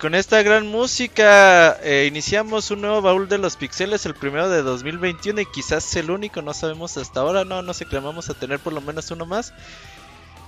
Con 0.00 0.14
esta 0.14 0.42
gran 0.42 0.66
música 0.66 1.78
eh, 1.82 2.06
iniciamos 2.08 2.70
un 2.70 2.80
nuevo 2.80 3.02
baúl 3.02 3.28
de 3.28 3.36
los 3.36 3.56
pixeles, 3.56 4.06
el 4.06 4.14
primero 4.14 4.48
de 4.48 4.62
2021 4.62 5.42
y 5.42 5.44
quizás 5.44 5.94
el 5.94 6.10
único, 6.10 6.40
no 6.40 6.54
sabemos 6.54 6.96
hasta 6.96 7.20
ahora, 7.20 7.44
no, 7.44 7.60
no 7.60 7.74
sé 7.74 7.84
que 7.84 7.98
vamos 7.98 8.30
a 8.30 8.34
tener 8.34 8.60
por 8.60 8.72
lo 8.72 8.80
menos 8.80 9.10
uno 9.10 9.26
más. 9.26 9.52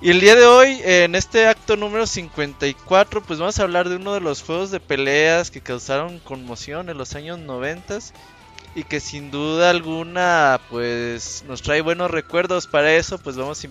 Y 0.00 0.08
el 0.08 0.20
día 0.20 0.36
de 0.36 0.46
hoy, 0.46 0.80
en 0.82 1.14
este 1.14 1.48
acto 1.48 1.76
número 1.76 2.06
54, 2.06 3.22
pues 3.22 3.38
vamos 3.38 3.58
a 3.58 3.64
hablar 3.64 3.90
de 3.90 3.96
uno 3.96 4.14
de 4.14 4.20
los 4.20 4.42
juegos 4.42 4.70
de 4.70 4.80
peleas 4.80 5.50
que 5.50 5.60
causaron 5.60 6.18
conmoción 6.20 6.88
en 6.88 6.96
los 6.96 7.14
años 7.14 7.38
90 7.38 7.98
y 8.74 8.84
que 8.84 9.00
sin 9.00 9.30
duda 9.30 9.68
alguna 9.68 10.62
pues 10.70 11.44
nos 11.46 11.60
trae 11.60 11.82
buenos 11.82 12.10
recuerdos. 12.10 12.66
Para 12.66 12.94
eso 12.94 13.18
pues 13.18 13.36
vamos 13.36 13.68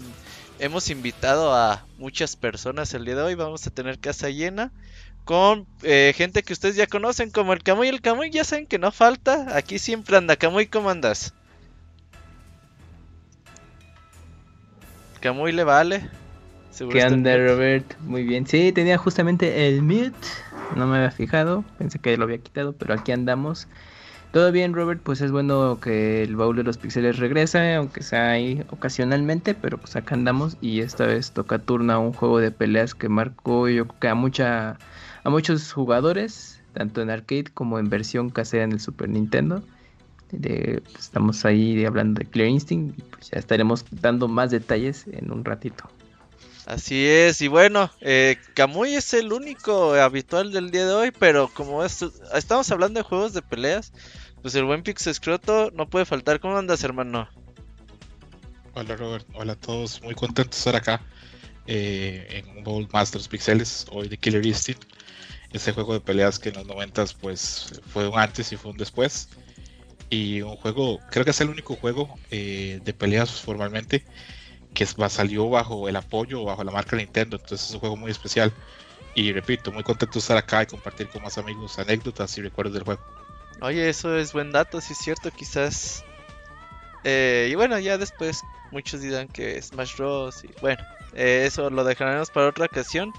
hemos 0.60 0.92
invitado 0.92 1.56
a 1.56 1.88
muchas 1.98 2.36
personas 2.36 2.94
el 2.94 3.04
día 3.04 3.16
de 3.16 3.24
hoy, 3.24 3.34
vamos 3.34 3.66
a 3.66 3.72
tener 3.72 3.98
casa 3.98 4.30
llena 4.30 4.72
con 5.31 5.66
eh, 5.83 6.12
gente 6.13 6.44
que 6.44 6.51
ustedes 6.51 6.75
ya 6.75 6.88
conocen, 6.88 7.31
como 7.31 7.54
el 7.54 7.63
Camuy. 7.63 7.88
El 7.88 8.01
Camuy 8.01 8.31
ya 8.31 8.44
saben 8.44 8.68
que 8.68 8.78
no 8.78 8.92
falta, 8.92 9.56
aquí 9.56 9.80
siempre 9.80 10.18
anda. 10.18 10.36
Camuy, 10.36 10.66
¿cómo 10.66 10.89
andas? 10.89 11.33
Camuy 15.22 15.54
le 15.54 15.63
vale. 15.63 16.10
¿Qué 16.92 17.01
anda, 17.01 17.38
Robert? 17.38 17.98
Muy 18.01 18.25
bien. 18.25 18.45
Sí, 18.45 18.74
tenía 18.74 18.98
justamente 18.98 19.69
el 19.69 19.81
mute. 19.81 20.12
No 20.75 20.86
me 20.86 20.98
había 20.98 21.12
fijado. 21.12 21.63
Pensé 21.77 22.00
que 22.00 22.18
lo 22.18 22.25
había 22.25 22.39
quitado, 22.39 22.74
pero 22.74 22.94
aquí 22.94 23.13
andamos. 23.13 23.69
Todo 24.34 24.51
bien, 24.51 24.74
Robert. 24.74 25.00
Pues 25.01 25.22
es 25.22 25.31
bueno 25.31 25.80
que 25.80 26.24
el 26.24 26.36
baúl 26.36 26.57
de 26.57 26.63
los 26.63 26.77
pixeles 26.77 27.19
regrese, 27.19 27.75
aunque 27.75 28.04
sea 28.04 28.31
ahí 28.31 28.66
ocasionalmente, 28.69 29.54
pero 29.54 29.77
pues 29.77 29.95
acá 29.95 30.13
andamos. 30.13 30.57
Y 30.60 30.81
esta 30.81 31.06
vez 31.06 31.31
toca 31.31 31.57
turno 31.57 31.94
a 31.94 32.00
un 32.00 32.12
juego 32.12 32.39
de 32.39 32.51
peleas 32.51 32.95
que 32.95 33.07
marcó, 33.07 33.69
yo 33.69 33.88
creo 33.88 34.00
que 34.01 34.07
a 34.10 34.16
mucha 34.16 34.77
a 35.23 35.29
muchos 35.29 35.71
jugadores, 35.71 36.62
tanto 36.73 37.01
en 37.01 37.09
arcade 37.09 37.45
como 37.53 37.79
en 37.79 37.89
versión 37.89 38.29
casera 38.29 38.63
en 38.63 38.73
el 38.73 38.79
Super 38.79 39.09
Nintendo. 39.09 39.63
Pues, 40.29 40.81
estamos 40.97 41.44
ahí 41.45 41.83
hablando 41.85 42.19
de 42.19 42.25
Clear 42.25 42.50
Instinct 42.50 42.97
y 42.97 43.01
pues 43.01 43.31
ya 43.31 43.39
estaremos 43.39 43.85
dando 43.91 44.27
más 44.27 44.51
detalles 44.51 45.06
en 45.07 45.31
un 45.31 45.44
ratito. 45.44 45.89
Así 46.65 47.06
es, 47.06 47.41
y 47.41 47.47
bueno, 47.47 47.91
eh, 48.00 48.38
Kamui 48.53 48.95
es 48.95 49.13
el 49.13 49.33
único 49.33 49.94
habitual 49.95 50.53
del 50.53 50.71
día 50.71 50.85
de 50.85 50.94
hoy, 50.94 51.12
pero 51.12 51.50
como 51.50 51.83
estamos 51.83 52.71
hablando 52.71 53.00
de 53.00 53.03
juegos 53.03 53.33
de 53.33 53.41
peleas, 53.41 53.91
pues 54.41 54.56
el 54.56 54.65
buen 54.65 54.83
Pix 54.83 55.07
Escroto 55.07 55.71
no 55.71 55.89
puede 55.89 56.06
faltar. 56.06 56.39
¿Cómo 56.39 56.57
andas, 56.57 56.83
hermano? 56.83 57.27
Hola, 58.74 58.95
Robert. 58.95 59.27
Hola 59.33 59.53
a 59.53 59.56
todos. 59.56 60.01
Muy 60.01 60.15
contento 60.15 60.51
de 60.51 60.57
estar 60.57 60.75
acá 60.75 61.01
eh, 61.67 62.44
en 62.56 62.63
Bowl 62.63 62.88
Masters 62.94 63.27
Pixeles, 63.27 63.85
hoy 63.91 64.07
de 64.07 64.17
Killer 64.17 64.45
Instinct 64.45 64.85
ese 65.53 65.74
juego 65.74 65.94
de 65.94 66.00
peleas 66.00 66.39
que 66.39 66.50
en 66.50 66.56
los 66.56 66.65
90 66.65 67.06
pues 67.19 67.81
fue 67.92 68.07
un 68.07 68.18
antes 68.18 68.51
y 68.51 68.57
fue 68.57 68.71
un 68.71 68.77
después. 68.77 69.30
Y 70.09 70.42
un 70.42 70.57
juego, 70.57 71.00
creo 71.09 71.24
que 71.24 71.31
es 71.31 71.42
el 71.42 71.50
único 71.50 71.75
juego 71.75 72.19
eh, 72.31 72.81
de 72.83 72.94
peleas 72.94 73.31
formalmente 73.31 74.03
que 74.74 74.86
salió 74.86 75.50
bajo 75.50 75.89
el 75.89 75.95
apoyo, 75.95 76.44
bajo 76.44 76.63
la 76.63 76.71
marca 76.71 76.95
Nintendo. 76.95 77.38
Entonces 77.38 77.69
es 77.69 77.74
un 77.74 77.80
juego 77.80 77.98
muy 77.98 78.12
especial. 78.12 78.53
Y 79.13 79.33
repito, 79.33 79.71
muy 79.71 79.83
contento 79.83 80.13
de 80.13 80.19
estar 80.19 80.38
acá 80.38 80.63
y 80.63 80.68
compartir 80.68 81.09
con 81.09 81.21
más 81.21 81.38
amigos 81.38 81.77
anécdotas 81.80 82.38
y 82.38 82.42
recuerdos 82.42 82.74
del 82.74 82.83
juego. 82.83 83.01
Oye, 83.62 83.89
eso 83.89 84.15
es 84.18 84.33
buen 84.33 84.51
dato, 84.51 84.80
si 84.81 84.94
es 84.94 85.00
cierto, 85.00 85.31
quizás. 85.31 86.03
Eh, 87.03 87.50
y 87.51 87.56
bueno, 87.56 87.77
ya 87.80 87.98
después 87.98 88.42
muchos 88.71 89.01
dirán 89.01 89.27
que 89.27 89.62
Smash 89.62 89.98
Bros. 89.98 90.44
Y 90.44 90.50
bueno, 90.62 90.81
eh, 91.13 91.44
eso 91.45 91.69
lo 91.69 91.83
dejaremos 91.83 92.30
para 92.31 92.48
otra 92.48 92.65
ocasión. 92.65 93.12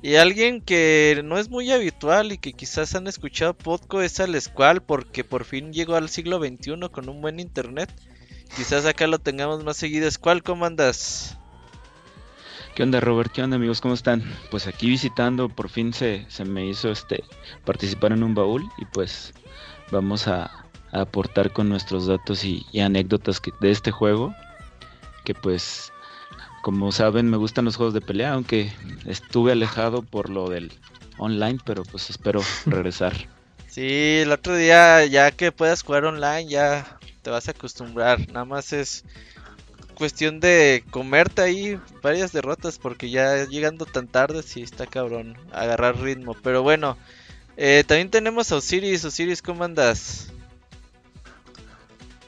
Y 0.00 0.14
alguien 0.14 0.60
que 0.60 1.20
no 1.24 1.38
es 1.38 1.50
muy 1.50 1.70
habitual 1.72 2.32
y 2.32 2.38
que 2.38 2.52
quizás 2.52 2.94
han 2.94 3.08
escuchado 3.08 3.54
poco 3.54 4.00
es 4.00 4.20
al 4.20 4.40
Squall 4.40 4.80
porque 4.80 5.24
por 5.24 5.44
fin 5.44 5.72
llegó 5.72 5.96
al 5.96 6.08
siglo 6.08 6.38
XXI 6.38 6.88
con 6.92 7.08
un 7.08 7.20
buen 7.20 7.40
internet. 7.40 7.92
Quizás 8.56 8.86
acá 8.86 9.06
lo 9.06 9.18
tengamos 9.18 9.64
más 9.64 9.76
seguido. 9.76 10.08
Squall, 10.10 10.42
¿cómo 10.42 10.66
andas? 10.66 11.36
¿Qué 12.76 12.84
onda 12.84 13.00
Robert? 13.00 13.32
¿Qué 13.32 13.42
onda 13.42 13.56
amigos? 13.56 13.80
¿Cómo 13.80 13.94
están? 13.94 14.22
Pues 14.52 14.68
aquí 14.68 14.88
visitando, 14.88 15.48
por 15.48 15.68
fin 15.68 15.92
se, 15.92 16.26
se 16.28 16.44
me 16.44 16.64
hizo 16.64 16.90
este 16.90 17.24
participar 17.64 18.12
en 18.12 18.22
un 18.22 18.34
baúl 18.34 18.62
y 18.78 18.84
pues 18.84 19.34
vamos 19.90 20.28
a, 20.28 20.64
aportar 20.92 21.52
con 21.52 21.68
nuestros 21.68 22.06
datos 22.06 22.44
y, 22.44 22.64
y 22.72 22.80
anécdotas 22.80 23.42
de 23.60 23.70
este 23.70 23.90
juego 23.90 24.34
que 25.24 25.34
pues 25.34 25.92
como 26.68 26.92
saben, 26.92 27.30
me 27.30 27.38
gustan 27.38 27.64
los 27.64 27.76
juegos 27.76 27.94
de 27.94 28.02
pelea, 28.02 28.34
aunque 28.34 28.70
estuve 29.06 29.52
alejado 29.52 30.02
por 30.02 30.28
lo 30.28 30.50
del 30.50 30.70
online, 31.16 31.58
pero 31.64 31.82
pues 31.82 32.10
espero 32.10 32.42
regresar. 32.66 33.14
Sí, 33.68 34.18
el 34.20 34.30
otro 34.30 34.54
día 34.54 35.02
ya 35.06 35.30
que 35.30 35.50
puedas 35.50 35.82
jugar 35.82 36.04
online 36.04 36.46
ya 36.46 36.84
te 37.22 37.30
vas 37.30 37.48
a 37.48 37.52
acostumbrar. 37.52 38.18
Nada 38.28 38.44
más 38.44 38.74
es 38.74 39.06
cuestión 39.94 40.40
de 40.40 40.84
comerte 40.90 41.40
ahí 41.40 41.80
varias 42.02 42.32
derrotas 42.32 42.78
porque 42.78 43.08
ya 43.08 43.46
llegando 43.46 43.86
tan 43.86 44.06
tarde 44.06 44.42
sí 44.42 44.60
está 44.60 44.86
cabrón 44.86 45.38
agarrar 45.52 45.96
ritmo. 45.98 46.36
Pero 46.42 46.62
bueno, 46.62 46.98
eh, 47.56 47.82
también 47.88 48.10
tenemos 48.10 48.52
a 48.52 48.56
Osiris. 48.56 49.06
Osiris, 49.06 49.40
¿cómo 49.40 49.64
andas? 49.64 50.30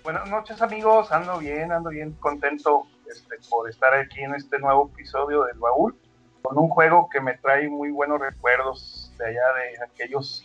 Buenas 0.03 0.31
noches 0.31 0.63
amigos, 0.63 1.13
ando 1.13 1.37
bien, 1.37 1.71
ando 1.73 1.91
bien 1.91 2.13
contento 2.13 2.87
este, 3.11 3.37
por 3.49 3.69
estar 3.69 3.95
aquí 3.95 4.21
en 4.21 4.35
este 4.35 4.59
nuevo 4.59 4.91
episodio 4.93 5.45
del 5.45 5.59
baúl, 5.59 5.97
con 6.43 6.59
un 6.59 6.69
juego 6.69 7.09
que 7.11 7.21
me 7.21 7.37
trae 7.39 7.69
muy 7.69 7.91
buenos 7.91 8.21
recuerdos 8.21 9.13
de 9.19 9.27
allá 9.27 9.43
de 9.55 9.85
aquellos 9.85 10.45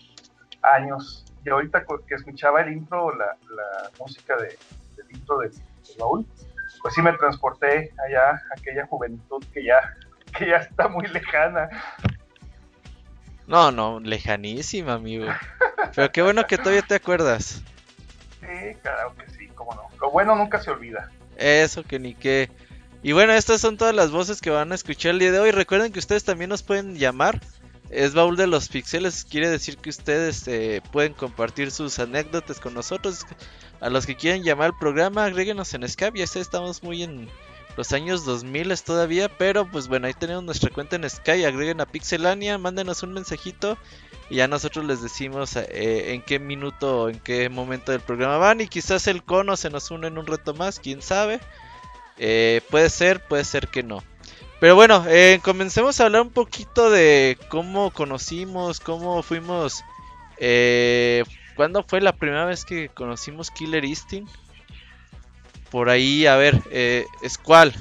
años. 0.62 1.26
Y 1.46 1.50
ahorita 1.50 1.86
que 2.08 2.16
escuchaba 2.16 2.62
el 2.62 2.74
intro, 2.74 3.16
la, 3.16 3.38
música 4.00 4.36
de, 4.38 4.58
del 4.98 5.16
intro 5.16 5.38
del, 5.40 5.52
baúl, 6.00 6.26
pues 6.82 6.94
sí 6.94 7.02
me 7.02 7.14
transporté 7.14 7.94
allá, 8.06 8.42
aquella 8.58 8.86
juventud 8.88 9.44
que 9.54 9.64
ya, 9.64 9.96
que 10.38 10.50
ya 10.50 10.58
está 10.58 10.88
muy 10.88 11.08
lejana. 11.08 11.70
No, 13.48 13.72
no, 13.72 14.00
lejanísima, 14.00 14.94
amigo. 14.94 15.28
Pero 15.96 16.12
qué 16.12 16.22
bueno 16.24 16.48
que 16.48 16.58
todavía 16.58 16.82
te 16.82 16.96
acuerdas. 16.96 17.62
Sí, 18.40 18.76
claro 18.82 19.16
que 19.16 19.30
sí, 19.30 19.48
cómo 19.50 19.74
no. 19.76 19.84
Lo 20.02 20.10
bueno 20.10 20.36
nunca 20.36 20.60
se 20.60 20.72
olvida. 20.72 21.10
Eso 21.36 21.84
que 21.84 22.00
ni 22.00 22.14
qué. 22.14 22.50
Y 23.04 23.12
bueno, 23.12 23.34
estas 23.34 23.62
son 23.62 23.78
todas 23.78 23.94
las 23.94 24.12
voces 24.12 24.42
que 24.42 24.50
van 24.50 24.72
a 24.72 24.76
escuchar 24.76 25.12
el 25.12 25.20
día 25.20 25.32
de 25.32 25.40
hoy. 25.40 25.52
Recuerden 25.52 25.92
que 25.92 26.00
ustedes 26.00 26.24
también 26.24 26.50
nos 26.50 26.64
pueden 26.64 26.98
llamar. 26.98 27.40
Es 27.92 28.14
baúl 28.16 28.36
de 28.36 28.48
los 28.48 28.68
pixeles, 28.68 29.26
quiere 29.26 29.48
decir 29.48 29.78
que 29.78 29.92
ustedes 29.92 30.48
eh, 30.48 30.82
pueden 30.92 31.14
compartir 31.14 31.70
sus 31.70 32.00
anécdotas 32.00 32.60
con 32.60 32.74
nosotros. 32.74 33.26
A 33.80 33.90
los 33.90 34.08
que 34.08 34.16
quieran 34.16 34.44
llamar 34.44 34.72
al 34.72 34.78
programa, 34.80 35.26
agréguenos 35.26 35.74
en 35.76 35.88
Skype. 35.88 36.18
Ya 36.18 36.24
estamos 36.24 36.82
muy 36.82 37.04
en 37.04 37.30
los 37.78 37.92
años 37.94 38.26
2000 38.26 38.82
todavía, 38.84 39.30
pero 39.30 39.70
pues 39.70 39.88
bueno, 39.88 40.08
ahí 40.08 40.14
tenemos 40.14 40.44
nuestra 40.44 40.72
cuenta 40.72 40.96
en 40.96 41.08
Skype. 41.08 41.46
Agreguen 41.46 41.82
a 41.82 41.86
Pixelania, 41.86 42.58
mándenos 42.58 43.04
un 43.04 43.14
mensajito 43.14 43.78
y 44.30 44.38
ya 44.38 44.48
nosotros 44.48 44.86
les 44.86 45.02
decimos 45.02 45.56
eh, 45.56 46.14
en 46.14 46.22
qué 46.22 46.40
minuto 46.40 47.04
o 47.04 47.10
en 47.10 47.20
qué 47.20 47.50
momento 47.50 47.92
del 47.92 48.02
programa 48.02 48.38
van. 48.38 48.62
Y 48.62 48.68
quizás 48.68 49.08
el 49.08 49.24
cono 49.24 49.56
se 49.56 49.70
nos 49.70 49.92
une 49.92 50.08
en 50.08 50.18
un 50.18 50.26
reto 50.26 50.54
más, 50.54 50.80
quién 50.80 51.02
sabe. 51.02 51.40
Eh, 52.18 52.62
puede 52.70 52.90
ser, 52.90 53.22
puede 53.26 53.44
ser 53.44 53.68
que 53.68 53.84
no. 53.84 54.04
Pero 54.60 54.76
bueno, 54.76 55.06
eh, 55.08 55.40
comencemos 55.44 56.00
a 56.00 56.06
hablar 56.06 56.24
un 56.24 56.32
poquito 56.32 56.90
de 56.90 57.38
cómo 57.50 57.92
conocimos, 57.92 58.80
cómo 58.80 59.22
fuimos. 59.22 59.84
¿Cuándo 61.56 61.84
fue 61.84 62.02
la 62.02 62.14
primera 62.14 62.46
vez 62.46 62.66
que 62.66 62.90
conocimos 62.90 63.52
Killer 63.52 63.86
Instinct? 63.86 64.32
Por 65.70 65.90
ahí, 65.90 66.26
a 66.26 66.36
ver, 66.36 66.62
es 67.22 67.38
cuál. 67.38 67.74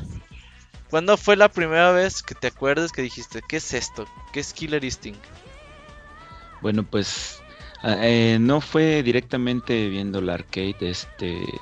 ¿Cuándo 0.90 1.16
fue 1.16 1.36
la 1.36 1.48
primera 1.48 1.90
vez 1.90 2.22
que 2.22 2.34
te 2.34 2.48
acuerdas 2.48 2.92
que 2.92 3.02
dijiste, 3.02 3.40
¿qué 3.48 3.56
es 3.56 3.72
esto? 3.72 4.06
¿Qué 4.32 4.40
es 4.40 4.52
Killer 4.52 4.84
Instinct? 4.84 5.24
Bueno, 6.60 6.84
pues 6.84 7.42
ah, 7.82 7.96
eh, 8.00 8.38
no 8.40 8.60
fue 8.60 9.02
directamente 9.02 9.88
viendo 9.88 10.20
la 10.20 10.34
arcade, 10.34 10.76
este, 10.80 11.60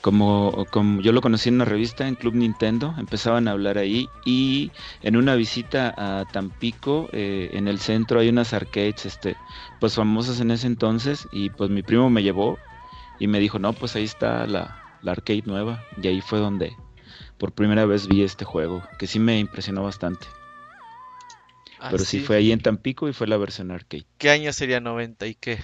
como, 0.00 0.66
como 0.70 1.00
yo 1.00 1.12
lo 1.12 1.20
conocí 1.20 1.48
en 1.48 1.56
una 1.56 1.64
revista 1.64 2.08
en 2.08 2.14
Club 2.14 2.34
Nintendo, 2.34 2.94
empezaban 2.98 3.48
a 3.48 3.52
hablar 3.52 3.78
ahí 3.78 4.08
y 4.24 4.70
en 5.02 5.16
una 5.16 5.34
visita 5.34 5.94
a 5.96 6.24
Tampico, 6.24 7.08
eh, 7.12 7.50
en 7.52 7.68
el 7.68 7.80
centro 7.80 8.20
hay 8.20 8.28
unas 8.28 8.52
arcades, 8.52 9.06
este, 9.06 9.36
pues 9.78 9.94
famosas 9.94 10.40
en 10.40 10.50
ese 10.50 10.66
entonces 10.66 11.28
y 11.32 11.50
pues 11.50 11.70
mi 11.70 11.82
primo 11.82 12.08
me 12.10 12.22
llevó 12.22 12.58
y 13.18 13.26
me 13.26 13.40
dijo, 13.40 13.58
no, 13.58 13.72
pues 13.72 13.94
ahí 13.96 14.04
está 14.04 14.46
la, 14.46 14.82
la 15.02 15.12
arcade 15.12 15.42
nueva 15.44 15.84
y 16.00 16.08
ahí 16.08 16.20
fue 16.20 16.38
donde 16.38 16.76
por 17.38 17.52
primera 17.52 17.86
vez 17.86 18.06
vi 18.06 18.22
este 18.22 18.44
juego, 18.44 18.82
que 18.98 19.06
sí 19.06 19.18
me 19.18 19.38
impresionó 19.38 19.82
bastante. 19.82 20.26
Ah, 21.80 21.88
Pero 21.90 22.04
sí. 22.04 22.20
fue 22.20 22.36
ahí 22.36 22.52
en 22.52 22.60
Tampico 22.60 23.08
y 23.08 23.14
fue 23.14 23.26
la 23.26 23.38
versión 23.38 23.70
arcade. 23.70 24.04
¿Qué 24.18 24.28
año 24.28 24.52
sería 24.52 24.80
90 24.80 25.26
y 25.26 25.34
qué? 25.34 25.58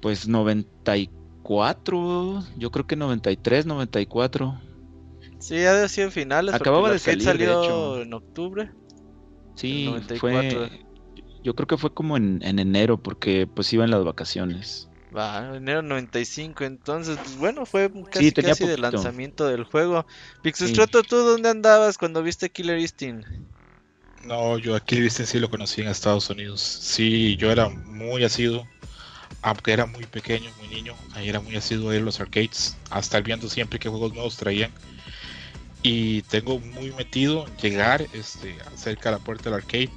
Pues 0.00 0.26
94, 0.26 2.42
yo 2.56 2.70
creo 2.70 2.86
que 2.86 2.96
93, 2.96 3.66
94. 3.66 4.58
Sí, 5.38 5.62
ha 5.66 5.74
de 5.74 5.86
sido 5.90 6.10
finales. 6.10 6.54
Acababa 6.54 6.90
de 6.90 6.98
salir, 6.98 7.22
salió 7.22 8.00
en 8.00 8.14
octubre. 8.14 8.70
Sí, 9.54 9.86
fue 10.18 10.80
Yo 11.42 11.54
creo 11.54 11.66
que 11.66 11.76
fue 11.76 11.92
como 11.92 12.16
en, 12.16 12.40
enero, 12.42 12.96
porque 12.96 13.46
pues 13.46 13.70
iba 13.74 13.84
en 13.84 13.90
las 13.90 14.02
vacaciones. 14.02 14.88
Va, 15.14 15.56
enero 15.56 15.82
95, 15.82 16.64
entonces, 16.64 17.18
pues, 17.22 17.36
bueno, 17.36 17.66
fue 17.66 17.92
casi, 18.10 18.32
casi 18.32 18.66
de 18.66 18.78
lanzamiento 18.78 19.46
del 19.46 19.64
juego. 19.64 20.06
Pixestroto, 20.42 21.02
¿tú 21.02 21.18
dónde 21.18 21.50
andabas 21.50 21.98
cuando 21.98 22.22
viste 22.22 22.48
Killer 22.50 22.78
Instinct? 22.78 23.28
No, 24.26 24.58
yo 24.58 24.74
a 24.74 24.82
Instinct 24.88 25.30
sí 25.30 25.38
lo 25.38 25.50
conocí 25.50 25.82
en 25.82 25.88
Estados 25.88 26.30
Unidos. 26.30 26.60
Sí, 26.60 27.36
yo 27.36 27.50
era 27.52 27.68
muy 27.68 28.24
asiduo, 28.24 28.66
aunque 29.42 29.72
era 29.72 29.86
muy 29.86 30.06
pequeño, 30.06 30.50
muy 30.58 30.68
niño, 30.68 30.94
ahí 31.14 31.28
era 31.28 31.40
muy 31.40 31.56
asiduo 31.56 31.90
a 31.90 31.96
a 31.96 32.00
los 32.00 32.20
arcades, 32.20 32.76
hasta 32.90 33.20
viendo 33.20 33.48
siempre 33.48 33.78
qué 33.78 33.88
juegos 33.88 34.14
nuevos 34.14 34.36
traían. 34.36 34.72
Y 35.82 36.22
tengo 36.22 36.58
muy 36.58 36.92
metido 36.92 37.46
llegar 37.60 38.06
este, 38.14 38.56
cerca 38.76 39.10
de 39.10 39.16
la 39.18 39.24
puerta 39.24 39.50
del 39.50 39.54
arcade 39.60 39.90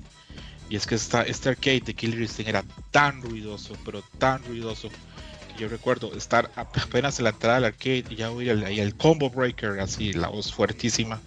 y 0.69 0.75
es 0.75 0.86
que 0.86 0.96
esta, 0.96 1.24
este 1.24 1.50
arcade 1.50 1.81
de 1.81 1.93
Killer 1.93 2.22
Instinct 2.22 2.50
era 2.50 2.63
tan 2.91 3.22
ruidoso, 3.22 3.74
pero 3.86 4.01
tan 4.17 4.43
ruidoso, 4.43 4.89
yo 5.57 5.69
recuerdo 5.69 6.13
estar 6.15 6.51
apenas 6.55 7.19
en 7.19 7.24
la 7.25 7.29
entrada 7.31 7.55
del 7.55 7.65
arcade 7.65 8.03
y 8.10 8.15
ya 8.15 8.31
oír 8.31 8.50
el, 8.50 8.63
el 8.63 8.96
combo 8.98 9.29
breaker, 9.29 9.79
así, 9.79 10.12
la 10.13 10.27
voz 10.27 10.51
fuertísima. 10.51 11.22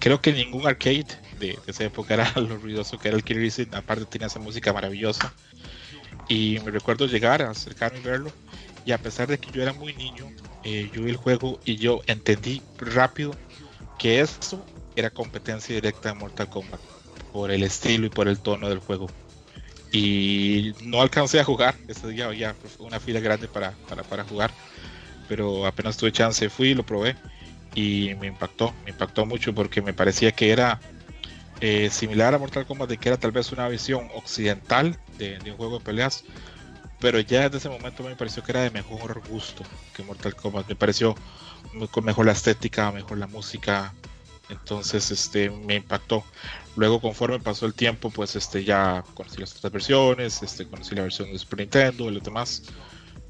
Creo 0.00 0.20
que 0.20 0.32
ningún 0.32 0.66
arcade 0.66 1.06
de, 1.38 1.58
esa 1.66 1.84
época 1.84 2.14
era 2.14 2.32
lo 2.36 2.56
ruidoso 2.56 2.98
que 2.98 3.08
era 3.08 3.16
el 3.16 3.24
Killer 3.24 3.68
aparte 3.72 4.04
tenía 4.06 4.26
esa 4.26 4.38
música 4.38 4.72
maravillosa. 4.72 5.32
Y 6.28 6.58
me 6.64 6.72
recuerdo 6.72 7.06
llegar, 7.06 7.42
a 7.42 7.50
acercarme 7.50 8.00
y 8.00 8.02
verlo, 8.02 8.32
y 8.84 8.92
a 8.92 8.98
pesar 8.98 9.28
de 9.28 9.38
que 9.38 9.50
yo 9.52 9.62
era 9.62 9.72
muy 9.72 9.94
niño, 9.94 10.28
eh, 10.64 10.90
yo 10.92 11.02
vi 11.02 11.10
el 11.10 11.16
juego 11.16 11.60
y 11.64 11.76
yo 11.76 12.00
entendí 12.06 12.62
rápido 12.78 13.36
que 13.98 14.20
esto 14.20 14.64
era 14.96 15.10
competencia 15.10 15.74
directa 15.74 16.08
de 16.08 16.14
Mortal 16.14 16.48
Kombat 16.48 16.80
por 17.32 17.50
el 17.50 17.62
estilo 17.62 18.06
y 18.06 18.10
por 18.10 18.28
el 18.28 18.38
tono 18.38 18.68
del 18.68 18.78
juego. 18.78 19.08
Y 19.92 20.72
no 20.82 21.00
alcancé 21.00 21.38
a 21.38 21.44
jugar, 21.44 21.76
ese 21.86 22.08
día 22.08 22.26
había 22.26 22.56
una 22.78 22.98
fila 22.98 23.20
grande 23.20 23.46
para, 23.48 23.72
para, 24.08 24.24
jugar, 24.24 24.50
pero 25.28 25.66
apenas 25.66 25.96
tuve 25.96 26.12
chance, 26.12 26.48
fui 26.48 26.68
y 26.70 26.74
lo 26.74 26.84
probé 26.84 27.16
y 27.74 28.14
me 28.20 28.26
impactó, 28.26 28.74
me 28.84 28.90
impactó 28.90 29.26
mucho 29.26 29.54
porque 29.54 29.82
me 29.82 29.92
parecía 29.92 30.32
que 30.32 30.50
era 30.50 30.80
eh, 31.60 31.88
similar 31.90 32.34
a 32.34 32.38
Mortal 32.38 32.66
Kombat, 32.66 32.88
de 32.88 32.98
que 32.98 33.08
era 33.08 33.18
tal 33.18 33.32
vez 33.32 33.52
una 33.52 33.68
visión 33.68 34.08
occidental 34.14 34.98
de, 35.18 35.38
un 35.50 35.56
juego 35.56 35.78
de 35.78 35.84
peleas, 35.84 36.24
pero 37.00 37.20
ya 37.20 37.44
desde 37.44 37.58
ese 37.58 37.68
momento 37.68 38.02
me 38.02 38.16
pareció 38.16 38.42
que 38.42 38.52
era 38.52 38.62
de 38.62 38.70
mejor 38.70 39.22
gusto 39.28 39.64
que 39.94 40.02
Mortal 40.02 40.34
Kombat, 40.34 40.68
me 40.68 40.76
pareció 40.76 41.14
con 41.90 42.04
mejor 42.04 42.26
la 42.26 42.32
estética, 42.32 42.92
mejor 42.92 43.18
la 43.18 43.26
música, 43.26 43.94
entonces 44.48 45.10
este 45.10 45.50
me 45.50 45.76
impactó. 45.76 46.24
Luego 46.76 47.00
conforme 47.00 47.40
pasó 47.40 47.66
el 47.66 47.74
tiempo 47.74 48.10
pues 48.10 48.36
este 48.36 48.62
ya 48.64 49.02
conocí 49.14 49.40
las 49.40 49.56
otras 49.56 49.72
versiones 49.72 50.42
este 50.42 50.66
conocí 50.66 50.94
la 50.94 51.02
versión 51.02 51.32
de 51.32 51.38
Super 51.38 51.60
Nintendo 51.60 52.10
y 52.10 52.14
lo 52.14 52.20
demás 52.20 52.64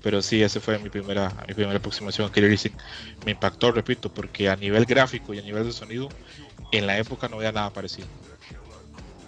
pero 0.02 0.20
sí 0.20 0.42
ese 0.42 0.60
fue 0.60 0.78
mi 0.78 0.90
primera 0.90 1.32
mi 1.46 1.54
primera 1.54 1.78
aproximación 1.78 2.28
a 2.28 2.32
Killer 2.32 2.50
Instinct 2.50 2.80
me 3.24 3.32
impactó 3.32 3.70
repito 3.70 4.12
porque 4.12 4.48
a 4.48 4.56
nivel 4.56 4.84
gráfico 4.84 5.32
y 5.32 5.38
a 5.38 5.42
nivel 5.42 5.64
de 5.64 5.72
sonido 5.72 6.08
en 6.72 6.86
la 6.86 6.98
época 6.98 7.28
no 7.28 7.36
había 7.36 7.52
nada 7.52 7.70
parecido 7.70 8.06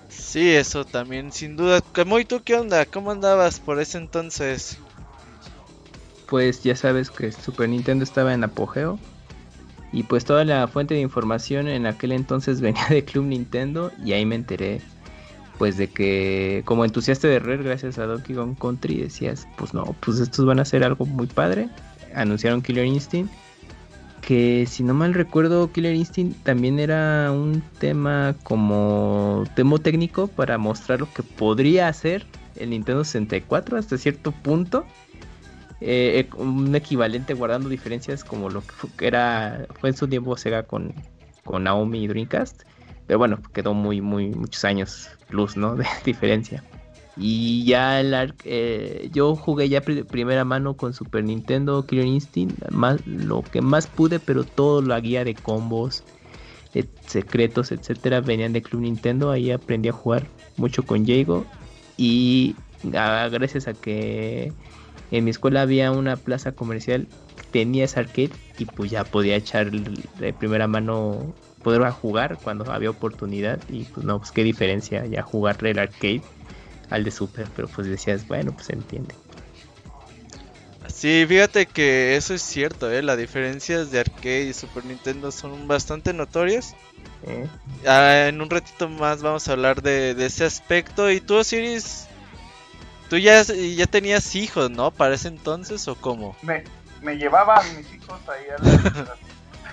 sí 0.09 0.51
eso 0.51 0.85
también 0.85 1.33
sin 1.33 1.57
duda 1.57 1.81
¿y 2.21 2.25
tú 2.25 2.43
qué 2.45 2.57
onda? 2.57 2.85
¿cómo 2.87 3.11
andabas 3.11 3.61
por 3.61 3.81
ese 3.81 3.99
entonces? 3.99 4.79
pues 6.27 6.63
ya 6.63 6.77
sabes 6.77 7.11
que 7.11 7.33
Super 7.33 7.69
Nintendo 7.69 8.05
estaba 8.05 8.35
en 8.35 8.45
apogeo 8.45 8.99
y 9.93 10.03
pues 10.03 10.25
toda 10.25 10.45
la 10.45 10.69
fuente 10.69 10.95
de 10.95 11.01
información 11.01 11.69
en 11.69 11.87
aquel 11.87 12.13
entonces 12.13 12.61
venía 12.63 12.87
de 12.89 13.05
Club 13.05 13.25
Nintendo 13.25 13.91
y 14.05 14.13
ahí 14.13 14.27
me 14.27 14.35
enteré 14.35 14.81
pues 15.59 15.77
de 15.77 15.89
que 15.89 16.63
como 16.65 16.85
entusiasta 16.85 17.27
de 17.27 17.41
Red 17.41 17.65
gracias 17.65 17.99
a 17.99 18.07
Donkey 18.07 18.37
Kong 18.37 18.57
Country 18.59 19.01
decías 19.01 19.49
pues 19.57 19.75
no, 19.75 19.97
pues 20.01 20.21
estos 20.21 20.47
van 20.47 20.61
a 20.61 20.63
hacer 20.63 20.85
algo 20.85 21.05
muy 21.05 21.27
padre. 21.27 21.69
Anunciaron 22.15 22.63
Killer 22.63 22.87
Instinct 22.87 23.33
que 24.29 24.67
si 24.67 24.83
no 24.83 24.93
mal 24.93 25.15
recuerdo 25.15 25.73
Killer 25.73 25.95
Instinct 25.95 26.45
también 26.45 26.79
era 26.79 27.33
un 27.33 27.63
tema 27.79 28.37
como 28.43 29.45
tema 29.55 29.79
técnico 29.79 30.27
para 30.27 30.59
mostrar 30.59 31.01
lo 31.01 31.11
que 31.11 31.23
podría 31.23 31.89
hacer 31.89 32.27
el 32.57 32.69
Nintendo 32.69 33.05
64 33.05 33.79
hasta 33.79 33.97
cierto 33.97 34.33
punto. 34.33 34.85
Eh, 35.81 36.27
eh, 36.31 36.37
un 36.37 36.75
equivalente 36.75 37.33
guardando 37.33 37.71
diferencias 37.71 38.23
como 38.23 38.51
lo 38.51 38.63
que 38.99 39.07
era 39.07 39.67
fue 39.81 39.89
en 39.89 39.97
su 39.97 40.07
tiempo 40.07 40.37
Sega 40.37 40.65
con, 40.65 40.93
con 41.45 41.65
Naomi 41.65 42.05
y 42.05 42.07
Dreamcast. 42.07 42.65
Pero 43.07 43.19
bueno 43.19 43.41
quedó 43.55 43.73
muy 43.73 44.03
muy 44.03 44.29
muchos 44.29 44.63
años 44.67 45.09
plus 45.29 45.57
no 45.57 45.75
de 45.77 45.87
diferencia 46.05 46.63
y 47.19 47.65
ya 47.65 48.01
el 48.01 48.35
eh, 48.45 49.11
yo 49.13 49.35
jugué 49.35 49.69
ya 49.69 49.81
primera 49.81 50.45
mano 50.45 50.77
con 50.77 50.95
Super 50.95 51.25
Nintendo 51.25 51.85
Killer 51.85 52.07
Instinct 52.07 52.71
más 52.71 53.05
lo 53.07 53.43
que 53.43 53.61
más 53.61 53.89
pude 53.89 54.21
pero 54.21 54.45
todo 54.45 54.83
la 54.83 55.01
guía 55.01 55.25
de 55.25 55.35
combos 55.35 56.05
secretos 57.07 57.73
etcétera 57.73 58.21
venían 58.21 58.53
de 58.53 58.63
Club 58.63 58.83
Nintendo. 58.83 59.31
Ahí 59.31 59.51
aprendí 59.51 59.89
a 59.89 59.93
jugar 59.93 60.27
mucho 60.57 60.85
con 60.85 61.07
Jago 61.07 61.47
y 61.97 62.55
ah, 62.95 63.29
gracias 63.31 63.67
a 63.67 63.75
que 63.75 64.53
en 65.11 65.25
mi 65.25 65.31
escuela 65.31 65.63
había 65.63 65.91
una 65.91 66.17
plaza 66.17 66.53
comercial 66.53 67.07
tenía 67.51 67.85
ese 67.85 68.01
arcade 68.01 68.31
y 68.59 68.67
pues 68.67 68.91
ya 68.91 69.05
podía 69.05 69.37
echar 69.37 69.71
de 69.71 70.33
primera 70.33 70.67
mano, 70.67 71.33
poder 71.63 71.89
jugar 71.91 72.39
cuando 72.43 72.71
había 72.71 72.91
oportunidad. 72.91 73.59
Y 73.69 73.85
pues 73.85 74.05
no, 74.05 74.19
pues 74.19 74.33
qué 74.33 74.45
diferencia 74.45 75.07
ya 75.07 75.23
jugar 75.23 75.57
el 75.65 75.79
arcade 75.79 76.23
al 76.91 77.05
de 77.05 77.11
Super, 77.11 77.47
pero 77.55 77.69
pues 77.69 77.87
decías, 77.87 78.27
bueno, 78.27 78.53
pues 78.53 78.67
se 78.67 78.75
entiende. 78.75 79.15
Sí, 80.87 81.25
fíjate 81.29 81.67
que 81.67 82.17
eso 82.17 82.35
es 82.35 82.43
cierto, 82.43 82.91
¿eh? 82.91 83.03
las 83.03 83.19
diferencias 83.19 83.91
de 83.91 84.01
arcade 84.01 84.45
y 84.45 84.53
Super 84.53 84.85
Nintendo 84.85 85.31
son 85.31 85.69
bastante 85.69 86.13
notorias. 86.13 86.75
¿Eh? 87.25 87.47
Ah, 87.87 88.27
en 88.29 88.41
un 88.41 88.51
ratito 88.51 88.89
más 88.89 89.23
vamos 89.23 89.49
a 89.49 89.53
hablar 89.53 89.83
de, 89.83 90.15
de 90.15 90.27
ese 90.27 90.45
aspecto. 90.45 91.11
¿Y 91.11 91.21
tú, 91.21 91.37
Osiris, 91.37 92.09
Tú 93.09 93.17
ya, 93.17 93.43
ya 93.43 93.87
tenías 93.87 94.35
hijos, 94.35 94.71
¿no? 94.71 94.91
Para 94.91 95.15
ese 95.15 95.29
entonces 95.29 95.89
o 95.89 95.95
cómo? 95.95 96.37
Me, 96.43 96.63
me 97.01 97.17
llevaban 97.17 97.65
mis 97.77 97.93
hijos 97.95 98.21
ahí 98.29 98.45
a 98.51 98.63
la... 98.63 99.17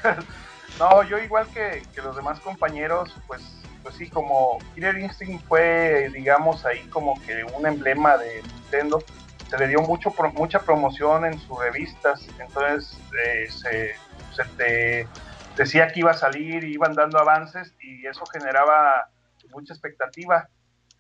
no, 0.80 1.04
yo 1.04 1.20
igual 1.20 1.48
que, 1.48 1.84
los 2.02 2.16
demás 2.16 2.40
compañeros, 2.40 3.14
pues, 3.28 3.42
pues 3.86 3.98
sí, 3.98 4.10
como 4.10 4.58
Killer 4.74 4.98
Instinct 4.98 5.46
fue, 5.48 6.10
digamos, 6.12 6.66
ahí 6.66 6.80
como 6.88 7.22
que 7.22 7.44
un 7.44 7.68
emblema 7.68 8.18
de 8.18 8.42
Nintendo, 8.42 9.04
se 9.48 9.60
le 9.60 9.68
dio 9.68 9.80
mucho 9.82 10.12
mucha 10.34 10.60
promoción 10.60 11.24
en 11.24 11.38
sus 11.38 11.60
revistas, 11.60 12.28
entonces 12.40 13.00
eh, 13.24 13.48
se, 13.48 14.44
te 14.58 15.08
decía 15.56 15.90
que 15.90 16.00
iba 16.00 16.10
a 16.10 16.16
salir, 16.16 16.64
iban 16.64 16.96
dando 16.96 17.20
avances 17.20 17.76
y 17.80 18.08
eso 18.08 18.26
generaba 18.26 19.08
mucha 19.52 19.74
expectativa. 19.74 20.50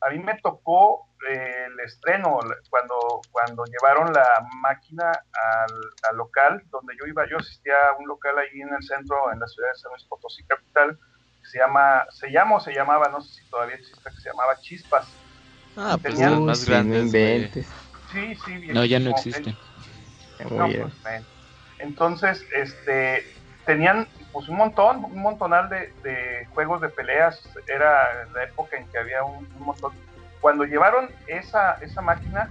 A 0.01 0.11
mí 0.11 0.19
me 0.19 0.37
tocó 0.43 1.07
eh, 1.27 1.65
el 1.65 1.79
estreno 1.79 2.37
cuando, 2.69 3.21
cuando 3.31 3.65
llevaron 3.65 4.13
la 4.13 4.45
máquina 4.61 5.11
al, 5.11 6.15
local 6.15 6.61
donde 6.69 6.93
yo 6.99 7.07
iba. 7.07 7.27
Yo 7.27 7.37
asistía 7.37 7.73
a 7.89 7.97
un 7.97 8.07
local 8.07 8.37
ahí 8.37 8.61
en 8.61 8.71
el 8.71 8.83
centro, 8.83 9.33
en 9.33 9.39
la 9.39 9.47
ciudad 9.47 9.69
de 9.69 9.79
San 9.79 9.91
Luis 9.91 10.03
Potosí 10.03 10.43
capital, 10.43 10.99
se 11.45 11.59
llama, 11.59 12.05
se 12.11 12.31
llama 12.31 12.55
o 12.55 12.59
se 12.59 12.73
llamaba, 12.73 13.09
no 13.09 13.21
sé 13.21 13.41
si 13.41 13.49
todavía 13.49 13.75
existe, 13.75 14.09
que 14.09 14.21
se 14.21 14.29
llamaba 14.29 14.59
Chispas. 14.59 15.07
Ah, 15.77 15.97
pues 16.01 16.15
Tenían, 16.15 16.45
más 16.45 16.65
grandes. 16.65 17.11
Sí, 18.11 18.35
sí. 18.45 18.67
No, 18.67 18.85
ya 18.85 18.99
no 18.99 19.11
existe. 19.11 19.55
Pues, 20.47 20.91
entonces, 21.79 22.45
este, 22.55 23.25
tenían 23.65 24.07
pues 24.31 24.47
un 24.49 24.57
montón, 24.57 25.05
un 25.05 25.21
montonal 25.21 25.69
de, 25.69 26.47
juegos 26.53 26.81
de 26.81 26.89
peleas. 26.89 27.41
Era 27.67 28.25
la 28.33 28.43
época 28.43 28.77
en 28.77 28.87
que 28.87 28.97
había 28.97 29.23
un, 29.23 29.47
montón. 29.59 29.93
Cuando 30.41 30.63
llevaron 30.65 31.09
esa, 31.27 31.73
esa 31.81 32.01
máquina, 32.01 32.49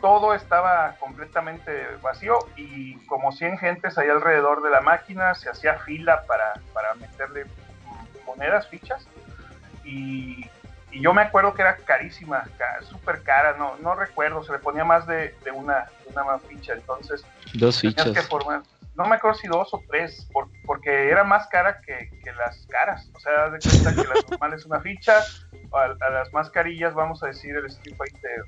todo 0.00 0.34
estaba 0.34 0.96
completamente 1.00 1.72
vacío 2.02 2.38
y 2.56 2.96
como 3.06 3.32
100 3.32 3.58
gentes 3.58 3.98
ahí 3.98 4.08
alrededor 4.08 4.62
de 4.62 4.70
la 4.70 4.80
máquina, 4.80 5.34
se 5.34 5.50
hacía 5.50 5.74
fila 5.80 6.22
para, 6.26 6.54
para 6.72 6.94
meterle 6.94 7.46
monedas, 8.28 8.68
fichas. 8.68 9.06
Y, 9.84 10.48
yo 10.90 11.12
me 11.12 11.20
acuerdo 11.20 11.52
que 11.52 11.60
era 11.60 11.76
carísima, 11.76 12.44
súper 12.88 13.22
cara, 13.22 13.56
no, 13.58 13.76
no 13.76 13.94
recuerdo, 13.94 14.42
se 14.42 14.52
le 14.52 14.58
ponía 14.58 14.84
más 14.84 15.06
de, 15.06 15.34
una, 15.54 15.86
una 16.06 16.38
ficha, 16.38 16.72
entonces... 16.72 17.24
Dos 17.52 17.80
fichas. 17.80 18.10
Que 18.10 18.22
formar, 18.22 18.62
no 18.98 19.06
me 19.06 19.14
acuerdo 19.14 19.38
si 19.38 19.46
dos 19.46 19.72
o 19.72 19.82
tres, 19.88 20.28
porque 20.66 21.08
era 21.08 21.22
más 21.22 21.46
cara 21.46 21.80
que, 21.82 22.10
las 22.36 22.66
caras. 22.66 23.08
O 23.14 23.20
sea, 23.20 23.48
de 23.48 23.60
cuenta 23.60 23.94
que 23.94 24.08
las 24.08 24.28
normales 24.28 24.66
una 24.66 24.80
ficha, 24.80 25.20
a, 25.72 26.10
las 26.10 26.32
más 26.32 26.50
carillas, 26.50 26.94
vamos 26.94 27.22
a 27.22 27.28
decir 27.28 27.54
el 27.54 27.66
Street 27.66 27.96
Fighter 27.96 28.44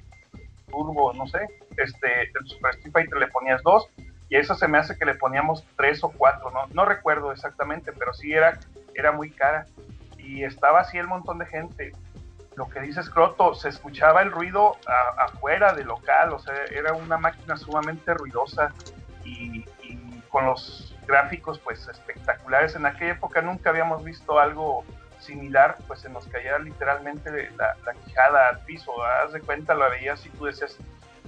Turbo, 0.68 1.12
no 1.12 1.28
sé, 1.28 1.46
este, 1.76 2.22
el 2.22 2.46
Super 2.46 2.74
Street 2.74 2.92
Fighter 2.92 3.18
le 3.18 3.28
ponías 3.28 3.62
dos, 3.62 3.88
y 4.28 4.36
eso 4.36 4.56
se 4.56 4.66
me 4.66 4.78
hace 4.78 4.98
que 4.98 5.04
le 5.04 5.14
poníamos 5.14 5.64
tres 5.76 6.02
o 6.02 6.08
cuatro, 6.08 6.50
no, 6.50 6.66
no 6.74 6.84
recuerdo 6.84 7.30
exactamente, 7.30 7.92
pero 7.92 8.12
sí 8.12 8.32
era, 8.32 8.58
era 8.94 9.12
muy 9.12 9.30
cara. 9.30 9.66
Y 10.18 10.44
estaba 10.44 10.80
así 10.80 10.98
el 10.98 11.06
montón 11.06 11.38
de 11.38 11.46
gente. 11.46 11.92
lo 12.56 12.68
que 12.68 12.80
dice 12.80 13.02
Scroto, 13.02 13.54
se 13.54 13.70
escuchaba 13.70 14.22
el 14.22 14.30
ruido 14.30 14.76
afuera 15.16 15.72
del 15.72 15.86
local, 15.86 16.32
o 16.32 16.38
sea, 16.38 16.54
era 16.70 16.92
una 16.92 17.16
máquina 17.16 17.56
sumamente 17.56 18.12
ruidosa 18.12 18.74
y, 19.24 19.64
con 20.28 20.46
los 20.46 20.94
gráficos 21.06 21.58
pues 21.58 21.88
espectaculares. 21.88 22.76
En 22.76 22.86
aquella 22.86 23.12
época 23.12 23.42
nunca 23.42 23.70
habíamos 23.70 24.04
visto 24.04 24.38
algo 24.38 24.84
similar, 25.18 25.76
pues 25.86 26.00
se 26.00 26.08
nos 26.08 26.26
caía 26.28 26.58
literalmente 26.58 27.50
la, 27.56 27.74
quijada 28.04 28.48
al 28.48 28.60
piso, 28.60 28.92
haz 29.04 29.32
de 29.32 29.40
cuenta, 29.40 29.74
lo 29.74 29.88
veías 29.90 30.24
y 30.24 30.30
tú 30.30 30.46
decías, 30.46 30.76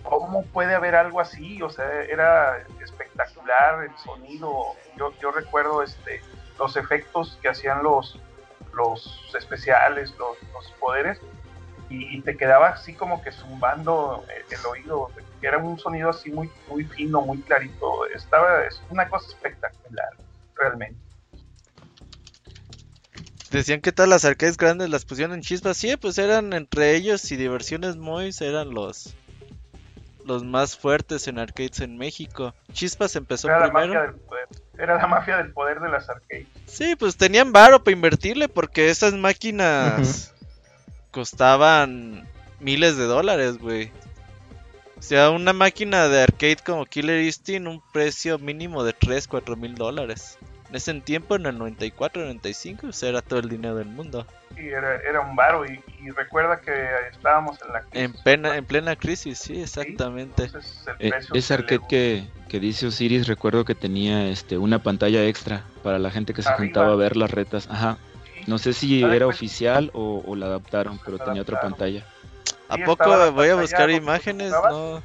¿cómo 0.02 0.45
puede 0.47 0.75
haber 0.75 0.95
algo 0.95 1.21
así? 1.21 1.62
O 1.62 1.71
sea, 1.71 1.87
era 2.02 2.59
espectacular 2.83 3.85
el 3.85 3.97
sonido, 3.99 4.50
yo, 4.97 5.12
yo 5.21 5.31
recuerdo 5.31 5.83
este, 5.83 6.21
los 6.62 6.76
efectos 6.76 7.38
que 7.42 7.49
hacían 7.49 7.83
los, 7.83 8.19
los 8.73 9.21
especiales, 9.37 10.14
los, 10.19 10.37
poderes, 10.78 11.19
y, 11.88 12.21
te 12.23 12.37
quedaba 12.37 12.69
así 12.69 12.95
como 12.95 13.23
que 13.23 13.33
zumbando 13.33 14.25
el, 14.50 14.66
oído, 14.66 15.11
que 15.40 15.47
era 15.47 15.59
un 15.59 15.78
sonido 15.78 16.09
así 16.09 16.31
muy, 16.31 16.50
muy 16.69 16.85
fino, 16.85 17.21
muy 17.21 17.38
clarito. 17.42 18.07
Estaba, 18.07 18.64
es 18.64 18.81
una 18.88 19.09
cosa 19.09 19.28
espectacular, 19.28 20.09
realmente. 20.54 20.99
Decían 23.50 23.83
que 23.83 23.92
todas 23.92 24.09
las 24.09 24.25
arcades 24.25 24.57
grandes 24.57 24.88
las 24.88 25.04
pusieron 25.04 25.35
en 25.35 25.42
chispas. 25.42 25.76
Sí, 25.76 25.95
pues 25.99 26.16
eran 26.16 26.54
entre 26.54 26.95
ellos 26.95 27.31
y 27.31 27.37
Diversiones 27.37 27.97
Mois 27.97 28.40
eran 28.40 28.71
los 28.71 29.14
los 30.25 30.45
más 30.45 30.76
fuertes 30.76 31.28
en 31.28 31.38
arcades 31.38 31.81
en 31.81 31.99
México. 31.99 32.54
Chispas 32.73 33.16
empezó 33.16 33.49
primero. 33.49 34.14
Era 34.82 34.96
la 34.96 35.06
mafia 35.06 35.36
del 35.36 35.52
poder 35.52 35.78
de 35.78 35.88
las 35.88 36.08
arcades. 36.10 36.48
Sí, 36.66 36.96
pues 36.96 37.16
tenían 37.16 37.52
varo 37.52 37.84
para 37.84 37.94
invertirle 37.94 38.48
porque 38.48 38.90
esas 38.90 39.14
máquinas 39.14 40.34
costaban 41.12 42.26
miles 42.58 42.96
de 42.96 43.04
dólares, 43.04 43.58
güey. 43.58 43.92
O 44.98 45.02
sea, 45.02 45.30
una 45.30 45.52
máquina 45.52 46.08
de 46.08 46.24
arcade 46.24 46.58
como 46.66 46.84
Killer 46.84 47.22
Instinct, 47.22 47.68
un 47.68 47.80
precio 47.92 48.40
mínimo 48.40 48.82
de 48.82 48.92
3, 48.92 49.28
4 49.28 49.54
mil 49.54 49.76
dólares. 49.76 50.36
En 50.73 50.76
ese 50.76 50.95
tiempo, 51.02 51.37
en 51.37 51.45
el 51.45 51.59
94, 51.59 52.23
95, 52.23 52.87
o 52.87 52.93
sea, 52.93 53.11
era 53.11 53.21
todo 53.21 53.41
el 53.41 53.50
dinero 53.50 53.76
del 53.76 53.88
mundo. 53.88 54.26
Sí, 54.57 54.69
era, 54.69 55.21
un 55.21 55.37
varo 55.37 55.67
y, 55.67 55.79
recuerda 56.12 56.62
que 56.62 56.73
estábamos 57.11 57.61
en 57.61 57.75
la 57.75 57.83
crisis. 57.83 58.00
En 58.00 58.23
plena, 58.23 58.57
en 58.57 58.64
plena 58.64 58.97
crisis, 58.97 59.38
sí, 59.38 59.61
exactamente. 59.61 60.50
Eh, 60.99 61.12
ese 61.35 61.52
arcade 61.52 61.83
que, 61.87 62.25
que, 62.49 62.59
dice 62.59 62.87
Osiris, 62.87 63.26
recuerdo 63.26 63.67
que 63.67 63.75
tenía 63.75 64.31
este 64.31 64.57
una 64.57 64.79
pantalla 64.83 65.23
extra 65.26 65.62
para 65.83 65.99
la 65.99 66.11
gente 66.11 66.33
que 66.33 66.41
se 66.41 66.50
juntaba 66.55 66.95
a 66.95 66.97
ver 66.97 67.19
las 67.19 67.31
retas. 67.31 67.69
Ajá. 67.71 67.99
No 68.47 68.57
sé 68.57 68.73
si 68.73 69.05
era 69.05 69.26
oficial 69.26 69.91
o, 69.93 70.35
la 70.37 70.47
adaptaron, 70.47 70.99
pero 71.05 71.19
tenía 71.19 71.43
otra 71.43 71.61
pantalla. 71.61 72.02
¿A 72.71 72.79
poco 72.79 73.33
voy 73.33 73.49
a 73.50 73.57
buscar 73.57 73.91
imágenes? 73.91 74.50
No. 74.50 75.02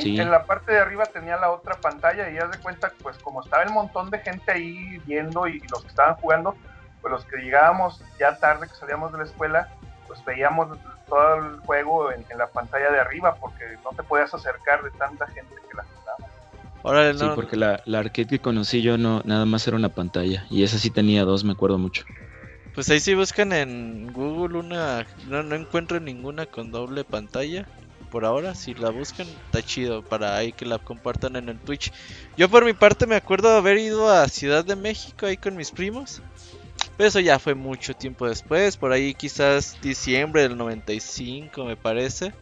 Sí, 0.00 0.20
en 0.20 0.30
la 0.30 0.44
parte 0.44 0.72
de 0.72 0.78
arriba 0.78 1.06
tenía 1.06 1.36
la 1.38 1.50
otra 1.50 1.74
pantalla 1.74 2.30
y 2.30 2.34
ya 2.34 2.46
de 2.46 2.58
cuenta, 2.58 2.92
pues 3.02 3.18
como 3.18 3.42
estaba 3.42 3.64
el 3.64 3.70
montón 3.70 4.10
de 4.10 4.18
gente 4.20 4.52
ahí 4.52 4.98
viendo 5.06 5.48
y, 5.48 5.60
los 5.70 5.82
que 5.82 5.88
estaban 5.88 6.14
jugando, 6.16 6.54
pues 7.00 7.10
los 7.10 7.24
que 7.24 7.38
llegábamos 7.38 8.00
ya 8.18 8.38
tarde 8.38 8.68
que 8.68 8.74
salíamos 8.74 9.10
de 9.10 9.18
la 9.18 9.24
escuela, 9.24 9.68
pues 10.06 10.24
veíamos 10.24 10.78
todo 11.08 11.34
el 11.34 11.56
juego 11.60 12.12
en, 12.12 12.24
la 12.36 12.46
pantalla 12.46 12.92
de 12.92 13.00
arriba 13.00 13.34
porque 13.40 13.64
no 13.82 13.90
te 13.90 14.04
podías 14.04 14.32
acercar 14.32 14.82
de 14.82 14.90
tanta 14.92 15.26
gente 15.26 15.54
que 15.68 15.76
la 15.76 15.84
jugaba. 15.84 17.14
Sí, 17.14 17.24
porque 17.34 17.56
la, 17.56 17.82
la, 17.84 17.98
arcade 17.98 18.28
que 18.28 18.38
conocí 18.38 18.82
yo 18.82 18.98
no 18.98 19.22
nada 19.24 19.46
más 19.46 19.66
era 19.66 19.76
una 19.76 19.88
pantalla 19.88 20.46
y 20.48 20.62
esa 20.62 20.78
sí 20.78 20.90
tenía 20.90 21.24
dos, 21.24 21.44
me 21.44 21.52
acuerdo 21.52 21.78
mucho. 21.78 22.04
Pues 22.74 22.88
ahí 22.88 23.00
sí 23.00 23.14
buscan 23.14 23.52
en 23.52 24.12
Google 24.12 24.58
una, 24.58 25.06
no, 25.28 25.42
no 25.42 25.54
encuentro 25.56 26.00
ninguna 26.00 26.46
con 26.46 26.70
doble 26.70 27.04
pantalla 27.04 27.66
por 28.12 28.26
ahora. 28.26 28.54
Si 28.54 28.74
la 28.74 28.90
buscan, 28.90 29.26
está 29.26 29.62
chido 29.62 30.02
para 30.02 30.36
ahí 30.36 30.52
que 30.52 30.66
la 30.66 30.78
compartan 30.78 31.34
en 31.36 31.48
el 31.48 31.58
Twitch. 31.58 31.90
Yo 32.36 32.48
por 32.50 32.64
mi 32.64 32.74
parte 32.74 33.06
me 33.06 33.16
acuerdo 33.16 33.50
de 33.50 33.56
haber 33.56 33.78
ido 33.78 34.10
a 34.10 34.28
Ciudad 34.28 34.64
de 34.64 34.76
México 34.76 35.26
ahí 35.26 35.38
con 35.38 35.56
mis 35.56 35.70
primos. 35.70 36.20
Pero 36.96 37.08
eso 37.08 37.20
ya 37.20 37.38
fue 37.38 37.54
mucho 37.54 37.94
tiempo 37.94 38.28
después, 38.28 38.76
por 38.76 38.92
ahí 38.92 39.14
quizás 39.14 39.78
diciembre 39.80 40.42
del 40.42 40.58
95 40.58 41.64
me 41.64 41.76
parece. 41.76 42.34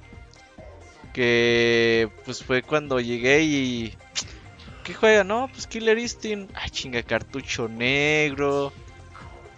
Que 1.13 2.11
pues 2.25 2.43
fue 2.43 2.63
cuando 2.63 3.01
llegué 3.01 3.43
y... 3.43 3.95
¿Qué 4.83 4.95
juega? 4.95 5.23
No, 5.23 5.49
pues 5.53 5.67
Killer 5.69 5.99
Instinct. 5.99 6.53
Ah, 6.57 6.69
chinga, 6.69 7.03
cartucho 7.03 7.69
negro. 7.69 8.73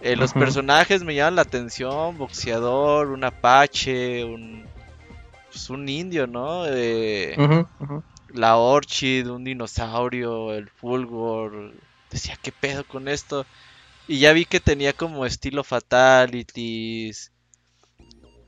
Eh, 0.01 0.15
los 0.15 0.33
personajes 0.33 1.01
me 1.03 1.15
llaman 1.15 1.37
la 1.37 1.43
atención. 1.43 2.17
Boxeador, 2.17 3.07
un 3.07 3.23
apache, 3.23 4.23
un 4.25 4.65
pues, 5.53 5.69
un 5.69 5.87
indio, 5.87 6.25
¿no? 6.25 6.65
La 8.33 8.57
Orchid, 8.57 9.29
un 9.29 9.43
dinosaurio, 9.43 10.51
el 10.53 10.67
Fulgor. 10.67 11.73
Decía, 12.09 12.37
¿qué 12.41 12.51
pedo 12.51 12.83
con 12.83 13.07
esto? 13.07 13.45
Y 14.07 14.19
ya 14.19 14.33
vi 14.33 14.45
que 14.45 14.59
tenía 14.59 14.93
como 14.93 15.25
estilo 15.25 15.63
Fatalities. 15.63 17.31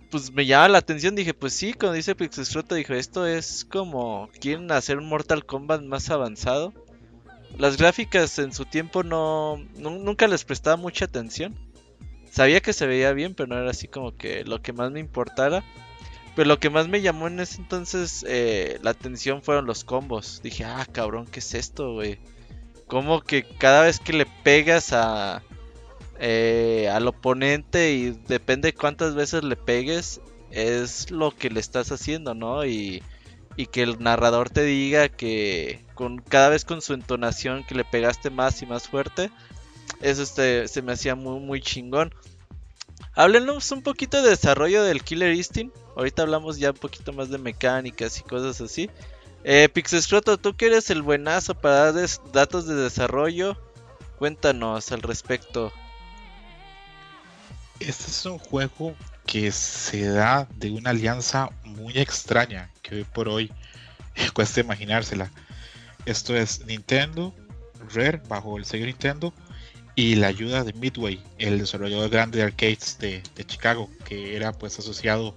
Pues 0.10 0.32
me 0.32 0.46
llama 0.46 0.70
la 0.70 0.78
atención, 0.80 1.16
dije, 1.16 1.34
pues 1.34 1.54
sí, 1.54 1.74
cuando 1.74 1.94
dice 1.94 2.16
Pixescroto, 2.16 2.76
dije, 2.76 2.98
esto 2.98 3.28
es 3.28 3.66
como, 3.66 4.30
quieren 4.40 4.72
hacer 4.72 4.98
un 4.98 5.08
Mortal 5.08 5.46
Kombat 5.46 5.82
más 5.84 6.10
avanzado. 6.10 6.74
Las 7.58 7.78
gráficas 7.78 8.40
en 8.40 8.52
su 8.52 8.66
tiempo 8.66 9.04
no, 9.04 9.58
nunca 9.78 10.28
les 10.28 10.44
prestaba 10.44 10.76
mucha 10.76 11.06
atención. 11.06 11.56
Sabía 12.32 12.62
que 12.62 12.74
se 12.74 12.88
veía 12.88 13.14
bien, 13.14 13.36
pero 13.36 13.48
no 13.48 13.58
era 13.58 13.70
así 13.70 13.88
como 13.88 14.18
que 14.18 14.44
lo 14.44 14.62
que 14.62 14.74
más 14.74 14.92
me 14.92 15.00
importara. 15.00 15.64
Pero 16.36 16.50
lo 16.50 16.60
que 16.60 16.70
más 16.70 16.88
me 16.88 17.02
llamó 17.02 17.28
en 17.28 17.40
ese 17.40 17.62
entonces 17.62 18.26
eh, 18.28 18.80
la 18.82 18.92
atención 18.92 19.42
fueron 19.42 19.66
los 19.66 19.84
combos. 19.84 20.42
Dije, 20.44 20.66
ah, 20.66 20.86
cabrón, 20.92 21.28
¿qué 21.32 21.40
es 21.40 21.54
esto, 21.54 21.94
güey? 21.94 22.20
Como 22.88 23.22
que 23.22 23.44
cada 23.44 23.84
vez 23.84 24.00
que 24.00 24.14
le 24.14 24.26
pegas 24.44 24.92
a 24.94 25.42
eh, 26.20 26.90
al 26.94 27.08
oponente 27.08 27.92
y 27.94 28.12
depende 28.28 28.74
cuántas 28.74 29.16
veces 29.16 29.44
le 29.44 29.58
pegues, 29.58 30.22
es 30.52 31.12
lo 31.12 31.32
que 31.32 31.50
le 31.50 31.60
estás 31.60 31.92
haciendo, 31.92 32.34
¿no? 32.34 32.66
Y, 32.66 33.04
y 33.58 33.66
que 33.68 33.84
el 33.84 34.02
narrador 34.02 34.50
te 34.50 34.64
diga 34.64 35.10
que 35.10 35.84
con 35.94 36.20
cada 36.20 36.50
vez 36.50 36.64
con 36.64 36.82
su 36.82 36.94
entonación 36.94 37.66
que 37.66 37.76
le 37.76 37.84
pegaste 37.84 38.30
más 38.30 38.62
y 38.62 38.66
más 38.66 38.88
fuerte, 38.88 39.30
eso 40.02 40.24
este, 40.24 40.68
se 40.68 40.82
me 40.82 40.94
hacía 40.94 41.16
muy, 41.16 41.40
muy 41.40 41.62
chingón. 41.62 42.14
Háblenos 43.16 43.72
un 43.72 43.82
poquito 43.82 44.22
de 44.22 44.30
desarrollo 44.30 44.84
del 44.84 45.02
Killer 45.02 45.34
Instinct. 45.34 45.76
Ahorita 45.96 46.24
hablamos 46.24 46.58
ya 46.58 46.72
un 46.72 46.78
poquito 46.78 47.14
más 47.14 47.30
de 47.30 47.38
mecánicas 47.38 48.20
y 48.20 48.24
cosas 48.24 48.60
así. 48.60 48.90
Eh, 49.46 49.70
Pixescroto, 49.70 50.38
tú 50.38 50.58
que 50.58 50.66
eres 50.66 50.90
el 50.90 51.02
buenazo 51.02 51.56
para 51.56 51.94
dar 51.94 52.10
datos 52.34 52.68
de 52.68 52.76
desarrollo, 52.76 53.58
cuéntanos 54.18 54.92
al 54.92 55.02
respecto. 55.02 55.72
Este 57.80 58.06
es 58.12 58.26
un 58.26 58.38
juego 58.38 58.96
que 59.26 59.52
se 59.52 60.08
da 60.08 60.48
de 60.56 60.72
una 60.72 60.90
alianza 60.90 61.50
muy 61.64 61.98
extraña 61.98 62.70
que 62.82 62.96
hoy 62.96 63.04
por 63.06 63.30
hoy 63.30 63.52
cuesta 64.34 64.60
imaginársela. 64.60 65.32
Esto 66.06 66.36
es 66.36 66.66
Nintendo, 66.66 67.34
Rare, 67.94 68.22
bajo 68.28 68.58
el 68.58 68.66
sello 68.66 68.86
Nintendo, 68.86 69.34
y 69.96 70.16
la 70.16 70.28
ayuda 70.28 70.64
de 70.64 70.74
Midway, 70.74 71.24
el 71.38 71.60
desarrollador 71.60 72.10
grande 72.10 72.40
de 72.40 72.44
arcades 72.44 72.98
de, 73.00 73.24
Chicago, 73.46 73.90
que 74.04 74.36
era 74.36 74.52
pues 74.52 74.78
asociado 74.78 75.34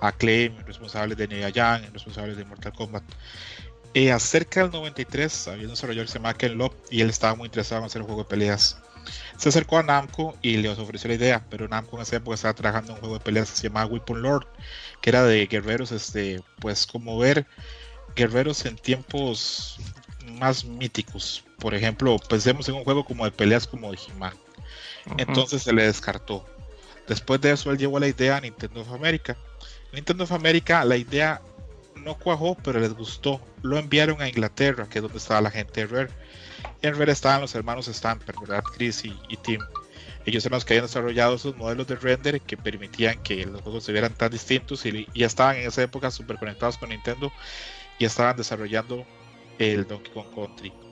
a 0.00 0.12
Claim, 0.12 0.56
responsable 0.66 1.14
de 1.14 1.26
Nea 1.26 1.48
Young, 1.48 1.90
responsable 1.92 2.34
de 2.34 2.44
Mortal 2.44 2.74
Kombat. 2.74 3.02
Eh, 3.94 4.12
acerca 4.12 4.62
del 4.62 4.72
93 4.72 5.48
había 5.48 5.64
un 5.64 5.70
desarrollador 5.70 6.06
que 6.06 6.12
se 6.12 6.18
llama 6.18 6.34
Ken 6.34 6.58
Love 6.58 6.74
y 6.90 7.00
él 7.00 7.08
estaba 7.08 7.34
muy 7.34 7.46
interesado 7.46 7.80
en 7.80 7.86
hacer 7.86 8.02
un 8.02 8.08
juego 8.08 8.24
de 8.24 8.28
peleas. 8.28 8.78
Se 9.38 9.48
acercó 9.48 9.78
a 9.78 9.82
Namco 9.82 10.36
y 10.42 10.56
le 10.56 10.68
ofreció 10.68 11.08
la 11.08 11.14
idea, 11.14 11.46
pero 11.48 11.68
Namco 11.68 11.96
en 11.96 12.02
esa 12.02 12.16
época 12.16 12.34
estaba 12.34 12.54
trabajando 12.54 12.90
en 12.90 12.94
un 12.96 13.00
juego 13.00 13.18
de 13.18 13.24
peleas 13.24 13.50
que 13.50 13.56
se 13.56 13.68
llamaba 13.68 13.86
Weapon 13.86 14.20
Lord, 14.20 14.46
que 15.00 15.10
era 15.10 15.22
de 15.22 15.46
guerreros, 15.46 15.92
este, 15.92 16.42
pues 16.60 16.86
como 16.86 17.18
ver 17.18 17.46
guerreros 18.16 18.64
en 18.66 18.76
tiempos 18.76 19.78
más 20.26 20.64
míticos. 20.64 21.44
Por 21.64 21.74
ejemplo, 21.74 22.18
pensemos 22.28 22.68
en 22.68 22.74
un 22.74 22.84
juego 22.84 23.06
como 23.06 23.24
de 23.24 23.30
peleas 23.30 23.66
como 23.66 23.90
de 23.90 23.96
He-Man. 23.96 24.34
Entonces 25.16 25.62
se 25.62 25.72
le 25.72 25.86
descartó. 25.86 26.44
Después 27.08 27.40
de 27.40 27.52
eso, 27.52 27.70
él 27.70 27.78
llevó 27.78 27.98
la 27.98 28.06
idea 28.06 28.36
a 28.36 28.40
Nintendo 28.42 28.82
of 28.82 28.92
America. 28.92 29.34
Nintendo 29.90 30.24
of 30.24 30.32
America, 30.32 30.84
la 30.84 30.98
idea 30.98 31.40
no 31.94 32.18
cuajó, 32.18 32.54
pero 32.62 32.80
les 32.80 32.92
gustó. 32.92 33.40
Lo 33.62 33.78
enviaron 33.78 34.20
a 34.20 34.28
Inglaterra, 34.28 34.86
que 34.90 34.98
es 34.98 35.02
donde 35.02 35.16
estaba 35.16 35.40
la 35.40 35.50
gente 35.50 35.80
de 35.80 35.86
Rare. 35.86 36.10
En 36.82 36.98
Rare 36.98 37.12
estaban 37.12 37.40
los 37.40 37.54
hermanos 37.54 37.86
Stamper, 37.86 38.34
¿verdad? 38.38 38.62
Chris 38.62 39.02
y, 39.02 39.36
Tim. 39.38 39.60
Ellos 40.26 40.44
eran 40.44 40.58
los 40.58 40.66
que 40.66 40.74
habían 40.74 40.84
desarrollado 40.84 41.36
esos 41.36 41.56
modelos 41.56 41.86
de 41.86 41.96
render 41.96 42.42
que 42.42 42.58
permitían 42.58 43.22
que 43.22 43.46
los 43.46 43.62
juegos 43.62 43.84
se 43.84 43.92
vieran 43.92 44.12
tan 44.12 44.30
distintos 44.30 44.84
y, 44.84 45.08
ya 45.14 45.26
estaban 45.26 45.56
en 45.56 45.68
esa 45.68 45.82
época 45.82 46.10
súper 46.10 46.36
conectados 46.36 46.76
con 46.76 46.90
Nintendo 46.90 47.32
y 47.98 48.04
estaban 48.04 48.36
desarrollando 48.36 49.06
el 49.58 49.88
Donkey 49.88 50.12
Kong 50.12 50.26
Country. 50.34 50.83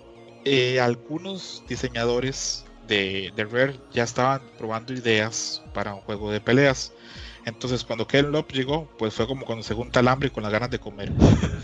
Eh, 0.44 0.80
algunos 0.80 1.62
diseñadores 1.68 2.64
de, 2.88 3.32
Rare 3.36 3.78
ya 3.92 4.02
estaban 4.02 4.42
probando 4.58 4.92
ideas 4.92 5.62
para 5.72 5.94
un 5.94 6.00
juego 6.02 6.30
de 6.30 6.40
peleas. 6.40 6.92
Entonces 7.44 7.84
cuando 7.84 8.06
Ken 8.06 8.30
Love 8.30 8.52
llegó, 8.52 8.88
pues 8.98 9.14
fue 9.14 9.26
como 9.26 9.44
cuando 9.44 9.64
se 9.64 9.74
junta 9.74 10.00
el 10.00 10.08
hambre 10.08 10.30
con 10.30 10.42
las 10.42 10.52
ganas 10.52 10.70
de 10.70 10.78
comer. 10.78 11.12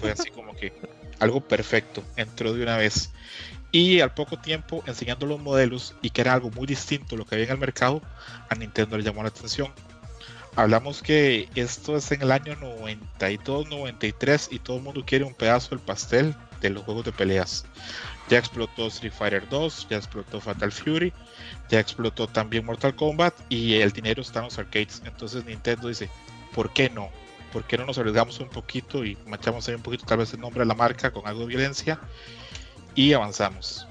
fue 0.00 0.12
así 0.12 0.30
como 0.30 0.54
que 0.54 0.72
algo 1.18 1.40
perfecto, 1.40 2.02
entró 2.16 2.52
de 2.52 2.62
una 2.62 2.76
vez. 2.76 3.12
Y 3.70 4.00
al 4.00 4.14
poco 4.14 4.38
tiempo, 4.38 4.82
enseñando 4.86 5.26
los 5.26 5.40
modelos 5.40 5.94
y 6.00 6.10
que 6.10 6.22
era 6.22 6.32
algo 6.32 6.50
muy 6.50 6.66
distinto 6.66 7.14
a 7.14 7.18
lo 7.18 7.26
que 7.26 7.34
había 7.34 7.46
en 7.46 7.52
el 7.52 7.58
mercado, 7.58 8.00
a 8.48 8.54
Nintendo 8.54 8.96
le 8.96 9.04
llamó 9.04 9.22
la 9.22 9.28
atención. 9.28 9.72
Hablamos 10.56 11.02
que 11.02 11.48
esto 11.54 11.96
es 11.96 12.10
en 12.10 12.22
el 12.22 12.32
año 12.32 12.56
92, 12.56 13.68
93 13.68 14.48
y 14.50 14.58
todo 14.58 14.78
el 14.78 14.82
mundo 14.82 15.04
quiere 15.06 15.24
un 15.24 15.34
pedazo 15.34 15.70
del 15.70 15.84
pastel 15.84 16.34
de 16.60 16.70
los 16.70 16.82
juegos 16.82 17.04
de 17.04 17.12
peleas. 17.12 17.64
Ya 18.28 18.38
explotó 18.38 18.88
Street 18.88 19.12
Fighter 19.12 19.48
2, 19.48 19.88
ya 19.88 19.96
explotó 19.96 20.40
Fatal 20.40 20.70
Fury, 20.70 21.12
ya 21.70 21.80
explotó 21.80 22.26
también 22.26 22.66
Mortal 22.66 22.94
Kombat 22.94 23.34
y 23.48 23.74
el 23.74 23.92
dinero 23.92 24.20
está 24.20 24.40
en 24.40 24.46
los 24.46 24.58
arcades. 24.58 25.02
Entonces 25.04 25.44
Nintendo 25.44 25.88
dice, 25.88 26.10
¿por 26.54 26.72
qué 26.72 26.90
no? 26.90 27.08
¿Por 27.52 27.64
qué 27.64 27.78
no 27.78 27.86
nos 27.86 27.96
arriesgamos 27.96 28.38
un 28.40 28.48
poquito 28.48 29.04
y 29.04 29.16
manchamos 29.26 29.66
ahí 29.66 29.74
un 29.74 29.82
poquito 29.82 30.04
tal 30.04 30.18
vez 30.18 30.34
el 30.34 30.40
nombre 30.40 30.60
de 30.60 30.66
la 30.66 30.74
marca 30.74 31.10
con 31.10 31.26
algo 31.26 31.40
de 31.40 31.46
violencia? 31.46 31.98
y 32.98 33.12
avanzamos. 33.12 33.86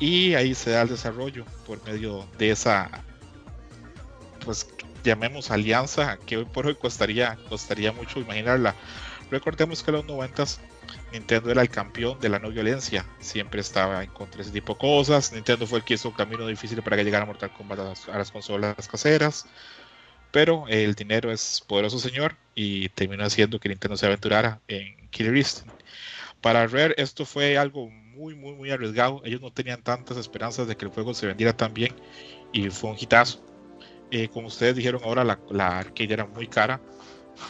Y 0.00 0.34
ahí 0.34 0.52
se 0.56 0.70
da 0.70 0.82
el 0.82 0.88
desarrollo 0.88 1.44
por 1.64 1.80
medio 1.84 2.26
de 2.36 2.50
esa, 2.50 2.90
pues 4.44 4.66
llamemos 5.04 5.52
alianza, 5.52 6.18
que 6.26 6.38
hoy 6.38 6.44
por 6.44 6.66
hoy 6.66 6.74
costaría, 6.74 7.38
costaría 7.48 7.92
mucho 7.92 8.18
imaginarla. 8.18 8.74
Recordemos 9.30 9.84
que 9.84 9.92
en 9.92 9.98
los 9.98 10.06
90 10.06 10.44
Nintendo 11.12 11.50
era 11.50 11.62
el 11.62 11.68
campeón 11.68 12.18
de 12.20 12.28
la 12.28 12.38
no 12.38 12.50
violencia, 12.50 13.06
siempre 13.20 13.60
estaba 13.60 14.02
en 14.02 14.10
contra 14.10 14.38
de 14.38 14.42
ese 14.44 14.52
tipo 14.52 14.74
de 14.74 14.78
cosas. 14.80 15.32
Nintendo 15.32 15.66
fue 15.66 15.78
el 15.78 15.84
que 15.84 15.94
hizo 15.94 16.08
un 16.08 16.14
camino 16.14 16.46
difícil 16.46 16.82
para 16.82 16.96
que 16.96 17.04
llegara 17.04 17.26
Mortal 17.26 17.52
Kombat 17.52 17.78
a 18.08 18.18
las, 18.18 18.30
consolas 18.30 18.88
caseras. 18.88 19.46
Pero 20.30 20.64
el 20.68 20.94
dinero 20.94 21.30
es 21.30 21.62
poderoso 21.66 21.98
señor 21.98 22.36
y 22.54 22.88
terminó 22.90 23.24
haciendo 23.24 23.60
que 23.60 23.68
Nintendo 23.68 23.96
se 23.96 24.06
aventurara 24.06 24.60
en 24.68 25.08
Killer 25.10 25.36
Instinct. 25.36 25.74
Para 26.40 26.66
Rare 26.66 26.94
esto 26.96 27.24
fue 27.26 27.58
algo 27.58 27.88
muy, 27.88 28.34
muy, 28.34 28.54
muy 28.54 28.70
arriesgado. 28.70 29.20
Ellos 29.24 29.40
no 29.40 29.52
tenían 29.52 29.82
tantas 29.82 30.16
esperanzas 30.16 30.66
de 30.66 30.76
que 30.76 30.86
el 30.86 30.90
juego 30.90 31.14
se 31.14 31.26
vendiera 31.26 31.56
tan 31.56 31.74
bien 31.74 31.94
y 32.52 32.70
fue 32.70 32.90
un 32.90 32.96
hitazo. 32.98 33.44
Eh, 34.10 34.28
como 34.28 34.48
ustedes 34.48 34.76
dijeron 34.76 35.02
ahora, 35.04 35.24
la, 35.24 35.38
la 35.50 35.78
arcade 35.78 36.12
era 36.12 36.26
muy 36.26 36.46
cara, 36.46 36.80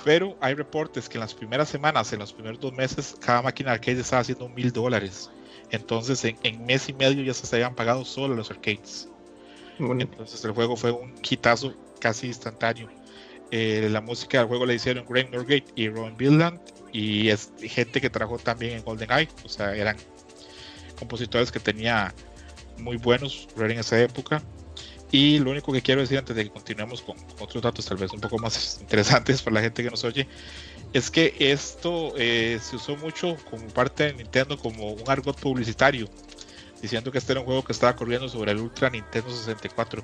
pero 0.04 0.36
hay 0.40 0.54
reportes 0.54 1.08
que 1.08 1.18
en 1.18 1.20
las 1.20 1.34
primeras 1.34 1.68
semanas, 1.68 2.12
en 2.12 2.18
los 2.18 2.32
primeros 2.32 2.60
dos 2.60 2.72
meses, 2.72 3.16
cada 3.20 3.42
máquina 3.42 3.72
arcade 3.72 4.00
estaba 4.00 4.22
haciendo 4.22 4.48
mil 4.48 4.72
dólares. 4.72 5.30
Entonces, 5.70 6.24
en, 6.24 6.36
en, 6.42 6.64
mes 6.66 6.88
y 6.88 6.92
medio 6.92 7.22
ya 7.22 7.34
se 7.34 7.54
habían 7.56 7.74
pagado 7.74 8.04
solo 8.04 8.34
los 8.34 8.50
arcades. 8.50 9.08
Entonces, 9.78 10.44
el 10.44 10.52
juego 10.52 10.76
fue 10.76 10.90
un 10.90 11.14
hitazo 11.28 11.74
casi 11.98 12.26
instantáneo. 12.26 12.88
Eh, 13.50 13.88
la 13.90 14.00
música 14.00 14.38
del 14.38 14.48
juego 14.48 14.64
la 14.64 14.74
hicieron 14.74 15.04
Graham 15.06 15.30
Norgate 15.30 15.66
y 15.76 15.88
Ron 15.88 16.16
Billland 16.16 16.58
y 16.90 17.28
es 17.28 17.52
gente 17.58 18.00
que 18.00 18.08
trabajó 18.08 18.38
también 18.38 18.78
en 18.78 18.82
GoldenEye, 18.82 19.28
o 19.44 19.48
sea, 19.48 19.74
eran 19.74 19.96
compositores 20.98 21.52
que 21.52 21.60
tenía 21.60 22.14
muy 22.78 22.96
buenos 22.96 23.48
en 23.56 23.72
esa 23.72 24.00
época. 24.00 24.42
Y 25.12 25.38
lo 25.40 25.50
único 25.50 25.72
que 25.72 25.82
quiero 25.82 26.00
decir 26.00 26.18
antes 26.18 26.34
de 26.34 26.44
que 26.44 26.50
continuemos 26.50 27.02
con 27.02 27.16
otros 27.38 27.62
datos, 27.62 27.84
tal 27.84 27.98
vez 27.98 28.10
un 28.12 28.20
poco 28.20 28.38
más 28.38 28.78
interesantes 28.80 29.42
para 29.42 29.54
la 29.54 29.60
gente 29.60 29.84
que 29.84 29.90
nos 29.90 30.02
oye, 30.04 30.26
es 30.94 31.10
que 31.10 31.34
esto 31.38 32.14
eh, 32.16 32.58
se 32.62 32.76
usó 32.76 32.96
mucho 32.96 33.36
como 33.50 33.66
parte 33.68 34.04
de 34.04 34.14
Nintendo 34.14 34.58
como 34.58 34.90
un 34.92 35.10
argot 35.10 35.38
publicitario, 35.38 36.08
diciendo 36.80 37.12
que 37.12 37.18
este 37.18 37.32
era 37.32 37.40
un 37.40 37.46
juego 37.46 37.62
que 37.62 37.72
estaba 37.72 37.94
corriendo 37.94 38.28
sobre 38.28 38.52
el 38.52 38.58
Ultra 38.58 38.88
Nintendo 38.88 39.30
64, 39.30 40.02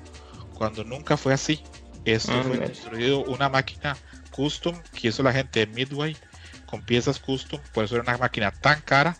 cuando 0.53 0.83
nunca 0.83 1.17
fue 1.17 1.33
así. 1.33 1.59
Esto 2.05 2.31
Ah, 2.33 2.43
fue 2.47 2.59
construido 2.59 3.23
una 3.25 3.49
máquina 3.49 3.97
custom 4.31 4.79
que 4.93 5.09
hizo 5.09 5.21
la 5.23 5.33
gente 5.33 5.65
de 5.65 5.67
Midway 5.67 6.15
con 6.65 6.83
piezas 6.83 7.19
custom, 7.19 7.59
por 7.73 7.83
eso 7.83 7.95
era 7.95 8.03
una 8.03 8.17
máquina 8.17 8.51
tan 8.51 8.81
cara 8.81 9.17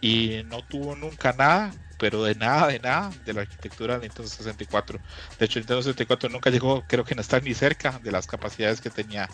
y 0.00 0.42
no 0.46 0.62
tuvo 0.62 0.94
nunca 0.94 1.32
nada, 1.32 1.74
pero 1.98 2.22
de 2.24 2.34
nada, 2.34 2.68
de 2.68 2.78
nada, 2.78 3.10
de 3.24 3.32
la 3.32 3.42
arquitectura 3.42 3.94
de 3.98 4.02
Nintendo 4.08 4.28
64. 4.28 4.98
De 5.38 5.44
hecho, 5.46 5.58
Nintendo 5.58 5.82
64 5.82 6.28
nunca 6.28 6.50
llegó, 6.50 6.84
creo 6.86 7.04
que 7.04 7.14
no 7.14 7.20
está 7.20 7.40
ni 7.40 7.54
cerca 7.54 7.98
de 8.02 8.12
las 8.12 8.26
capacidades 8.26 8.80
que 8.80 8.90
tenía 8.90 9.28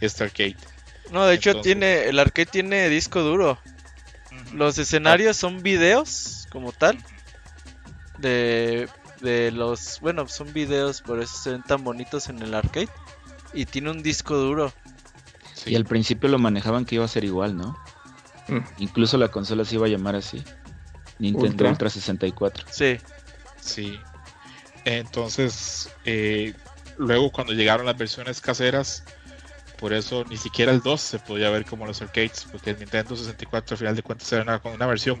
este 0.00 0.24
arcade. 0.24 0.56
No, 1.10 1.26
de 1.26 1.34
hecho 1.34 1.50
Entonces- 1.50 1.72
tiene, 1.72 2.04
el 2.04 2.18
arcade 2.18 2.46
tiene 2.46 2.88
disco 2.88 3.20
duro. 3.22 3.58
Los 4.54 4.78
escenarios 4.78 5.36
son 5.36 5.62
videos 5.62 6.46
como 6.50 6.72
tal. 6.72 6.98
De, 8.18 8.88
de 9.20 9.50
los, 9.50 9.98
bueno, 10.00 10.26
son 10.28 10.52
videos, 10.52 11.02
por 11.02 11.20
eso 11.20 11.36
se 11.36 11.50
ven 11.50 11.62
tan 11.62 11.82
bonitos 11.84 12.28
en 12.28 12.40
el 12.40 12.54
arcade. 12.54 12.88
Y 13.52 13.66
tiene 13.66 13.90
un 13.90 14.02
disco 14.02 14.36
duro. 14.36 14.72
Sí. 15.54 15.70
Y 15.72 15.76
al 15.76 15.84
principio 15.84 16.28
lo 16.28 16.38
manejaban 16.38 16.84
que 16.84 16.94
iba 16.94 17.04
a 17.04 17.08
ser 17.08 17.24
igual, 17.24 17.56
¿no? 17.56 17.76
Mm. 18.48 18.60
Incluso 18.78 19.18
la 19.18 19.28
consola 19.28 19.64
se 19.64 19.74
iba 19.74 19.86
a 19.86 19.90
llamar 19.90 20.16
así. 20.16 20.42
Nintendo 21.18 21.48
Ultra. 21.48 21.70
Ultra, 21.70 21.90
64. 21.90 22.66
Sí. 22.70 22.98
Sí. 23.60 23.98
Entonces, 24.84 25.90
eh, 26.04 26.54
luego 26.98 27.30
cuando 27.30 27.52
llegaron 27.52 27.86
las 27.86 27.96
versiones 27.96 28.40
caseras, 28.40 29.04
por 29.78 29.92
eso 29.92 30.24
ni 30.28 30.36
siquiera 30.36 30.72
el 30.72 30.80
2 30.80 31.00
se 31.00 31.18
podía 31.18 31.50
ver 31.50 31.64
como 31.64 31.86
los 31.86 32.02
arcades, 32.02 32.46
porque 32.50 32.70
el 32.70 32.78
Nintendo 32.78 33.16
64 33.16 33.74
al 33.74 33.78
final 33.78 33.96
de 33.96 34.02
cuentas 34.02 34.32
era 34.32 34.42
una, 34.42 34.60
una 34.74 34.86
versión 34.86 35.20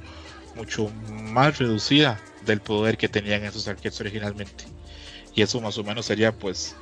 mucho 0.54 0.88
más 1.10 1.58
reducida 1.58 2.20
del 2.44 2.60
poder 2.60 2.96
que 2.96 3.08
tenían 3.08 3.44
esos 3.44 3.68
arcades 3.68 4.00
originalmente. 4.00 4.64
Y 5.34 5.42
eso 5.42 5.60
más 5.60 5.78
o 5.78 5.84
menos 5.84 6.06
sería 6.06 6.32
pues 6.32 6.76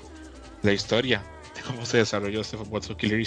la 0.63 0.73
historia 0.73 1.23
de 1.55 1.63
cómo 1.63 1.87
se 1.87 1.99
desarrolló 1.99 2.41
este 2.41 2.57
famoso 2.57 2.97
Killer. 2.97 3.23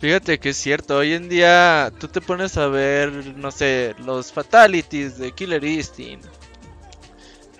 Fíjate 0.00 0.38
que 0.38 0.50
es 0.50 0.56
cierto, 0.56 0.98
hoy 0.98 1.12
en 1.14 1.28
día 1.28 1.92
tú 1.98 2.06
te 2.06 2.20
pones 2.20 2.56
a 2.56 2.68
ver, 2.68 3.12
no 3.36 3.50
sé, 3.50 3.96
los 4.04 4.32
fatalities 4.32 5.18
de 5.18 5.32
Killer 5.32 5.64
Instinct. 5.64 6.24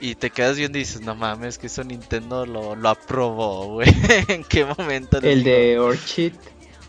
Y 0.00 0.14
te 0.14 0.30
quedas 0.30 0.56
viendo 0.56 0.78
y 0.78 0.82
dices, 0.82 1.00
no 1.00 1.16
mames, 1.16 1.58
que 1.58 1.66
eso 1.66 1.82
Nintendo 1.82 2.46
lo, 2.46 2.76
lo 2.76 2.88
aprobó, 2.88 3.66
güey. 3.66 3.88
¿En 4.28 4.44
qué 4.44 4.64
momento? 4.64 5.18
El 5.18 5.42
digo? 5.42 5.56
de 5.56 5.78
Orchid. 5.80 6.32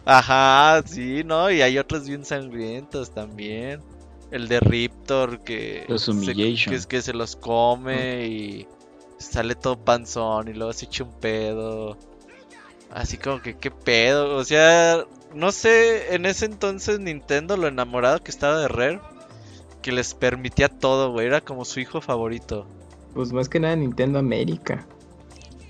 Ajá, 0.06 0.84
sí, 0.86 1.24
¿no? 1.24 1.50
Y 1.50 1.64
hay 1.64 1.80
otros 1.80 2.08
bien 2.08 2.24
sangrientos 2.24 3.12
también. 3.12 3.82
El 4.30 4.48
de 4.48 4.60
Riptor 4.60 5.44
que, 5.44 5.86
Los 5.88 6.04
se, 6.04 6.12
Humiliation. 6.12 6.72
que, 6.72 6.78
es 6.78 6.86
que 6.86 7.02
se 7.02 7.14
los 7.14 7.36
come 7.36 8.28
y 8.28 8.68
sale 9.18 9.56
todo 9.56 9.84
panzón 9.84 10.48
y 10.48 10.54
luego 10.54 10.72
se 10.74 10.86
echa 10.86 11.04
un 11.04 11.14
pedo. 11.20 11.98
Así 12.92 13.18
como 13.18 13.42
que, 13.42 13.58
¿qué 13.58 13.72
pedo? 13.72 14.36
O 14.36 14.44
sea, 14.44 15.04
no 15.34 15.52
sé, 15.52 16.14
en 16.16 16.26
ese 16.26 16.46
entonces 16.46 17.00
Nintendo 17.00 17.58
lo 17.58 17.68
enamorado 17.68 18.20
que 18.24 18.32
estaba 18.32 18.60
de 18.60 18.68
Rare, 18.68 19.00
que 19.82 19.92
les 19.92 20.14
permitía 20.14 20.68
todo, 20.70 21.12
güey, 21.12 21.28
era 21.28 21.42
como 21.42 21.66
su 21.66 21.80
hijo 21.80 22.02
favorito. 22.02 22.68
Pues 23.14 23.32
más 23.34 23.50
que 23.50 23.60
nada 23.60 23.76
Nintendo 23.76 24.20
América. 24.20 24.86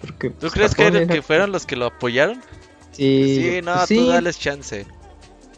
Porque, 0.02 0.30
¿Tú 0.30 0.38
pues, 0.42 0.54
crees 0.54 0.76
que, 0.76 0.84
Japón 0.84 0.96
era- 0.96 1.06
era- 1.06 1.14
que 1.16 1.22
fueron 1.22 1.52
los 1.52 1.66
que 1.66 1.76
lo 1.76 1.86
apoyaron? 1.88 2.42
Sí, 2.92 3.36
Sí, 3.38 3.62
no, 3.64 3.74
pues 3.76 3.88
tú 3.88 3.96
sí, 3.96 4.08
dales 4.08 4.40
chance. 4.40 4.86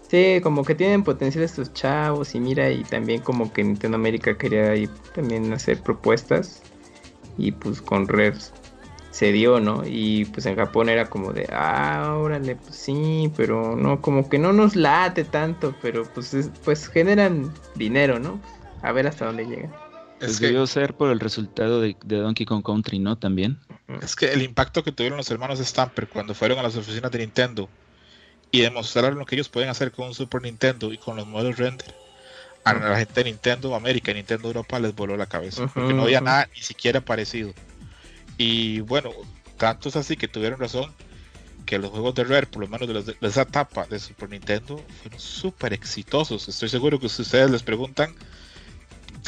sí, 0.10 0.40
como 0.44 0.66
que 0.66 0.76
tienen 0.76 1.04
potencial 1.04 1.44
estos 1.44 1.74
chavos 1.74 2.36
y 2.36 2.40
mira, 2.40 2.70
y 2.70 2.84
también 2.84 3.22
como 3.22 3.54
que 3.54 3.64
Nintendo 3.64 3.96
América 3.96 4.38
quería 4.38 4.72
ahí 4.72 4.90
también 5.16 5.52
hacer 5.54 5.82
propuestas 5.82 6.62
y 7.38 7.52
pues 7.54 7.82
con 7.82 8.08
Rare 8.08 8.36
se 9.12 9.32
dio, 9.32 9.60
¿no? 9.60 9.84
Y 9.86 10.26
pues 10.26 10.46
en 10.46 10.56
Japón 10.56 10.90
era 10.90 11.10
como 11.10 11.34
de, 11.34 11.48
ah, 11.52 12.16
órale, 12.18 12.56
pues 12.56 12.76
sí, 12.76 13.32
pero 13.36 13.76
no, 13.76 14.02
como 14.02 14.30
que 14.30 14.40
no 14.40 14.54
nos 14.54 14.76
late 14.76 15.24
tanto, 15.26 15.76
pero 15.82 16.04
pues, 16.14 16.34
es- 16.34 16.50
pues 16.64 16.88
generan 16.88 17.52
dinero, 17.76 18.20
¿no? 18.20 18.40
A 18.82 18.92
ver 18.92 19.08
hasta 19.08 19.26
dónde 19.26 19.46
llegan. 19.46 19.72
Pues 20.20 20.32
Es 20.32 20.40
que, 20.40 20.48
debió 20.48 20.66
ser 20.68 20.94
por 20.94 21.12
el 21.12 21.20
resultado 21.20 21.82
de, 21.82 21.96
de 22.06 22.18
Donkey 22.18 22.46
Kong 22.46 22.64
Country, 22.64 23.00
¿no? 23.00 23.18
También. 23.18 23.58
es 24.02 24.16
que 24.16 24.32
el 24.32 24.42
impacto 24.42 24.84
que 24.84 24.92
tuvieron 24.92 25.18
los 25.18 25.30
hermanos 25.30 25.60
Stamper 25.60 26.08
cuando 26.08 26.34
fueron 26.34 26.60
a 26.60 26.64
las 26.64 26.76
oficinas 26.78 27.12
de 27.12 27.20
Nintendo 27.20 27.70
y 28.52 28.62
demostraron 28.62 29.18
lo 29.18 29.26
que 29.26 29.36
ellos 29.36 29.50
pueden 29.50 29.70
hacer 29.70 29.92
con 29.92 30.08
un 30.08 30.14
Super 30.14 30.42
Nintendo 30.42 30.92
y 30.94 30.98
con 30.98 31.16
los 31.18 31.26
modelos 31.28 31.58
render, 31.58 31.94
a 32.64 32.74
la 32.74 32.98
gente 32.98 33.24
de 33.24 33.32
Nintendo 33.32 33.74
América 33.76 34.12
y 34.12 34.16
Nintendo 34.16 34.48
Europa 34.48 34.80
les 34.80 34.96
voló 34.96 35.18
la 35.18 35.26
cabeza, 35.26 35.68
porque 35.74 35.94
no 35.94 36.04
había 36.04 36.22
nada 36.22 36.48
ni 36.56 36.62
siquiera 36.62 37.02
parecido. 37.02 37.54
Y 38.42 38.80
bueno, 38.80 39.12
tanto 39.58 39.90
es 39.90 39.96
así 39.96 40.18
que 40.18 40.28
tuvieron 40.28 40.60
razón 40.60 40.92
que 41.68 41.78
los 41.78 41.92
juegos 41.92 42.16
de 42.16 42.24
Rare, 42.24 42.48
por 42.48 42.64
lo 42.64 42.68
menos 42.68 43.06
de, 43.06 43.16
esa 43.22 43.44
etapa 43.44 43.86
de 43.86 44.00
Super 44.00 44.32
Nintendo, 44.32 44.84
fueron 45.04 45.20
súper 45.20 45.74
exitosos. 45.74 46.50
Estoy 46.50 46.68
seguro 46.68 47.00
que 47.00 47.08
si 47.08 47.22
ustedes 47.22 47.52
les 47.52 47.62
preguntan, 47.62 48.16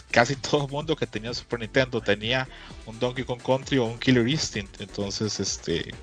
casi 0.09 0.35
todo 0.49 0.65
el 0.65 0.71
mundo 0.71 0.95
que 0.95 1.05
tenía 1.05 1.31
Super 1.31 1.59
Nintendo 1.59 2.01
tenía 2.01 2.49
un 2.87 2.97
Donkey 2.99 3.23
Kong 3.23 3.43
Country 3.45 3.77
o 3.77 3.85
un 3.85 3.99
Killer 3.99 4.27
Instinct. 4.27 4.81
Entonces, 4.81 5.39
este, 5.39 5.93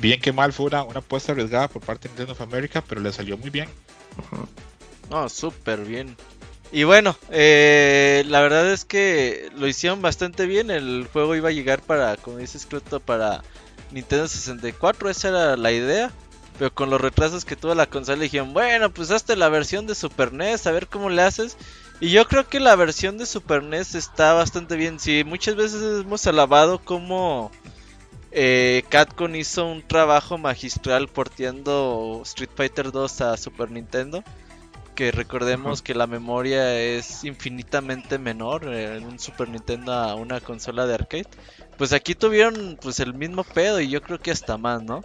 bien 0.00 0.20
que 0.20 0.32
mal 0.32 0.52
fue 0.52 0.66
una, 0.66 0.82
una 0.82 0.98
apuesta 0.98 1.30
arriesgada 1.30 1.68
por 1.68 1.80
parte 1.80 2.08
de 2.08 2.14
Nintendo 2.14 2.32
of 2.32 2.40
America, 2.40 2.82
pero 2.82 3.00
le 3.00 3.12
salió 3.12 3.38
muy 3.38 3.50
bien. 3.50 3.68
No, 5.10 5.28
súper 5.28 5.84
bien. 5.84 6.16
Y 6.72 6.84
bueno, 6.84 7.16
eh, 7.30 8.24
la 8.26 8.40
verdad 8.40 8.70
es 8.70 8.84
que 8.84 9.50
lo 9.56 9.66
hicieron 9.66 10.02
bastante 10.02 10.46
bien. 10.46 10.70
El 10.70 11.08
juego 11.12 11.34
iba 11.34 11.48
a 11.48 11.52
llegar 11.52 11.80
para, 11.80 12.16
como 12.16 12.38
dices, 12.38 12.66
Cruto, 12.66 13.00
para 13.00 13.42
Nintendo 13.92 14.28
64, 14.28 15.08
esa 15.10 15.28
era 15.28 15.56
la 15.56 15.72
idea. 15.72 16.10
Pero 16.58 16.72
con 16.72 16.90
los 16.90 17.00
retrasos 17.00 17.44
que 17.44 17.56
tuvo 17.56 17.74
la 17.74 17.86
consola 17.86 18.22
dijeron, 18.22 18.54
bueno, 18.54 18.90
pues 18.90 19.10
hazte 19.10 19.36
la 19.36 19.50
versión 19.50 19.86
de 19.86 19.94
Super 19.94 20.32
NES, 20.32 20.66
a 20.66 20.72
ver 20.72 20.86
cómo 20.86 21.10
le 21.10 21.22
haces. 21.22 21.56
Y 22.00 22.10
yo 22.10 22.26
creo 22.26 22.48
que 22.48 22.60
la 22.60 22.76
versión 22.76 23.18
de 23.18 23.26
Super 23.26 23.62
NES 23.62 23.94
está 23.94 24.32
bastante 24.32 24.76
bien. 24.76 24.98
Sí, 24.98 25.22
muchas 25.24 25.54
veces 25.54 25.82
hemos 26.02 26.26
alabado 26.26 26.78
como 26.78 27.50
eh, 28.32 28.84
Capcom 28.88 29.34
hizo 29.34 29.66
un 29.66 29.82
trabajo 29.86 30.36
magistral 30.36 31.08
porteando 31.08 32.20
Street 32.24 32.50
Fighter 32.54 32.92
2 32.92 33.20
a 33.22 33.36
Super 33.36 33.70
Nintendo. 33.70 34.22
Que 34.96 35.12
recordemos 35.12 35.82
que 35.82 35.94
la 35.94 36.06
memoria 36.06 36.80
es 36.80 37.22
infinitamente 37.22 38.18
menor 38.18 38.72
en 38.74 39.04
un 39.04 39.18
Super 39.18 39.48
Nintendo 39.48 39.92
a 39.92 40.14
una 40.14 40.40
consola 40.40 40.86
de 40.86 40.94
arcade. 40.94 41.28
Pues 41.76 41.92
aquí 41.92 42.14
tuvieron 42.14 42.78
pues 42.80 42.98
el 43.00 43.12
mismo 43.12 43.44
pedo 43.44 43.80
y 43.80 43.88
yo 43.88 44.00
creo 44.02 44.18
que 44.18 44.30
hasta 44.30 44.56
más, 44.56 44.82
¿no? 44.82 45.04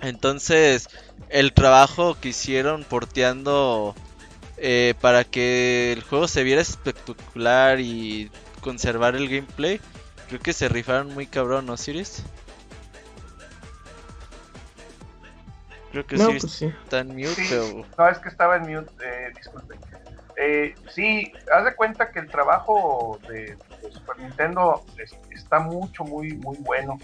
Entonces, 0.00 0.88
el 1.28 1.52
trabajo 1.52 2.18
que 2.20 2.30
hicieron 2.30 2.84
porteando 2.84 3.94
eh, 4.56 4.94
para 5.00 5.24
que 5.24 5.92
el 5.92 6.02
juego 6.02 6.26
se 6.26 6.42
viera 6.42 6.62
espectacular 6.62 7.80
y 7.80 8.30
conservar 8.62 9.14
el 9.14 9.28
gameplay, 9.28 9.80
creo 10.28 10.40
que 10.40 10.52
se 10.54 10.68
rifaron 10.68 11.12
muy 11.12 11.26
cabrón, 11.26 11.66
¿no, 11.66 11.76
Siris? 11.76 12.22
Creo 15.92 16.06
que 16.06 16.16
No, 16.16 16.26
Siris 16.26 16.42
pues 16.42 16.52
sí. 16.54 16.66
está 16.84 16.98
en 17.00 17.08
mute, 17.08 17.28
Sí, 17.34 17.54
no, 17.98 18.08
es 18.08 18.18
que 18.18 18.28
estaba 18.28 18.56
en 18.56 18.62
mute, 18.62 18.90
eh, 19.04 19.32
disculpe. 19.36 19.74
Eh, 20.36 20.74
sí, 20.88 21.32
haz 21.52 21.66
de 21.66 21.74
cuenta 21.76 22.10
que 22.10 22.18
el 22.18 22.30
trabajo 22.30 23.20
de, 23.28 23.56
de 23.82 23.90
Super 23.92 24.18
Nintendo 24.18 24.82
es- 24.96 25.14
está 25.30 25.60
mucho, 25.60 26.04
muy, 26.04 26.32
muy 26.38 26.56
bueno. 26.60 26.98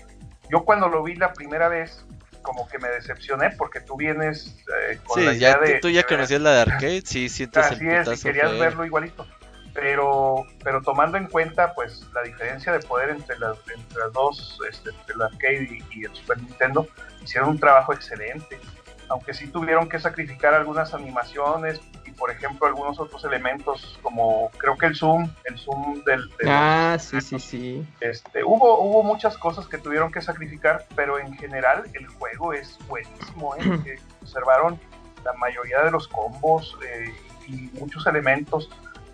Yo 0.49 0.65
cuando 0.65 0.89
lo 0.89 1.03
vi 1.03 1.15
la 1.17 1.35
primera 1.35 1.69
vez, 1.69 2.07
como 2.41 2.67
que 2.67 2.79
me 2.79 2.89
decepcioné 2.89 3.51
porque 3.51 3.81
tú 3.83 3.97
vienes 3.97 4.57
eh, 4.91 4.99
con 5.05 5.23
la 5.23 5.33
Sí, 5.33 5.39
idea 5.39 5.51
ya, 5.53 5.59
tú- 5.59 5.65
de... 5.73 5.79
tú 5.81 5.89
ya 5.91 6.03
conocías 6.05 6.41
la 6.41 6.53
de 6.53 6.61
arcade, 6.63 7.03
sí, 7.05 7.29
sientes 7.29 7.67
el 7.67 7.73
Así 7.75 7.87
es, 7.87 7.99
putazo 7.99 8.15
y 8.15 8.23
querías 8.23 8.51
feo. 8.53 8.59
verlo 8.59 8.87
igualito. 8.87 9.27
Pero, 9.75 10.45
pero 10.65 10.81
tomando 10.83 11.19
en 11.19 11.27
cuenta 11.29 11.75
pues 11.75 12.03
la 12.15 12.23
diferencia 12.23 12.73
de 12.73 12.81
poder 12.81 13.11
entre 13.11 13.39
las, 13.39 13.59
entre 13.77 13.99
las 13.99 14.13
dos, 14.15 14.59
este, 14.69 14.89
entre 14.91 15.15
el 15.15 15.23
arcade 15.23 15.69
y, 15.93 16.01
y 16.01 16.05
el 16.05 16.15
Super 16.17 16.39
Nintendo, 16.43 16.89
hicieron 17.23 17.51
un 17.51 17.61
trabajo 17.61 17.93
excelente. 17.93 18.59
Aunque 19.11 19.33
sí 19.35 19.47
tuvieron 19.49 19.89
que 19.89 19.99
sacrificar 19.99 20.53
algunas 20.55 20.93
animaciones 20.95 21.81
y 22.05 22.11
por 22.13 22.31
ejemplo 22.31 22.67
algunos 22.67 22.99
otros 23.01 23.25
elementos 23.25 23.99
como 24.03 24.51
creo 24.59 24.77
que 24.77 24.87
el 24.87 24.95
zoom, 24.97 25.31
el 25.45 25.59
zoom 25.59 26.03
del, 26.05 26.29
del- 26.39 26.49
Ah, 26.49 26.97
sí, 27.01 27.21
sí, 27.21 27.39
sí. 27.39 27.87
este, 28.01 28.45
hubo, 28.45 28.81
hubo 28.81 29.03
muchas 29.03 29.39
cosas 29.39 29.67
que 29.67 29.79
tuvieron 29.79 30.13
que 30.13 30.21
sacrificar, 30.21 30.85
pero 30.95 31.19
en 31.19 31.33
general 31.39 31.85
el 31.95 32.07
juego 32.09 32.53
es 32.53 32.79
buenísimo. 32.89 33.55
¿eh? 33.57 33.61
Que 33.85 33.99
conservaron 34.21 34.79
la 35.25 35.33
mayoría 35.35 35.83
de 35.83 35.91
los 35.91 36.07
combos 36.09 36.77
eh, 36.87 37.13
y 37.47 37.71
muchos 37.79 38.07
elementos 38.07 38.71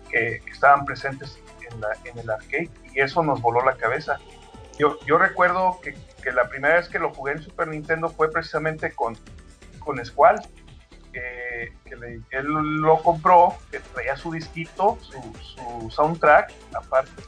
que, 0.09 0.41
que 0.43 0.51
estaban 0.51 0.85
presentes 0.85 1.39
en, 1.71 1.81
la- 1.81 1.97
en 2.03 2.17
el 2.19 2.29
arcade 2.29 2.69
y 2.93 2.99
eso 2.99 3.23
nos 3.23 3.41
voló 3.41 3.63
la 3.65 3.75
cabeza. 3.75 4.19
Yo, 4.77 4.97
yo 5.05 5.17
recuerdo 5.17 5.79
que, 5.81 5.95
que 6.21 6.31
la 6.33 6.49
primera 6.49 6.75
vez 6.75 6.89
que 6.89 6.99
lo 6.99 7.13
jugué 7.13 7.31
en 7.33 7.41
Super 7.41 7.67
Nintendo 7.69 8.09
fue 8.09 8.29
precisamente 8.29 8.91
con, 8.91 9.17
con 9.85 10.03
Squall, 10.05 10.41
que, 11.13 11.73
que 11.85 11.95
le- 11.95 12.21
él 12.31 12.45
lo 12.81 13.01
compró, 13.01 13.55
que 13.71 13.79
traía 13.79 14.17
su 14.17 14.31
disquito, 14.31 14.97
su, 15.01 15.21
su 15.39 15.89
soundtrack 15.91 16.51
aparte 16.73 17.21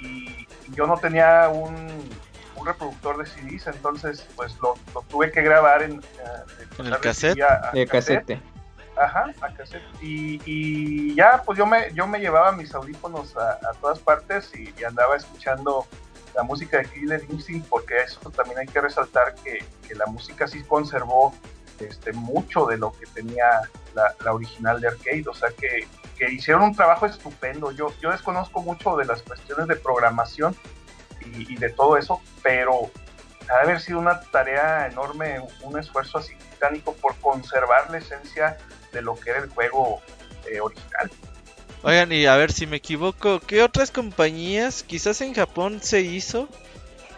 y, 0.00 0.46
y 0.68 0.74
yo 0.74 0.86
no 0.86 0.98
tenía 0.98 1.48
un, 1.48 1.74
un 2.56 2.66
reproductor 2.66 3.16
de 3.16 3.24
CDs, 3.26 3.68
entonces 3.68 4.26
pues 4.36 4.58
lo, 4.60 4.74
lo 4.94 5.02
tuve 5.02 5.30
que 5.30 5.40
grabar 5.42 5.82
en, 5.82 6.00
eh, 6.00 6.66
¿En 6.78 6.86
el 6.86 6.98
cassette? 6.98 7.34
CD 7.34 7.42
a- 7.42 7.68
a 7.68 7.72
De 7.72 7.86
casete. 7.86 8.42
Ajá, 8.94 9.24
a 9.40 9.54
cassette. 9.54 9.82
Y, 10.02 10.38
y 10.44 11.14
ya, 11.14 11.42
pues 11.46 11.56
yo 11.56 11.64
me, 11.64 11.90
yo 11.94 12.06
me 12.06 12.18
llevaba 12.18 12.52
mis 12.52 12.74
audífonos 12.74 13.34
a, 13.38 13.52
a 13.52 13.72
todas 13.80 13.98
partes 14.00 14.50
y, 14.54 14.74
y 14.78 14.84
andaba 14.84 15.16
escuchando 15.16 15.86
la 16.34 16.42
música 16.42 16.76
de 16.78 16.84
Killer 16.86 17.22
Instinct, 17.30 17.66
porque 17.70 17.98
eso 18.02 18.18
también 18.30 18.58
hay 18.58 18.66
que 18.66 18.80
resaltar 18.82 19.34
que, 19.36 19.64
que 19.88 19.94
la 19.94 20.04
música 20.06 20.46
sí 20.46 20.62
conservó 20.64 21.34
este, 21.80 22.12
mucho 22.12 22.66
de 22.66 22.76
lo 22.78 22.92
que 22.92 23.06
tenía 23.06 23.62
la, 23.94 24.32
original 24.32 24.80
de 24.80 24.88
arcade, 24.88 25.24
o 25.26 25.34
sea 25.34 25.50
que, 25.50 25.86
hicieron 26.30 26.62
un 26.62 26.74
trabajo 26.76 27.06
estupendo. 27.06 27.72
Yo, 27.72 27.92
yo 28.00 28.12
desconozco 28.12 28.62
mucho 28.62 28.96
de 28.96 29.04
las 29.04 29.22
cuestiones 29.22 29.66
de 29.66 29.74
programación 29.74 30.54
y, 31.20 31.52
y 31.52 31.56
de 31.56 31.70
todo 31.70 31.96
eso, 31.96 32.20
pero 32.44 32.92
ha 33.48 33.56
de 33.56 33.62
haber 33.62 33.80
sido 33.80 33.98
una 33.98 34.20
tarea 34.20 34.86
enorme, 34.86 35.40
un 35.62 35.78
esfuerzo 35.78 36.18
así 36.18 36.34
titánico 36.36 36.94
por 36.94 37.16
conservar 37.16 37.90
la 37.90 37.98
esencia 37.98 38.56
de 38.92 39.02
lo 39.02 39.16
que 39.16 39.30
era 39.30 39.40
el 39.40 39.48
juego 39.48 40.00
eh, 40.50 40.60
original. 40.60 41.10
Oigan, 41.82 42.12
y 42.12 42.26
a 42.26 42.36
ver 42.36 42.52
si 42.52 42.66
me 42.66 42.76
equivoco, 42.76 43.40
¿qué 43.40 43.62
otras 43.62 43.90
compañías, 43.90 44.84
quizás 44.84 45.20
en 45.20 45.34
Japón 45.34 45.80
se 45.82 46.02
hizo? 46.02 46.48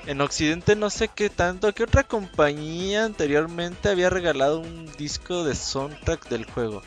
En 0.06 0.20
Occidente 0.20 0.76
no 0.76 0.90
sé 0.90 1.08
qué 1.08 1.30
tanto, 1.30 1.72
¿qué 1.72 1.84
otra 1.84 2.02
compañía 2.04 3.04
anteriormente 3.04 3.88
había 3.88 4.10
regalado 4.10 4.58
un 4.60 4.86
disco 4.96 5.44
de 5.44 5.54
soundtrack 5.54 6.28
del 6.28 6.44
juego? 6.44 6.82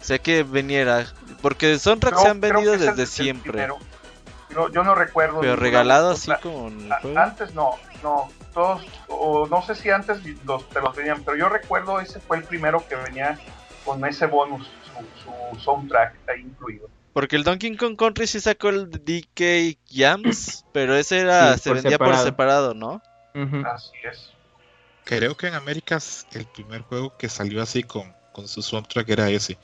Sé 0.00 0.20
que 0.20 0.42
viniera, 0.44 1.06
porque 1.42 1.66
de 1.66 1.78
soundtrack 1.78 2.16
se 2.18 2.28
han 2.28 2.40
el- 2.74 2.80
desde 2.80 3.06
siempre. 3.06 3.68
Yo, 4.50 4.68
yo 4.70 4.82
no 4.84 4.94
recuerdo. 4.94 5.40
pero 5.40 5.56
regalado 5.56 6.10
así 6.10 6.30
juego. 6.40 6.70
Antes 7.16 7.54
no, 7.54 7.72
no, 8.02 8.28
todos, 8.52 8.84
o 9.08 9.46
no 9.48 9.62
sé 9.62 9.74
si 9.74 9.90
antes 9.90 10.18
los, 10.44 10.68
te 10.70 10.80
los 10.80 10.94
venían, 10.96 11.22
pero 11.24 11.36
yo 11.36 11.48
recuerdo 11.48 12.00
ese 12.00 12.20
fue 12.20 12.36
el 12.38 12.44
primero 12.44 12.84
que 12.88 12.96
venía 12.96 13.38
con 13.84 14.04
ese 14.04 14.26
bonus, 14.26 14.68
su, 14.84 15.54
su 15.54 15.60
soundtrack 15.60 16.14
ahí 16.28 16.42
incluido. 16.42 16.88
Porque 17.12 17.36
el 17.36 17.44
Donkey 17.44 17.76
Kong 17.76 17.96
Country 17.96 18.26
sí 18.26 18.40
sacó 18.40 18.68
el 18.70 18.88
DK 18.90 19.76
Jams, 19.90 20.64
pero 20.72 20.94
ese 20.96 21.18
era, 21.20 21.56
Sí, 21.56 21.62
se 21.62 21.70
por 21.70 21.76
vendía 21.76 21.98
por 21.98 22.06
separado. 22.08 22.24
separado, 22.26 22.74
¿no? 22.74 23.02
Ujú. 23.34 23.66
Así 23.66 23.90
es. 24.10 24.30
Creo 25.04 25.36
que 25.36 25.48
en 25.48 25.54
América 25.54 25.96
es 25.96 26.26
el 26.32 26.46
primer 26.46 26.82
juego 26.82 27.16
que 27.16 27.28
salió 27.28 27.62
así 27.62 27.82
con, 27.82 28.14
con 28.32 28.46
su 28.46 28.62
soundtrack 28.62 29.08
era 29.08 29.28
ese. 29.30 29.58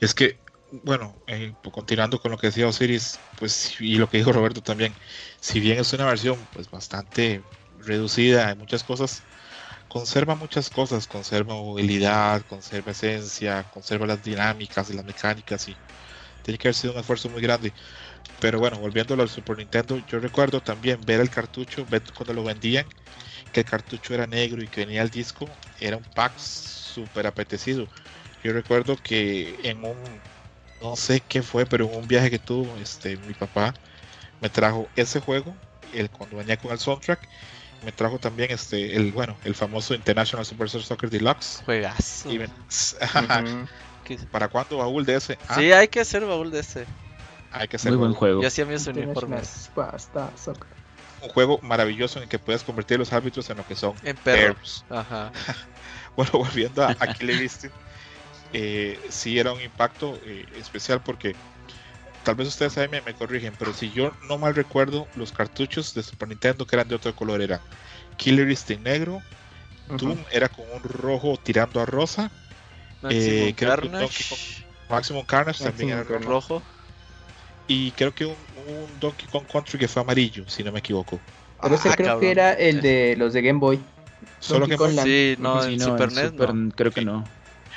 Y 0.00 0.04
es 0.04 0.14
que, 0.14 0.38
bueno, 0.84 1.16
eh, 1.26 1.54
pues, 1.62 1.72
continuando 1.72 2.18
con 2.20 2.30
lo 2.32 2.38
que 2.38 2.48
decía 2.48 2.66
Osiris, 2.68 3.18
pues 3.38 3.80
y 3.80 3.96
lo 3.96 4.08
que 4.08 4.18
dijo 4.18 4.32
Roberto 4.32 4.62
también, 4.62 4.94
si 5.40 5.60
bien 5.60 5.78
es 5.78 5.92
una 5.92 6.06
versión 6.06 6.36
pues 6.52 6.70
bastante 6.70 7.42
reducida 7.78 8.50
en 8.50 8.58
muchas 8.58 8.82
cosas, 8.84 9.22
conserva 9.88 10.34
muchas 10.34 10.70
cosas, 10.70 11.06
conserva 11.06 11.54
movilidad, 11.54 12.42
conserva 12.46 12.92
esencia, 12.92 13.64
conserva 13.70 14.06
las 14.06 14.22
dinámicas 14.22 14.90
y 14.90 14.94
las 14.94 15.04
mecánicas 15.04 15.68
y 15.68 15.76
tiene 16.42 16.58
que 16.58 16.68
haber 16.68 16.74
sido 16.76 16.94
un 16.94 17.00
esfuerzo 17.00 17.30
muy 17.30 17.42
grande. 17.42 17.74
Pero 18.38 18.58
bueno, 18.58 18.78
volviendo 18.80 19.14
al 19.14 19.28
Super 19.28 19.58
Nintendo, 19.58 19.98
yo 20.00 20.20
recuerdo 20.20 20.62
también 20.62 21.04
ver 21.06 21.20
el 21.20 21.30
cartucho, 21.30 21.86
ver 21.86 22.04
cuando 22.14 22.34
lo 22.34 22.44
vendían, 22.44 22.88
que 23.52 23.60
el 23.60 23.66
cartucho 23.66 24.14
era 24.14 24.26
negro 24.26 24.62
y 24.62 24.68
que 24.70 24.82
venía 24.86 25.02
el 25.02 25.10
disco, 25.10 25.58
era 25.76 25.96
un 25.98 26.04
pack 26.06 26.38
súper 26.38 27.26
apetecido. 27.26 27.90
Yo 28.40 28.52
recuerdo 28.52 28.96
que 28.96 29.60
en 29.70 29.84
un, 29.84 30.24
no 30.80 30.96
sé 30.96 31.22
qué 31.26 31.42
fue, 31.42 31.66
pero 31.66 31.86
en 31.86 31.94
un 31.96 32.08
viaje 32.08 32.30
que 32.30 32.38
tuvo 32.40 32.78
este, 32.78 33.16
mi 33.18 33.34
papá, 33.34 33.74
me 34.40 34.50
trajo 34.50 34.92
ese 34.94 35.20
juego, 35.20 35.60
el, 35.92 36.10
cuando 36.10 36.36
venía 36.36 36.56
con 36.56 36.72
el 36.72 36.78
soundtrack, 36.78 37.28
me 37.82 37.92
trajo 37.92 38.18
también 38.20 38.50
este, 38.52 38.96
el, 38.96 39.12
bueno, 39.12 39.40
el 39.44 39.54
famoso 39.54 39.94
International 39.94 40.46
Superstar 40.46 40.82
Soccer 40.82 41.10
Deluxe. 41.10 41.64
Juegazo. 41.64 42.30
Y 42.32 42.38
me- 42.38 42.48
Ujú. 43.14 43.68
Que- 44.04 44.18
¿Para 44.30 44.48
cuándo 44.48 44.78
baúl 44.78 45.04
de 45.04 45.16
ese? 45.16 45.38
Ah, 45.48 45.56
Sí, 45.56 45.72
hay 45.72 45.88
que 45.88 46.00
hacer 46.00 46.24
baúl 46.24 46.50
de 46.50 46.60
ese. 46.60 46.86
hay 47.50 47.68
que 47.68 47.76
hacer 47.76 47.92
Muy 47.92 47.98
buen 47.98 48.14
juego. 48.14 48.40
Yo 48.42 48.48
hacía 48.48 48.64
mis 48.66 48.86
uniformes 48.86 49.70
un 51.20 51.28
juego 51.28 51.60
maravilloso 51.62 52.18
en 52.18 52.24
el 52.24 52.28
que 52.28 52.38
puedes 52.38 52.64
convertir 52.64 52.96
a 52.96 52.98
los 52.98 53.12
árbitros 53.12 53.48
en 53.50 53.56
lo 53.58 53.64
que 53.64 53.76
son 53.76 53.94
en 54.02 54.16
perro. 54.16 54.54
perros. 54.54 54.84
Ajá. 54.90 55.32
Bueno, 56.16 56.32
volviendo 56.34 56.84
a, 56.84 56.94
a 56.98 57.14
Killer 57.14 57.40
Instinct, 57.42 57.74
eh, 58.52 59.00
sí 59.10 59.38
era 59.38 59.52
un 59.52 59.60
impacto 59.62 60.20
eh, 60.24 60.44
especial 60.56 61.02
porque 61.02 61.36
tal 62.24 62.34
vez 62.36 62.48
ustedes 62.48 62.74
saben, 62.74 62.90
me, 62.90 63.02
me 63.02 63.14
corrigen, 63.14 63.54
pero 63.58 63.72
si 63.74 63.90
yo 63.92 64.12
no 64.28 64.38
mal 64.38 64.54
recuerdo, 64.54 65.08
los 65.16 65.32
cartuchos 65.32 65.94
de 65.94 66.02
Super 66.02 66.28
Nintendo 66.28 66.66
que 66.66 66.76
eran 66.76 66.88
de 66.88 66.96
otro 66.96 67.14
color 67.14 67.42
eran 67.42 67.60
Killer 68.16 68.50
Instinct 68.50 68.84
negro, 68.84 69.22
Ujú. 69.90 69.98
Doom 69.98 70.24
era 70.32 70.48
con 70.48 70.66
un 70.70 70.82
rojo 70.82 71.38
tirando 71.42 71.80
a 71.80 71.86
rosa, 71.86 72.30
Eh, 73.08 73.54
Carnage, 73.56 73.98
Donkey 73.98 74.26
Maximum 74.88 75.24
Carnage 75.26 75.62
también 75.62 75.90
era 75.90 76.04
rojo, 76.04 76.18
rojo. 76.18 76.62
y 77.66 77.90
creo 77.92 78.14
que 78.14 78.26
un, 78.26 78.36
un 78.66 78.98
Donkey 79.00 79.26
Kong 79.28 79.46
Country 79.50 79.78
que 79.78 79.88
fue 79.88 80.02
amarillo, 80.02 80.44
si 80.48 80.62
no 80.62 80.72
me 80.72 80.78
equivoco. 80.80 81.20
Pero 81.60 81.74
ese 81.74 81.88
Ah, 81.88 81.94
creo 81.96 82.06
cabrón. 82.08 82.20
que 82.20 82.30
era 82.30 82.52
el 82.54 82.80
de 82.80 83.16
los 83.16 83.32
de 83.32 83.42
Game 83.42 83.58
Boy. 83.58 83.80
Solo 84.40 84.66
Donkey 84.66 84.76
que 84.76 84.76
Kong 84.76 84.94
Land. 84.94 85.06
Sí, 85.08 85.36
no, 85.38 85.62
Sí, 85.62 85.74
en 85.74 85.78
no, 85.78 85.84
Super 85.84 86.08
en 86.08 86.14
NES 86.14 86.30
Super 86.30 86.54
no. 86.54 86.70
creo 86.74 86.92
que 86.92 87.02
no. 87.02 87.32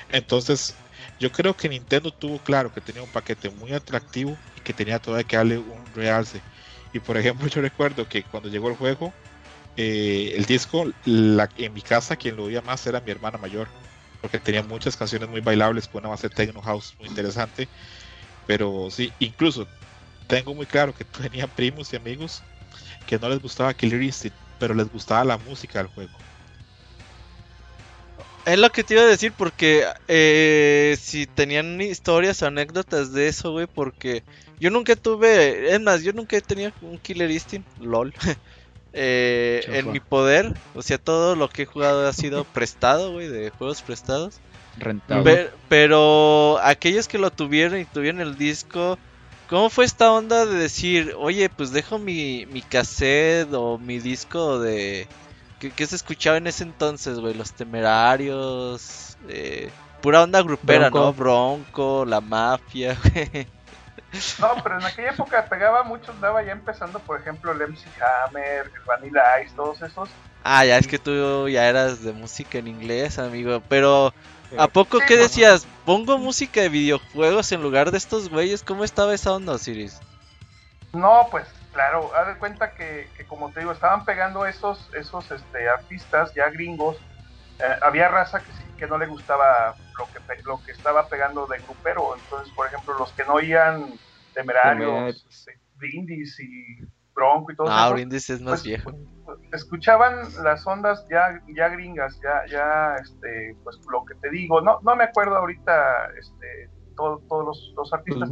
Entonces, 0.10 0.84
yo 1.20 1.32
creo 1.32 1.56
que 1.56 1.70
Nintendo 1.70 2.12
tuvo 2.12 2.44
claro 2.44 2.72
que 2.72 2.82
tenía 2.82 3.04
un 3.04 3.12
paquete 3.12 3.50
muy 3.50 3.74
atractivo 3.74 4.42
y 4.56 4.62
que 4.62 4.74
tenía 4.74 5.00
todavía 5.00 5.26
que 5.26 5.38
darle 5.38 5.58
un 5.60 5.94
realce. 5.94 6.46
Y 6.94 7.00
por 7.00 7.18
ejemplo, 7.18 7.48
yo 7.50 7.62
recuerdo 7.62 8.08
que 8.08 8.26
cuando 8.26 8.50
llegó 8.50 8.70
el 8.70 8.76
juego, 8.76 9.18
eh, 9.76 10.34
el 10.36 10.46
disco, 10.46 10.86
la, 11.04 11.50
en 11.58 11.74
mi 11.74 11.82
casa 11.82 12.18
quien 12.18 12.36
lo 12.36 12.46
oía 12.46 12.62
más 12.62 12.86
era 12.88 13.02
mi 13.02 13.12
hermana 13.12 13.38
mayor, 13.38 13.74
porque 14.26 14.40
tenía 14.40 14.64
muchas 14.64 14.98
canciones 14.98 15.30
muy 15.30 15.40
bailables 15.40 15.88
con 15.88 16.00
una 16.00 16.10
base 16.10 16.30
techno 16.30 16.60
house 16.60 16.96
muy 16.98 17.08
interesante. 17.08 17.68
Pero 18.48 18.90
sí, 18.90 19.14
incluso 19.20 19.68
tengo 20.26 20.56
muy 20.56 20.66
claro 20.66 20.96
que 20.96 21.04
tenía 21.22 21.46
primos 21.46 21.94
y 21.94 21.98
amigos 21.98 22.42
que 23.06 23.20
no 23.20 23.30
les 23.30 23.40
gustaba 23.40 23.76
Killer 23.76 24.02
Instinct, 24.02 24.36
pero 24.60 24.74
les 24.74 24.92
gustaba 24.92 25.24
la 25.24 25.38
música 25.38 25.78
del 25.78 25.90
juego. 25.90 26.10
Es 28.48 28.58
lo 28.58 28.72
que 28.72 28.84
te 28.84 28.96
iba 28.96 29.04
a 29.04 29.08
decir 29.08 29.32
porque 29.38 29.86
eh, 30.08 30.98
si 31.00 31.28
tenían 31.28 31.80
historias 31.80 32.42
o 32.42 32.48
anécdotas 32.48 33.14
de 33.14 33.28
eso, 33.28 33.52
güey, 33.52 33.68
porque 33.68 34.24
yo 34.60 34.72
nunca 34.72 34.96
tuve, 34.96 35.72
es 35.72 35.82
más, 35.82 36.02
yo 36.02 36.14
nunca 36.14 36.36
he 36.36 36.42
tenido 36.42 36.72
un 36.82 36.98
Killer 36.98 37.30
Instinct, 37.30 37.68
lol, 37.80 38.12
eh, 38.98 39.62
en 39.68 39.92
mi 39.92 40.00
poder, 40.00 40.54
o 40.74 40.82
sea, 40.82 40.98
todo 40.98 41.36
lo 41.36 41.50
que 41.50 41.64
he 41.64 41.66
jugado 41.66 42.08
ha 42.08 42.14
sido 42.14 42.46
prestado, 42.46 43.12
güey, 43.12 43.28
de 43.28 43.50
juegos 43.50 43.82
prestados. 43.82 44.40
Rentado. 44.78 45.24
Pero, 45.24 45.50
pero 45.68 46.60
aquellos 46.64 47.10
que 47.10 47.18
lo 47.18 47.30
tuvieron 47.30 47.78
y 47.80 47.86
tuvieron 47.86 48.22
el 48.22 48.38
disco, 48.38 48.98
¿cómo 49.50 49.70
fue 49.70 49.84
esta 49.84 50.12
onda 50.14 50.46
de 50.46 50.56
decir, 50.56 51.14
oye, 51.18 51.50
pues 51.50 51.72
dejo 51.72 52.00
mi, 52.00 52.46
mi 52.46 52.62
cassette 52.62 53.54
o 53.54 53.78
mi 53.78 54.00
disco 54.00 54.60
de... 54.60 55.08
¿Qué, 55.60 55.88
se 55.88 55.96
escuchaba 55.96 56.38
en 56.38 56.48
ese 56.48 56.64
entonces, 56.64 57.20
güey? 57.20 57.34
Los 57.34 57.54
temerarios, 57.54 59.18
eh, 59.28 59.72
pura 60.02 60.24
onda 60.24 60.42
grupera, 60.42 60.90
¿no? 60.90 61.12
Bronco, 61.12 62.06
la 62.06 62.22
mafia, 62.22 62.96
güey. 63.14 63.48
No, 64.40 64.56
pero 64.64 64.80
en 64.80 64.86
aquella 64.86 65.12
época 65.12 65.46
pegaba 65.46 65.84
mucho, 65.84 66.12
andaba 66.12 66.44
ya 66.44 66.52
empezando, 66.52 67.00
por 67.00 67.20
ejemplo, 67.20 67.52
el 67.52 67.60
MC 67.60 67.86
Hammer, 68.02 68.72
el 68.74 68.82
Vanilla 68.86 69.42
Ice, 69.42 69.56
todos 69.56 69.82
esos. 69.82 70.10
Ah, 70.44 70.64
ya 70.64 70.78
es 70.78 70.88
que 70.88 71.00
tú 71.00 71.50
ya 71.50 71.68
eras 71.68 72.04
de 72.04 72.14
música 72.14 72.60
en 72.60 72.68
inglés, 72.68 73.18
amigo, 73.18 73.62
pero 73.68 74.14
¿A 74.58 74.68
poco 74.68 75.00
qué 75.00 75.18
decías? 75.18 75.68
¿Pongo 75.86 76.18
música 76.18 76.62
de 76.62 76.70
videojuegos 76.70 77.52
en 77.52 77.62
lugar 77.62 77.92
de 77.92 77.98
estos 77.98 78.30
güeyes? 78.30 78.64
¿Cómo 78.64 78.84
estaba 78.84 79.14
esa 79.14 79.34
onda, 79.34 79.54
Osiris? 79.54 80.00
No, 80.94 81.28
pues 81.30 81.48
claro, 81.74 82.12
haz 82.16 82.28
de 82.28 82.38
cuenta 82.38 82.72
que, 82.74 83.10
como 83.28 83.52
te 83.52 83.60
digo, 83.62 83.72
estaban 83.72 84.06
pegando 84.06 84.46
esos, 84.46 84.90
esos 84.94 85.30
este, 85.32 85.68
artistas 85.68 86.34
ya 86.34 86.50
gringos. 86.50 86.98
Eh, 87.60 87.76
había 87.82 88.08
raza 88.08 88.40
que, 88.40 88.52
que 88.78 88.88
no 88.88 88.98
le 88.98 89.08
gustaba 89.08 89.76
lo 89.98 90.06
que, 90.06 90.44
lo 90.44 90.64
que 90.64 90.72
estaba 90.72 91.08
pegando 91.08 91.48
de 91.48 91.60
grupero. 91.60 92.16
Entonces, 92.16 92.54
por 92.54 92.68
ejemplo, 92.68 92.98
los 92.98 93.12
que 93.12 93.26
no 93.26 93.34
oían 93.34 93.94
temerarios, 94.36 95.26
este, 95.30 95.60
brindis 95.78 96.40
y 96.40 96.86
bronco 97.14 97.52
y 97.52 97.56
todo 97.56 97.68
ah, 97.70 97.90
brindis 97.90 98.30
es 98.30 98.42
más 98.42 98.62
pues, 98.62 98.64
viejo. 98.64 98.92
Pues, 99.26 99.40
escuchaban 99.54 100.28
las 100.44 100.68
ondas 100.68 101.06
ya, 101.10 101.42
ya 101.56 101.70
gringas, 101.70 102.20
ya, 102.22 102.46
ya, 102.52 102.96
este, 103.02 103.56
pues 103.64 103.80
lo 103.90 104.06
que 104.06 104.16
te 104.16 104.30
digo, 104.30 104.62
no, 104.62 104.80
no 104.82 104.96
me 104.96 105.06
acuerdo 105.06 105.38
ahorita, 105.38 106.12
este, 106.20 106.70
todos 106.96 107.22
los, 107.30 107.74
los 107.76 107.94
artistas. 107.94 108.30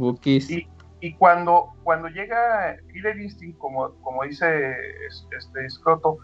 y, 0.50 0.68
y 1.00 1.14
cuando, 1.14 1.74
cuando 1.82 2.08
llega 2.08 2.76
Killer 2.92 3.18
Instinct, 3.20 3.58
como, 3.58 3.94
como 4.00 4.22
dice 4.24 4.74
este 5.36 5.70
Scroto, 5.70 6.18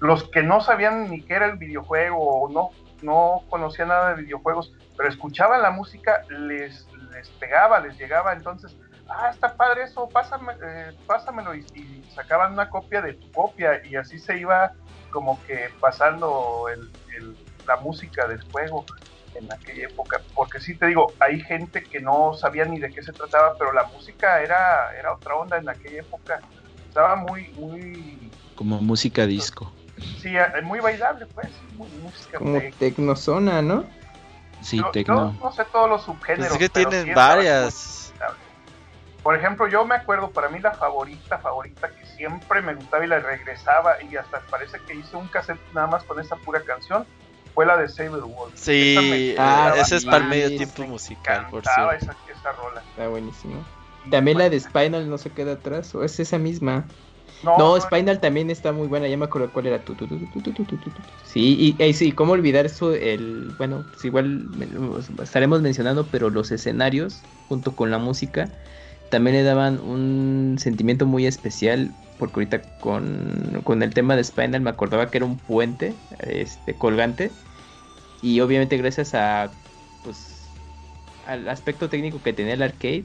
los 0.00 0.28
que 0.30 0.42
no 0.42 0.60
sabían 0.60 1.10
ni 1.10 1.22
qué 1.22 1.34
era 1.34 1.46
el 1.46 1.56
videojuego 1.56 2.18
o 2.18 2.50
no, 2.50 2.70
no 3.02 3.42
conocían 3.48 3.88
nada 3.88 4.14
de 4.14 4.22
videojuegos, 4.22 4.74
pero 4.96 5.08
escuchaban 5.08 5.62
la 5.62 5.70
música, 5.70 6.24
les, 6.30 6.88
les 7.12 7.28
pegaba, 7.30 7.80
les 7.80 7.96
llegaba, 7.98 8.32
entonces 8.32 8.76
ah, 9.08 9.30
está 9.30 9.54
padre 9.54 9.84
eso, 9.84 10.08
pásame, 10.08 10.52
eh, 10.62 10.92
pásamelo 11.06 11.54
y, 11.54 11.64
sacaban 12.14 12.52
una 12.52 12.70
copia 12.70 13.02
de 13.02 13.14
tu 13.14 13.30
copia 13.32 13.84
y 13.84 13.96
así 13.96 14.20
se 14.20 14.38
iba 14.38 14.72
como 15.10 15.42
que 15.46 15.68
pasando 15.80 16.66
el, 16.68 17.36
la 17.66 17.76
música 17.76 18.26
del 18.28 18.40
juego 18.52 18.84
en 19.34 19.52
aquella 19.52 19.88
época, 19.88 20.20
porque 20.34 20.60
sí 20.60 20.76
te 20.76 20.86
digo, 20.86 21.12
hay 21.18 21.40
gente 21.40 21.82
que 21.82 22.00
no 22.00 22.34
sabía 22.34 22.64
ni 22.66 22.78
de 22.78 22.90
qué 22.90 23.02
se 23.02 23.12
trataba, 23.12 23.56
pero 23.58 23.72
la 23.72 23.84
música 23.84 24.40
era, 24.40 24.96
era 24.96 25.12
otra 25.12 25.34
onda 25.34 25.58
en 25.58 25.68
aquella 25.68 26.00
época, 26.00 26.40
estaba 26.88 27.16
muy, 27.16 27.48
muy... 27.58 28.30
Como 28.54 28.80
música 28.80 29.26
disco. 29.26 29.72
Sí, 30.20 30.36
eh, 30.36 30.62
muy 30.62 30.80
bailable, 30.80 31.26
pues, 31.26 31.48
muy 31.76 31.88
música. 32.02 32.38
Como 32.38 32.60
tecnozona, 32.78 33.62
¿no? 33.62 33.84
Sí, 34.60 34.80
tecno. 34.92 35.36
No, 35.40 35.52
sé 35.52 35.64
todos 35.66 35.90
los 35.90 36.02
subgéneros. 36.04 36.48
Pues 36.48 36.60
es 36.62 36.70
que 36.70 36.84
tienen 36.84 37.14
varias 37.14 38.03
por 39.24 39.34
ejemplo, 39.34 39.66
yo 39.66 39.86
me 39.86 39.94
acuerdo, 39.94 40.30
para 40.30 40.50
mí 40.50 40.60
la 40.60 40.72
favorita, 40.72 41.38
favorita 41.38 41.88
que 41.88 42.04
siempre 42.04 42.60
me 42.60 42.74
gustaba 42.74 43.02
y 43.06 43.08
la 43.08 43.20
regresaba 43.20 43.96
y 44.02 44.14
hasta 44.16 44.40
parece 44.50 44.78
que 44.86 44.94
hice 44.94 45.16
un 45.16 45.26
cassette 45.28 45.58
nada 45.72 45.86
más 45.86 46.04
con 46.04 46.20
esa 46.20 46.36
pura 46.36 46.60
canción, 46.60 47.06
fue 47.54 47.64
la 47.64 47.78
de 47.78 47.88
Saber 47.88 48.22
World. 48.22 48.54
Sí, 48.54 49.34
ah, 49.38 49.72
ese 49.78 49.96
es 49.96 50.04
para 50.04 50.18
el 50.18 50.24
medio 50.24 50.48
tiempo 50.48 50.82
musical, 50.84 51.46
por 51.50 51.64
cierto. 51.64 51.92
Esa, 51.92 52.16
esa 52.30 52.52
rola. 52.52 52.82
Está 52.90 53.08
buenísimo. 53.08 53.64
También 54.10 54.36
la 54.36 54.50
de 54.50 54.60
Spinal 54.60 55.08
no 55.08 55.16
se 55.16 55.30
queda 55.30 55.52
atrás, 55.52 55.94
o 55.94 56.04
es 56.04 56.20
esa 56.20 56.36
misma. 56.36 56.84
No, 57.42 57.80
Spinal 57.80 58.20
también 58.20 58.50
está 58.50 58.72
muy 58.72 58.88
buena, 58.88 59.08
ya 59.08 59.16
me 59.16 59.24
acuerdo 59.24 59.50
cuál 59.50 59.68
era. 59.68 59.78
Tu, 59.78 59.96
sí, 61.24 61.74
y, 61.78 61.82
y, 61.82 61.92
sí, 61.94 62.12
cómo 62.12 62.34
olvidar 62.34 62.66
eso, 62.66 62.92
el, 62.92 63.54
bueno, 63.56 63.86
pues 63.90 64.04
igual 64.04 64.50
estaremos 65.22 65.62
mencionando, 65.62 66.06
pero 66.10 66.28
los 66.28 66.50
escenarios 66.52 67.22
junto 67.48 67.74
con 67.74 67.90
la 67.90 67.96
música 67.96 68.50
también 69.14 69.36
le 69.36 69.42
daban 69.44 69.78
un 69.78 70.56
sentimiento 70.58 71.06
muy 71.06 71.24
especial, 71.24 71.92
porque 72.18 72.34
ahorita 72.34 72.62
con, 72.80 73.80
el 73.80 73.94
tema 73.94 74.16
de 74.16 74.24
Spinal 74.24 74.60
me 74.60 74.70
acordaba 74.70 75.08
que 75.08 75.18
era 75.18 75.24
un 75.24 75.36
puente 75.36 75.94
este, 76.18 76.74
colgante, 76.74 77.30
y 78.22 78.40
obviamente 78.40 78.76
gracias 78.76 79.14
a 79.14 79.52
pues 80.02 80.48
al 81.28 81.48
aspecto 81.48 81.88
técnico 81.88 82.20
que 82.24 82.32
tenía 82.32 82.54
el 82.54 82.62
arcade, 82.62 83.04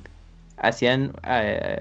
hacían 0.58 1.12
eh, 1.28 1.80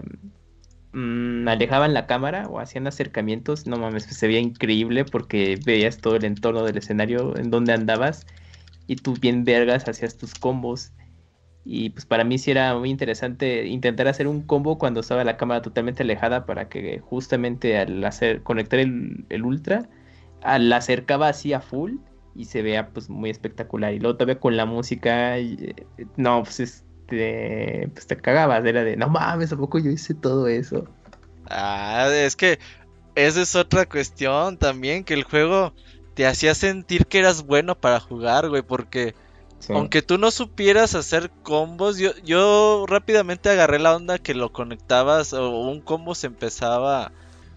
mm, 0.92 1.48
alejaban 1.48 1.94
la 1.94 2.06
cámara 2.06 2.48
o 2.50 2.60
hacían 2.60 2.86
acercamientos, 2.86 3.66
no 3.66 3.78
mames, 3.78 4.02
se 4.02 4.26
veía 4.26 4.40
increíble 4.40 5.06
porque 5.06 5.58
veías 5.64 6.02
todo 6.02 6.16
el 6.16 6.26
entorno 6.26 6.64
del 6.64 6.76
escenario 6.76 7.34
en 7.38 7.50
donde 7.50 7.72
andabas 7.72 8.26
y 8.86 8.96
tú 8.96 9.14
bien 9.18 9.44
vergas 9.44 9.88
hacías 9.88 10.18
tus 10.18 10.34
combos 10.34 10.92
y 11.70 11.90
pues 11.90 12.06
para 12.06 12.24
mí 12.24 12.38
sí 12.38 12.50
era 12.50 12.74
muy 12.78 12.88
interesante 12.88 13.66
intentar 13.66 14.08
hacer 14.08 14.26
un 14.26 14.40
combo 14.40 14.78
cuando 14.78 15.00
estaba 15.00 15.22
la 15.22 15.36
cámara 15.36 15.60
totalmente 15.60 16.02
alejada 16.02 16.46
para 16.46 16.70
que 16.70 16.98
justamente 17.00 17.76
al 17.76 18.02
hacer 18.04 18.42
conectar 18.42 18.78
el, 18.78 19.42
ultra, 19.44 19.86
al 20.40 20.72
acercaba 20.72 21.28
así 21.28 21.52
a 21.52 21.60
full 21.60 21.96
y 22.34 22.46
se 22.46 22.62
vea 22.62 22.88
pues 22.88 23.10
muy 23.10 23.28
espectacular. 23.28 23.92
Y 23.92 23.98
luego 23.98 24.16
todavía 24.16 24.40
con 24.40 24.56
la 24.56 24.64
música, 24.64 25.36
eh, 25.36 25.74
no, 26.16 26.42
pues 26.42 26.58
este, 26.60 27.90
pues 27.92 28.06
te 28.06 28.16
cagabas, 28.16 28.64
era 28.64 28.82
de, 28.82 28.96
no 28.96 29.10
mames, 29.10 29.52
¿a 29.52 29.58
poco 29.58 29.78
yo 29.78 29.90
hice 29.90 30.14
todo 30.14 30.48
eso? 30.48 30.88
Ah, 31.50 32.08
es 32.10 32.34
que 32.34 32.58
esa 33.14 33.42
es 33.42 33.54
otra 33.56 33.84
cuestión 33.84 34.56
también, 34.56 35.04
que 35.04 35.12
el 35.12 35.24
juego 35.24 35.74
te 36.14 36.26
hacía 36.26 36.54
sentir 36.54 37.04
que 37.04 37.18
eras 37.18 37.44
bueno 37.44 37.74
para 37.74 38.00
jugar, 38.00 38.48
güey, 38.48 38.62
porque 38.62 39.14
aunque 39.68 40.02
tú 40.02 40.18
no 40.18 40.30
supieras 40.30 40.94
hacer 40.94 41.30
combos, 41.42 41.98
yo, 41.98 42.10
yo 42.24 42.84
rápidamente 42.88 43.50
agarré 43.50 43.78
la 43.78 43.94
onda 43.94 44.18
que 44.18 44.34
lo 44.34 44.52
conectabas 44.52 45.32
o 45.32 45.50
un 45.50 45.80
combo 45.80 46.14
se 46.14 46.28
empezaba 46.28 47.12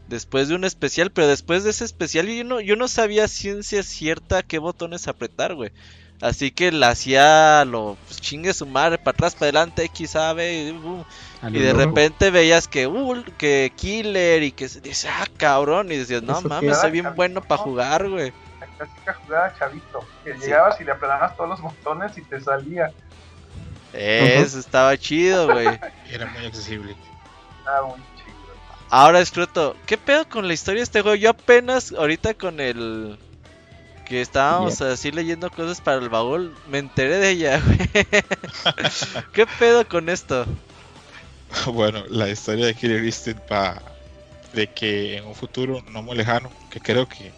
después 0.07 0.49
de 0.49 0.55
un 0.55 0.65
especial, 0.65 1.11
pero 1.11 1.27
después 1.27 1.63
de 1.63 1.69
ese 1.69 1.85
especial 1.85 2.27
yo 2.27 2.43
no, 2.43 2.59
yo 2.59 2.75
no 2.75 2.87
sabía 2.87 3.27
ciencia 3.27 3.81
cierta 3.83 4.43
qué 4.43 4.59
botones 4.59 5.07
apretar, 5.07 5.55
güey. 5.55 5.71
Así 6.19 6.51
que 6.51 6.71
la 6.71 6.89
hacía 6.89 7.65
lo 7.65 7.97
pues, 8.05 8.21
chingue 8.21 8.53
su 8.53 8.67
madre, 8.67 8.99
para 8.99 9.15
atrás, 9.15 9.33
para 9.33 9.45
adelante, 9.45 9.83
X, 9.85 10.15
A, 10.15 10.33
B, 10.33 10.71
uh, 10.71 11.03
y 11.47 11.59
de 11.59 11.73
repente 11.73 12.29
veías 12.29 12.67
que, 12.67 12.85
uh, 12.85 13.23
que 13.39 13.73
killer 13.75 14.43
y 14.43 14.51
que 14.51 14.69
se 14.69 14.81
dice, 14.81 15.07
ah, 15.09 15.25
cabrón, 15.37 15.91
y 15.91 15.97
decías, 15.97 16.21
no 16.21 16.39
mames, 16.41 16.79
soy 16.79 16.91
bien 16.91 17.15
bueno 17.15 17.41
para 17.41 17.63
jugar, 17.63 18.07
güey 18.07 18.31
clásica 18.67 19.13
jugada 19.13 19.55
chavito, 19.57 20.05
que 20.23 20.33
llegabas 20.33 20.79
y 20.79 20.83
le 20.83 20.91
aplanabas 20.91 21.35
todos 21.35 21.49
los 21.49 21.61
botones 21.61 22.17
y 22.17 22.21
te 22.21 22.39
salía. 22.39 22.91
Eso 23.93 24.59
estaba 24.59 24.97
chido, 24.97 25.51
güey. 25.51 25.67
Era 26.09 26.25
muy 26.27 26.45
accesible. 26.45 26.95
Estaba 27.59 27.87
muy 27.87 27.97
chido. 27.97 28.35
Ahora, 28.89 29.19
Escroto, 29.19 29.75
¿qué 29.85 29.97
pedo 29.97 30.27
con 30.27 30.47
la 30.47 30.53
historia 30.53 30.79
de 30.79 30.83
este 30.83 31.01
juego? 31.01 31.15
Yo 31.15 31.29
apenas 31.29 31.91
ahorita 31.91 32.33
con 32.33 32.59
el 32.59 33.17
que 34.05 34.21
estábamos 34.21 34.81
así 34.81 35.11
leyendo 35.11 35.49
cosas 35.49 35.79
para 35.79 35.97
el 35.97 36.09
baúl, 36.09 36.53
me 36.67 36.79
enteré 36.79 37.17
de 37.17 37.29
ella, 37.29 37.61
güey. 37.65 37.79
¿Qué 39.33 39.47
pedo 39.57 39.87
con 39.87 40.09
esto? 40.09 40.45
Bueno, 41.67 42.03
la 42.09 42.27
historia 42.27 42.65
de 42.65 42.73
Killer 42.73 43.03
Instinct 43.03 43.49
va 43.49 43.81
de 44.53 44.67
que 44.67 45.17
en 45.17 45.25
un 45.25 45.35
futuro 45.35 45.81
no 45.91 46.01
muy 46.01 46.17
lejano, 46.17 46.51
que 46.69 46.81
creo 46.81 47.07
que 47.07 47.31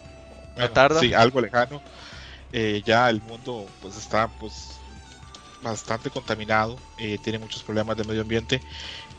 tarda. 0.72 1.00
Sí, 1.00 1.12
algo 1.12 1.40
lejano. 1.40 1.82
Eh, 2.52 2.82
ya 2.84 3.10
el 3.10 3.20
mundo 3.22 3.66
pues 3.80 3.96
está 3.96 4.28
pues 4.28 4.78
bastante 5.60 6.10
contaminado, 6.10 6.78
eh, 6.98 7.18
tiene 7.18 7.38
muchos 7.38 7.62
problemas 7.62 7.96
de 7.96 8.04
medio 8.04 8.20
ambiente 8.20 8.60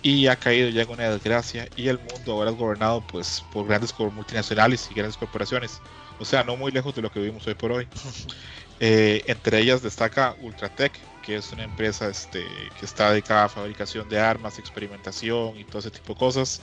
y 0.01 0.27
ha 0.27 0.35
caído 0.35 0.69
ya 0.69 0.83
en 0.83 0.89
una 0.89 1.09
desgracia 1.09 1.67
y 1.75 1.87
el 1.87 1.99
mundo 1.99 2.33
ahora 2.33 2.51
es 2.51 2.55
gobernado 2.55 3.01
pues 3.01 3.43
por 3.51 3.67
grandes 3.67 3.93
multinacionales 3.99 4.87
y 4.89 4.93
grandes 4.93 5.17
corporaciones. 5.17 5.81
O 6.19 6.25
sea, 6.25 6.43
no 6.43 6.55
muy 6.55 6.71
lejos 6.71 6.95
de 6.95 7.01
lo 7.01 7.11
que 7.11 7.19
vivimos 7.19 7.45
hoy 7.47 7.55
por 7.55 7.71
hoy. 7.71 7.87
Eh, 8.81 9.23
entre 9.27 9.59
ellas 9.61 9.81
destaca 9.81 10.35
Ultratech, 10.41 10.91
que 11.21 11.37
es 11.37 11.49
una 11.53 11.63
empresa 11.63 12.09
este, 12.09 12.45
que 12.77 12.85
está 12.85 13.09
dedicada 13.09 13.45
a 13.45 13.49
fabricación 13.49 14.09
de 14.09 14.19
armas, 14.19 14.59
experimentación 14.59 15.57
y 15.57 15.63
todo 15.63 15.79
ese 15.79 15.91
tipo 15.91 16.11
de 16.11 16.19
cosas. 16.19 16.61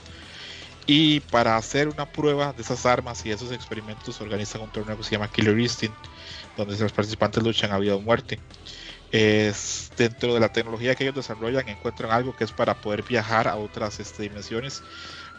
Y 0.85 1.21
para 1.21 1.55
hacer 1.55 1.87
una 1.87 2.11
prueba 2.11 2.51
de 2.51 2.61
esas 2.61 2.85
armas 2.85 3.25
y 3.25 3.31
esos 3.31 3.51
experimentos 3.51 4.19
organizan 4.19 4.61
un 4.61 4.69
torneo 4.69 4.97
que 4.97 5.03
se 5.03 5.11
llama 5.11 5.29
Killer 5.29 5.57
Instinct, 5.57 5.95
donde 6.57 6.77
los 6.77 6.91
participantes 6.91 7.41
luchan 7.41 7.71
a 7.71 7.79
vida 7.79 7.95
o 7.95 8.01
muerte. 8.01 8.39
Es, 9.11 9.91
dentro 9.95 10.33
de 10.33 10.39
la 10.39 10.51
tecnología 10.51 10.95
que 10.95 11.03
ellos 11.03 11.15
desarrollan 11.15 11.69
encuentran 11.69 12.11
algo 12.11 12.35
que 12.35 12.43
es 12.43 12.51
para 12.51 12.81
poder 12.81 13.03
viajar 13.03 13.47
a 13.47 13.55
otras 13.55 13.99
este, 13.99 14.23
dimensiones. 14.23 14.83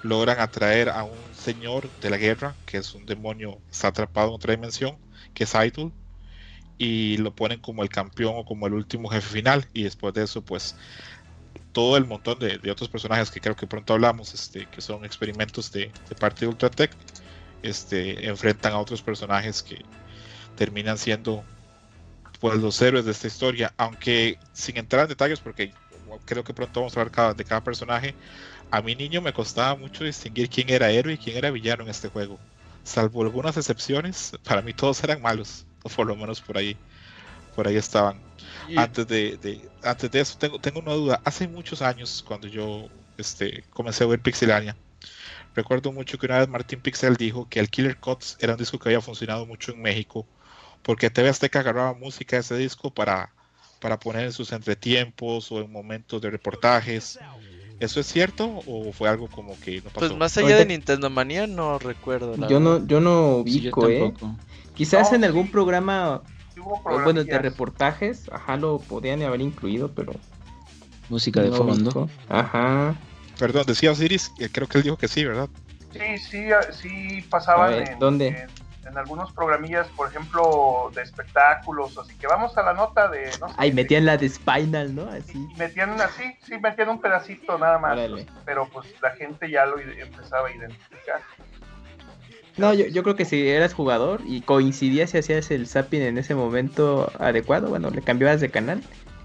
Logran 0.03 0.39
atraer 0.41 0.89
a 0.91 1.05
un 1.05 1.19
señor 1.35 1.91
de 2.01 2.11
la 2.11 2.17
guerra, 2.17 2.55
que 2.67 2.79
es 2.79 2.95
un 2.95 3.05
demonio, 3.07 3.59
está 3.71 3.89
atrapado 3.89 4.29
en 4.29 4.35
otra 4.35 4.55
dimensión, 4.55 4.97
que 5.35 5.45
es 5.45 5.55
Idol, 5.55 5.93
y 6.79 7.17
lo 7.19 7.35
ponen 7.35 7.61
como 7.61 7.83
el 7.83 7.89
campeón 7.89 8.35
o 8.37 8.45
como 8.45 8.67
el 8.67 8.75
último 8.75 9.09
jefe 9.09 9.29
final. 9.29 9.67
Y 9.73 9.85
después 9.85 10.15
de 10.15 10.25
eso, 10.25 10.43
pues 10.43 10.77
todo 11.75 11.99
el 11.99 12.07
montón 12.07 12.39
de, 12.39 12.71
otros 12.71 12.89
personajes 12.89 13.31
que 13.31 13.41
creo 13.41 13.57
que 13.57 13.67
pronto 13.67 13.93
hablamos, 13.93 14.33
este, 14.33 14.67
que 14.67 14.81
son 14.81 15.05
experimentos 15.05 15.71
de, 15.73 15.93
parte 16.19 16.43
de 16.43 16.47
Ultratech, 16.47 16.93
este, 17.63 18.27
enfrentan 18.27 18.73
a 18.73 18.79
otros 18.79 19.03
personajes 19.03 19.63
que 19.63 19.85
terminan 20.57 20.97
siendo 20.97 21.45
pues 22.41 22.59
los 22.59 22.81
héroes 22.81 23.05
de 23.05 23.11
esta 23.11 23.27
historia, 23.27 23.75
aunque 23.77 24.39
sin 24.53 24.77
entrar 24.79 25.03
en 25.03 25.09
detalles, 25.09 25.41
porque 25.41 25.75
creo 26.25 26.45
que 26.45 26.55
pronto 26.55 26.81
vamos 26.81 26.97
a 26.97 27.01
hablar 27.01 27.35
de 27.35 27.45
cada 27.45 27.63
personaje, 27.63 28.15
a 28.71 28.81
mi 28.81 28.95
niño 28.95 29.21
me 29.21 29.33
costaba 29.33 29.75
mucho 29.77 30.05
distinguir 30.05 30.49
quién 30.49 30.71
era 30.71 30.91
héroe 30.91 31.15
y 31.15 31.19
quién 31.19 31.37
era 31.37 31.51
villano 31.51 31.83
en 31.83 31.91
este 31.91 32.09
juego. 32.09 32.39
Salvo 32.85 33.23
algunas 33.23 33.57
excepciones, 33.57 34.33
para 34.45 34.63
mí 34.63 34.73
todos 34.75 35.03
eran 35.03 35.23
malos, 35.23 35.67
o 35.83 35.89
por 35.89 36.07
lo 36.07 36.15
menos 36.15 36.41
por 36.41 36.57
ahí, 36.57 36.77
por 37.57 37.67
ahí 37.67 37.77
estaban. 37.77 38.21
Antes 38.77 39.07
de, 39.07 39.69
antes 39.83 40.11
de 40.11 40.21
eso, 40.21 40.37
tengo, 40.39 40.59
tengo 40.59 40.81
una 40.81 40.93
duda. 40.93 41.21
Hace 41.25 41.49
muchos 41.49 41.83
años, 41.83 42.25
cuando 42.27 42.49
yo 42.49 42.89
este, 43.19 43.65
comencé 43.71 44.05
a 44.05 44.07
ver 44.07 44.21
Pixelania, 44.21 44.77
recuerdo 45.55 45.93
mucho 45.93 46.19
que 46.19 46.27
una 46.27 46.39
vez 46.39 46.49
Martín 46.49 46.81
Pixel 46.81 47.17
dijo 47.17 47.49
que 47.49 47.61
el 47.61 47.71
Killer 47.71 47.99
Cuts 47.99 48.37
era 48.41 48.53
un 48.53 48.59
disco 48.59 48.79
que 48.79 48.89
había 48.89 49.01
funcionado 49.01 49.47
mucho 49.47 49.73
en 49.73 49.83
México, 49.83 50.27
porque 50.83 51.11
TV 51.11 51.29
Azteca 51.29 51.61
agarraba 51.61 51.95
música 51.95 52.37
de 52.37 52.41
ese 52.41 52.57
disco 52.57 52.93
para, 52.93 53.31
para 53.81 53.99
poner 53.99 54.25
en 54.25 54.33
sus 54.33 54.53
entretiempos 54.53 55.51
o 55.53 55.61
en 55.61 55.71
momentos 55.71 56.21
de 56.21 56.31
reportajes. 56.31 57.19
¿Eso 57.81 58.01
es 58.01 58.07
cierto 58.07 58.63
o 58.67 58.93
fue 58.93 59.09
algo 59.09 59.29
como 59.29 59.59
que 59.59 59.79
no 59.79 59.91
pasó? 59.91 60.01
Pues 60.01 60.17
más 60.17 60.37
allá 60.39 60.57
de 60.57 60.67
Nintendo 60.67 61.11
Manía 61.11 61.47
no 61.47 61.79
recuerdo. 61.79 62.37
yo 62.49 62.61
no 62.61 62.87
yo 62.87 63.01
no 63.01 63.39
ubico, 63.39 63.89
¿eh? 63.89 64.13
Quizás 64.75 65.13
en 65.13 65.25
algún 65.25 65.51
programa 65.51 66.23
bueno, 66.85 67.25
de 67.25 67.39
reportajes, 67.39 68.31
ajá, 68.33 68.57
lo 68.57 68.79
podían 68.79 69.23
haber 69.23 69.41
incluido, 69.41 69.91
pero. 69.95 70.13
Música 71.09 71.43
de 71.43 71.53
fondo. 71.53 72.09
Ajá. 72.29 72.95
Perdón, 73.39 73.65
decía 73.67 73.91
Osiris, 73.91 74.33
creo 74.53 74.69
que 74.69 74.79
él 74.79 74.85
dijo 74.85 74.97
que 74.97 75.09
sí, 75.09 75.25
¿verdad? 75.25 75.49
Sí, 75.93 76.19
sí, 76.19 76.49
sí 76.73 77.23
pasaban 77.29 77.87
en, 77.87 77.99
¿dónde? 77.99 78.49
En, 78.87 78.99
algunos 78.99 79.33
programillas, 79.33 79.89
por 79.89 80.09
ejemplo, 80.09 80.91
de 80.95 81.03
espectáculos, 81.03 81.99
así 81.99 82.15
que 82.15 82.29
vamos 82.29 82.57
a 82.57 82.63
la 82.63 82.75
nota 82.75 83.09
de... 83.09 83.29
No 83.41 83.49
Ay, 83.57 83.73
metían 83.73 84.05
la 84.05 84.17
de 84.17 84.29
Spinal, 84.29 84.95
¿no? 84.95 85.09
Así. 85.11 85.49
metían 85.57 86.01
así, 86.01 86.23
sí, 86.47 86.59
metían 86.59 86.91
un 86.91 87.01
pedacito 87.01 87.59
nada 87.59 87.79
más, 87.79 87.99
pero 88.45 88.69
pues 88.69 88.95
la 89.03 89.11
gente 89.11 89.51
ya 89.51 89.67
lo 89.67 89.81
empezaba 89.81 90.47
a 90.47 90.53
identificar. 90.53 91.21
No, 92.57 92.73
yo, 92.73 92.87
yo 92.87 93.03
creo 93.03 93.17
que 93.17 93.25
si 93.25 93.49
eras 93.49 93.75
jugador 93.75 94.23
y 94.27 94.41
coincidía 94.41 95.07
si 95.07 95.19
hacías 95.19 95.51
el 95.51 95.67
zapping 95.67 96.03
en 96.03 96.19
ese 96.19 96.35
momento 96.35 97.11
adecuado, 97.19 97.69
bueno, 97.69 97.91
le 97.91 98.01
cambiabas 98.01 98.41
de 98.41 98.51
canal 98.51 98.83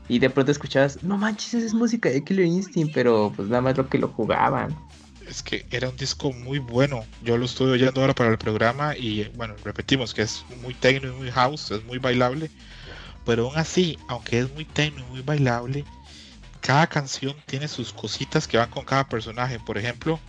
y 0.08 0.18
de 0.18 0.30
pronto 0.32 0.52
escuchabas, 0.52 1.04
no 1.04 1.18
manches, 1.18 1.54
esa 1.54 1.68
es 1.68 1.74
música 1.74 2.10
de 2.10 2.24
Killer 2.24 2.46
Instinct, 2.46 2.94
pero 2.94 3.32
pues 3.36 3.48
nada 3.48 3.62
más 3.62 3.78
lo 3.78 3.88
que 3.88 4.00
lo 4.00 4.08
jugaban. 4.08 4.76
Es 5.28 5.44
que 5.44 5.64
era 5.70 5.90
un 5.90 5.96
disco 5.96 6.32
muy 6.32 6.58
bueno. 6.58 7.06
Yo 7.24 7.38
lo 7.38 7.46
estoy 7.46 7.70
oyendo 7.70 8.02
ahora 8.02 8.16
para 8.16 8.32
el 8.32 8.40
programa 8.40 8.98
y 8.98 9.30
bueno, 9.36 9.54
repetimos 9.64 10.16
que 10.16 10.24
es 10.24 10.44
muy 10.64 10.74
techno 10.74 11.10
y 11.10 11.16
muy 11.16 11.30
house, 11.30 11.70
es 11.70 11.86
muy 11.86 12.00
bailable. 12.00 12.50
Pero 13.26 13.48
aún 13.48 13.58
así, 13.58 14.00
aunque 14.08 14.40
es 14.40 14.52
muy 14.56 14.66
techno 14.66 15.06
y 15.06 15.12
muy 15.12 15.22
bailable, 15.22 15.86
cada 16.62 16.88
canción 16.88 17.36
tiene 17.46 17.68
sus 17.68 17.94
cositas 17.94 18.48
que 18.48 18.58
van 18.58 18.72
con 18.72 18.86
cada 18.86 19.08
personaje. 19.08 19.60
Por 19.60 19.78
ejemplo, 19.78 20.20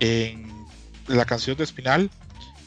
en 0.00 0.50
la 1.06 1.24
canción 1.24 1.56
de 1.56 1.62
Espinal 1.62 2.10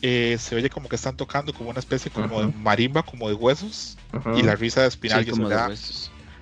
eh, 0.02 0.38
se 0.40 0.56
oye 0.56 0.70
como 0.70 0.90
que 0.90 0.96
están 0.96 1.18
tocando 1.18 1.54
como 1.54 1.70
una 1.70 1.80
especie 1.80 2.12
como 2.12 2.42
de 2.42 2.54
marimba, 2.54 3.04
como 3.04 3.28
de 3.28 3.36
huesos, 3.36 3.98
y 4.36 4.44
la 4.44 4.56
risa 4.56 4.82
de 4.82 4.88
Espinal 4.88 5.26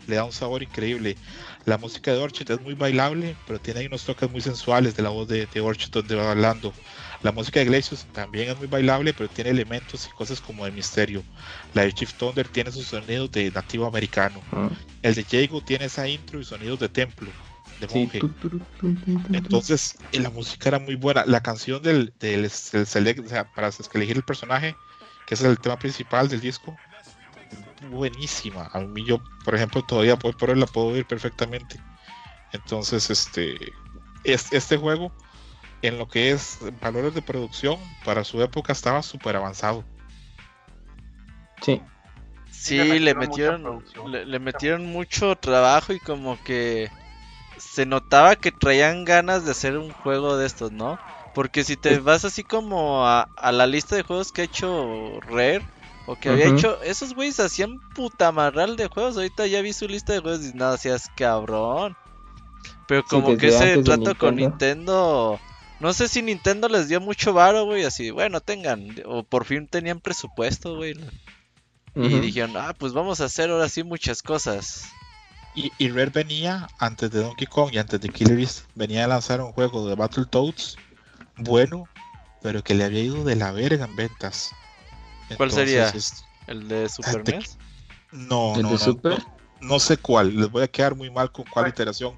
le, 0.08 0.16
da, 0.16 0.24
un 0.24 0.32
sabor 0.32 0.62
increíble. 0.62 1.16
La 1.66 1.78
música 1.78 2.12
de 2.12 2.20
Orchid 2.20 2.52
es 2.52 2.62
muy 2.62 2.76
bailable, 2.76 3.36
pero 3.48 3.60
tiene 3.60 3.88
unos 3.88 4.04
toques 4.04 4.30
muy 4.30 4.42
sensuales 4.42 4.96
de 4.96 5.04
la 5.04 5.10
voz 5.10 5.28
de, 5.28 5.48
de 5.48 5.62
Orchid 5.62 5.90
donde 5.90 6.16
va 6.16 6.32
hablando. 6.32 6.74
La 7.24 7.32
música 7.32 7.60
de 7.60 7.66
Glacius 7.66 8.06
también 8.14 8.50
es 8.50 8.58
muy 8.58 8.68
bailable, 8.68 9.14
pero 9.14 9.30
tiene 9.30 9.50
elementos 9.50 10.08
y 10.08 10.16
cosas 10.16 10.42
como 10.42 10.66
de 10.66 10.72
misterio. 10.72 11.24
La 11.74 11.84
de 11.84 11.92
Chief 11.92 12.14
Thunder 12.14 12.48
tiene 12.48 12.72
sus 12.72 12.86
sonidos 12.86 13.32
de 13.32 13.50
nativo 13.50 13.88
americano. 13.88 14.42
El 15.02 15.16
de 15.16 15.24
Jago 15.24 15.62
tiene 15.62 15.86
esa 15.86 16.08
intro 16.08 16.40
y 16.40 16.46
sonidos 16.46 16.80
de 16.80 16.90
templo 16.90 17.32
de 17.80 17.88
monje. 17.88 18.22
Entonces, 19.32 19.98
la 20.14 20.30
música 20.30 20.70
era 20.70 20.80
muy 20.80 20.96
buena. 20.96 21.26
La 21.26 21.42
canción 21.42 21.82
del, 21.82 22.14
del, 22.20 22.50
select, 22.50 23.26
o 23.26 23.28
sea, 23.28 23.52
para 23.54 23.70
elegir 23.94 24.18
el 24.18 24.24
personaje, 24.24 24.76
que 25.26 25.34
es 25.34 25.42
el 25.42 25.60
tema 25.60 25.78
principal 25.78 26.28
del 26.28 26.42
disco, 26.42 26.76
buenísima. 27.90 28.70
A 28.74 28.80
mí 28.80 29.06
yo, 29.06 29.22
por 29.44 29.56
ejemplo, 29.56 29.84
todavía 29.84 30.18
por, 30.18 30.36
por 30.38 30.56
la 30.56 30.66
puedo 30.66 30.88
oír 30.88 31.06
perfectamente. 31.06 31.80
Entonces, 32.52 33.10
este, 33.10 33.74
este 34.24 34.78
juego, 34.78 35.12
en 35.82 35.98
lo 35.98 36.08
que 36.08 36.32
es 36.32 36.60
valores 36.82 37.14
de 37.14 37.22
producción, 37.22 37.78
para 38.04 38.24
su 38.24 38.42
época 38.42 38.74
estaba 38.74 39.02
súper 39.04 39.36
avanzado. 39.36 39.84
Sí. 41.62 41.82
Sí, 42.52 42.78
le 43.00 43.14
metieron, 43.14 43.84
le 44.12 44.40
metieron 44.40 44.88
mucho 44.88 45.36
trabajo 45.36 45.94
y 45.94 46.00
como 46.00 46.42
que 46.44 46.90
se 47.76 47.86
notaba 47.86 48.38
que 48.38 48.54
traían 48.54 49.04
ganas 49.04 49.44
de 49.44 49.52
hacer 49.52 49.78
un 49.78 49.92
juego 49.92 50.38
de 50.38 50.46
estos, 50.46 50.72
¿no? 50.72 50.98
Porque 51.34 51.66
si 51.66 51.76
te 51.76 52.00
vas 52.00 52.24
así 52.24 52.42
como 52.46 53.06
a, 53.06 53.28
la 53.52 53.68
lista 53.68 53.98
de 53.98 54.04
juegos 54.04 54.32
que 54.32 54.44
ha 54.44 54.46
hecho 54.46 55.20
Rare, 55.28 55.62
o 56.06 56.16
que 56.16 56.30
había 56.30 56.48
hecho, 56.48 56.82
esos 56.84 57.14
güeyes 57.14 57.42
hacían 57.42 57.82
putamarral 57.94 58.78
de 58.78 58.88
juegos. 58.88 59.18
Ahorita 59.18 59.46
ya 59.48 59.62
vi 59.62 59.74
su 59.74 59.90
lista 59.90 60.14
de 60.14 60.20
juegos 60.20 60.46
y 60.46 60.54
nada, 60.54 60.76
hacías 60.76 61.10
cabrón. 61.18 61.98
Pero 62.88 63.04
como 63.04 63.36
que 63.36 63.48
ese 63.48 63.84
trato 63.84 64.16
con 64.16 64.38
Nintendo, 64.38 65.38
no 65.82 65.92
sé 65.92 66.08
si 66.08 66.22
Nintendo 66.22 66.70
les 66.70 66.88
dio 66.88 67.02
mucho 67.02 67.34
varo, 67.34 67.66
güey, 67.66 67.84
así, 67.84 68.10
bueno, 68.10 68.40
tengan, 68.40 68.96
o 69.06 69.24
por 69.24 69.44
fin 69.44 69.68
tenían 69.68 70.00
presupuesto, 70.00 70.78
güey. 70.78 70.96
Y 71.94 72.20
dijeron, 72.20 72.56
ah, 72.56 72.74
pues 72.78 72.94
vamos 72.94 73.20
a 73.20 73.26
hacer 73.26 73.50
ahora 73.50 73.68
sí 73.68 73.84
muchas 73.84 74.22
cosas. 74.22 74.86
Y, 75.56 75.72
y, 75.78 75.90
Rare 75.90 76.10
venía, 76.10 76.68
antes 76.80 77.12
de 77.12 77.22
Donkey 77.22 77.48
Kong 77.48 77.70
y 77.72 77.78
antes 77.78 78.02
de 78.02 78.10
Killer 78.10 78.46
venía 78.76 79.06
a 79.06 79.08
lanzar 79.08 79.40
un 79.40 79.54
juego 79.54 79.88
de 79.88 79.96
Battletoads 79.96 80.78
bueno, 81.38 81.88
pero 82.42 82.64
que 82.64 82.74
le 82.74 82.84
había 82.84 83.02
ido 83.02 83.24
de 83.24 83.36
la 83.36 83.52
verga 83.52 83.86
en 83.86 83.96
ventas. 83.96 84.52
¿Cuál 85.38 85.52
sería? 85.52 85.92
¿El 86.48 86.68
de 86.68 86.88
Super 86.90 87.28
NES? 87.28 87.58
No, 88.12 88.56
no, 88.56 88.62
no, 88.62 89.18
no, 89.62 89.80
sé 89.80 89.98
cuál. 89.98 90.36
Les 90.38 90.50
voy 90.50 90.64
a 90.64 90.68
quedar 90.68 90.96
muy 90.96 91.10
mal 91.10 91.32
con 91.32 91.46
cuál 91.46 91.68
iteración. 91.68 92.16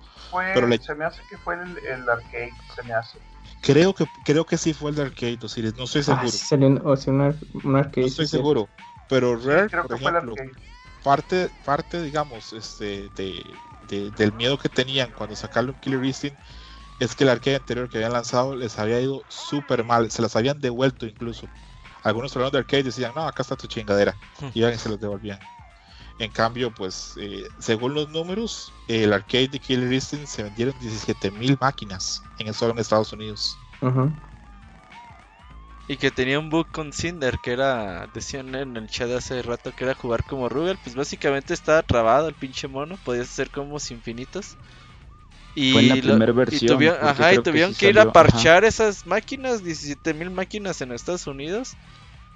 pero 0.53 0.67
Se 0.81 0.95
me 0.95 1.05
hace 1.05 1.21
que 1.29 1.37
fue 1.37 1.55
el, 1.55 2.09
arcade, 2.09 2.51
se 2.75 2.83
me 2.83 2.93
hace. 2.93 3.17
Creo 3.61 3.95
que, 3.95 4.05
creo 4.23 4.45
que 4.45 4.57
sí 4.57 4.73
fue 4.73 4.91
el 4.91 4.97
de 4.97 5.03
arcade, 5.03 5.39
Osiris, 5.41 5.75
no 5.75 5.85
estoy 5.85 6.03
seguro. 6.03 6.23
Ah, 6.23 6.89
o 6.89 6.95
sea, 6.97 7.13
un, 7.13 7.75
arcade. 7.75 8.01
No 8.01 8.07
estoy 8.07 8.27
seguro. 8.27 8.69
Pero 9.09 9.37
Rare, 9.37 9.69
por 9.69 9.93
ejemplo, 9.93 10.35
parte, 11.07 11.49
parte 11.63 12.01
digamos, 12.01 12.51
este, 12.51 13.09
de, 13.15 14.11
del 14.11 14.33
miedo 14.33 14.59
que 14.59 14.67
tenían 14.67 15.09
cuando 15.17 15.37
sacaron 15.37 15.73
Killer 15.79 16.03
Instinct 16.03 16.37
es 16.99 17.15
que 17.15 17.23
el 17.23 17.29
arcade 17.29 17.55
anterior 17.55 17.87
que 17.87 17.97
habían 17.97 18.11
lanzado 18.11 18.57
les 18.57 18.77
había 18.77 18.99
ido 18.99 19.21
súper 19.29 19.85
mal, 19.85 20.11
se 20.11 20.21
las 20.21 20.35
habían 20.35 20.59
devuelto 20.59 21.05
incluso. 21.05 21.47
Algunos 22.03 22.33
problemas 22.33 22.51
de 22.51 22.59
arcade 22.59 22.83
decían, 22.83 23.13
no, 23.15 23.25
acá 23.25 23.41
está 23.41 23.55
tu 23.55 23.67
chingadera, 23.67 24.17
hmm. 24.41 24.47
y 24.53 24.77
se 24.77 24.89
los 24.89 24.99
devolvían. 24.99 25.39
En 26.19 26.29
cambio, 26.29 26.75
pues, 26.75 27.13
eh, 27.15 27.47
según 27.57 27.93
los 27.93 28.09
números, 28.09 28.73
el 28.89 29.13
arcade 29.13 29.47
de 29.47 29.59
Killer 29.59 29.93
Instinct 29.93 30.27
se 30.27 30.43
vendieron 30.43 30.73
17.000 30.81 31.57
máquinas 31.61 32.21
en 32.39 32.53
solo 32.53 32.73
en 32.73 32.79
Estados 32.79 33.13
Unidos. 33.13 33.57
Y 35.89 35.95
que 35.95 36.11
tenía 36.11 36.37
un 36.37 36.49
bug 36.49 36.67
con 36.69 36.91
Cinder, 36.91 37.39
que 37.39 37.51
era, 37.51 38.07
decían 38.13 38.53
en 38.55 38.75
el 38.75 38.89
chat 38.89 39.09
hace 39.11 39.41
rato 39.41 39.71
que 39.71 39.85
era 39.85 39.93
jugar 39.93 40.23
como 40.25 40.49
Rugal. 40.49 40.77
Pues 40.83 40.95
básicamente 40.95 41.53
estaba 41.53 41.81
trabado 41.81 42.27
el 42.27 42.33
pinche 42.33 42.67
mono, 42.67 42.97
podías 43.05 43.29
hacer 43.29 43.49
combos 43.49 43.89
infinitos. 43.91 44.57
Y, 45.55 45.71
Fue 45.71 45.81
en 45.81 45.89
la 45.89 45.95
primera 45.95 46.31
y 46.31 46.35
versión, 46.35 46.75
tuvieron, 46.75 47.07
ajá, 47.07 47.33
y 47.33 47.37
que 47.37 47.41
tuvieron 47.41 47.73
que 47.73 47.89
ir 47.89 47.99
a 47.99 48.11
parchar 48.11 48.65
esas 48.65 49.07
máquinas, 49.07 49.63
17.000 49.63 50.29
máquinas 50.29 50.81
en 50.81 50.91
Estados 50.91 51.25
Unidos. 51.25 51.75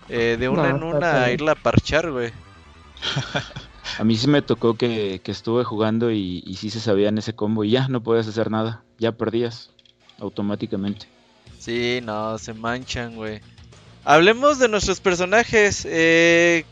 eh, 0.10 0.38
de 0.40 0.50
una 0.50 0.72
No, 0.72 0.78
en 0.78 0.84
una 0.84 1.24
a 1.26 1.32
irla 1.32 1.52
a 1.52 1.56
parchar, 1.56 2.10
güey. 2.10 2.32
A 4.00 4.04
mí 4.04 4.16
sí 4.16 4.28
me 4.28 4.42
tocó 4.42 4.76
que, 4.76 5.20
que 5.24 5.32
estuve 5.32 5.64
jugando 5.64 6.12
y, 6.12 6.44
y 6.46 6.56
sí 6.56 6.70
se 6.70 6.80
sabía 6.80 7.10
en 7.10 7.18
ese 7.18 7.34
combo 7.34 7.64
y 7.64 7.72
ya 7.72 7.88
no 7.90 8.02
podías 8.02 8.28
hacer 8.28 8.50
nada, 8.50 8.84
ya 8.98 9.12
perdías 9.12 9.70
automáticamente. 10.20 11.08
Sí, 11.62 12.00
no, 12.02 12.40
se 12.40 12.56
manchan, 12.56 13.16
güey. 13.16 13.40
Hablemos 14.04 14.58
de 14.58 14.68
nuestros 14.68 15.00
personajes. 15.00 15.86
Eh, 15.88 16.66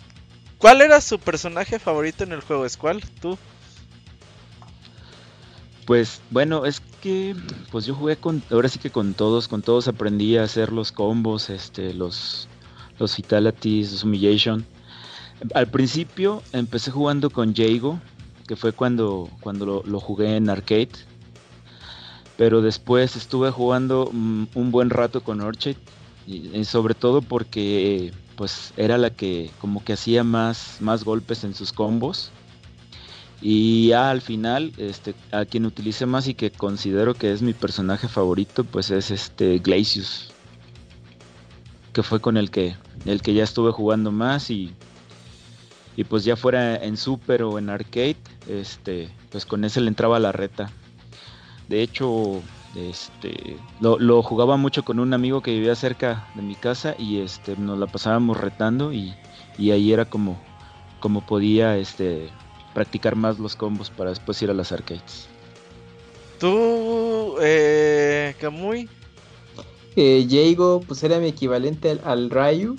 ¿Cuál 0.58 0.82
era 0.82 1.00
su 1.00 1.20
personaje 1.20 1.78
favorito 1.78 2.24
en 2.24 2.32
el 2.32 2.42
juego? 2.42 2.66
¿Es 2.66 2.76
cuál? 2.76 3.04
¿Tú? 3.22 3.38
Pues 5.86 6.22
bueno, 6.32 6.66
es 6.66 6.82
que 7.04 7.36
pues 7.72 7.86
yo 7.86 7.94
jugué 7.94 8.18
con, 8.18 8.42
ahora 8.50 8.68
sí 8.68 8.80
que 8.80 8.90
con 8.90 9.14
todos, 9.14 9.48
con 9.48 9.62
todos 9.62 9.88
aprendí 9.88 10.38
a 10.38 10.44
hacer 10.44 10.72
los 10.72 10.92
combos, 10.92 11.52
este, 11.52 11.94
los, 11.94 12.48
los 12.98 13.16
fatalities, 13.16 13.92
los 13.92 14.04
humiliation. 14.04 14.66
Al 15.54 15.70
principio 15.70 16.42
empecé 16.52 16.90
jugando 16.90 17.30
con 17.30 17.54
Jago, 17.56 18.00
que 18.48 18.56
fue 18.56 18.72
cuando, 18.72 19.30
cuando 19.42 19.84
lo 19.86 20.00
jugué 20.00 20.36
en 20.36 20.50
arcade. 20.50 20.90
Pero 22.40 22.62
después 22.62 23.18
estuve 23.18 23.52
jugando 23.52 24.10
mm, 24.14 24.46
un 24.56 24.72
buen 24.72 24.90
rato 24.90 25.22
con 25.22 25.42
Orchid, 25.42 25.76
y, 26.26 26.64
sobre 26.64 26.94
todo 26.94 27.22
porque 27.22 28.14
pues 28.38 28.72
era 28.78 28.98
la 28.98 29.10
que 29.10 29.52
como 29.60 29.84
que 29.84 29.92
hacía 29.92 30.24
más, 30.24 30.78
más 30.80 31.04
golpes 31.04 31.44
en 31.44 31.54
sus 31.54 31.74
combos. 31.74 32.32
Y 33.42 33.90
ya 33.90 34.10
al 34.10 34.22
final, 34.22 34.72
este, 34.78 35.16
a 35.34 35.44
quien 35.44 35.66
utilicé 35.66 36.06
más 36.06 36.30
y 36.30 36.34
que 36.34 36.50
considero 36.50 37.14
que 37.14 37.34
es 37.34 37.42
mi 37.42 37.52
personaje 37.52 38.08
favorito, 38.08 38.64
pues 38.64 38.90
es 38.90 39.12
este 39.12 39.60
Glacius. 39.60 40.32
Que 41.92 42.04
fue 42.04 42.22
con 42.22 42.38
el 42.38 42.52
que, 42.52 42.78
el 43.04 43.22
que 43.22 43.34
ya 43.34 43.44
estuve 43.44 43.74
jugando 43.74 44.14
más 44.14 44.50
y, 44.50 44.74
y 45.98 46.06
pues 46.06 46.24
ya 46.24 46.38
fuera 46.38 46.78
en 46.78 46.96
Super 46.96 47.44
o 47.44 47.60
en 47.60 47.70
Arcade, 47.70 48.16
este, 48.48 49.10
pues 49.30 49.46
con 49.46 49.66
ese 49.66 49.82
le 49.82 49.90
entraba 49.90 50.20
la 50.20 50.32
reta. 50.32 50.72
De 51.70 51.84
hecho, 51.84 52.41
este, 52.76 53.57
lo, 53.80 53.99
lo 53.99 54.24
jugaba 54.24 54.57
mucho 54.57 54.84
con 54.84 54.99
un 54.99 55.13
amigo 55.13 55.41
que 55.41 55.51
vivía 55.51 55.76
cerca 55.76 56.28
de 56.34 56.41
mi 56.41 56.55
casa 56.55 56.95
y 56.97 57.20
este, 57.20 57.55
nos 57.57 57.78
la 57.78 57.86
pasábamos 57.86 58.38
retando 58.38 58.91
y, 58.91 59.13
y 59.57 59.70
ahí 59.70 59.93
era 59.93 60.05
como, 60.05 60.41
como 60.99 61.22
podía 61.22 61.78
este, 61.78 62.32
practicar 62.74 63.15
más 63.15 63.38
los 63.38 63.55
combos 63.55 63.91
para 63.91 64.09
después 64.09 64.41
ir 64.41 64.49
a 64.49 64.55
las 64.55 64.72
arcades. 64.72 65.28
¿Tú, 66.39 67.36
eh, 67.41 68.34
Kamui? 68.39 68.89
Eh, 69.95 70.26
Jago, 70.30 70.82
pues 70.88 71.03
era 71.03 71.20
mi 71.20 71.28
equivalente 71.28 71.91
al, 71.91 72.01
al 72.03 72.30
Ryu 72.30 72.78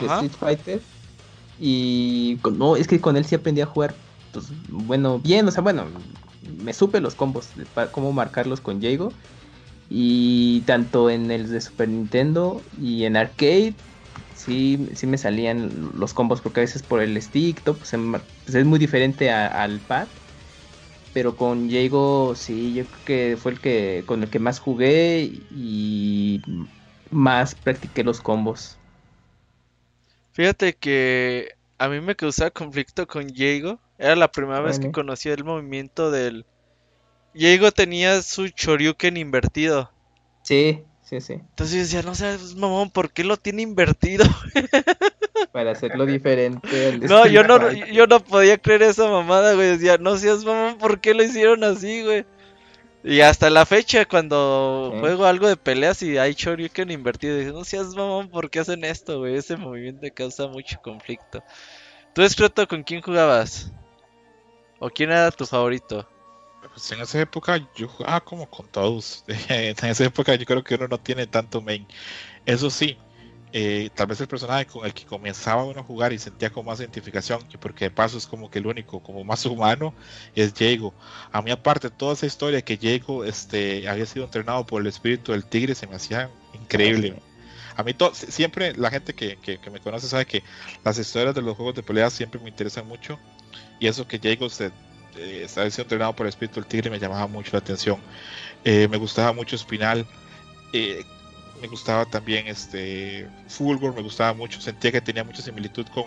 de. 0.00 0.06
Street 0.06 0.32
Fighter. 0.38 0.80
Y 1.58 2.36
con- 2.36 2.58
no, 2.58 2.76
es 2.76 2.86
que 2.86 3.00
con 3.00 3.16
él 3.16 3.24
sí 3.24 3.34
aprendí 3.34 3.60
a 3.60 3.66
jugar, 3.66 3.94
pues 4.32 4.46
bueno, 4.68 5.18
bien, 5.18 5.48
o 5.48 5.50
sea, 5.50 5.62
bueno, 5.62 5.84
me 6.58 6.72
supe 6.72 7.00
los 7.00 7.14
combos, 7.14 7.48
cómo 7.92 8.12
marcarlos 8.12 8.60
con 8.60 8.80
Jago. 8.80 9.12
Y 9.88 10.60
tanto 10.62 11.10
en 11.10 11.30
el 11.30 11.50
de 11.50 11.60
Super 11.60 11.88
Nintendo 11.88 12.62
y 12.78 13.04
en 13.04 13.16
arcade, 13.16 13.74
sí, 14.34 14.78
sí 14.94 15.06
me 15.06 15.18
salían 15.18 15.90
los 15.94 16.14
combos, 16.14 16.40
porque 16.40 16.60
a 16.60 16.62
veces 16.62 16.82
por 16.82 17.00
el 17.00 17.20
stick, 17.20 17.62
todo, 17.62 17.76
pues, 17.76 17.90
pues, 18.44 18.54
es 18.54 18.64
muy 18.64 18.78
diferente 18.78 19.30
al 19.32 19.80
pad. 19.80 20.06
Pero 21.12 21.36
con 21.36 21.68
Jago, 21.68 22.34
sí, 22.36 22.72
yo 22.74 22.84
creo 22.86 23.04
que 23.04 23.36
fue 23.36 23.52
el 23.52 23.60
que 23.60 24.04
con 24.06 24.22
el 24.22 24.30
que 24.30 24.38
más 24.38 24.60
jugué 24.60 25.28
y 25.50 26.40
más 27.10 27.54
practiqué 27.56 28.04
los 28.04 28.20
combos. 28.20 28.78
Fíjate 30.32 30.74
que 30.74 31.50
a 31.78 31.88
mí 31.88 32.00
me 32.00 32.14
causaba 32.14 32.50
conflicto 32.50 33.06
con 33.06 33.26
Diego. 33.26 33.80
Era 34.00 34.16
la 34.16 34.32
primera 34.32 34.60
vez 34.60 34.78
que 34.78 34.86
Bueno. 34.86 34.92
conocía 34.92 35.34
el 35.34 35.44
movimiento 35.44 36.10
del... 36.10 36.46
Diego 37.34 37.70
tenía 37.70 38.22
su 38.22 38.48
Choryuken 38.48 39.16
invertido. 39.18 39.90
Sí, 40.42 40.82
sí, 41.02 41.20
sí. 41.20 41.34
Entonces 41.34 41.74
yo 41.74 41.80
decía, 41.82 42.02
no 42.02 42.14
seas 42.14 42.54
mamón, 42.56 42.90
¿por 42.90 43.12
qué 43.12 43.22
lo 43.24 43.36
tiene 43.36 43.62
invertido? 43.62 44.24
Para 45.52 45.72
hacerlo 45.72 46.06
diferente. 46.06 46.96
No, 47.06 47.26
yo 47.26 47.44
no, 47.44 47.70
yo 47.72 48.06
no 48.06 48.20
podía 48.20 48.56
creer 48.56 48.82
esa 48.82 49.06
mamada, 49.08 49.54
güey. 49.54 49.68
Decía, 49.68 49.98
no 49.98 50.16
seas 50.16 50.44
mamón, 50.44 50.78
¿por 50.78 51.00
qué 51.00 51.12
lo 51.12 51.22
hicieron 51.22 51.62
así, 51.62 52.02
güey? 52.02 52.24
Y 53.04 53.20
hasta 53.20 53.50
la 53.50 53.66
fecha, 53.66 54.06
cuando 54.06 54.90
Sí. 54.94 55.00
juego 55.00 55.24
algo 55.26 55.46
de 55.48 55.56
peleas 55.56 56.02
y 56.02 56.18
hay 56.18 56.32
Shoryuken 56.34 56.90
invertido, 56.90 57.36
digo, 57.36 57.52
no 57.58 57.64
seas 57.64 57.94
mamón, 57.94 58.28
¿por 58.30 58.50
qué 58.50 58.60
hacen 58.60 58.84
esto, 58.84 59.18
güey? 59.18 59.36
Ese 59.36 59.56
movimiento 59.56 60.06
causa 60.14 60.46
mucho 60.48 60.78
conflicto. 60.82 61.42
¿Tú, 62.14 62.22
Escroto, 62.22 62.66
con 62.66 62.82
quién 62.82 63.02
jugabas? 63.02 63.72
¿O 64.84 64.90
quién 64.94 65.10
era 65.12 65.30
tu 65.30 65.46
favorito? 65.46 65.96
Pues 66.60 66.90
en 66.92 67.00
esa 67.00 67.20
época 67.20 67.56
yo 67.74 67.88
jugaba 67.88 68.20
como 68.20 68.48
con 68.48 68.68
todos. 68.68 69.24
En 69.48 69.76
esa 69.90 70.04
época 70.04 70.34
yo 70.34 70.44
creo 70.44 70.62
que 70.62 70.74
uno 70.74 70.88
no 70.88 70.98
tiene 71.00 71.26
tanto 71.26 71.62
main. 71.62 71.88
Eso 72.46 72.70
sí, 72.70 72.98
eh, 73.52 73.90
tal 73.94 74.08
vez 74.08 74.20
el 74.20 74.28
personaje 74.28 74.66
con 74.66 74.86
el 74.86 74.94
que 74.94 75.04
comenzaba 75.06 75.64
uno 75.64 75.80
a 75.80 75.84
jugar 75.84 76.12
y 76.14 76.18
sentía 76.18 76.50
como 76.50 76.70
más 76.70 76.80
identificación, 76.80 77.46
y 77.52 77.58
porque 77.58 77.86
de 77.86 77.92
paso 77.92 78.18
es 78.18 78.26
como 78.26 78.50
que 78.50 78.58
el 78.60 78.66
único, 78.66 79.02
como 79.02 79.24
más 79.24 79.46
humano, 79.46 79.96
es 80.34 80.54
Jago. 80.58 80.96
A 81.32 81.42
mí 81.42 81.50
aparte 81.52 81.90
toda 81.90 82.14
esa 82.14 82.26
historia 82.26 82.62
que 82.62 82.78
Jago 82.80 83.24
este, 83.24 83.88
había 83.88 84.06
sido 84.06 84.24
entrenado 84.26 84.66
por 84.66 84.80
el 84.82 84.88
espíritu 84.88 85.32
del 85.32 85.46
tigre 85.48 85.74
se 85.76 85.86
me 85.86 85.96
hacía 85.96 86.34
increíble. 86.52 87.22
A 87.76 87.82
mí 87.84 87.94
siempre 88.14 88.74
la 88.76 88.90
gente 88.90 89.14
que, 89.14 89.38
que- 89.40 89.60
que 89.60 89.70
me 89.70 89.80
conoce 89.80 90.08
sabe 90.08 90.26
que 90.26 90.44
las 90.84 90.98
historias 90.98 91.34
de 91.34 91.42
los 91.42 91.56
juegos 91.56 91.74
de 91.74 91.82
pelea 91.82 92.10
siempre 92.10 92.40
me 92.40 92.48
interesan 92.50 92.86
mucho. 92.86 93.22
Y 93.80 93.86
eso 93.88 94.06
que 94.06 94.18
Jago 94.22 94.48
se 94.48 94.66
eh, 95.16 95.42
estaba 95.44 95.68
siendo 95.70 95.82
entrenado 95.82 96.14
por 96.14 96.26
el 96.26 96.28
espíritu 96.28 96.60
del 96.60 96.66
tigre 96.68 96.90
me 96.90 96.98
llamaba 97.00 97.26
mucho 97.26 97.50
la 97.52 97.58
atención. 97.58 97.98
Eh, 98.64 98.86
me 98.88 98.96
gustaba 98.98 99.32
mucho 99.32 99.56
Spinal. 99.58 100.06
eh, 100.72 101.02
me 101.60 101.66
gustaba 101.68 102.06
también 102.06 102.46
este 102.46 103.26
Fulgor, 103.48 103.94
me 103.94 104.00
gustaba 104.02 104.32
mucho. 104.32 104.60
Sentía 104.60 104.92
que 104.92 105.00
tenía 105.00 105.24
mucha 105.24 105.42
similitud 105.42 105.86
con, 105.88 106.04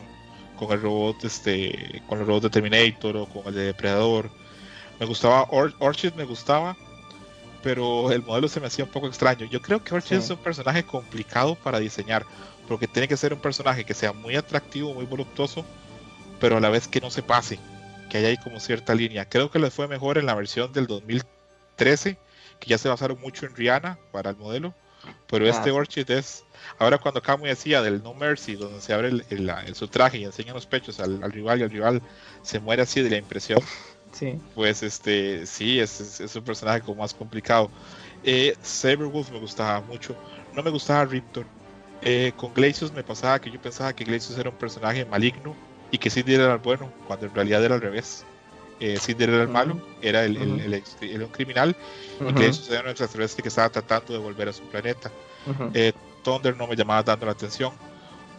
con 0.57 0.71
el 0.71 0.81
robot, 0.81 1.23
este, 1.25 2.01
con 2.07 2.19
el 2.19 2.25
robot 2.25 2.43
de 2.43 2.49
Terminator 2.49 3.17
o 3.17 3.25
con 3.27 3.47
el 3.47 3.53
de 3.55 3.63
Depredador. 3.65 4.31
Me 4.99 5.05
gustaba 5.05 5.47
Or- 5.51 5.75
Orchid, 5.79 6.13
me 6.13 6.23
gustaba, 6.23 6.75
pero 7.61 8.11
el 8.11 8.23
modelo 8.23 8.47
se 8.47 8.59
me 8.59 8.67
hacía 8.67 8.85
un 8.85 8.91
poco 8.91 9.07
extraño. 9.07 9.45
Yo 9.45 9.61
creo 9.61 9.83
que 9.83 9.93
Orchid 9.93 10.17
Sí. 10.17 10.23
es 10.23 10.29
un 10.31 10.37
personaje 10.37 10.83
complicado 10.83 11.55
para 11.55 11.79
diseñar, 11.79 12.25
porque 12.67 12.87
tiene 12.87 13.07
que 13.07 13.17
ser 13.17 13.33
un 13.33 13.39
personaje 13.39 13.83
que 13.85 13.93
sea 13.93 14.11
muy 14.13 14.35
atractivo, 14.35 14.93
muy 14.93 15.05
voluptuoso, 15.05 15.65
pero 16.43 16.57
a 16.57 16.59
la 16.59 16.67
vez 16.69 16.89
que 16.89 16.99
no 16.99 17.09
se 17.09 17.23
pase, 17.23 17.57
que 18.09 18.17
haya 18.17 18.27
ahí 18.27 18.35
como 18.35 18.59
cierta 18.59 18.93
línea. 18.93 19.29
Creo 19.29 19.49
que 19.49 19.59
les 19.59 19.73
fue 19.73 19.87
mejor 19.87 20.17
en 20.17 20.25
la 20.25 20.35
versión 20.35 20.73
del 20.73 20.87
2013, 20.87 22.17
que 22.59 22.67
ya 22.69 22.77
se 22.77 22.89
basaron 22.89 23.17
mucho 23.21 23.45
en 23.45 23.55
Rihanna 23.55 23.97
para 24.11 24.31
el 24.31 24.35
modelo, 24.35 24.73
pero 25.27 25.45
Ah, 25.45 25.49
este. 25.51 25.71
Orchid 25.71 26.11
es, 26.11 26.43
ahora 26.79 26.97
cuando 26.97 27.21
Kamui 27.21 27.47
decía 27.47 27.81
del 27.81 28.03
No 28.03 28.13
Mercy, 28.13 28.55
donde 28.55 28.81
se 28.81 28.93
abre 28.93 29.07
el, 29.07 29.25
el- 29.29 29.49
el- 29.49 29.75
su 29.75 29.87
traje 29.87 30.17
y 30.17 30.25
enseña 30.25 30.53
los 30.53 30.65
pechos 30.65 30.99
al, 30.99 31.23
al 31.23 31.31
rival 31.31 31.59
y 31.61 31.63
el 31.63 31.69
rival 31.69 32.01
se 32.41 32.59
muere 32.59 32.81
así 32.81 33.01
de 33.01 33.09
la 33.09 33.17
impresión, 33.17 33.61
Sí. 34.11 34.37
pues 34.53 34.83
este 34.83 35.45
sí, 35.45 35.79
es, 35.79 36.01
es- 36.01 36.19
es 36.19 36.35
un 36.35 36.43
personaje 36.43 36.81
como 36.81 37.01
más 37.03 37.13
complicado. 37.13 37.71
Eh, 38.25 38.57
Saberwolf 38.61 39.31
me 39.31 39.39
gustaba 39.39 39.79
mucho, 39.79 40.13
no 40.53 40.61
me 40.61 40.71
gustaba 40.71 41.05
Riptor. 41.05 41.45
Eh, 42.01 42.33
con 42.35 42.53
Glacius 42.53 42.91
me 42.91 43.01
pasaba 43.01 43.39
que 43.39 43.49
yo 43.49 43.61
pensaba 43.61 43.93
que 43.93 44.03
Glacius 44.03 44.37
era 44.37 44.49
un 44.49 44.57
personaje 44.57 45.05
maligno 45.05 45.55
y 45.93 45.97
que 45.99 46.09
Cinder 46.09 46.41
era 46.41 46.53
el 46.53 46.59
bueno, 46.59 46.91
cuando 47.07 47.27
en 47.27 47.33
realidad 47.35 47.63
era 47.63 47.75
al 47.75 47.81
revés. 47.81 48.25
Eh, 48.79 48.97
Cinder 48.99 49.29
era 49.29 49.43
el 49.43 49.47
malo, 49.47 49.79
era 50.01 50.25
el, 50.25 50.35
el- 50.35 50.73
el 51.01 51.27
criminal 51.27 51.75
y 52.19 52.23
era 52.73 52.81
un 52.81 52.89
extraterrestre 52.89 53.41
que 53.43 53.47
estaba 53.49 53.69
tratando 53.69 54.11
de 54.13 54.19
volver 54.19 54.49
a 54.49 54.53
su 54.53 54.63
planeta. 54.63 55.11
Eh, 55.73 55.93
Thunder 56.23 56.57
no 56.57 56.67
me 56.67 56.75
llamaba 56.75 57.03
tanto 57.03 57.25
la 57.25 57.33
atención. 57.33 57.71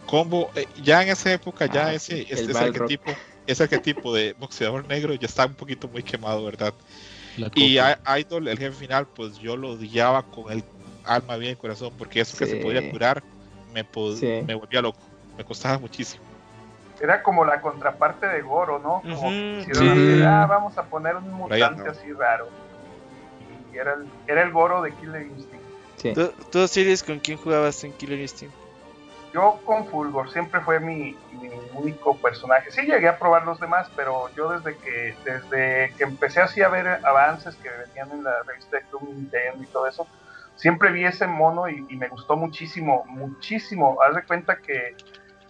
Combo, 0.05 0.51
eh, 0.55 0.67
ya 0.83 1.01
en 1.01 1.09
esa 1.09 1.31
época, 1.33 1.65
ya 1.65 1.87
Ah, 1.87 1.93
ese, 1.93 2.21
el 2.23 2.27
ese, 2.49 2.57
arquetipo, 2.57 3.15
ese 3.47 3.63
arquetipo 3.63 4.13
de 4.13 4.33
boxeador 4.33 4.85
negro 4.87 5.13
ya 5.15 5.25
está 5.25 5.45
un 5.45 5.55
poquito 5.55 5.87
muy 5.87 6.03
quemado, 6.03 6.43
¿verdad? 6.43 6.73
Y 7.55 7.77
Idol, 8.19 8.47
el 8.49 8.57
jefe 8.59 8.75
final, 8.77 9.07
pues 9.07 9.37
yo 9.39 9.55
lo 9.57 9.71
odiaba 9.71 10.23
con 10.23 10.51
el 10.51 10.63
alma, 11.05 11.37
vida 11.37 11.51
y 11.51 11.55
corazón, 11.55 11.91
porque 11.97 12.19
eso 12.19 12.37
que 12.37 12.45
se 12.45 12.57
Sí. 12.57 12.63
podía 12.63 12.89
curar 12.91 13.23
me, 13.73 13.83
pod- 13.89 14.17
Sí. 14.19 14.43
me 14.45 14.53
volvía 14.55 14.81
loco, 14.81 14.99
me 15.37 15.43
costaba 15.43 15.79
muchísimo. 15.79 16.23
Era 16.99 17.21
como 17.23 17.43
la 17.45 17.61
contraparte 17.61 18.27
de 18.27 18.41
Goro, 18.41 18.79
¿no? 18.79 19.01
Como 19.01 19.27
Ujú, 19.27 19.29
que 19.29 19.57
quisieron 19.57 19.83
sí. 19.83 19.89
hacer, 19.89 20.27
ah, 20.27 20.45
vamos 20.47 20.77
a 20.77 20.83
poner 20.83 21.15
un 21.15 21.31
mutante 21.31 21.89
así 21.89 22.11
raro. 22.13 22.47
Y 23.71 23.77
era 23.77 23.93
el, 23.93 24.07
era 24.27 24.43
el 24.43 24.51
Goro 24.51 24.81
de 24.81 24.93
Killer 24.93 25.23
Instinct. 25.23 25.65
Sí. 25.97 26.13
¿Tú, 26.13 26.31
tú, 26.51 26.59
Osiris, 26.59 27.03
con 27.03 27.19
quién 27.19 27.37
jugabas 27.37 27.83
en 27.83 27.93
Killer 27.93 28.19
Instinct? 28.19 28.55
yo 29.35 29.59
con 29.65 29.85
Fulgor 29.87 30.31
siempre 30.31 30.61
fue 30.61 30.79
mi, 30.79 31.13
único 31.73 32.15
personaje. 32.17 32.71
Sí 32.71 32.83
llegué 32.83 33.09
a 33.09 33.19
probar 33.19 33.45
los 33.45 33.59
demás, 33.59 33.91
pero 33.93 34.33
yo 34.33 34.49
desde 34.49 34.77
que 34.77 35.13
desde 35.25 35.93
que 35.97 36.05
empecé 36.05 36.39
así 36.39 36.61
a 36.61 36.69
ver 36.69 36.87
avances 37.03 37.53
que 37.57 37.69
venían 37.69 38.11
en 38.11 38.23
la 38.23 38.31
revista 38.43 38.77
de 38.77 38.83
Club 38.83 39.09
Nintendo 39.09 39.61
y 39.61 39.67
todo 39.67 39.87
eso, 39.87 40.07
siempre 40.55 40.89
vi 40.93 41.03
ese 41.03 41.27
mono 41.27 41.67
y, 41.67 41.81
me 41.97 42.07
gustó 42.07 42.37
muchísimo, 42.37 43.03
muchísimo. 43.07 43.97
Haz 44.01 44.15
de 44.15 44.23
cuenta 44.23 44.55
que 44.55 44.95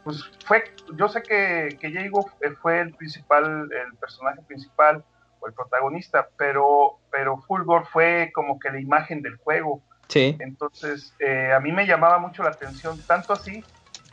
pues 0.05 0.23
fue, 0.45 0.63
yo 0.93 1.09
sé 1.09 1.23
que, 1.23 1.77
que 1.81 1.87
Diego 1.87 2.29
fue 2.61 2.79
el 2.79 2.93
principal, 2.93 3.67
el 3.71 3.97
personaje 3.97 4.39
principal 4.43 5.03
o 5.39 5.47
el 5.47 5.53
protagonista, 5.53 6.29
pero, 6.37 6.99
pero 7.11 7.37
Fulgor 7.37 7.87
fue 7.87 8.31
como 8.35 8.59
que 8.59 8.69
la 8.69 8.79
imagen 8.79 9.23
del 9.23 9.35
juego. 9.37 9.81
Sí. 10.07 10.37
Entonces, 10.39 11.15
eh, 11.17 11.51
a 11.51 11.59
mí 11.59 11.71
me 11.71 11.87
llamaba 11.87 12.19
mucho 12.19 12.43
la 12.43 12.51
atención, 12.51 13.01
tanto 13.07 13.33
así 13.33 13.63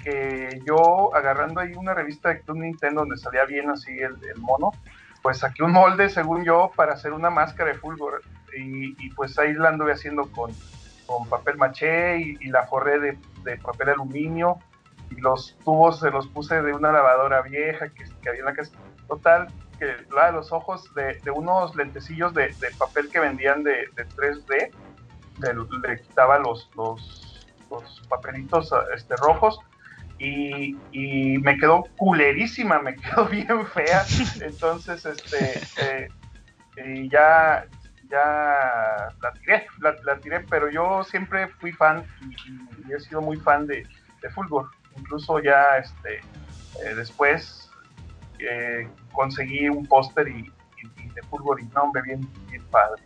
que 0.02 0.62
yo 0.66 1.14
agarrando 1.14 1.60
ahí 1.60 1.74
una 1.74 1.92
revista 1.92 2.30
de 2.30 2.40
Club 2.40 2.56
Nintendo 2.56 3.02
donde 3.02 3.18
salía 3.18 3.44
bien 3.44 3.68
así 3.68 3.92
el, 3.98 4.16
mono, 4.38 4.70
pues 5.20 5.40
saqué 5.40 5.62
un 5.62 5.72
molde, 5.72 6.08
según 6.08 6.42
yo, 6.42 6.72
para 6.74 6.94
hacer 6.94 7.12
una 7.12 7.28
máscara 7.28 7.70
de 7.70 7.78
Fulgor. 7.78 8.22
Y, 8.56 9.10
pues 9.10 9.38
ahí 9.38 9.52
la 9.52 9.68
anduve 9.68 9.92
haciendo 9.92 10.26
con, 10.32 10.52
con 11.04 11.28
papel 11.28 11.58
maché 11.58 12.16
y, 12.18 12.46
la 12.46 12.66
forré 12.66 12.98
de, 12.98 13.18
de, 13.44 13.58
papel 13.58 13.90
aluminio. 13.90 14.58
Y 15.16 15.20
los 15.20 15.56
tubos 15.64 16.00
se 16.00 16.10
los 16.10 16.26
puse 16.28 16.62
de 16.62 16.72
una 16.72 16.92
lavadora 16.92 17.42
vieja 17.42 17.88
que, 17.88 18.04
había 18.28 18.40
en 18.40 18.46
la 18.46 18.54
casa. 18.54 18.72
Total, 19.08 19.48
que 19.78 19.96
la 20.14 20.26
de 20.26 20.32
los 20.32 20.52
ojos 20.52 20.92
de, 20.94 21.18
unos 21.30 21.74
lentecillos 21.76 22.32
de, 22.34 22.54
papel 22.78 23.08
que 23.10 23.20
vendían 23.20 23.62
de, 23.62 23.88
3D. 23.94 24.70
Le, 25.40 26.00
quitaba 26.02 26.38
los, 26.38 26.70
los, 26.76 27.46
los 27.70 28.02
papelitos 28.08 28.70
este, 28.94 29.16
rojos 29.16 29.58
y, 30.22 31.38
me 31.38 31.58
quedó 31.58 31.84
culerísima, 31.96 32.78
me 32.78 32.94
quedó 32.96 33.26
bien 33.26 33.66
fea. 33.66 34.04
Entonces, 34.40 35.04
este, 35.04 35.60
eh, 35.80 36.08
y 36.84 37.08
ya, 37.08 37.66
ya 38.08 39.08
la 39.20 39.32
tiré, 39.40 39.66
la, 39.80 40.18
tiré, 40.18 40.40
pero 40.40 40.70
yo 40.70 41.02
siempre 41.04 41.48
fui 41.48 41.72
fan 41.72 42.04
y, 42.20 42.92
he 42.92 43.00
sido 43.00 43.20
muy 43.20 43.36
fan 43.38 43.66
de, 43.66 43.86
de 44.20 44.30
Fulgor. 44.30 44.70
Incluso 44.96 45.40
ya 45.40 45.78
este, 45.78 46.16
eh, 46.84 46.94
después 46.94 47.70
eh, 48.38 48.88
conseguí 49.12 49.68
un 49.68 49.86
póster 49.86 50.28
y, 50.28 50.50
de 51.14 51.22
Fulgor 51.24 51.60
y 51.60 51.64
nombre 51.66 52.02
bien, 52.02 52.28
bien 52.48 52.62
padre. 52.70 53.02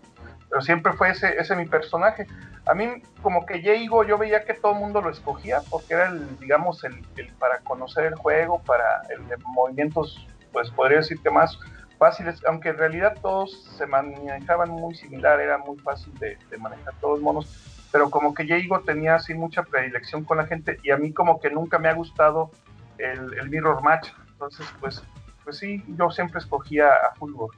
Pero 0.49 0.62
siempre 0.62 0.93
fue 0.93 1.11
ese, 1.11 1.37
ese 1.39 1.57
mi 1.57 1.66
personaje 1.66 2.26
a 2.66 2.74
mí 2.74 3.03
como 3.22 3.47
que 3.47 3.59
Diego 3.59 4.05
yo 4.05 4.18
veía 4.18 4.45
que 4.45 4.55
todo 4.55 4.72
el 4.72 4.80
mundo 4.80 5.01
lo 5.01 5.11
escogía 5.11 5.62
porque 5.70 5.95
era 5.95 6.09
el, 6.09 6.39
digamos, 6.39 6.82
el, 6.84 7.05
para 7.39 7.61
conocer 7.61 8.07
el 8.07 8.16
juego, 8.16 8.61
para 8.61 9.03
el 9.09 9.26
de 9.28 9.37
movimientos, 9.47 10.26
pues 10.53 10.70
podría 10.70 10.99
decir 10.99 11.20
que 11.22 11.30
más 11.30 11.59
fáciles, 11.99 12.45
aunque 12.47 12.70
en 12.70 12.78
realidad 12.78 13.16
todos 13.22 13.64
se 13.78 13.87
manejaban 13.87 14.70
muy 14.70 14.95
similar, 14.97 15.41
era 15.41 15.59
muy 15.59 15.78
fácil 15.78 16.12
de, 16.18 16.37
manejar 16.59 16.93
todos 17.01 17.14
los 17.14 17.22
monos, 17.22 17.76
pero 17.93 18.11
como 18.11 18.34
que 18.34 18.45
Diego 18.45 18.80
tenía 18.80 19.16
así 19.16 19.34
mucha 19.34 19.62
predilección 19.62 20.24
con 20.24 20.39
la 20.39 20.47
gente 20.47 20.78
y 20.82 20.91
a 20.91 20.97
mí 20.97 21.12
como 21.12 21.41
que 21.41 21.51
nunca 21.51 21.78
me 21.78 21.89
ha 21.89 21.95
gustado 21.95 22.51
el, 22.99 23.49
mirror 23.49 23.82
match, 23.82 24.09
entonces 24.32 24.66
pues, 24.80 25.03
pues 25.45 25.59
sí, 25.59 25.82
yo 25.89 26.11
siempre 26.11 26.39
escogía 26.39 26.89
a 26.89 27.14
Fulgor. 27.16 27.51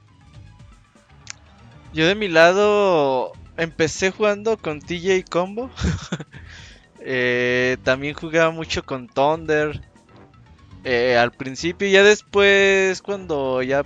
Yo 1.93 2.07
de 2.07 2.15
mi 2.15 2.27
lado 2.27 3.31
empecé 3.57 4.11
jugando 4.11 4.57
con 4.57 4.79
TJ 4.79 5.25
Combo. 5.29 5.69
Eh, 7.01 7.77
también 7.83 8.13
jugaba 8.13 8.51
mucho 8.51 8.83
con 8.83 9.07
Thunder. 9.07 9.81
Eh, 10.83 11.17
al 11.17 11.31
principio, 11.31 11.87
y 11.87 11.91
ya 11.91 12.03
después, 12.03 13.01
cuando 13.01 13.61
ya 13.61 13.83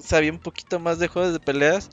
sabía 0.00 0.32
un 0.32 0.38
poquito 0.38 0.78
más 0.78 0.98
de 0.98 1.08
juegos 1.08 1.32
de 1.32 1.40
peleas, 1.40 1.90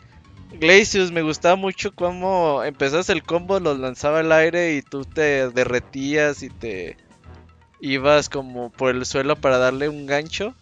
Glacius 0.53 1.11
me 1.11 1.21
gustaba 1.21 1.55
mucho 1.55 1.93
cómo 1.93 2.63
empezabas 2.63 3.09
el 3.09 3.23
combo, 3.23 3.59
los 3.59 3.79
lanzaba 3.79 4.19
al 4.19 4.31
aire 4.31 4.75
y 4.75 4.81
tú 4.81 5.03
te 5.03 5.49
derretías 5.49 6.43
y 6.43 6.49
te 6.49 6.97
ibas 7.81 8.29
como 8.29 8.71
por 8.71 8.95
el 8.95 9.05
suelo 9.05 9.35
para 9.35 9.57
darle 9.57 9.89
un 9.89 10.05
gancho. 10.05 10.55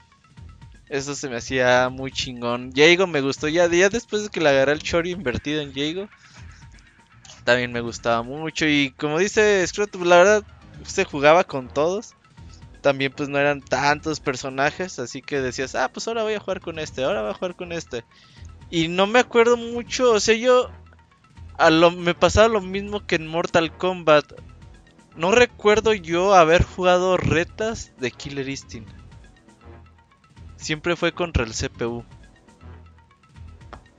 Eso 0.90 1.16
se 1.16 1.30
me 1.30 1.38
hacía 1.38 1.90
muy 1.90 2.12
chingón. 2.12 2.72
Jago 2.76 3.08
me 3.08 3.22
gustó 3.22 3.48
ya, 3.48 3.68
ya 3.68 3.90
después 3.90 4.24
de 4.24 4.30
que 4.30 4.42
le 4.42 4.50
agarré 4.50 4.74
el 4.74 4.82
chori 4.82 5.12
invertido 5.12 5.62
en 5.62 5.74
Jago 5.74 6.10
también 7.44 7.72
me 7.72 7.82
gustaba 7.82 8.24
mucho. 8.24 8.66
Y 8.68 8.92
como 8.92 9.20
dice 9.20 9.66
pues, 9.76 10.08
la 10.08 10.18
verdad 10.18 10.44
se 10.86 11.06
jugaba 11.06 11.44
con 11.44 11.68
todos. 11.68 12.16
También 12.82 13.14
pues 13.14 13.30
no 13.30 13.40
eran 13.40 13.62
tantos 13.62 14.20
personajes, 14.20 15.00
así 15.00 15.22
que 15.22 15.40
decías, 15.40 15.74
ah, 15.74 15.90
pues 15.94 16.06
ahora 16.08 16.24
voy 16.24 16.34
a 16.34 16.40
jugar 16.42 16.60
con 16.60 16.80
este, 16.80 17.06
ahora 17.06 17.22
voy 17.22 17.32
a 17.32 17.34
jugar 17.34 17.56
con 17.56 17.72
este. 17.72 18.04
Y 18.74 18.88
no 18.88 19.06
me 19.06 19.20
acuerdo 19.20 19.56
mucho, 19.56 20.14
o 20.14 20.20
sea, 20.20 20.34
yo 20.34 20.72
a 21.60 21.70
lo, 21.70 21.92
me 21.92 22.16
pasaba 22.16 22.48
lo 22.48 22.60
mismo 22.60 23.06
que 23.06 23.14
en 23.14 23.28
Mortal 23.28 23.72
Kombat. 23.78 24.26
No 25.16 25.30
recuerdo 25.30 25.94
yo 25.94 26.34
haber 26.34 26.64
jugado 26.64 27.18
retas 27.18 27.94
de 28.00 28.10
Killer 28.10 28.50
Instinct. 28.50 28.90
Siempre 30.56 30.96
fue 30.96 31.12
contra 31.12 31.44
el 31.44 31.52
CPU. 31.52 32.04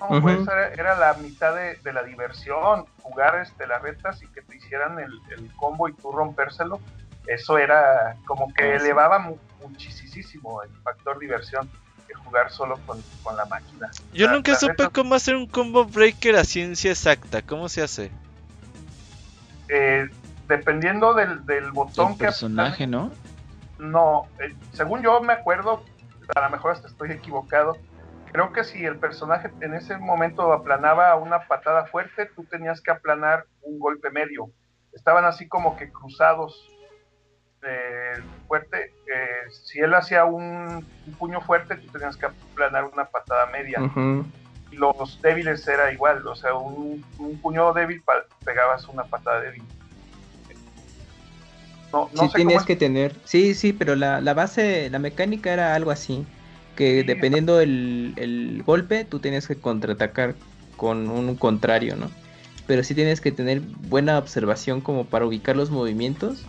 Pues, 0.09 0.41
era, 0.73 0.99
la 0.99 1.15
mitad 1.23 1.55
de, 1.55 1.93
la 1.93 2.03
diversión, 2.03 2.87
jugar 3.01 3.37
este, 3.43 3.69
las 3.69 3.81
retas 3.81 4.25
y 4.25 4.27
que 4.27 4.43
te 4.43 4.57
hicieran 4.57 4.99
el, 4.99 5.53
combo 5.55 5.89
y 5.89 5.93
tú 5.93 6.11
rompérselo. 6.11 6.81
Eso 7.29 7.59
era 7.59 8.17
como 8.27 8.53
que 8.53 8.65
ah, 8.65 8.75
elevaba 8.75 9.21
muchísimo 9.61 10.65
el 10.65 10.71
factor 10.83 11.21
diversión 11.21 11.71
jugar 12.35 12.51
solo 12.51 12.79
con, 12.87 13.37
la 13.37 13.45
máquina. 13.45 13.91
Yo 14.13 14.29
nunca 14.29 14.57
supe 14.57 14.89
cómo 14.91 15.15
hacer 15.15 15.37
un 15.37 15.47
combo 15.47 15.85
breaker 15.85 16.37
a 16.37 16.45
ciencia 16.45 16.91
exacta. 16.91 17.43
¿Cómo 17.43 17.69
se 17.69 17.83
hace? 17.83 18.11
Eh, 19.69 20.09
dependiendo 20.49 21.15
del, 21.15 21.47
del 21.47 21.71
botón 21.71 22.13
el 22.13 22.19
personaje, 22.19 22.89
¿no? 22.89 23.13
No, 23.79 24.27
eh, 24.41 24.53
según 24.73 25.03
yo 25.03 25.21
me 25.21 25.33
acuerdo, 25.33 25.85
a 26.35 26.41
lo 26.41 26.51
mejor 26.51 26.73
hasta 26.73 26.89
estoy 26.89 27.13
equivocado, 27.13 27.77
creo 28.33 28.53
que 28.53 28.65
si 28.65 28.85
el 28.85 28.99
personaje 28.99 29.51
en 29.61 29.75
ese 29.75 29.97
momento 29.97 30.53
aplanaba 30.53 31.15
una 31.15 31.47
patada 31.47 31.87
fuerte, 31.87 32.27
tú 32.35 32.45
tenías 32.45 32.81
que 32.81 32.91
aplanar 32.91 33.47
un 33.63 33.79
golpe 33.79 34.11
medio. 34.11 34.51
Estaban 34.93 35.25
así 35.25 35.47
como 35.49 35.77
que 35.77 35.91
cruzados 35.93 36.69
eh, 37.67 38.23
fuerte. 38.47 38.93
Eh, 39.07 39.51
si 39.51 39.81
él 39.81 39.95
hacía 39.95 40.25
un, 40.25 40.87
puño 41.19 41.41
fuerte, 41.41 41.77
tú 41.77 41.89
tenías 41.93 42.17
que 42.17 42.27
aplanar 42.27 42.85
una 42.85 43.05
patada 43.07 43.47
media. 43.47 43.79
Los 44.73 45.23
débiles 45.23 45.67
era 45.69 45.93
igual, 45.93 46.27
o 46.27 46.35
sea, 46.35 46.55
un, 46.55 47.05
puño 47.43 47.73
débil 47.73 48.03
pegabas 48.45 48.89
una 48.89 49.05
patada 49.05 49.41
débil. 49.41 49.63
No, 51.93 52.11
no 52.13 52.23
sí, 52.23 52.29
tenías 52.35 52.65
que 52.65 52.75
tener. 52.75 53.15
Sí, 53.25 53.55
sí, 53.55 53.73
pero 53.73 53.95
la, 53.95 54.21
la 54.21 54.35
base, 54.35 54.91
la 54.91 54.99
mecánica 54.99 55.53
era 55.53 55.75
algo 55.75 55.93
así 55.93 56.27
que 56.75 57.05
dependiendo 57.05 57.61
el, 57.61 58.63
golpe, 58.67 59.05
tú 59.05 59.19
tienes 59.21 59.47
que 59.47 59.57
contraatacar 59.57 60.35
con 60.77 61.09
un 61.11 61.37
contrario, 61.37 61.97
¿no? 61.97 62.11
Pero 62.67 62.83
sí 62.83 62.95
tienes 62.95 63.21
que 63.21 63.31
tener 63.31 63.61
buena 63.61 64.19
observación 64.19 64.81
como 64.81 65.05
para 65.05 65.27
ubicar 65.27 65.57
los 65.57 65.71
movimientos. 65.71 66.45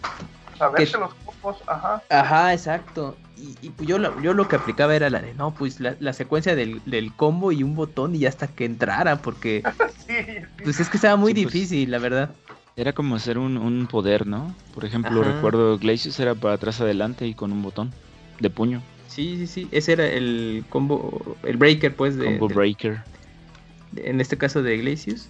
Saberse 0.58 0.98
los 0.98 1.14
combos, 1.14 1.58
ajá. 1.68 2.02
Ajá, 2.10 2.54
exacto. 2.54 3.18
Y, 3.38 3.70
pues 3.70 3.88
yo, 3.88 4.00
lo, 4.00 4.20
yo 4.22 4.34
lo 4.34 4.48
que 4.48 4.56
aplicaba 4.56 4.96
era 4.96 5.10
la 5.10 5.22
de, 5.22 5.34
no, 5.34 5.54
pues 5.54 5.80
la, 5.80 6.14
secuencia 6.14 6.56
del, 6.56 7.12
combo 7.16 7.52
y 7.52 7.64
un 7.64 7.76
botón 7.76 8.16
y 8.16 8.26
hasta 8.26 8.48
que 8.48 8.66
entrara, 8.66 9.18
porque... 9.22 9.64
Pues 10.64 10.80
es 10.80 10.88
que 10.88 10.98
estaba 10.98 11.16
muy 11.16 11.34
pues, 11.34 11.46
difícil, 11.46 11.90
la 11.90 11.98
verdad. 11.98 12.30
Era 12.76 12.94
como 12.94 13.16
hacer 13.16 13.38
un, 13.38 13.88
poder, 13.90 14.28
¿no? 14.28 14.56
Por 14.74 14.86
ejemplo, 14.86 15.24
recuerdo 15.24 15.78
Glacius 15.78 16.20
era 16.20 16.36
para 16.36 16.56
atrás 16.56 16.80
adelante 16.80 17.26
y 17.26 17.34
con 17.34 17.52
un 17.52 17.64
botón 17.64 17.92
de 18.40 18.50
puño. 18.50 18.82
Sí, 19.08 19.38
sí, 19.38 19.48
sí. 19.48 19.68
Ese 19.72 19.94
era 19.94 20.08
el 20.08 20.66
combo, 20.70 21.38
el 21.44 21.58
breaker, 21.58 21.96
pues. 21.96 22.18
De, 22.18 22.26
combo 22.26 22.54
breaker. 22.54 23.02
en 23.96 24.20
este 24.20 24.38
caso 24.38 24.62
de 24.62 24.78
Glacius. 24.78 25.28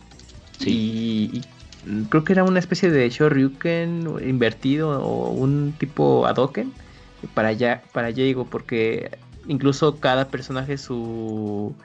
Sí. 0.59 1.29
Y, 1.33 1.41
creo 2.09 2.23
que 2.23 2.33
era 2.33 2.43
una 2.43 2.59
especie 2.59 2.89
de 2.89 3.09
Shoryuken 3.09 4.07
invertido 4.27 5.01
o 5.01 5.31
un 5.31 5.73
tipo 5.77 6.25
Adoken 6.25 6.71
para 7.33 7.49
allá, 7.49 7.83
para 7.93 8.13
Jago, 8.13 8.45
porque 8.45 9.17
incluso 9.47 9.99
cada 9.99 10.27
personaje 10.27 10.77
su 10.77 11.75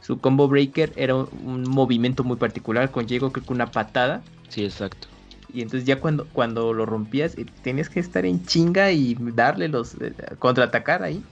su 0.00 0.18
combo 0.18 0.48
breaker 0.48 0.92
era 0.96 1.14
un, 1.14 1.62
movimiento 1.68 2.24
muy 2.24 2.36
particular 2.36 2.90
con 2.90 3.08
Jago 3.08 3.30
creo 3.32 3.44
que 3.44 3.52
una 3.52 3.70
patada. 3.70 4.22
Sí, 4.48 4.64
exacto. 4.64 5.08
Y 5.52 5.62
entonces 5.62 5.86
ya 5.86 6.00
cuando, 6.00 6.26
cuando 6.32 6.72
lo 6.72 6.86
rompías, 6.86 7.36
eh, 7.36 7.46
tenías 7.62 7.88
que 7.88 8.00
estar 8.00 8.24
en 8.24 8.44
chinga 8.44 8.92
y 8.92 9.16
darle 9.34 9.68
los... 9.68 9.94
Eh, 10.00 10.14
contraatacar 10.38 11.02
ahí. 11.02 11.22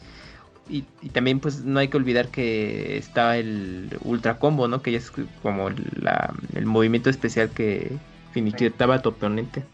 Y, 0.69 0.83
también 1.11 1.41
pues 1.41 1.65
no 1.65 1.81
hay 1.81 1.89
que 1.89 1.97
olvidar 1.97 2.29
que 2.29 2.99
está 2.99 3.37
el 3.39 3.97
ultra 4.03 4.39
combo, 4.39 4.69
¿no? 4.69 4.83
Que 4.83 4.93
ya 4.93 4.99
es 4.99 5.11
como 5.43 5.69
el 5.69 6.67
movimiento 6.67 7.09
especial 7.09 7.49
que 7.51 7.97
finiquitaba 8.33 8.97
a 8.97 9.03
tu 9.03 9.09
oponente. 9.11 9.65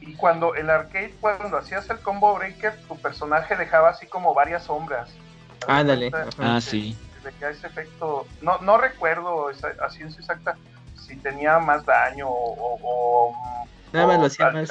Y 0.00 0.14
cuando 0.14 0.54
el 0.54 0.70
arcade, 0.70 1.14
cuando 1.20 1.56
hacías 1.58 1.90
el 1.90 1.98
combo 1.98 2.34
breaker, 2.36 2.74
tu 2.88 2.96
personaje 2.96 3.56
dejaba 3.56 3.90
así 3.90 4.06
como 4.06 4.32
varias 4.32 4.64
sombras. 4.64 5.10
Ándale. 5.66 6.06
Entonces, 6.06 6.34
Ah, 6.38 6.60
sí. 6.60 6.96
veía 7.24 7.50
ese 7.50 7.66
efecto. 7.66 8.26
No, 8.40 8.58
no 8.58 8.78
recuerdo 8.78 9.50
esa, 9.50 9.68
a 9.84 9.90
ciencia 9.90 10.20
exacta 10.20 10.56
si 10.96 11.16
tenía 11.16 11.58
más 11.58 11.84
daño 11.84 12.28
o. 12.28 12.78
o- 12.82 13.34
Nada 13.92 14.06
más 14.06 14.18
lo 14.20 14.26
hacía 14.26 14.50
más. 14.50 14.70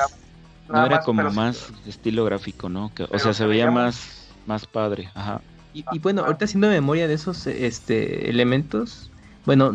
No 0.70 0.86
era 0.86 0.96
más, 0.98 1.06
como 1.06 1.30
sí- 1.30 1.36
más 1.36 1.72
estilo 1.86 2.24
gráfico, 2.26 2.70
¿no? 2.70 2.92
Que, 2.96 3.04
o 3.04 3.20
sea, 3.20 3.34
se 3.34 3.40
se 3.40 3.46
veía 3.46 3.70
más, 3.70 4.19
más 4.46 4.66
padre. 4.66 5.10
Ajá. 5.14 5.42
Y, 5.74 6.00
bueno, 6.00 6.24
ahorita 6.24 6.46
haciendo 6.46 6.68
memoria 6.68 7.08
de 7.08 7.14
esos 7.14 7.46
este, 7.46 8.30
elementos, 8.30 9.12
bueno, 9.46 9.74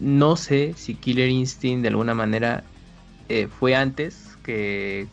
no 0.00 0.36
sé 0.36 0.74
si 0.76 0.94
Killer 0.94 1.28
Instinct 1.28 1.82
de 1.82 1.88
alguna 1.88 2.14
manera 2.14 2.64
eh, 3.28 3.46
fue 3.46 3.74
antes 3.74 4.38
que, 4.42 5.06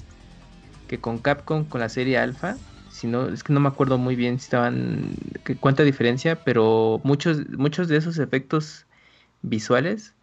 que 0.87 0.97
con 0.99 1.17
Capcom, 1.17 1.65
con 1.65 1.81
la 1.81 1.89
serie 1.89 2.17
Alpha. 2.17 2.57
Si 2.89 3.07
no, 3.07 3.27
es 3.27 3.43
que 3.43 3.51
no 3.51 3.59
me 3.59 3.67
acuerdo 3.67 3.97
muy 3.97 4.15
bien 4.15 4.39
si 4.39 4.45
estaban, 4.45 5.15
cuánta 5.59 5.83
diferencia, 5.83 6.43
pero 6.43 7.01
muchos, 7.03 7.49
muchos 7.49 7.87
de 7.87 7.97
esos 7.97 8.17
efectos 8.17 8.85
visuales, 9.41 10.13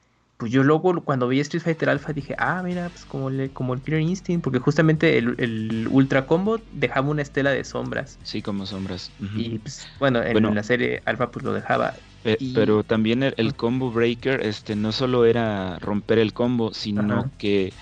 pues 0.40 0.52
yo 0.52 0.64
luego 0.64 1.04
cuando 1.04 1.28
vi 1.28 1.40
Street 1.40 1.62
Fighter 1.62 1.90
Alpha 1.90 2.12
dije, 2.12 2.34
ah, 2.38 2.62
mira, 2.64 2.90
pues 2.90 3.06
como, 3.06 3.30
le, 3.30 3.52
como 3.52 3.74
el 3.74 3.82
Killer 3.82 4.00
Instinct, 4.00 4.42
porque 4.42 4.58
justamente 4.58 5.18
el, 5.18 5.36
el 5.38 5.86
Ultra 5.90 6.26
Combo 6.26 6.58
dejaba 6.72 7.10
una 7.10 7.22
estela 7.22 7.52
de 7.52 7.64
sombras. 7.64 8.18
Sí, 8.22 8.42
como 8.42 8.66
sombras. 8.66 9.12
Y 9.18 9.58
pues, 9.60 9.86
bueno, 9.98 10.22
en 10.22 10.32
Bueno. 10.32 10.54
la 10.54 10.62
serie 10.62 11.02
Alpha 11.06 11.30
pues 11.30 11.44
lo 11.44 11.52
dejaba. 11.52 11.96
Y- 12.24 12.54
Pero 12.54 12.84
también 12.84 13.22
el, 13.22 13.34
el 13.38 13.54
combo 13.56 13.90
breaker, 13.92 14.40
este, 14.44 14.76
no 14.76 14.92
solo 14.92 15.24
era 15.24 15.78
romper 15.78 16.18
el 16.18 16.32
combo, 16.34 16.74
sino 16.74 17.22
Ajá. 17.22 17.30
que 17.38 17.72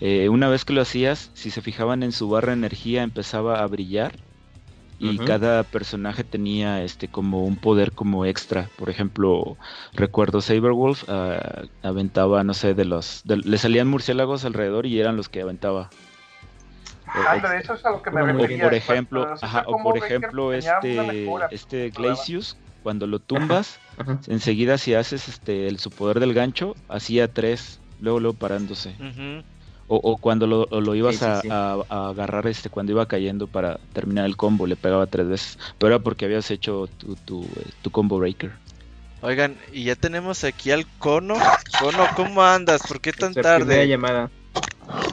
eh, 0.00 0.28
una 0.30 0.48
vez 0.48 0.64
que 0.64 0.72
lo 0.72 0.80
hacías, 0.82 1.30
si 1.34 1.50
se 1.50 1.62
fijaban 1.62 2.02
en 2.02 2.12
su 2.12 2.28
barra 2.28 2.48
de 2.48 2.54
energía, 2.54 3.02
empezaba 3.02 3.62
a 3.62 3.66
brillar 3.66 4.24
y 5.02 5.18
cada 5.18 5.64
personaje 5.64 6.22
tenía 6.22 6.82
este 6.84 7.08
como 7.08 7.44
un 7.44 7.56
poder 7.56 7.92
como 7.92 8.24
extra. 8.24 8.68
Por 8.78 8.88
ejemplo, 8.88 9.56
recuerdo 9.94 10.40
Saberwolf 10.40 11.04
ah, 11.08 11.62
aventaba, 11.82 12.44
no 12.44 12.54
sé, 12.54 12.74
de 12.74 12.84
los, 12.84 13.22
de- 13.24 13.38
le 13.38 13.58
salían 13.58 13.88
murciélagos 13.88 14.44
alrededor 14.44 14.86
y 14.86 15.00
eran 15.00 15.16
los 15.16 15.28
que 15.28 15.42
aventaba. 15.42 15.90
Ándale, 17.28 17.58
eso 17.58 17.74
es 17.74 17.84
a 17.84 17.90
lo 17.90 18.02
que 18.02 18.10
me 18.10 18.22
o 18.22 18.26
por 18.60 18.74
ejemplo, 18.74 19.28
ajá, 19.42 19.64
o 19.66 19.82
por 19.82 19.98
ejemplo 19.98 20.52
este 20.52 21.26
este. 21.50 21.90
Glacius 21.90 22.56
cuando 22.82 23.06
lo 23.06 23.18
tumbas, 23.18 23.80
Ajá. 23.96 24.18
enseguida 24.28 24.78
si 24.78 24.94
haces 24.94 25.28
este 25.28 25.68
el 25.68 25.78
su 25.78 25.90
poder 25.90 26.20
del 26.20 26.32
gancho, 26.32 26.74
hacía 26.88 27.32
tres, 27.32 27.80
luego 28.00 28.18
luego 28.20 28.36
parándose. 28.38 28.96
O, 29.94 29.96
o 29.96 30.16
cuando 30.16 30.46
lo, 30.46 30.62
o 30.70 30.80
lo 30.80 30.94
ibas 30.94 31.16
Sí, 31.16 31.18
sí, 31.18 31.24
a, 31.26 31.40
sí. 31.42 31.48
a- 31.50 31.84
a 31.90 32.08
agarrar 32.08 32.46
este 32.46 32.70
cuando 32.70 32.92
iba 32.92 33.04
cayendo 33.04 33.46
para 33.46 33.78
terminar 33.92 34.24
el 34.24 34.38
combo, 34.38 34.66
le 34.66 34.74
pegaba 34.74 35.06
tres 35.06 35.28
veces. 35.28 35.58
Pero 35.76 35.94
era 35.96 36.02
porque 36.02 36.24
habías 36.24 36.50
hecho 36.50 36.88
tu, 36.96 37.14
tu, 37.14 37.42
eh, 37.42 37.66
tu 37.82 37.90
combo 37.90 38.16
breaker. 38.18 38.52
Oigan, 39.20 39.58
y 39.70 39.84
ya 39.84 39.94
tenemos 39.94 40.44
aquí 40.44 40.70
al 40.70 40.86
Cono. 40.98 41.34
Cono, 41.78 42.06
¿cómo 42.16 42.42
andas? 42.42 42.80
¿Por 42.88 43.02
qué 43.02 43.12
tan 43.12 43.34
tarde? 43.34 43.86
llamada. 43.86 44.30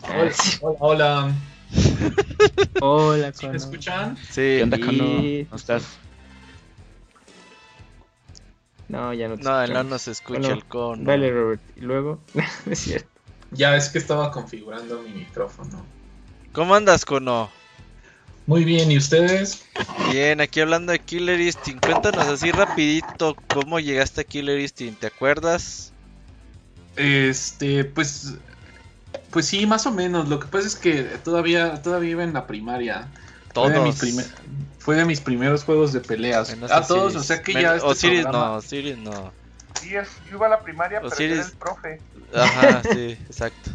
Hola, 0.07 0.31
hola, 0.61 0.77
hola. 0.79 1.35
Hola, 2.79 3.33
¿Sí 3.33 3.41
Cono. 3.41 3.51
me 3.51 3.57
escuchan? 3.57 4.17
Sí. 4.31 4.31
¿Qué 4.41 4.63
onda, 4.63 4.77
Sí. 4.77 5.45
¿Cómo 5.49 5.57
estás? 5.57 5.99
No, 8.87 9.13
ya 9.13 9.27
no 9.27 9.37
te 9.37 9.43
No, 9.43 9.67
no 9.67 9.83
nos 9.83 10.07
escucha 10.07 10.39
Bueno, 10.39 10.55
el 10.55 10.63
Cono. 10.63 11.03
Dale, 11.03 11.31
Robert. 11.33 11.61
Y 11.75 11.81
luego. 11.81 12.21
es 12.65 12.79
cierto. 12.79 13.18
Ya 13.51 13.75
es 13.75 13.89
que 13.89 13.97
estaba 13.97 14.31
configurando 14.31 15.01
mi 15.01 15.09
micrófono. 15.11 15.85
¿Cómo 16.53 16.75
andas, 16.75 17.05
Cono? 17.05 17.49
Muy 18.47 18.63
bien, 18.63 18.91
¿y 18.91 18.97
ustedes? 18.97 19.63
Bien, 20.11 20.41
aquí 20.41 20.59
hablando 20.59 20.91
de 20.91 20.99
Killer 20.99 21.39
Instinct. 21.39 21.85
Cuéntanos 21.85 22.27
así 22.27 22.51
rapidito 22.51 23.35
cómo 23.53 23.79
llegaste 23.79 24.21
a 24.21 24.23
Killer 24.23 24.59
Instinct, 24.59 24.99
¿te 25.01 25.07
acuerdas? 25.07 25.91
Este, 26.95 27.85
pues, 27.85 28.33
pues 29.29 29.45
sí, 29.45 29.65
más 29.67 29.85
o 29.85 29.91
menos. 29.91 30.27
Lo 30.29 30.39
que 30.39 30.47
pasa 30.47 30.67
es 30.67 30.75
que 30.75 31.03
todavía, 31.23 31.81
todavía 31.81 32.11
iba 32.11 32.23
en 32.23 32.33
la 32.33 32.47
primaria. 32.47 33.07
Fue 33.53 33.69
de, 33.71 33.79
mis 33.81 33.95
Todos. 33.95 33.99
primer- 33.99 34.25
fue 34.79 34.95
de 34.95 35.05
mis 35.05 35.21
primeros 35.21 35.63
juegos 35.63 35.93
de 35.93 35.99
peleas. 36.01 36.49
Menos 36.51 36.71
a 36.71 36.85
todos, 36.85 37.15
Osiris. 37.15 37.21
o 37.21 37.23
sea 37.23 37.41
que 37.41 37.53
Men- 37.53 37.63
ya 37.63 37.75
este 37.75 37.87
Osiris 37.87 38.21
programa- 38.21 38.45
no, 38.47 38.53
Osiris 38.55 38.97
no. 38.97 39.31
Sí, 39.79 39.95
es, 39.95 40.07
yo 40.29 40.37
iba 40.37 40.47
a 40.47 40.49
la 40.49 40.61
primaria, 40.61 40.99
pero 41.01 41.13
Osiris. 41.13 41.37
era 41.37 41.45
el 41.45 41.51
profe. 41.53 42.01
Ajá, 42.33 42.83
sí, 42.83 43.17
exacto. 43.27 43.71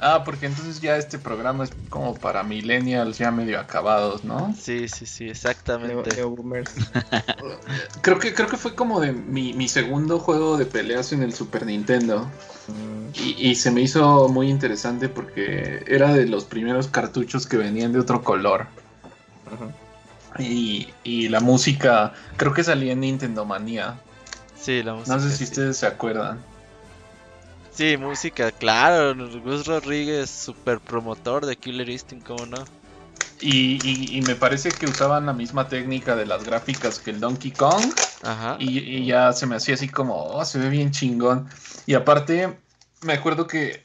Ah, 0.00 0.22
porque 0.24 0.46
entonces 0.46 0.80
ya 0.80 0.96
este 0.96 1.18
programa 1.18 1.64
es 1.64 1.70
como 1.88 2.14
para 2.14 2.42
millennials 2.42 3.16
ya 3.18 3.30
medio 3.30 3.58
acabados, 3.58 4.24
¿no? 4.24 4.54
Sí, 4.58 4.88
sí, 4.88 5.06
sí, 5.06 5.28
exactamente. 5.28 6.14
Neo. 6.16 6.34
Creo 8.02 8.18
que, 8.18 8.34
creo 8.34 8.48
que 8.48 8.56
fue 8.56 8.74
como 8.74 9.00
de 9.00 9.12
mi, 9.12 9.52
mi 9.54 9.68
segundo 9.68 10.18
juego 10.18 10.56
de 10.58 10.66
peleas 10.66 11.12
en 11.12 11.22
el 11.22 11.32
Super 11.32 11.64
Nintendo. 11.64 12.26
Mm, 12.68 13.08
Y, 13.18 13.50
y 13.50 13.54
se 13.54 13.70
me 13.70 13.80
hizo 13.82 14.28
muy 14.28 14.50
interesante 14.50 15.08
porque 15.08 15.84
era 15.86 16.12
de 16.12 16.26
los 16.26 16.44
primeros 16.44 16.88
cartuchos 16.88 17.46
que 17.46 17.56
venían 17.56 17.92
de 17.92 18.00
otro 18.00 18.22
color. 18.22 18.66
ajá. 19.46 20.42
Y, 20.42 20.88
y 21.04 21.28
la 21.28 21.40
música, 21.40 22.12
creo 22.36 22.52
que 22.52 22.64
salía 22.64 22.92
en 22.92 23.00
Nintendo 23.00 23.44
Manía. 23.44 23.94
Sí, 24.60 24.82
la 24.82 24.94
música. 24.94 25.14
No 25.16 25.22
sé 25.22 25.30
si 25.30 25.38
sí. 25.38 25.44
ustedes 25.44 25.76
se 25.78 25.86
acuerdan. 25.86 26.40
Sí, 27.74 27.96
música, 27.96 28.52
claro. 28.52 29.14
Gus 29.40 29.66
Rodríguez, 29.66 30.30
super 30.30 30.78
promotor 30.80 31.44
de 31.44 31.56
Killer 31.56 31.88
Instinct, 31.88 32.24
¿cómo 32.26 32.46
no? 32.46 32.64
Y, 33.40 33.80
y- 33.82 34.16
y 34.16 34.22
me 34.22 34.36
parece 34.36 34.72
que 34.72 34.86
usaban 34.86 35.26
la 35.26 35.32
misma 35.32 35.68
técnica 35.68 36.14
de 36.14 36.24
las 36.24 36.44
gráficas 36.44 37.00
que 37.00 37.10
el 37.10 37.20
Donkey 37.20 37.50
Kong. 37.50 37.92
Ajá. 38.22 38.56
Y, 38.60 38.78
y 38.78 39.06
ya 39.06 39.32
se 39.32 39.46
me 39.46 39.56
hacía 39.56 39.74
así 39.74 39.88
como, 39.88 40.14
oh, 40.16 40.44
se 40.44 40.58
ve 40.58 40.70
bien 40.70 40.92
chingón. 40.92 41.48
Y 41.84 41.94
aparte, 41.94 42.60
me 43.00 43.14
acuerdo 43.14 43.46
que 43.48 43.82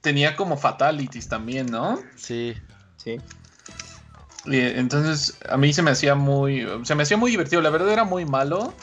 tenía 0.00 0.34
como 0.36 0.56
fatalities 0.56 1.28
también, 1.28 1.70
¿no? 1.70 2.02
Sí. 2.16 2.56
Sí. 2.96 3.20
Y, 4.46 4.58
entonces 4.60 5.38
a 5.48 5.56
mí 5.56 5.72
se 5.72 5.82
me 5.82 5.92
hacía 5.92 6.14
muy, 6.16 6.66
se 6.82 6.94
me 6.96 7.04
hacía 7.04 7.16
muy 7.16 7.30
divertido. 7.30 7.62
La 7.62 7.70
verdad 7.70 7.92
era 7.92 8.04
muy 8.04 8.24
malo. 8.24 8.74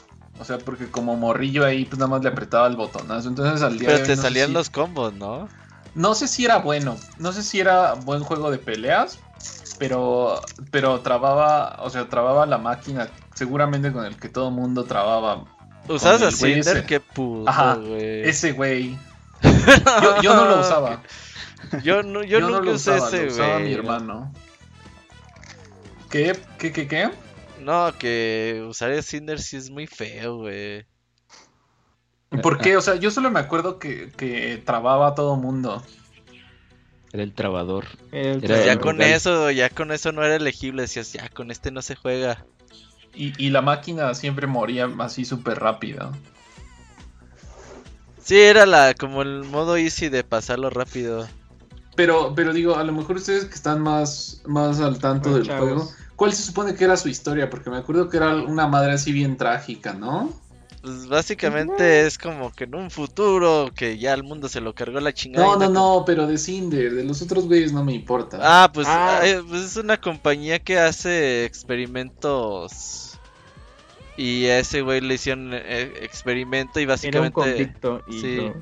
O 0.43 0.45
sea, 0.45 0.57
porque 0.57 0.91
como 0.91 1.15
morrillo 1.15 1.63
ahí, 1.65 1.85
pues 1.85 1.97
nada 1.99 2.09
más 2.09 2.21
le 2.21 2.27
apretaba 2.27 2.67
el 2.67 2.75
botonazo. 2.75 3.29
Entonces 3.29 3.61
al 3.61 3.79
día 3.79 3.87
de 3.91 3.93
Pero 3.95 4.03
hoy 4.03 4.07
te 4.09 4.15
no 4.17 4.21
salían 4.21 4.47
si- 4.47 4.53
los 4.53 4.69
combos, 4.69 5.13
¿no? 5.13 5.47
No 5.95 6.13
sé 6.15 6.27
si 6.27 6.43
era 6.43 6.57
bueno. 6.57 6.97
No 7.17 7.31
sé 7.31 7.43
si 7.43 7.61
era 7.61 7.93
buen 7.93 8.25
juego 8.25 8.51
de 8.51 8.57
peleas. 8.57 9.19
Pero, 9.79 10.41
pero 10.69 10.99
trababa, 10.99 11.77
o 11.81 11.89
sea, 11.89 12.09
trababa 12.09 12.45
la 12.45 12.57
máquina. 12.57 13.07
Seguramente 13.35 13.93
con 13.93 14.03
el 14.03 14.17
que 14.17 14.27
todo 14.27 14.51
mundo 14.51 14.83
trababa. 14.83 15.45
¿Usabas 15.87 16.21
el 16.21 16.27
a 16.27 16.31
güey 16.37 16.53
Cinder? 16.55 16.77
ese. 16.77 16.85
Qué 16.85 16.99
puto, 16.99 17.49
Ajá, 17.49 17.75
güey. 17.75 18.23
Ese 18.27 18.51
güey. 18.51 18.97
Yo, 20.03 20.21
yo 20.21 20.35
no 20.35 20.43
lo 20.45 20.59
usaba. 20.59 21.01
Yo, 21.83 22.03
no, 22.03 22.21
yo, 22.21 22.41
nunca 22.41 22.59
lo 22.59 22.71
usé 22.73 22.91
usaba, 22.95 23.07
ese, 23.07 23.25
lo 23.27 23.31
usaba 23.31 23.55
mi 23.59 23.61
güey. 23.63 23.73
hermano. 23.75 24.33
¿Qué? 26.09 26.37
¿Qué? 26.57 26.71
¿Qué? 26.73 26.87
¿Qué? 26.87 27.09
No, 27.63 27.91
que 27.97 28.65
usar 28.67 28.91
el 28.91 29.03
Cinder 29.03 29.39
sí 29.41 29.57
es 29.57 29.69
muy 29.69 29.87
feo, 29.87 30.37
güey. 30.37 30.85
¿Por 32.41 32.57
qué? 32.57 32.77
O 32.77 32.81
sea, 32.81 32.95
yo 32.95 33.11
solo 33.11 33.29
me 33.29 33.39
acuerdo 33.39 33.77
que, 33.79 34.11
que 34.11 34.61
trababa 34.65 35.07
a 35.09 35.15
todo 35.15 35.35
mundo. 35.35 35.83
Era 37.11 37.23
el 37.23 37.33
trabador. 37.33 37.85
El- 38.11 38.43
Era 38.43 38.65
ya 38.65 38.73
el 38.73 38.79
con 38.79 38.97
local. 38.97 39.11
eso, 39.11 39.51
ya 39.51 39.69
con 39.69 39.91
eso 39.91 40.11
no 40.11 40.23
era 40.23 40.35
elegible. 40.35 40.81
Decías, 40.83 41.13
ya 41.13 41.29
con 41.29 41.51
este 41.51 41.69
no 41.71 41.81
se 41.83 41.95
juega. 41.95 42.43
Y, 43.13 43.33
y 43.43 43.51
la 43.51 43.61
máquina 43.61 44.13
siempre 44.15 44.47
moría 44.47 44.89
así 44.99 45.23
súper 45.25 45.59
rápido. 45.59 46.11
Sí, 48.23 48.39
era 48.39 48.65
la 48.65 48.93
como 48.95 49.21
el 49.21 49.43
modo 49.43 49.77
easy 49.77 50.09
de 50.09 50.23
pasarlo 50.23 50.69
rápido. 50.71 51.27
Pero, 51.95 52.33
pero 52.35 52.53
digo, 52.53 52.75
a 52.75 52.83
lo 52.83 52.91
mejor 52.93 53.17
ustedes 53.17 53.45
que 53.45 53.53
están 53.53 53.81
más, 53.81 54.41
más 54.47 54.79
al 54.79 54.97
tanto 54.97 55.35
del 55.35 55.43
chavos. 55.45 55.67
juego, 55.67 55.91
¿cuál 56.23 56.33
se 56.33 56.43
supone 56.43 56.73
que 56.73 56.85
era 56.85 56.95
su 56.95 57.09
historia? 57.09 57.49
Porque 57.49 57.69
me 57.69 57.75
acuerdo 57.75 58.07
que 58.07 58.15
era 58.15 58.33
una 58.37 58.65
madre 58.65 58.93
así 58.93 59.11
bien 59.11 59.35
trágica, 59.35 59.93
¿no? 59.93 60.31
Pues 60.81 61.07
básicamente 61.07 62.05
es 62.07 62.17
como 62.17 62.51
que 62.53 62.63
en 62.63 62.75
un 62.75 62.89
futuro 62.89 63.71
que 63.75 63.97
ya 63.97 64.13
el 64.13 64.23
mundo 64.23 64.47
se 64.47 64.61
lo 64.61 64.73
cargó 64.73 64.99
la 65.01 65.13
chingada. 65.13 65.45
No, 65.45 65.57
no, 65.57 65.69
no, 65.69 66.03
pero 66.05 66.25
de 66.27 66.37
Cinder, 66.37 66.93
de 66.93 67.03
los 67.03 67.21
otros 67.21 67.45
güeyes 67.47 67.73
no 67.73 67.83
me 67.83 67.93
importa. 67.93 68.37
Ah, 68.41 68.71
pues, 68.73 68.87
Ah. 68.89 69.19
eh, 69.23 69.41
pues 69.47 69.63
es 69.63 69.75
una 69.77 69.99
compañía 69.99 70.59
que 70.59 70.79
hace 70.79 71.43
experimentos. 71.45 73.19
Y 74.15 74.45
a 74.45 74.59
ese 74.59 74.81
güey 74.81 75.01
le 75.01 75.15
hicieron 75.15 75.51
eh, 75.53 75.91
experimento 76.01 76.79
y 76.79 76.83
Era 76.83 76.91
un 76.91 76.93
básicamente. 76.93 77.33
conflicto 77.33 78.03
y 78.07 78.19
sí. 78.21 78.35
lo 78.37 78.53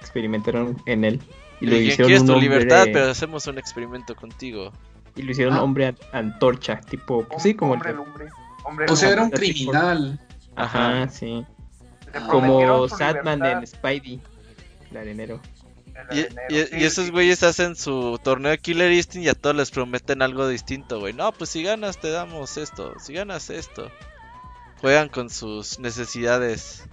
experimentaron 0.00 0.76
en 0.86 1.04
él. 1.04 1.20
Y 1.60 1.66
Y 1.66 1.66
lo 1.66 1.72
¿quién 1.76 1.84
hicieron 1.86 2.06
quieres 2.08 2.20
un 2.22 2.26
tu 2.28 2.40
libertad, 2.40 2.86
pero 2.92 3.10
hacemos 3.10 3.46
un 3.46 3.58
experimento 3.58 4.14
contigo. 4.16 4.72
Y 5.18 5.22
lo 5.22 5.32
hicieron 5.32 5.54
Ah. 5.54 5.62
hombre 5.62 5.86
an- 5.86 5.98
antorcha, 6.12 6.80
tipo, 6.80 7.24
pues 7.24 7.42
sí, 7.42 7.54
como 7.54 7.74
el 7.74 7.80
hombre 7.80 7.92
lumbre. 7.94 8.28
Hombre 8.64 8.86
o 8.88 8.96
sea, 8.96 9.10
era 9.10 9.22
un 9.22 9.30
criminal. 9.30 10.20
Ajá, 10.56 11.08
sí. 11.08 11.44
Como 12.30 12.60
libertad. 12.88 13.52
en 13.60 13.66
Spidey, 13.66 14.20
el 14.90 14.96
arenero. 14.96 15.40
Y, 16.12 16.20
y, 16.54 16.84
esos 16.84 17.10
güeyes 17.10 17.42
hacen 17.42 17.74
su 17.74 18.20
torneo 18.22 18.52
de 18.52 18.58
Killer 18.58 18.92
Instinct 18.92 19.26
y 19.26 19.28
a 19.28 19.34
todos 19.34 19.56
les 19.56 19.70
prometen 19.70 20.22
algo 20.22 20.46
distinto, 20.46 21.00
güey. 21.00 21.12
No, 21.12 21.32
pues 21.32 21.50
si 21.50 21.62
ganas 21.64 21.98
te 22.00 22.10
damos 22.10 22.56
esto, 22.56 22.94
si 23.00 23.14
ganas 23.14 23.50
esto. 23.50 23.90
Juegan 24.80 25.08
con 25.08 25.28
sus 25.28 25.80
necesidades. 25.80 26.84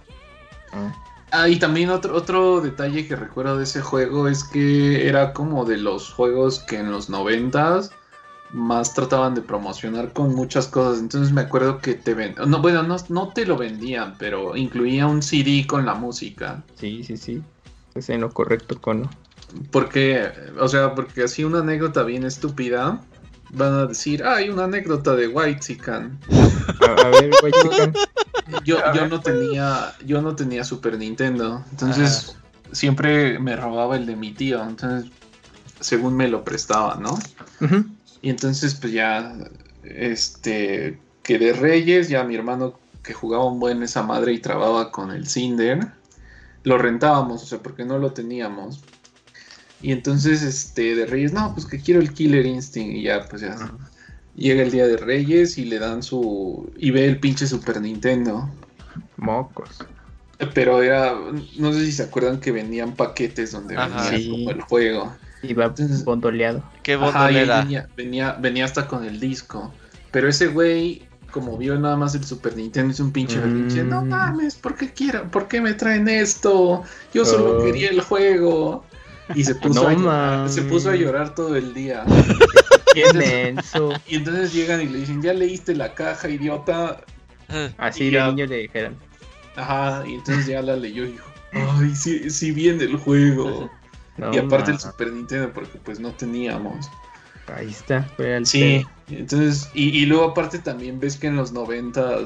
Ah, 1.30 1.48
y 1.48 1.56
también 1.58 1.90
otro, 1.90 2.14
otro 2.16 2.60
detalle 2.60 3.06
que 3.06 3.16
recuerdo 3.16 3.56
de 3.58 3.64
ese 3.64 3.80
juego 3.80 4.28
es 4.28 4.42
que 4.44 5.08
era 5.08 5.32
como 5.32 5.64
de 5.64 5.76
los 5.78 6.12
juegos 6.12 6.60
que 6.60 6.78
en 6.78 6.90
los 6.90 7.08
noventas 7.08 7.92
más 8.52 8.94
trataban 8.94 9.34
de 9.34 9.42
promocionar 9.42 10.12
con 10.12 10.34
muchas 10.34 10.68
cosas. 10.68 11.00
Entonces 11.00 11.32
me 11.32 11.42
acuerdo 11.42 11.78
que 11.78 11.94
te 11.94 12.14
ven... 12.14 12.34
No, 12.46 12.60
bueno, 12.60 12.82
no, 12.82 12.96
no 13.08 13.28
te 13.28 13.46
lo 13.46 13.56
vendían, 13.56 14.14
pero 14.18 14.56
incluía 14.56 15.06
un 15.06 15.22
CD 15.22 15.66
con 15.66 15.86
la 15.86 15.94
música. 15.94 16.62
Sí, 16.76 17.02
sí, 17.04 17.16
sí. 17.16 17.42
Es 17.94 18.08
en 18.10 18.20
lo 18.20 18.30
correcto, 18.30 18.80
Cono. 18.80 19.10
Porque, 19.70 20.30
o 20.58 20.68
sea, 20.68 20.94
porque 20.94 21.24
así 21.24 21.44
una 21.44 21.60
anécdota 21.60 22.02
bien 22.02 22.24
estúpida. 22.24 23.00
Van 23.50 23.72
a 23.72 23.86
decir, 23.86 24.24
ah, 24.24 24.36
hay 24.36 24.48
una 24.48 24.64
anécdota 24.64 25.14
de 25.14 25.28
White 25.28 25.60
Chican. 25.60 26.18
A, 26.80 27.08
ver, 27.08 27.30
White 27.42 27.58
Chican. 27.62 27.94
Yo, 28.64 28.78
yo 28.94 29.08
no 29.08 29.20
tenía, 29.20 29.94
yo 30.04 30.20
no 30.20 30.34
tenía 30.36 30.64
Super 30.64 30.98
Nintendo. 30.98 31.64
Entonces 31.70 32.36
siempre 32.72 33.38
me 33.38 33.56
robaba 33.56 33.96
el 33.96 34.06
de 34.06 34.16
mi 34.16 34.32
tío. 34.32 34.62
Entonces, 34.62 35.10
según 35.80 36.16
me 36.16 36.28
lo 36.28 36.44
prestaba, 36.44 36.96
¿no? 36.96 37.18
Y 38.26 38.30
entonces, 38.30 38.74
pues 38.74 38.92
ya, 38.92 39.36
este, 39.84 40.98
que 41.22 41.38
de 41.38 41.52
Reyes, 41.52 42.08
ya 42.08 42.24
mi 42.24 42.34
hermano 42.34 42.76
que 43.04 43.14
jugaba 43.14 43.44
un 43.44 43.60
buen 43.60 43.84
esa 43.84 44.02
madre 44.02 44.32
y 44.32 44.40
trababa 44.40 44.90
con 44.90 45.12
el 45.12 45.28
Cinder, 45.28 45.92
lo 46.64 46.76
rentábamos, 46.76 47.44
o 47.44 47.46
sea, 47.46 47.60
porque 47.60 47.84
no 47.84 48.00
lo 48.00 48.10
teníamos. 48.14 48.82
Y 49.80 49.92
entonces, 49.92 50.42
este, 50.42 50.96
de 50.96 51.06
Reyes, 51.06 51.34
no, 51.34 51.54
pues 51.54 51.66
que 51.66 51.78
quiero 51.78 52.00
el 52.00 52.12
Killer 52.12 52.44
Instinct. 52.44 52.96
Y 52.96 53.02
ya, 53.02 53.24
pues 53.28 53.42
ya. 53.42 53.54
Llega 54.34 54.64
el 54.64 54.72
día 54.72 54.88
de 54.88 54.96
Reyes 54.96 55.56
y 55.56 55.64
le 55.66 55.78
dan 55.78 56.02
su. 56.02 56.68
Y 56.76 56.90
ve 56.90 57.06
el 57.06 57.20
pinche 57.20 57.46
Super 57.46 57.80
Nintendo. 57.80 58.50
Mocos. 59.18 59.84
Pero 60.52 60.82
era. 60.82 61.14
No 61.58 61.72
sé 61.72 61.86
si 61.86 61.92
se 61.92 62.02
acuerdan 62.02 62.40
que 62.40 62.50
vendían 62.50 62.96
paquetes 62.96 63.52
donde 63.52 63.76
venía 63.76 64.30
como 64.32 64.50
el 64.50 64.60
juego. 64.62 65.14
Iba 65.48 65.72
bondoleado. 66.04 66.62
¿Qué 66.82 66.96
bondolera? 66.96 67.62
Venía, 67.62 67.88
venía, 67.96 68.32
venía 68.40 68.64
hasta 68.64 68.86
con 68.86 69.04
el 69.04 69.20
disco. 69.20 69.72
Pero 70.10 70.28
ese 70.28 70.48
güey 70.48 71.06
como 71.36 71.58
vio 71.58 71.78
nada 71.78 71.96
más 71.96 72.14
el 72.14 72.24
Super 72.24 72.56
Nintendo, 72.56 72.92
es 72.92 73.00
un 73.00 73.12
pinche 73.12 73.38
mm. 73.38 73.88
no 73.90 74.02
mames, 74.02 74.54
¿por 74.54 74.74
qué 74.74 74.90
quiero? 74.90 75.30
¿Por 75.30 75.48
qué 75.48 75.60
me 75.60 75.74
traen 75.74 76.08
esto? 76.08 76.82
Yo 77.12 77.26
solo 77.26 77.58
oh. 77.58 77.64
quería 77.64 77.90
el 77.90 78.00
juego. 78.00 78.86
Y 79.34 79.44
se 79.44 79.54
puso, 79.56 79.86
a 79.86 79.92
llorar, 79.92 80.48
se 80.48 80.62
puso 80.62 80.88
a 80.88 80.96
llorar 80.96 81.34
todo 81.34 81.56
el 81.56 81.74
día. 81.74 82.04
Y 84.06 84.16
entonces 84.16 84.54
llegan 84.54 84.80
y 84.80 84.86
le 84.86 85.00
dicen, 85.00 85.20
ya 85.20 85.34
leíste 85.34 85.74
la 85.74 85.92
caja, 85.92 86.30
idiota. 86.30 87.02
Así 87.76 88.10
los 88.10 88.34
niños 88.34 88.48
le 88.48 88.56
dijeron. 88.56 88.96
Ajá, 89.54 90.02
y 90.06 90.14
entonces 90.14 90.46
ya 90.46 90.62
la 90.62 90.76
leyó 90.76 91.04
y 91.04 91.12
dijo, 91.12 91.28
ay, 91.52 91.94
sí, 91.94 92.30
sí 92.30 92.52
viene 92.52 92.84
el 92.84 92.96
juego. 92.96 93.70
Y 94.32 94.38
aparte 94.38 94.70
el 94.70 94.78
Super 94.78 95.12
Nintendo, 95.12 95.52
porque 95.52 95.78
pues 95.78 96.00
no 96.00 96.12
teníamos. 96.12 96.90
Ahí 97.54 97.70
está, 97.70 98.02
fue 98.16 98.36
al 98.36 98.46
Sí, 98.46 98.84
entonces, 99.08 99.70
y, 99.72 99.90
y, 99.90 100.06
luego 100.06 100.24
aparte 100.24 100.58
también 100.58 100.98
ves 100.98 101.16
que 101.16 101.28
en 101.28 101.36
los 101.36 101.52
90 101.52 102.18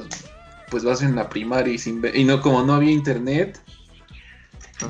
pues 0.71 0.83
vas 0.83 1.03
en 1.03 1.15
la 1.15 1.29
primaria 1.29 1.73
y, 1.73 1.77
sin, 1.77 2.01
y 2.13 2.23
no, 2.23 2.41
como 2.41 2.63
no 2.63 2.73
había 2.73 2.91
internet, 2.91 3.59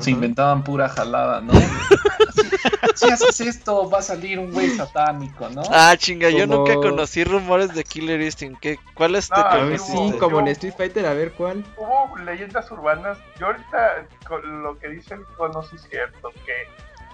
se 0.00 0.10
inventaban 0.10 0.64
pura 0.64 0.88
jalada, 0.88 1.40
¿no? 1.40 1.52
si, 2.94 3.10
haces 3.10 3.40
esto, 3.40 3.90
va 3.90 3.98
a 3.98 4.02
salir 4.02 4.38
un 4.38 4.52
güey 4.52 4.70
satánico, 4.70 5.48
¿no? 5.50 5.62
Ah, 5.70 5.94
chinga, 5.98 6.30
yo 6.30 6.46
nunca 6.46 6.74
conocí 6.76 7.24
rumores 7.24 7.74
de 7.74 7.84
Killer 7.84 8.20
Instinct. 8.20 8.60
¿Qué, 8.60 8.78
¿Cuál 8.94 9.16
es 9.16 9.28
no, 9.30 9.78
Sí, 9.78 10.18
como 10.18 10.40
en 10.40 10.48
Street 10.48 10.74
Fighter, 10.76 11.04
a 11.04 11.14
ver 11.14 11.32
cuál. 11.32 11.64
Hubo 11.76 12.16
leyendas 12.18 12.70
urbanas. 12.70 13.18
Yo 13.38 13.46
ahorita, 13.46 14.06
lo 14.44 14.78
que 14.78 14.88
dice 14.88 15.14
el 15.14 15.24
cono, 15.36 15.60
es 15.60 15.82
cierto, 15.90 16.30
que 16.46 16.52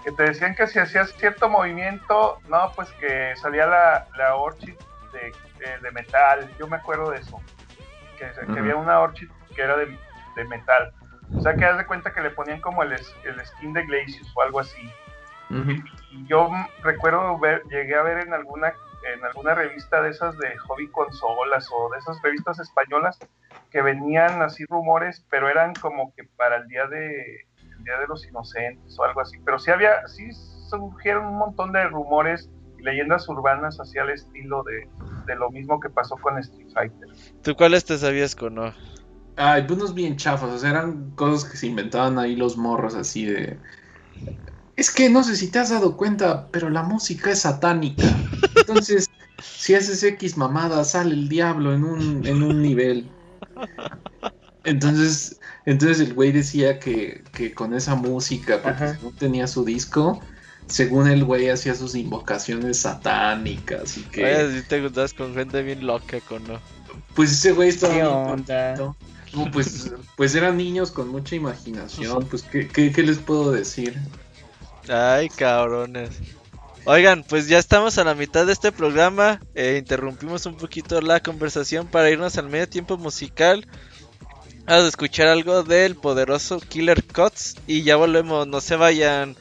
que 0.09 0.15
te 0.15 0.23
decían 0.23 0.55
que 0.55 0.65
si 0.65 0.79
hacías 0.79 1.13
cierto 1.13 1.49
movimiento, 1.49 2.39
no, 2.47 2.71
pues 2.75 2.89
que 2.93 3.35
salía 3.35 3.67
la, 3.67 4.07
la 4.17 4.35
Orchid 4.35 4.73
de, 5.13 5.91
metal. 5.91 6.49
Yo 6.59 6.67
me 6.67 6.77
acuerdo 6.77 7.11
de 7.11 7.19
eso. 7.19 7.39
Que, 8.17 8.25
había 8.57 8.75
una 8.75 8.99
Orchid 8.99 9.29
que 9.55 9.61
era 9.61 9.77
de, 9.77 9.87
metal. 10.45 10.91
O 11.35 11.41
sea 11.41 11.53
que 11.53 11.65
haz 11.65 11.77
de 11.77 11.85
cuenta 11.85 12.11
que 12.11 12.21
le 12.21 12.31
ponían 12.31 12.59
como 12.61 12.81
el, 12.81 12.93
el 12.93 13.45
skin 13.45 13.73
de 13.73 13.85
Glacius 13.85 14.31
o 14.35 14.41
algo 14.41 14.59
así. 14.61 14.91
y, 15.49 16.27
yo 16.27 16.49
recuerdo 16.81 17.37
ver, 17.37 17.63
llegué 17.69 17.95
a 17.95 18.03
ver 18.03 18.19
en 18.19 18.33
alguna 18.33 18.73
en 19.13 19.23
alguna 19.23 19.55
revista 19.55 20.01
de 20.01 20.09
esas 20.09 20.37
de 20.39 20.57
hobby 20.57 20.89
consolas 20.89 21.69
o 21.71 21.89
de 21.89 21.99
esas 21.99 22.21
revistas 22.21 22.59
españolas 22.59 23.17
que 23.71 23.81
venían 23.81 24.41
así 24.41 24.65
rumores, 24.65 25.25
pero 25.29 25.47
eran 25.47 25.73
como 25.73 26.13
que 26.15 26.25
para 26.35 26.57
el 26.57 26.67
día 26.67 26.85
de 26.87 27.45
Día 27.83 27.97
de 27.99 28.07
los 28.07 28.25
Inocentes 28.25 28.97
o 28.99 29.03
algo 29.03 29.21
así. 29.21 29.37
Pero 29.43 29.59
sí 29.59 29.71
había, 29.71 30.05
sí 30.07 30.29
surgieron 30.69 31.25
un 31.25 31.37
montón 31.37 31.71
de 31.71 31.87
rumores 31.87 32.49
y 32.77 32.83
leyendas 32.83 33.27
urbanas 33.27 33.77
hacia 33.77 34.03
el 34.03 34.11
estilo 34.11 34.63
de, 34.63 35.35
lo 35.35 35.51
mismo 35.51 35.79
que 35.79 35.89
pasó 35.89 36.15
con 36.17 36.37
Street 36.39 36.69
Fighter. 36.73 37.09
¿Tú 37.43 37.55
cuáles 37.55 37.85
te 37.85 37.97
sabías 37.97 38.35
con 38.35 38.55
no? 38.55 38.73
Ay, 39.35 39.63
pues 39.63 39.79
unos 39.79 39.93
bien 39.93 40.17
chafos, 40.17 40.49
o 40.49 40.57
sea, 40.57 40.71
eran 40.71 41.11
cosas 41.11 41.49
que 41.49 41.57
se 41.57 41.67
inventaban 41.67 42.19
ahí 42.19 42.35
los 42.35 42.57
morros 42.57 42.95
así 42.95 43.25
de... 43.25 43.57
Es 44.75 44.91
que 44.91 45.09
no 45.09 45.23
sé 45.23 45.35
si 45.35 45.51
te 45.51 45.59
has 45.59 45.69
dado 45.69 45.97
cuenta, 45.97 46.47
pero 46.51 46.69
la 46.69 46.83
música 46.83 47.31
es 47.31 47.41
satánica. 47.41 48.05
Entonces, 48.55 49.09
si 49.41 49.75
haces 49.75 50.03
X 50.03 50.37
mamada, 50.37 50.83
sale 50.83 51.13
el 51.13 51.29
diablo 51.29 51.73
en 51.73 51.83
un, 51.83 52.25
en 52.25 52.43
un 52.43 52.61
nivel. 52.61 53.09
Entonces, 54.63 55.39
entonces 55.65 55.99
el 55.99 56.13
güey 56.13 56.31
decía 56.31 56.79
que, 56.79 57.23
con 57.55 57.73
esa 57.73 57.95
música, 57.95 58.61
porque 58.61 58.97
no 59.01 59.11
tenía 59.11 59.47
su 59.47 59.63
disco, 59.63 60.21
según 60.67 61.07
el 61.07 61.23
güey 61.23 61.49
hacía 61.49 61.75
sus 61.75 61.95
invocaciones 61.95 62.79
satánicas 62.79 63.97
y 63.97 64.01
que... 64.01 64.25
Oye, 64.25 64.61
si 64.61 64.67
te 64.67 64.81
gustas 64.81 65.13
con 65.13 65.33
gente 65.33 65.63
bien 65.63 65.85
loca, 65.85 66.19
con 66.21 66.43
no. 66.45 66.59
Pues 67.15 67.31
ese 67.31 67.53
güey 67.53 67.69
estaba... 67.69 67.93
¿Qué 67.93 68.03
onda? 68.03 68.75
No, 69.33 69.51
pues, 69.51 69.91
pues 70.15 70.33
eran 70.35 70.57
niños 70.57 70.91
con 70.91 71.09
mucha 71.09 71.35
imaginación, 71.35 72.25
pues 72.25 72.43
¿qué, 72.43 72.67
qué, 72.67 73.03
les 73.03 73.19
puedo 73.19 73.51
decir? 73.51 73.95
Ay, 74.87 75.29
cabrones. 75.29 76.09
Oigan, 76.85 77.23
pues 77.23 77.47
ya 77.47 77.59
estamos 77.59 77.99
a 77.99 78.03
la 78.03 78.15
mitad 78.15 78.47
de 78.47 78.53
este 78.53 78.71
programa. 78.71 79.39
Eh, 79.53 79.77
interrumpimos 79.77 80.47
un 80.47 80.55
poquito 80.55 80.99
la 81.01 81.19
conversación 81.19 81.85
para 81.85 82.09
irnos 82.09 82.37
al 82.37 82.49
medio 82.49 82.67
tiempo 82.67 82.97
musical. 82.97 83.67
Vamos 84.69 84.85
a 84.85 84.89
escuchar 84.89 85.27
algo 85.29 85.63
del 85.63 85.95
poderoso 85.95 86.59
Killer 86.59 87.03
Cuts 87.03 87.55
y 87.65 87.81
ya 87.81 87.95
volvemos, 87.95 88.45
no 88.45 88.61
se 88.61 88.75
vayan. 88.75 89.35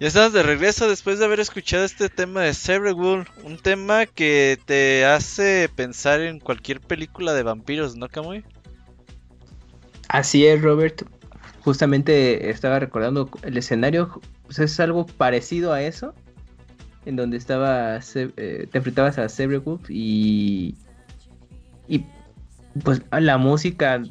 Ya 0.06 0.10
estamos 0.10 0.34
de 0.34 0.44
regreso 0.44 0.88
después 0.88 1.18
de 1.18 1.26
haber 1.26 1.40
escuchado 1.40 1.84
este 1.84 2.10
tema 2.10 2.44
de 2.44 2.54
Cerebral, 2.54 3.26
un 3.44 3.58
tema 3.58 4.06
que 4.06 4.60
te 4.64 5.04
hace 5.04 5.68
pensar 5.76 6.22
en 6.22 6.40
cualquier 6.40 6.80
película 6.80 7.34
de 7.34 7.42
vampiros, 7.42 7.96
¿no, 7.96 8.08
Camuy? 8.08 8.46
Así 10.08 10.46
es, 10.46 10.62
Robert. 10.62 11.02
Justamente 11.62 12.52
estaba 12.52 12.78
recordando 12.78 13.32
el 13.42 13.58
escenario, 13.58 14.22
pues 14.44 14.60
es 14.60 14.80
algo 14.80 15.08
parecido 15.08 15.74
a 15.74 15.82
eso, 15.82 16.14
en 17.08 17.16
donde 17.16 17.38
estaba 17.38 17.98
eh, 17.98 18.68
te 18.72 18.78
enfrentabas 18.78 19.18
a 19.18 19.28
Cerebral 19.28 19.80
y 19.90 20.76
y 21.88 22.06
pues 22.84 23.02
la 23.10 23.40
música, 23.40 24.04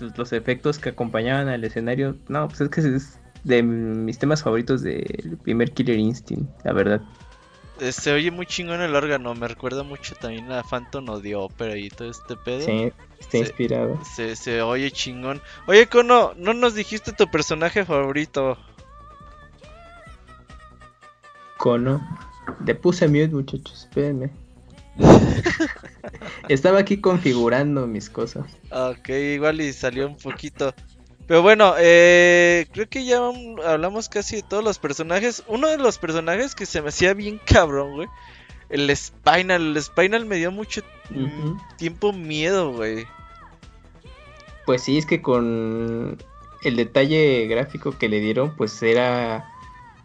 pues, 0.00 0.18
los 0.18 0.32
efectos 0.32 0.80
que 0.80 0.88
acompañaban 0.88 1.46
al 1.46 1.62
escenario, 1.62 2.16
no, 2.26 2.48
pues 2.48 2.62
es 2.62 2.68
que 2.68 2.80
es 2.80 3.20
de 3.46 3.62
mis 3.62 4.18
temas 4.18 4.42
favoritos 4.42 4.82
del 4.82 5.38
primer 5.42 5.72
Killer 5.72 5.98
Instinct, 5.98 6.50
la 6.64 6.72
verdad. 6.72 7.00
Se 7.78 8.12
oye 8.12 8.30
muy 8.30 8.46
chingón 8.46 8.80
el 8.80 8.96
órgano, 8.96 9.34
me 9.34 9.46
recuerda 9.46 9.82
mucho 9.82 10.14
también 10.14 10.50
a 10.50 10.62
Phantom 10.62 11.08
of 11.10 11.22
the 11.22 11.36
Opera 11.36 11.76
y 11.76 11.88
todo 11.90 12.10
este 12.10 12.34
pedo. 12.36 12.64
Sí, 12.64 12.92
está 13.20 13.38
inspirado. 13.38 14.00
Se, 14.02 14.34
se 14.34 14.62
oye 14.62 14.90
chingón. 14.90 15.40
Oye, 15.66 15.86
Kono, 15.86 16.32
no 16.36 16.54
nos 16.54 16.74
dijiste 16.74 17.12
tu 17.12 17.30
personaje 17.30 17.84
favorito. 17.84 18.58
Kono. 21.58 22.00
Le 22.64 22.74
puse 22.74 23.06
mute, 23.06 23.28
muchachos, 23.28 23.84
espérenme. 23.84 24.30
Estaba 26.48 26.78
aquí 26.78 27.00
configurando 27.00 27.86
mis 27.86 28.10
cosas. 28.10 28.44
Ok, 28.70 29.08
igual 29.10 29.60
y 29.60 29.72
salió 29.72 30.06
un 30.06 30.16
poquito. 30.16 30.74
Pero 31.26 31.42
bueno, 31.42 31.74
eh, 31.78 32.66
creo 32.72 32.88
que 32.88 33.04
ya 33.04 33.20
hablamos 33.66 34.08
casi 34.08 34.36
de 34.36 34.42
todos 34.42 34.62
los 34.62 34.78
personajes. 34.78 35.42
Uno 35.48 35.68
de 35.68 35.78
los 35.78 35.98
personajes 35.98 36.54
que 36.54 36.66
se 36.66 36.82
me 36.82 36.88
hacía 36.88 37.14
bien 37.14 37.40
cabrón, 37.44 37.94
güey. 37.94 38.08
El 38.68 38.94
Spinal. 38.96 39.76
El 39.76 39.82
Spinal 39.82 40.24
me 40.24 40.36
dio 40.36 40.52
mucho 40.52 40.82
tiempo 41.78 42.12
miedo, 42.12 42.72
güey. 42.72 43.06
Pues 44.66 44.82
sí, 44.82 44.98
es 44.98 45.06
que 45.06 45.22
con 45.22 46.18
el 46.62 46.76
detalle 46.76 47.46
gráfico 47.46 47.96
que 47.96 48.08
le 48.08 48.20
dieron, 48.20 48.56
pues 48.56 48.82
era 48.82 49.48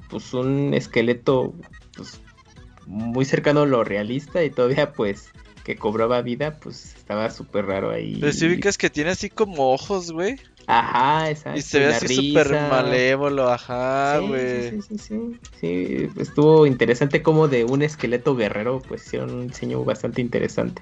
pues 0.10 0.34
un 0.34 0.74
esqueleto 0.74 1.56
pues, 1.96 2.20
muy 2.86 3.26
cercano 3.26 3.62
a 3.62 3.66
lo 3.66 3.84
realista 3.84 4.44
y 4.44 4.50
todavía 4.50 4.92
pues 4.94 5.30
que 5.64 5.76
cobraba 5.76 6.22
vida, 6.22 6.60
pues 6.60 6.96
estaba 6.96 7.30
súper 7.30 7.66
raro 7.66 7.92
ahí. 7.92 8.18
Pero 8.20 8.34
si 8.34 8.48
ubicas 8.48 8.78
que 8.78 8.90
tiene 8.90 9.12
así 9.12 9.30
como 9.30 9.72
ojos, 9.74 10.12
güey. 10.12 10.38
Ajá, 10.74 11.30
exacto. 11.30 11.60
Y 11.60 11.62
se 11.64 11.80
ve 11.80 11.88
así 11.88 12.16
súper 12.16 12.50
malévolo, 12.70 13.50
ajá, 13.50 14.20
güey. 14.20 14.70
Sí, 14.70 14.82
sí, 14.82 14.98
sí, 14.98 15.40
sí, 15.60 16.10
estuvo 16.18 16.66
interesante 16.66 17.22
como 17.22 17.50
de 17.50 17.66
un 17.66 17.82
esqueleto 17.82 18.38
guerrero, 18.38 18.80
pues 18.80 19.06
hicieron 19.06 19.34
un 19.34 19.48
diseño 19.50 19.84
bastante 19.84 20.22
interesante. 20.22 20.82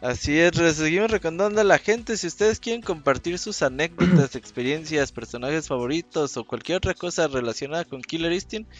Así 0.00 0.38
es, 0.38 0.56
seguimos 0.76 1.10
recordando 1.10 1.60
a 1.60 1.64
la 1.64 1.76
gente, 1.76 2.16
si 2.16 2.26
ustedes 2.26 2.58
quieren 2.58 2.80
compartir 2.80 3.38
sus 3.38 3.60
anécdotas, 3.60 4.34
experiencias, 4.34 5.12
personajes 5.12 5.68
favoritos 5.68 6.38
o 6.38 6.44
cualquier 6.44 6.78
otra 6.78 6.94
cosa 6.94 7.28
relacionada 7.28 7.84
con 7.84 8.00
Killer 8.00 8.32
Instinct, 8.32 8.70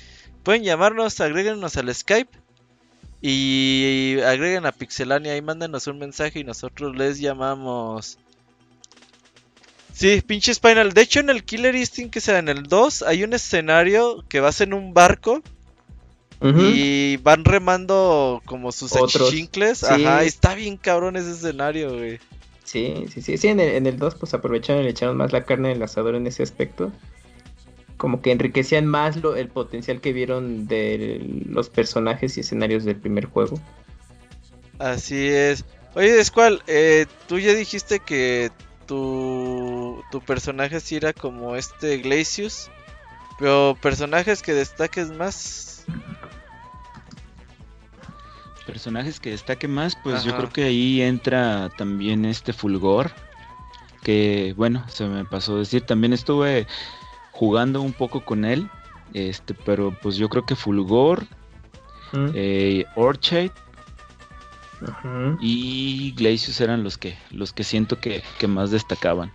pueden 0.43 0.63
llamarnos, 0.63 1.21
agréguenos 1.21 1.77
al 1.77 1.95
Skype 1.95 2.31
y 3.21 4.17
agreguen 4.25 4.65
a 4.65 4.73
Pixelania 4.73 5.37
y 5.37 5.43
mándenos 5.43 5.87
un 5.89 5.99
mensaje 5.99 6.41
y 6.41 6.45
nosotros 6.45 6.97
les 6.97 7.21
llamamos. 7.21 8.19
Sí, 9.93 10.23
pinche 10.27 10.55
Spinal. 10.55 10.93
De 10.93 11.03
hecho, 11.03 11.21
en 11.21 11.31
el 11.31 11.45
Killer 11.45 11.75
Instinct, 11.75 12.13
que 12.13 12.21
sea 12.21 12.39
en 12.39 12.49
el 12.49 12.65
2, 12.65 13.03
hay 13.03 13.25
un 13.25 13.35
escenario 13.35 14.25
que 14.29 14.41
vas 14.41 14.61
en 14.61 14.75
un 14.75 14.95
barco 14.95 15.43
y 16.41 17.19
van 17.19 17.45
remando 17.45 18.43
como 18.47 18.73
sus 18.73 18.93
chincles. 19.31 19.85
Ajá, 19.85 20.25
está 20.25 20.55
bien 20.55 20.77
cabrón 20.77 21.17
ese 21.17 21.33
escenario, 21.33 21.97
güey. 21.97 22.19
Sí, 22.65 23.05
sí, 23.13 23.23
sí, 23.23 23.37
sí, 23.37 23.49
en 23.49 23.61
el, 23.61 23.75
en 23.75 23.87
el 23.87 23.99
2 23.99 24.15
pues 24.17 24.35
aprovecharon 24.35 24.83
y 24.83 24.85
le 24.85 24.91
echaron 24.91 25.17
más 25.17 25.33
la 25.33 25.45
carne 25.45 25.69
del 25.69 25.83
asador 25.83 26.15
en 26.15 26.27
ese 26.27 26.43
aspecto 26.43 26.91
como 28.03 28.21
que 28.21 28.33
enriquecían 28.33 28.85
más 28.85 29.17
lo, 29.19 29.37
el 29.37 29.47
potencial 29.47 30.01
que 30.01 30.13
vieron 30.13 30.67
de 30.67 31.25
los 31.47 31.71
personajes 31.71 32.37
y 32.37 32.41
escenarios 32.41 32.83
del 32.85 32.97
primer 32.97 33.27
juego. 33.27 33.61
Así 34.81 35.29
es. 35.29 35.65
Oye, 35.95 36.19
Escual, 36.19 36.65
eh, 36.67 37.07
tú 37.29 37.39
ya 37.39 37.55
dijiste 37.55 38.01
que 38.01 38.51
tu, 38.87 39.82
tu 40.11 40.21
personaje 40.21 40.81
sí 40.81 40.97
era 40.97 41.13
como 41.13 41.57
este 41.57 41.99
Glacius, 41.99 42.71
pero 43.39 43.77
personajes 43.81 44.43
que 44.43 44.55
destaques 44.55 45.11
más. 45.11 45.85
Personajes 48.67 49.19
que 49.21 49.31
destaque 49.31 49.69
más, 49.69 49.97
pues 50.03 50.25
yo 50.25 50.37
creo 50.37 50.49
que 50.49 50.65
ahí 50.65 51.03
entra 51.03 51.69
también 51.77 52.25
este 52.25 52.53
Fulgor, 52.53 53.11
que 54.03 54.55
bueno, 54.57 54.85
se 54.89 55.07
me 55.07 55.25
pasó 55.25 55.59
decir, 55.59 55.83
también 55.83 56.13
estuve 56.13 56.67
jugando 57.33 57.83
un 57.83 57.93
poco 57.93 58.25
con 58.25 58.45
él. 58.45 58.71
Este, 59.15 59.53
pero 59.53 59.95
pues 60.01 60.17
yo 60.17 60.29
creo 60.29 60.47
que 60.47 60.57
Fulgor, 60.57 61.25
mm. 62.13 62.31
eh, 62.35 62.85
Orchid 62.97 63.51
y 65.41 66.13
Glacius 66.17 66.61
eran 66.61 66.83
los 66.83 66.99
que, 66.99 67.17
los 67.31 67.53
que 67.53 67.65
siento 67.65 67.99
que, 67.99 68.23
más 68.49 68.71
destacaban. 68.71 69.33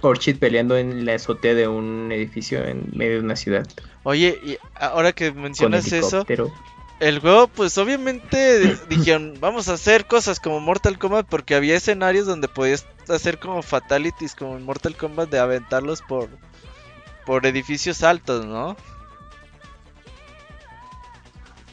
Orchid 0.00 0.38
peleando 0.38 0.76
en 0.76 1.04
la 1.04 1.14
azotea 1.14 1.54
de 1.54 1.68
un 1.68 2.10
edificio 2.10 2.64
en 2.64 2.88
medio 2.92 3.14
de 3.14 3.20
una 3.20 3.36
ciudad. 3.36 3.66
Oye, 4.02 4.38
y 4.44 4.56
ahora 4.74 5.12
que 5.12 5.32
mencionas 5.32 5.92
eso, 5.92 6.24
el 7.00 7.18
juego, 7.18 7.48
pues 7.48 7.76
obviamente 7.78 8.78
dijeron, 8.88 9.34
vamos 9.40 9.68
a 9.68 9.74
hacer 9.74 10.06
cosas 10.06 10.40
como 10.40 10.60
Mortal 10.60 10.98
Kombat 10.98 11.26
porque 11.26 11.54
había 11.54 11.76
escenarios 11.76 12.26
donde 12.26 12.48
podías 12.48 12.86
hacer 13.08 13.38
como 13.38 13.62
fatalities 13.62 14.34
como 14.34 14.56
en 14.56 14.64
Mortal 14.64 14.96
Kombat 14.96 15.28
de 15.28 15.38
aventarlos 15.38 16.02
por, 16.02 16.28
por 17.26 17.46
edificios 17.46 18.02
altos, 18.02 18.46
¿no? 18.46 18.76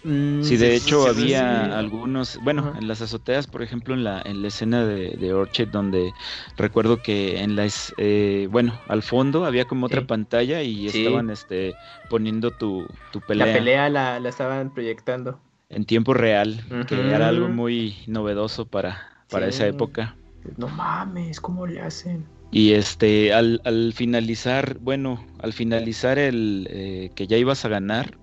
Mm, 0.03 0.41
sí, 0.41 0.57
de 0.57 0.75
hecho 0.75 1.07
había 1.07 1.77
algunos, 1.77 2.39
bueno, 2.43 2.73
en 2.77 2.87
las 2.87 3.01
azoteas, 3.01 3.45
por 3.45 3.61
ejemplo, 3.61 3.93
en 3.93 4.03
la, 4.03 4.21
en 4.25 4.41
la 4.41 4.47
escena 4.47 4.85
de, 4.85 5.33
Orchard, 5.33 5.69
donde 5.69 6.11
recuerdo 6.57 7.01
que 7.03 7.41
en 7.41 7.55
la, 7.55 7.67
eh, 7.97 8.47
bueno, 8.49 8.79
al 8.87 9.03
fondo 9.03 9.45
había 9.45 9.65
como 9.65 9.85
otra 9.85 10.05
pantalla 10.07 10.63
y 10.63 10.87
estaban 10.87 11.29
este, 11.29 11.75
poniendo 12.09 12.51
tu, 12.51 12.87
tu 13.11 13.21
pelea. 13.21 13.47
La 13.47 13.53
pelea 13.53 13.89
la, 13.89 14.17
estaban 14.27 14.73
proyectando. 14.73 15.39
En 15.69 15.85
tiempo 15.85 16.13
real, 16.13 16.61
que 16.87 16.95
era 16.95 17.29
algo 17.29 17.47
muy 17.47 17.95
novedoso 18.07 18.65
para, 18.65 19.23
para 19.29 19.47
esa 19.47 19.67
época. 19.67 20.15
No 20.57 20.67
mames, 20.67 21.39
¿cómo 21.39 21.67
le 21.67 21.79
hacen? 21.79 22.25
Y 22.51 22.73
este, 22.73 23.33
al, 23.33 23.61
al 23.63 23.93
finalizar, 23.93 24.77
bueno, 24.79 25.25
al 25.39 25.53
finalizar 25.53 26.19
el 26.19 26.67
eh, 26.69 27.11
que 27.15 27.27
ya 27.27 27.37
ibas 27.37 27.63
a 27.63 27.69
ganar 27.69 28.17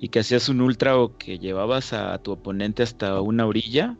y 0.00 0.08
que 0.08 0.20
hacías 0.20 0.48
un 0.48 0.60
ultra 0.60 0.98
o 0.98 1.16
que 1.16 1.38
llevabas 1.38 1.92
a 1.92 2.18
tu 2.18 2.32
oponente 2.32 2.82
hasta 2.82 3.20
una 3.20 3.46
orilla, 3.46 3.96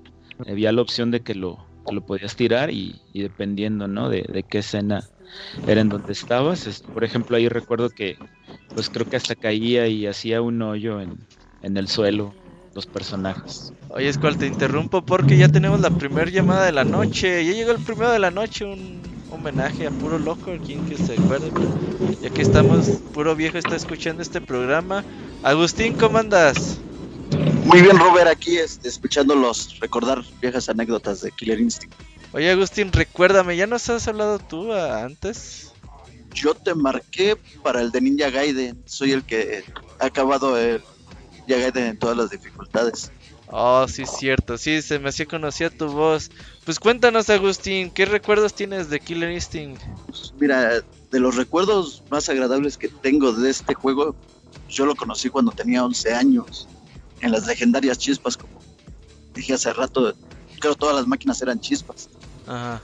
había 0.47 0.73
la 0.73 0.83
opción 0.83 1.11
de 1.11 1.21
que 1.21 1.35
lo, 1.35 1.59
lo 1.91 2.01
podías 2.03 2.37
tirar 2.37 2.71
y, 2.71 3.01
dependiendo, 3.15 3.89
¿no? 3.89 4.09
De, 4.09 4.23
de, 4.23 4.43
qué 4.43 4.59
escena 4.59 5.05
era 5.67 5.81
en 5.81 5.89
donde 5.89 6.13
estabas. 6.13 6.83
por 6.93 7.05
ejemplo, 7.05 7.37
ahí 7.37 7.49
recuerdo 7.49 7.91
que, 7.91 8.17
pues 8.75 8.89
creo 8.89 9.07
que 9.07 9.17
hasta 9.17 9.35
caía 9.35 9.87
y 9.89 10.07
hacía 10.07 10.43
un 10.43 10.61
hoyo 10.63 11.01
en, 11.01 11.17
en 11.63 11.77
el 11.77 11.89
suelo 11.89 12.35
los 12.75 12.87
personajes. 12.87 13.73
Oye, 13.89 14.09
es 14.09 14.19
cual 14.19 14.37
te 14.37 14.47
interrumpo 14.47 15.01
porque 15.03 15.37
ya 15.37 15.49
tenemos 15.49 15.81
la 15.81 15.91
primera 15.91 16.31
llamada 16.31 16.67
de 16.67 16.73
la 16.73 16.85
noche. 16.85 17.45
Ya 17.45 17.53
llegó 17.53 17.71
el 17.71 17.83
primero 17.83 18.11
de 18.11 18.19
la 18.19 18.31
noche, 18.31 18.65
un 18.65 19.16
homenaje 19.31 19.87
a 19.87 19.91
Puro 19.91 20.19
Loco, 20.19 20.53
quien 20.65 20.85
que 20.87 20.97
se 20.97 21.15
acuerde. 21.15 21.51
Ya 22.21 22.31
que 22.31 22.43
estamos, 22.43 22.89
Puro 23.13 23.35
Viejo 23.35 23.59
está 23.59 23.77
escuchando 23.77 24.23
este 24.23 24.41
programa. 24.41 25.05
Agustín, 25.43 25.95
¿cómo 25.95 26.19
andas? 26.19 26.79
Muy 27.65 27.83
bien, 27.83 27.99
Robert, 27.99 28.29
aquí 28.29 28.59
este, 28.59 28.89
escuchándolos 28.89 29.79
recordar 29.81 30.23
viejas 30.41 30.69
anécdotas 30.69 31.21
de 31.21 31.33
Killer 31.33 31.61
Instinct. 31.61 31.95
Oye, 32.33 32.51
Agustín, 32.51 32.93
recuérdame, 32.93 33.57
¿ya 33.57 33.67
nos 33.67 33.89
has 33.89 34.07
hablado 34.09 34.39
tú 34.39 34.73
antes? 34.73 35.73
Yo 36.33 36.55
te 36.55 36.75
marqué 36.75 37.37
para 37.63 37.81
el 37.81 37.91
de 37.91 38.01
Ninja 38.01 38.31
Gaiden. 38.31 38.83
Soy 38.85 39.13
el 39.13 39.25
que 39.25 39.65
ha 39.99 40.07
acabado 40.07 40.57
el 40.59 40.83
Ninja 41.47 41.63
Gaiden 41.63 41.87
en 41.87 41.99
todas 41.99 42.17
las 42.17 42.31
dificultades. 42.31 43.11
Oh, 43.49 43.87
sí, 43.89 44.03
es 44.03 44.11
cierto. 44.11 44.59
Sí, 44.59 44.83
se 44.83 44.99
me 44.99 45.11
hacía 45.11 45.27
conocida 45.27 45.71
tu 45.71 45.89
voz. 45.89 46.31
Pues 46.65 46.81
cuéntanos, 46.81 47.31
Agustín, 47.31 47.91
¿qué 47.91 48.05
recuerdos 48.05 48.55
tienes 48.55 48.91
de 48.91 49.01
Killer 49.01 49.31
Instinct? 49.31 49.81
Pues 50.07 50.33
mira, 50.39 50.83
de 51.11 51.21
los 51.21 51.37
recuerdos 51.37 52.03
más 52.11 52.29
agradables 52.29 52.77
que 52.77 52.89
tengo 52.89 53.33
de 53.33 53.51
este 53.51 53.75
juego, 53.75 54.17
yo 54.69 54.85
lo 54.87 54.97
conocí 54.97 55.29
cuando 55.31 55.53
tenía 55.53 55.85
11 55.85 56.13
años, 56.15 56.69
en 57.21 57.33
las 57.33 57.47
legendarias 57.47 57.99
chispas, 57.99 58.37
como 58.37 58.61
dije 59.35 59.55
hace 59.55 59.73
rato, 59.73 60.15
creo 60.61 60.75
todas 60.75 60.97
las 60.97 61.07
máquinas 61.07 61.41
eran 61.43 61.61
chispas. 61.61 62.09
Ajá. 62.47 62.83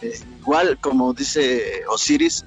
Eh, 0.00 0.18
igual, 0.40 0.78
como 0.80 1.12
dice 1.12 1.82
Osiris, 1.88 2.44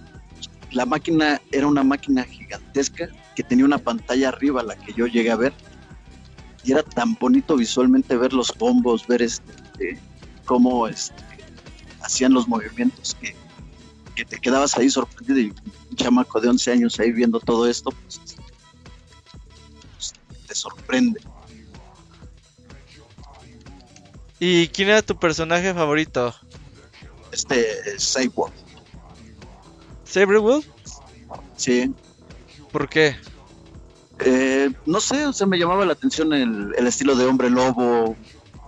la 0.71 0.85
máquina 0.85 1.41
era 1.51 1.67
una 1.67 1.83
máquina 1.83 2.23
gigantesca 2.23 3.09
que 3.35 3.43
tenía 3.43 3.65
una 3.65 3.77
pantalla 3.77 4.29
arriba, 4.29 4.63
la 4.63 4.75
que 4.75 4.93
yo 4.93 5.07
llegué 5.07 5.31
a 5.31 5.35
ver. 5.35 5.53
Y 6.65 6.71
era 6.71 6.83
tan 6.83 7.13
bonito 7.15 7.55
visualmente 7.55 8.17
ver 8.17 8.33
los 8.33 8.51
combos, 8.51 9.05
ver 9.07 9.21
este, 9.21 9.99
cómo 10.45 10.87
este, 10.87 11.23
hacían 12.01 12.33
los 12.33 12.47
movimientos, 12.47 13.15
que, 13.21 13.35
que, 14.15 14.25
te 14.25 14.39
quedabas 14.39 14.75
ahí 14.75 14.89
sorprendido. 14.89 15.39
Y 15.39 15.53
un 15.91 15.95
chamaco 15.95 16.41
de 16.41 16.49
11 16.49 16.71
años 16.71 16.99
ahí 16.99 17.11
viendo 17.11 17.39
todo 17.39 17.67
esto, 17.67 17.91
pues, 17.91 18.19
pues 19.93 20.13
te 20.47 20.55
sorprende. 20.55 21.21
¿Y 24.39 24.67
quién 24.69 24.89
era 24.89 25.01
tu 25.01 25.17
personaje 25.17 25.73
favorito? 25.73 26.33
Este, 27.31 27.99
Cyborg. 27.99 28.53
¿Saberwolf? 30.03 30.65
Sí. 31.57 31.93
¿Por 32.71 32.89
qué? 32.89 33.15
Eh, 34.27 34.71
no 34.87 34.99
sé, 34.99 35.27
o 35.27 35.33
sea, 35.33 35.45
me 35.45 35.59
llamaba 35.59 35.85
la 35.85 35.93
atención 35.93 36.33
el, 36.33 36.73
el, 36.75 36.87
estilo 36.87 37.15
de 37.15 37.25
hombre 37.25 37.49
lobo. 37.49 38.15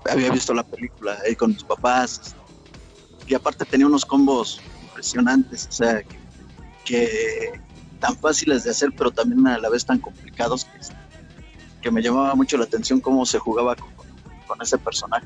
Había 0.10 0.32
visto 0.32 0.54
la 0.54 0.64
película 0.64 1.18
ahí 1.26 1.36
con 1.36 1.50
mis 1.50 1.64
papás. 1.64 2.36
Y 3.28 3.34
aparte 3.34 3.66
tenía 3.66 3.88
unos 3.88 4.06
combos 4.06 4.62
impresionantes, 4.84 5.68
o 5.68 5.72
sea, 5.72 6.04
que, 6.04 6.20
que 6.86 7.52
tan 8.00 8.16
fáciles 8.16 8.64
de 8.64 8.70
hacer, 8.70 8.92
pero 8.96 9.12
también 9.12 9.46
a 9.48 9.58
la 9.58 9.70
vez 9.70 9.84
tan 9.84 10.00
complicados 10.00 10.66
que, 11.82 11.92
me 11.92 12.02
llamaba 12.02 12.36
mucho 12.36 12.58
la 12.58 12.66
atención 12.66 13.00
cómo 13.00 13.26
se 13.26 13.40
jugaba 13.40 13.74
con, 13.74 13.90
con 14.46 14.62
ese 14.62 14.78
personaje. 14.78 15.26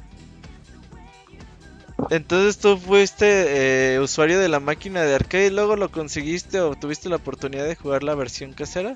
Entonces 2.12 2.60
tú 2.60 2.78
fuiste 2.78 3.96
eh, 3.96 4.00
usuario 4.00 4.40
de 4.40 4.48
la 4.48 4.60
máquina 4.60 5.02
de 5.02 5.16
arcade 5.16 5.48
y 5.48 5.50
luego 5.50 5.76
lo 5.76 5.90
conseguiste 5.90 6.60
o 6.60 6.76
tuviste 6.76 7.10
la 7.10 7.16
oportunidad 7.16 7.66
de 7.66 7.76
jugar 7.76 8.04
la 8.04 8.14
versión 8.14 8.54
casera? 8.54 8.96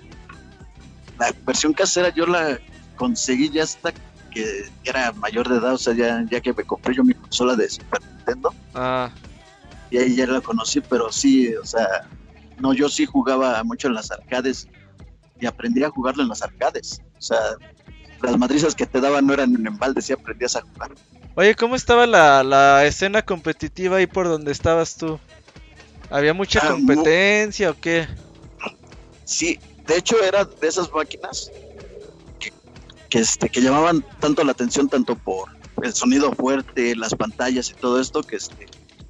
La 1.20 1.34
versión 1.46 1.74
casera 1.74 2.10
yo 2.10 2.26
la 2.26 2.60
conseguí 2.96 3.50
ya 3.50 3.64
hasta 3.64 3.94
que 4.32 4.66
era 4.84 5.12
mayor 5.14 5.48
de 5.48 5.58
edad, 5.58 5.74
o 5.74 5.78
sea, 5.78 5.94
ya, 5.94 6.26
ya 6.30 6.42
que 6.42 6.54
me 6.54 6.64
compré 6.64 6.96
yo 6.96 7.04
mi 7.04 7.14
consola 7.14 7.56
de 7.56 7.70
Super 7.70 8.02
Nintendo. 8.04 8.54
Ah. 8.74 9.10
Y 9.90 9.98
ahí 9.98 10.16
ya 10.16 10.28
la 10.28 10.42
conocí, 10.42 10.82
pero 10.82 11.12
sí, 11.12 11.56
o 11.56 11.66
sea, 11.66 11.88
no, 12.60 12.74
yo 12.74 12.90
sí 12.90 13.06
jugaba 13.06 13.64
mucho 13.64 13.88
en 13.88 13.94
las 13.94 14.12
arcades 14.12 14.68
y 15.40 15.46
aprendí 15.46 15.84
a 15.84 15.90
jugarlo 15.90 16.24
en 16.24 16.30
las 16.30 16.42
arcades. 16.42 17.02
O 17.18 17.22
sea, 17.22 17.38
las 18.22 18.38
madrizas 18.38 18.76
que 18.76 18.86
te 18.86 19.00
daban 19.00 19.26
no 19.26 19.34
eran 19.34 19.56
en 19.56 19.68
embalde, 19.68 20.02
sí 20.02 20.14
aprendías 20.14 20.56
a 20.56 20.62
jugar. 20.62 20.92
Oye, 21.36 21.56
¿cómo 21.56 21.76
estaba 21.76 22.06
la, 22.06 22.44
la 22.44 22.86
escena 22.86 23.22
competitiva 23.22 23.98
ahí 23.98 24.08
por 24.08 24.28
donde 24.28 24.52
estabas 24.52 24.96
tú? 24.96 25.20
¿Había 26.10 26.34
mucha 26.34 26.60
ah, 26.64 26.72
competencia 26.72 27.72
o 27.72 27.76
qué? 27.80 28.08
Sí, 29.26 29.60
de 29.88 29.98
hecho 29.98 30.22
era 30.24 30.46
de 30.46 30.68
esas 30.68 30.92
máquinas 30.92 31.52
que, 32.40 32.52
que, 33.10 33.20
este, 33.20 33.50
que 33.50 33.62
llamaban 33.62 34.06
tanto 34.20 34.44
la 34.44 34.52
atención 34.52 34.90
tanto 34.90 35.16
por 35.16 35.50
el 35.84 35.94
sonido 35.94 36.32
fuerte, 36.34 36.96
las 36.96 37.14
pantallas 37.14 37.70
y 37.70 37.74
todo 37.74 38.00
esto, 38.00 38.24
que 38.24 38.38
este, 38.38 38.68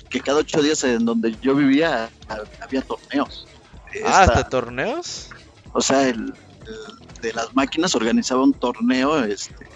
que 0.10 0.20
cada 0.20 0.40
ocho 0.40 0.62
días 0.62 0.84
en 0.84 1.06
donde 1.06 1.36
yo 1.42 1.56
vivía 1.56 2.10
había 2.62 2.82
torneos. 2.82 3.48
Ah, 4.06 4.24
¿hasta 4.24 4.50
torneos? 4.50 5.30
O 5.74 5.82
sea, 5.82 6.08
el, 6.08 6.20
el, 6.20 7.22
de 7.22 7.34
las 7.34 7.56
máquinas 7.56 7.96
organizaba 7.96 8.44
un 8.44 8.54
torneo, 8.54 9.24
este, 9.24 9.68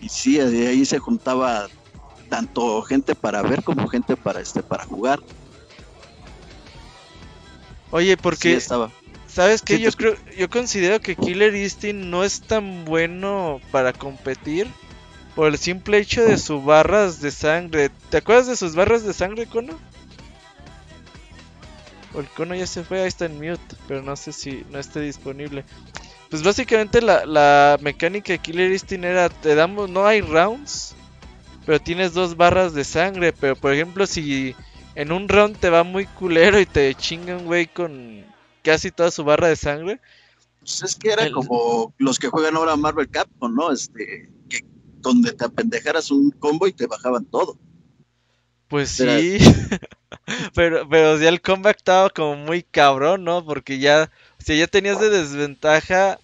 y 0.00 0.08
sí, 0.08 0.38
de 0.38 0.68
ahí 0.68 0.84
se 0.84 0.98
juntaba 0.98 1.68
tanto 2.28 2.82
gente 2.82 3.14
para 3.14 3.42
ver 3.42 3.62
como 3.62 3.88
gente 3.88 4.16
para 4.16 4.40
este 4.40 4.62
para 4.62 4.84
jugar. 4.84 5.20
Oye, 7.90 8.16
porque 8.16 8.50
sí, 8.50 8.54
estaba. 8.54 8.90
¿Sabes 9.36 9.60
qué? 9.60 9.76
Sí, 9.76 9.82
yo 9.82 9.92
creo 9.92 10.16
yo 10.34 10.48
considero 10.48 10.98
que 10.98 11.14
Killer 11.14 11.54
Instinct 11.54 12.06
no 12.06 12.24
es 12.24 12.40
tan 12.40 12.86
bueno 12.86 13.60
para 13.70 13.92
competir 13.92 14.66
por 15.34 15.48
el 15.48 15.58
simple 15.58 15.98
hecho 15.98 16.24
de 16.24 16.38
sus 16.38 16.64
barras 16.64 17.20
de 17.20 17.30
sangre. 17.30 17.90
¿Te 18.08 18.16
acuerdas 18.16 18.46
de 18.46 18.56
sus 18.56 18.74
barras 18.74 19.04
de 19.04 19.12
sangre, 19.12 19.44
Cono? 19.44 19.78
O 22.14 22.20
el 22.20 22.28
Cono 22.28 22.54
ya 22.54 22.66
se 22.66 22.82
fue, 22.82 23.02
ahí 23.02 23.08
está 23.08 23.26
en 23.26 23.34
mute, 23.36 23.76
pero 23.86 24.00
no 24.00 24.16
sé 24.16 24.32
si 24.32 24.64
no 24.70 24.78
esté 24.78 25.00
disponible. 25.00 25.66
Pues 26.30 26.42
básicamente 26.42 27.02
la, 27.02 27.26
la 27.26 27.76
mecánica 27.82 28.32
de 28.32 28.38
Killer 28.38 28.72
Instinct 28.72 29.04
era, 29.04 29.28
te 29.28 29.54
damos, 29.54 29.90
no 29.90 30.06
hay 30.06 30.22
rounds, 30.22 30.94
pero 31.66 31.78
tienes 31.78 32.14
dos 32.14 32.38
barras 32.38 32.72
de 32.72 32.84
sangre, 32.84 33.34
pero 33.34 33.54
por 33.54 33.74
ejemplo 33.74 34.06
si 34.06 34.56
en 34.94 35.12
un 35.12 35.28
round 35.28 35.58
te 35.58 35.68
va 35.68 35.84
muy 35.84 36.06
culero 36.06 36.58
y 36.58 36.64
te 36.64 36.94
chingan 36.94 37.44
güey 37.44 37.66
con 37.66 38.34
casi 38.66 38.90
toda 38.90 39.12
su 39.12 39.22
barra 39.22 39.46
de 39.46 39.54
sangre. 39.54 40.00
Pues 40.58 40.82
es 40.82 40.96
que 40.96 41.10
era 41.12 41.24
el... 41.24 41.32
como 41.32 41.94
los 41.98 42.18
que 42.18 42.28
juegan 42.28 42.56
ahora 42.56 42.74
Marvel 42.74 43.08
Capcom, 43.08 43.54
¿no? 43.54 43.70
Este, 43.70 44.28
que 44.48 44.60
donde 44.98 45.32
te 45.32 45.44
apendejaras 45.44 46.10
un 46.10 46.32
combo 46.32 46.66
y 46.66 46.72
te 46.72 46.88
bajaban 46.88 47.24
todo. 47.26 47.56
Pues 48.66 48.90
sí, 48.90 49.38
pero, 50.54 50.88
pero 50.88 51.16
ya 51.20 51.28
el 51.28 51.40
comeback 51.40 51.76
estaba 51.76 52.10
como 52.10 52.34
muy 52.34 52.64
cabrón, 52.64 53.22
¿no? 53.22 53.44
Porque 53.44 53.78
ya, 53.78 54.10
si 54.38 54.58
ya 54.58 54.66
tenías 54.66 54.98
de 55.00 55.10
desventaja, 55.10 56.18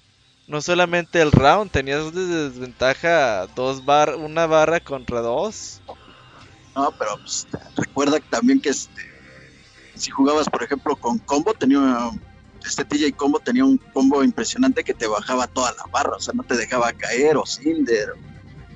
no 0.49 0.61
solamente 0.61 1.23
el 1.23 1.31
round, 1.31 1.71
tenías 1.71 2.13
de 2.13 2.27
desventaja 2.27 3.47
dos 3.55 3.85
bar, 3.85 4.17
una 4.17 4.47
barra 4.47 4.81
contra 4.81 5.21
dos. 5.21 5.81
No, 6.75 6.93
pero 6.99 7.17
pues, 7.19 7.47
recuerda 7.77 8.19
también 8.29 8.61
que 8.61 8.71
este, 8.71 9.01
si 9.95 10.11
jugabas, 10.11 10.49
por 10.49 10.65
ejemplo, 10.65 10.97
con 10.97 11.19
combo, 11.19 11.55
tenía 11.55 12.11
este 12.67 12.85
TJ 12.85 13.17
Combo 13.17 13.39
tenía 13.41 13.65
un 13.65 13.79
combo 13.79 14.23
impresionante 14.23 14.85
que 14.85 14.95
te 14.95 15.07
bajaba 15.07 15.47
toda 15.47 15.73
la 15.73 15.85
barra, 15.91 16.17
o 16.17 16.21
sea, 16.21 16.35
no 16.35 16.43
te 16.43 16.57
dejaba 16.57 16.93
caer, 16.93 17.37
o 17.37 17.47
Cinder, 17.47 18.11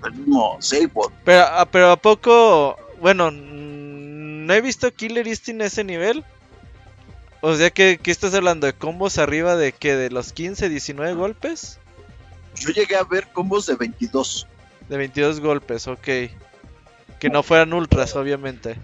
o 0.03 0.07
el 0.07 0.15
mismo 0.15 0.57
Sabot. 0.61 1.13
Pero, 1.25 1.45
ah, 1.45 1.67
pero 1.71 1.91
a 1.91 1.97
poco, 1.97 2.77
bueno, 3.01 3.31
no 4.47 4.55
he 4.55 4.61
visto 4.61 4.93
Killer 4.93 5.27
Instinct 5.27 5.61
en 5.61 5.67
ese 5.67 5.85
nivel. 5.85 6.25
O 7.41 7.55
sea, 7.55 7.71
que 7.71 7.99
¿qué 8.03 8.11
estás 8.11 8.35
hablando? 8.35 8.67
¿De 8.67 8.73
combos 8.73 9.19
arriba 9.19 9.57
de 9.57 9.73
que 9.73 9.95
¿De 9.95 10.11
los 10.11 10.33
15, 10.33 10.69
19 10.69 11.15
golpes? 11.15 11.79
Yo 12.59 12.71
llegué 12.71 12.97
a 12.97 13.05
ver 13.05 13.29
combos 13.33 13.67
de 13.67 13.77
22. 13.77 14.47
De 14.89 14.97
22 14.97 15.41
golpes, 15.41 15.87
ok. 15.87 16.09
Que 17.19 17.31
no 17.31 17.43
fueran 17.43 17.73
ultras, 17.73 18.17
obviamente. 18.17 18.77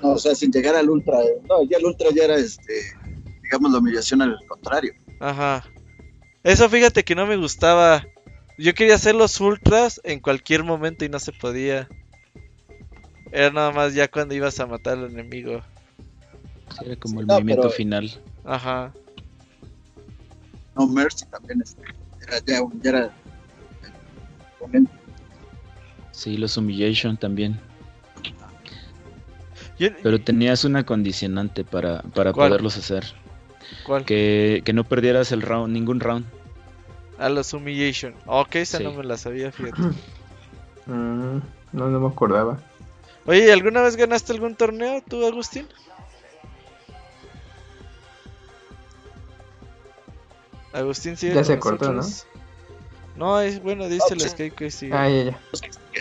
No, 0.00 0.10
o 0.10 0.18
sea, 0.18 0.34
sin 0.34 0.52
llegar 0.52 0.76
al 0.76 0.88
ultra. 0.88 1.18
No, 1.48 1.62
ya 1.64 1.78
el 1.78 1.84
ultra 1.84 2.08
ya 2.14 2.24
era, 2.24 2.36
este, 2.36 2.92
digamos, 3.48 3.72
la 3.72 3.78
humillación 3.78 4.20
al 4.20 4.38
contrario. 4.46 4.92
Ajá. 5.20 5.64
Eso 6.42 6.68
fíjate 6.68 7.02
que 7.02 7.14
no 7.14 7.26
me 7.26 7.36
gustaba. 7.36 8.04
Yo 8.58 8.74
quería 8.74 8.96
hacer 8.96 9.14
los 9.14 9.40
ultras 9.40 10.00
en 10.04 10.20
cualquier 10.20 10.64
momento 10.64 11.04
y 11.04 11.08
no 11.08 11.18
se 11.18 11.32
podía. 11.32 11.88
Era 13.32 13.50
nada 13.50 13.72
más 13.72 13.94
ya 13.94 14.08
cuando 14.08 14.34
ibas 14.34 14.60
a 14.60 14.66
matar 14.66 14.98
al 14.98 15.10
enemigo. 15.10 15.62
Era 16.84 16.96
como 16.96 17.20
el 17.20 17.26
no, 17.26 17.34
movimiento 17.34 17.62
pero... 17.62 17.74
final. 17.74 18.20
Ajá. 18.44 18.92
No, 20.76 20.86
Mercy 20.86 21.24
también 21.26 21.62
era 22.20 22.38
ya, 22.44 22.60
ya 22.82 22.90
era 22.90 23.12
Sí, 26.12 26.36
los 26.36 26.56
Humiliation 26.56 27.16
también. 27.16 27.58
Pero 30.02 30.20
tenías 30.20 30.64
una 30.64 30.84
condicionante 30.84 31.64
para, 31.64 32.02
para 32.02 32.32
poderlos 32.32 32.76
hacer. 32.76 33.04
¿Cuál? 33.84 34.04
Que, 34.04 34.62
que, 34.64 34.72
no 34.72 34.84
perdieras 34.84 35.32
el 35.32 35.42
round, 35.42 35.72
ningún 35.72 36.00
round. 36.00 36.26
A 37.18 37.28
los 37.28 37.52
Humiliation. 37.52 38.14
Ok, 38.26 38.56
esa 38.56 38.78
sí. 38.78 38.84
no 38.84 38.92
me 38.92 39.04
la 39.04 39.16
sabía, 39.16 39.52
fíjate. 39.52 39.82
Mm, 40.86 41.42
no, 41.74 41.88
no 41.90 42.00
me 42.00 42.08
acordaba. 42.08 42.56
Oye, 43.26 43.52
¿alguna 43.52 43.82
vez 43.82 43.94
ganaste 43.94 44.32
algún 44.32 44.56
torneo 44.56 45.02
tú, 45.06 45.26
Agustín? 45.26 45.68
Agustín 50.72 51.18
sigue 51.18 51.34
Ya 51.34 51.44
se 51.44 51.58
cortó, 51.58 51.92
¿no? 51.92 52.02
No, 53.16 53.40
es 53.40 53.60
bueno, 53.62 53.86
dice 53.88 54.14
el 54.14 54.20
Skype 54.20 54.56
que 54.56 54.70
sí. 54.70 54.88
Ah, 54.92 55.10
ya, 55.10 55.24
ya. 55.24 55.40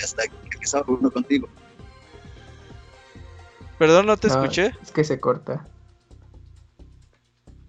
Hasta 0.02 0.24
que 0.24 0.38
estaba 0.62 0.86
jugando 0.86 1.12
contigo. 1.12 1.50
Perdón, 3.78 4.06
no 4.06 4.18
te 4.18 4.28
no, 4.28 4.34
escuché. 4.36 4.74
Es 4.82 4.92
que 4.92 5.04
se 5.04 5.20
corta. 5.20 5.68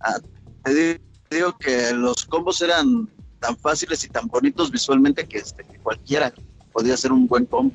Ah, 0.08 0.20
te 0.64 1.00
digo 1.30 1.56
que 1.58 1.92
los 1.92 2.24
combos 2.24 2.60
eran 2.62 3.08
tan 3.40 3.56
fáciles 3.56 4.04
y 4.04 4.08
tan 4.08 4.26
bonitos 4.28 4.70
visualmente 4.70 5.26
que, 5.26 5.38
este, 5.38 5.64
que 5.64 5.78
cualquiera 5.78 6.32
podía 6.72 6.94
hacer 6.94 7.12
un 7.12 7.26
buen 7.26 7.46
combo. 7.46 7.74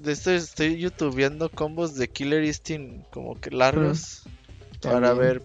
De 0.00 0.12
esto 0.12 0.30
estoy 0.30 0.76
youtubeando 0.76 1.48
combos 1.50 1.94
de 1.94 2.08
Killer 2.08 2.44
Instinct 2.44 3.10
como 3.10 3.40
que 3.40 3.50
largos 3.50 4.22
mm. 4.24 4.88
para 4.88 5.14
ver. 5.14 5.42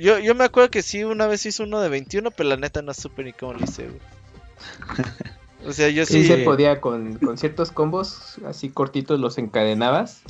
Yo, 0.00 0.18
yo 0.18 0.34
me 0.34 0.44
acuerdo 0.44 0.70
que 0.70 0.82
sí, 0.82 1.04
una 1.04 1.26
vez 1.26 1.44
hice 1.44 1.62
uno 1.62 1.80
de 1.80 1.90
21, 1.90 2.30
pero 2.30 2.48
la 2.48 2.56
neta 2.56 2.80
no 2.80 2.94
supe 2.94 3.24
ni 3.24 3.32
cómo 3.32 3.54
lo 3.54 3.64
hice. 3.64 3.88
O 5.66 5.72
sea, 5.72 5.88
yo 5.88 6.06
sí. 6.06 6.22
Sí 6.22 6.28
se 6.28 6.38
podía 6.44 6.80
con, 6.80 7.18
con 7.18 7.36
ciertos 7.36 7.72
combos 7.72 8.36
así 8.46 8.68
cortitos 8.68 9.18
los 9.18 9.36
encadenabas 9.36 10.22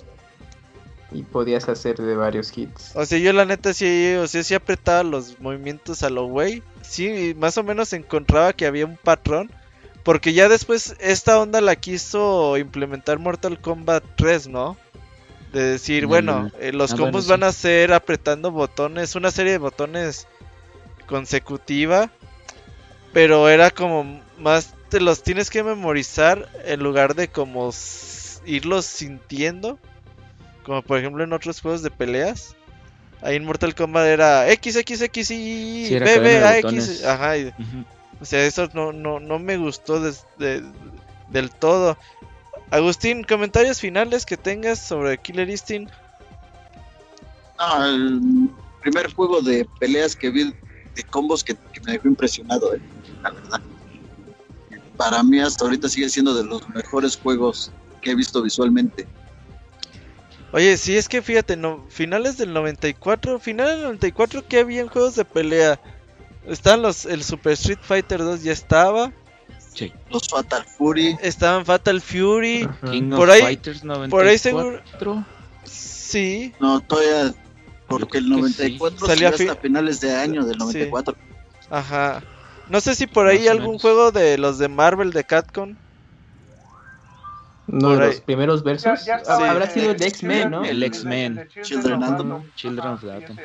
y 1.13 1.23
podías 1.23 1.69
hacer 1.69 1.97
de 1.99 2.17
varios 2.17 2.57
hits. 2.57 2.93
O 2.95 3.05
sea, 3.07 3.19
yo 3.19 3.33
la 3.33 3.45
neta 3.45 3.73
sí, 3.73 4.15
o 4.15 4.27
sea, 4.27 4.43
sí 4.43 4.55
apretaba 4.55 5.03
los 5.03 5.39
movimientos 5.41 6.03
a 6.03 6.11
lo 6.11 6.27
güey. 6.27 6.63
Sí, 6.83 7.35
más 7.39 7.57
o 7.59 7.63
menos 7.63 7.93
encontraba 7.93 8.53
que 8.53 8.67
había 8.67 8.87
un 8.87 8.97
patrón. 8.97 9.51
Porque 10.03 10.33
ya 10.33 10.49
después 10.49 10.95
esta 11.01 11.41
onda 11.41 11.61
la 11.61 11.75
quiso 11.75 12.57
implementar 12.59 13.19
Mortal 13.19 13.61
Kombat 13.61 14.05
3, 14.17 14.47
¿no? 14.49 14.77
De 15.53 15.63
decir, 15.63 16.07
bueno, 16.07 16.51
eh, 16.61 16.73
los 16.73 16.93
Ah, 16.93 16.97
combos 16.97 17.27
bueno, 17.27 17.37
sí. 17.37 17.41
van 17.41 17.43
a 17.45 17.53
ser 17.53 17.93
apretando 17.93 18.51
botones, 18.53 19.17
una 19.17 19.31
serie 19.33 19.53
de 19.53 19.59
botones 19.59 20.29
consecutiva. 21.07 22.11
Pero 23.13 23.49
era 23.49 23.71
como 23.71 24.21
más, 24.39 24.75
te 24.91 25.01
los 25.01 25.23
tienes 25.23 25.51
que 25.51 25.63
memorizar 25.65 26.49
en 26.65 26.81
lugar 26.81 27.15
de 27.15 27.29
como 27.29 27.71
irlos 28.45 28.85
sintiendo. 28.85 29.79
Como 30.67 30.83
por 30.83 30.99
ejemplo 30.99 31.23
en 31.23 31.33
otros 31.33 31.61
juegos 31.61 31.83
de 31.83 31.91
peleas. 31.91 32.55
Ahí 33.23 33.37
en 33.37 33.45
Mortal 33.45 33.75
Kombat 33.75 34.07
era 34.07 34.51
X, 34.51 34.75
X, 34.77 35.01
X 35.01 35.31
y 35.31 35.87
Sí, 35.87 35.95
era 35.95 36.05
B, 36.07 36.15
cadena 36.17 36.29
B, 36.29 36.39
de 36.41 36.45
A, 36.45 36.59
X. 36.59 36.63
botones. 36.65 37.05
Ajá, 37.05 37.39
y- 37.39 37.47
Ujú. 37.47 37.85
o 38.21 38.25
sea, 38.25 38.45
eso 38.45 38.69
no, 38.75 38.93
no, 38.93 39.21
no 39.21 39.39
me 39.39 39.57
gustó 39.57 40.01
des- 40.01 40.27
de- 40.37 40.63
del 41.29 41.51
todo. 41.51 41.97
Agustín, 42.71 43.23
comentarios 43.23 43.79
finales 43.81 44.27
que 44.27 44.37
tengas 44.37 44.81
sobre 44.81 45.19
Killer 45.19 45.49
Instinct. 45.49 45.95
Ah, 47.59 47.87
el 47.89 48.51
primer 48.83 49.13
juego 49.15 49.41
de 49.41 49.67
peleas 49.79 50.17
que 50.17 50.31
vi 50.31 50.53
de 50.95 51.03
combos 51.05 51.45
que, 51.45 51.55
que 51.55 51.81
me 51.85 51.93
dejó 51.93 52.09
impresionado, 52.09 52.75
eh, 52.75 52.81
la 53.23 53.31
verdad. 53.31 53.61
Para 54.97 55.23
mí 55.23 55.39
hasta 55.41 55.65
ahorita 55.65 55.89
sigue 55.89 56.09
siendo 56.09 56.35
de 56.35 56.45
los 56.45 56.69
mejores 56.71 57.17
juegos 57.17 57.71
que 58.03 58.11
he 58.11 58.15
visto 58.15 58.43
visualmente. 58.43 59.07
Oye, 60.57 60.79
sí, 60.79 60.97
es 60.97 61.07
que 61.07 61.21
fíjate, 61.21 61.55
no, 61.55 61.85
finales 61.91 62.39
del 62.39 62.55
94, 62.55 63.39
finales 63.39 63.75
del 63.75 63.83
94 63.85 64.49
que 64.49 64.59
había 64.61 64.81
en 64.81 64.89
juegos 64.89 65.15
de 65.15 65.27
pelea. 65.27 65.79
Estaban 66.47 66.81
los, 66.81 67.05
el 67.05 67.23
Super 67.25 67.53
Street 67.53 67.79
Fighter 67.83 68.21
2 68.21 68.43
ya 68.43 68.53
estaba, 68.53 69.13
Sí. 69.75 69.93
Los 70.11 70.27
Fatal 70.29 70.65
Fury, 70.65 71.19
estaban 71.21 71.67
Fatal 71.67 72.01
Fury, 72.01 72.63
Ajá. 72.63 72.91
King 72.91 73.11
Por 73.11 73.29
of 73.29 73.35
ahí- 73.35 73.43
Fighters 73.43 73.85
94. 73.85 74.11
por 74.11 74.27
ahí 74.27 74.39
seguro, 74.39 74.81
sí, 75.65 76.55
no, 76.61 76.81
todavía, 76.81 77.35
porque 77.87 78.17
el 78.19 78.25
creo 78.25 78.37
que 78.45 78.49
sí. 78.53 78.79
94 78.79 79.07
Salía 79.07 79.31
salió 79.33 79.37
fi- 79.39 79.49
hasta 79.51 79.61
finales 79.61 80.01
de 80.01 80.15
año 80.17 80.47
del 80.47 80.57
94. 80.57 81.15
ajá. 81.69 82.23
No 82.71 82.81
sé 82.81 82.95
si 82.95 83.07
por 83.07 83.27
ahí 83.29 83.41
Más 83.41 83.49
algún 83.49 83.79
juego 83.79 84.11
de 84.11 84.39
los 84.39 84.57
de 84.59 84.69
Marvel 84.69 85.13
de 85.13 85.25
Capcom. 85.25 85.77
Uno 87.69 87.97
de 87.97 88.07
los 88.07 88.21
primeros 88.21 88.63
versos. 88.63 89.01
Ya- 89.01 89.07
ya 89.07 89.17
estaba 89.17 89.39
Sí. 89.39 89.45
Habrá 89.45 89.71
sido 89.71 89.91
el 89.91 90.03
X-Men, 90.03 90.43
Children- 90.43 90.51
¿no? 90.51 90.65
El 90.65 90.83
X-Men. 90.85 91.49
Children 91.63 92.03
of 92.03 92.11
Atom. 92.11 92.33
Atom. 92.33 92.51
Children 92.55 92.87
Ajá, 92.87 92.95
of 92.95 93.01
sí, 93.01 93.09
Atom. 93.09 93.37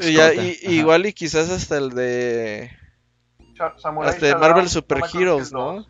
ya. 0.00 0.34
Y 0.34 0.56
ya- 0.60 0.70
igual 0.70 1.06
y 1.06 1.12
quizás 1.12 1.48
hasta 1.50 1.78
el 1.78 1.90
de 1.90 2.70
Samurai 3.78 4.10
Hasta 4.10 4.26
de 4.26 4.34
Marvel 4.36 4.68
Super 4.68 5.02
Heroes, 5.14 5.52
¿no? 5.52 5.86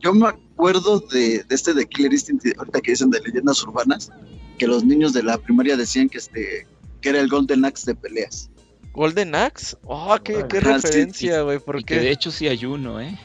Yo 0.00 0.12
me 0.14 0.28
acuerdo 0.28 1.00
de, 1.00 1.42
de 1.44 1.54
este 1.54 1.74
de 1.74 1.86
Killer 1.86 2.12
Instinct, 2.12 2.46
ahorita 2.58 2.80
que 2.80 2.92
dicen 2.92 3.10
de 3.10 3.20
leyendas 3.20 3.62
urbanas, 3.64 4.10
que 4.58 4.66
los 4.66 4.84
niños 4.84 5.12
de 5.12 5.22
la 5.22 5.36
primaria 5.38 5.76
decían 5.76 6.08
que 6.08 6.18
este 6.18 6.66
que 7.00 7.08
era 7.10 7.20
el 7.20 7.28
Golden 7.28 7.64
Axe 7.64 7.90
de 7.92 7.94
peleas. 7.94 8.50
Golden 8.92 9.34
Axe. 9.34 9.76
Oh, 9.84 10.16
qué, 10.24 10.46
qué 10.48 10.60
sí, 10.60 10.64
referencia, 10.66 11.42
güey. 11.42 11.58
¿Por 11.58 11.80
Y 11.80 11.84
que 11.84 11.96
de 12.00 12.10
hecho 12.10 12.30
sí 12.30 12.48
hay 12.48 12.64
uno, 12.64 13.00
¿eh? 13.00 13.18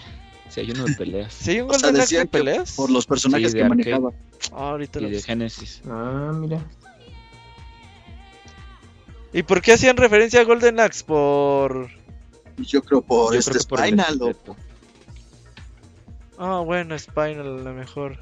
Sí 0.53 0.60
hay 0.60 0.72
uno 0.72 0.84
de 0.86 0.94
peleas. 0.95 1.34
¿Sí 1.40 1.52
hay 1.52 1.61
un 1.61 1.69
O 1.69 1.73
sea, 1.73 1.88
Golden 1.90 2.02
Axe 2.02 2.18
de 2.18 2.26
peleas? 2.26 2.72
por 2.73 2.90
los 2.91 3.06
personajes 3.07 3.52
Sí, 3.52 3.57
que 3.57 3.64
arcade. 3.64 3.78
manejaba. 3.91 4.11
Ah, 4.52 4.69
ahorita 4.72 4.99
Y 4.99 5.03
lo 5.03 5.10
de. 5.10 5.22
Genesis. 5.22 5.82
Ah, 5.88 6.32
mira. 6.36 6.64
¿Y 9.34 9.44
por 9.44 9.61
qué 9.61 9.73
hacían 9.73 9.95
referencia 9.98 10.41
a 10.41 10.44
Golden 10.44 10.80
Axe? 10.80 11.03
Por. 11.06 11.90
Yo 12.57 12.82
creo 12.84 13.02
por 13.02 13.34
Yo 13.34 13.40
este 13.40 13.52
creo 13.52 13.61
que 13.64 13.68
por 13.69 13.80
Spinal 13.80 14.22
o. 14.22 14.56
Ah, 16.38 16.60
bueno, 16.60 16.98
Spinal 16.99 17.40
a 17.60 17.64
lo 17.64 17.73
mejor. 17.73 18.19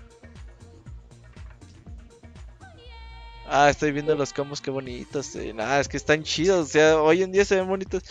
Ah, 3.52 3.70
estoy 3.72 3.92
viendo 3.92 4.14
los 4.16 4.32
combos, 4.32 4.62
qué 4.62 4.70
bonitos. 4.70 5.36
eh. 5.36 5.54
Nah, 5.54 5.80
es 5.80 5.88
que 5.88 5.98
están 5.98 6.22
chidos. 6.24 6.68
O 6.68 6.70
sea, 6.72 7.02
hoy 7.02 7.24
en 7.24 7.32
día 7.32 7.44
se 7.46 7.56
ven 7.56 7.68
bonitos. 7.68 8.04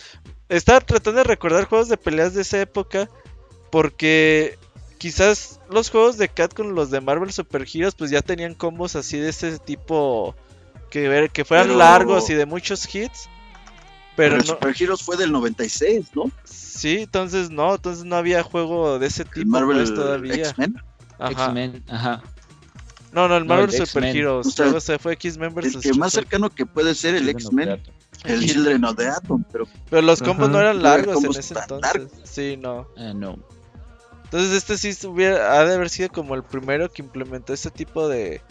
Estaba 0.49 0.81
tratando 0.81 1.19
de 1.19 1.23
recordar 1.23 1.65
juegos 1.65 1.87
de 1.87 1.95
peleas 1.95 2.33
de 2.33 2.41
esa 2.41 2.59
época. 2.59 3.09
Porque 3.71 4.57
quizás 4.97 5.59
los 5.69 5.89
juegos 5.89 6.17
de 6.17 6.29
Cat 6.29 6.53
con 6.53 6.75
los 6.75 6.89
de 6.91 7.01
Marvel 7.01 7.31
Super 7.31 7.65
Heroes, 7.71 7.95
pues 7.95 8.11
ya 8.11 8.21
tenían 8.21 8.53
combos 8.55 8.95
así 8.95 9.17
de 9.17 9.29
ese 9.29 9.57
tipo. 9.59 10.35
Que, 10.89 11.07
ver, 11.07 11.29
que 11.29 11.45
fueran 11.45 11.67
Pero- 11.67 11.77
largos 11.79 12.29
y 12.29 12.33
de 12.33 12.45
muchos 12.45 12.83
hits. 12.93 13.29
Pero 14.15 14.31
pero 14.31 14.35
el 14.35 14.39
no. 14.41 14.47
Super 14.47 14.75
Heroes 14.77 15.01
fue 15.03 15.15
del 15.17 15.31
96, 15.31 16.07
¿no? 16.15 16.29
Sí, 16.43 17.01
entonces 17.03 17.49
no, 17.51 17.75
entonces 17.75 18.03
no 18.03 18.15
había 18.17 18.43
juego 18.43 18.99
de 18.99 19.07
ese 19.07 19.21
El 19.23 19.29
tipo 19.29 19.49
Marvel 19.51 19.77
pues, 19.77 19.93
todavía. 19.93 20.35
X-Men. 20.35 20.75
Ajá. 21.19 21.31
X-Men, 21.31 21.83
ajá. 21.87 22.21
No, 23.13 23.27
no, 23.27 23.37
el 23.37 23.43
No, 23.43 23.49
Marvel 23.49 23.65
el 23.73 23.79
de 23.79 23.85
Super 23.85 24.03
X-Men. 24.05 24.17
Heroes. 24.17 24.59
O 24.59 24.79
sea, 24.81 24.99
fue 24.99 25.13
X-Men 25.13 25.53
El 25.57 25.69
vs. 25.69 25.77
que 25.81 25.93
más 25.93 26.11
cercano 26.13 26.49
que 26.49 26.65
puede 26.65 26.95
ser 26.95 27.15
el 27.15 27.29
X-Men, 27.29 27.81
el 28.25 28.39
Children 28.45 28.83
of 28.83 28.95
the 28.97 29.07
Atom, 29.07 29.43
pero 29.51 29.65
Pero 29.89 30.01
los 30.01 30.19
combos 30.21 30.49
Ajá. 30.49 30.51
no 30.53 30.59
eran 30.59 30.81
No 30.81 30.89
eran 30.89 31.05
largos 31.05 31.23
en 31.23 31.31
ese 31.39 31.53
entonces. 31.57 32.09
Sí, 32.25 32.57
no. 32.57 32.87
Ah, 32.97 33.13
no. 33.15 33.37
Entonces 34.29 34.51
este 34.51 34.77
sí 34.77 35.07
hubiera, 35.07 35.59
ha 35.59 35.65
de 35.65 35.73
haber 35.73 35.89
sido 35.89 36.09
como 36.09 36.35
el 36.35 36.43
primero 36.43 36.87
que 36.91 37.01
implementó 37.01 37.51
ese 37.51 37.71
tipo 37.71 38.07
de 38.07 38.41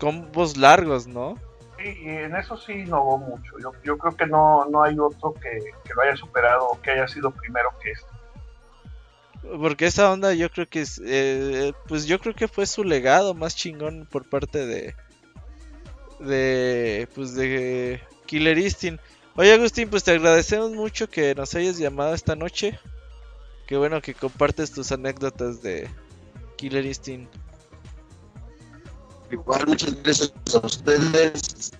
combos 0.00 0.56
largos, 0.56 1.06
¿no? 1.06 1.38
Sí, 1.78 1.94
y 2.02 2.08
en 2.08 2.34
eso 2.34 2.56
sí 2.56 2.72
innovó 2.72 3.16
mucho. 3.16 3.52
Yo, 3.62 3.70
yo 3.84 3.96
creo 3.96 4.16
que 4.16 4.26
no, 4.26 4.64
no 4.64 4.82
hay 4.82 4.98
otro 4.98 5.32
que, 5.34 5.60
que 5.84 5.94
lo 5.94 6.02
haya 6.02 6.16
superado 6.16 6.66
o 6.66 6.80
que 6.80 6.90
haya 6.90 7.06
sido 7.06 7.30
primero 7.30 7.70
que 7.80 7.92
este. 7.92 8.10
Porque 9.58 9.86
esa 9.86 10.10
onda 10.10 10.34
yo 10.34 10.50
creo 10.50 10.68
que 10.68 10.80
es, 10.80 11.00
eh, 11.04 11.72
pues 11.86 12.06
yo 12.06 12.18
creo 12.18 12.34
que 12.34 12.48
fue 12.48 12.66
su 12.66 12.82
legado 12.82 13.32
más 13.32 13.54
chingón 13.54 14.08
por 14.10 14.28
parte 14.28 14.66
de, 14.66 14.96
de, 16.18 17.08
pues 17.14 17.36
de 17.36 18.00
Killer 18.26 18.58
Instinct. 18.58 19.00
Oye 19.36 19.52
Agustín, 19.52 19.88
pues 19.88 20.02
te 20.02 20.10
agradecemos 20.10 20.72
mucho 20.72 21.08
que 21.08 21.36
nos 21.36 21.54
hayas 21.54 21.78
llamado 21.78 22.12
esta 22.12 22.34
noche. 22.34 22.78
Qué 23.70 23.76
bueno 23.76 24.02
que 24.02 24.14
compartes 24.14 24.72
tus 24.72 24.90
anécdotas 24.90 25.62
de 25.62 25.88
Killer 26.56 26.84
Instinct. 26.84 27.32
igual 29.30 29.64
muchas 29.68 30.02
gracias 30.02 30.32
a 30.56 30.66
ustedes. 30.66 31.70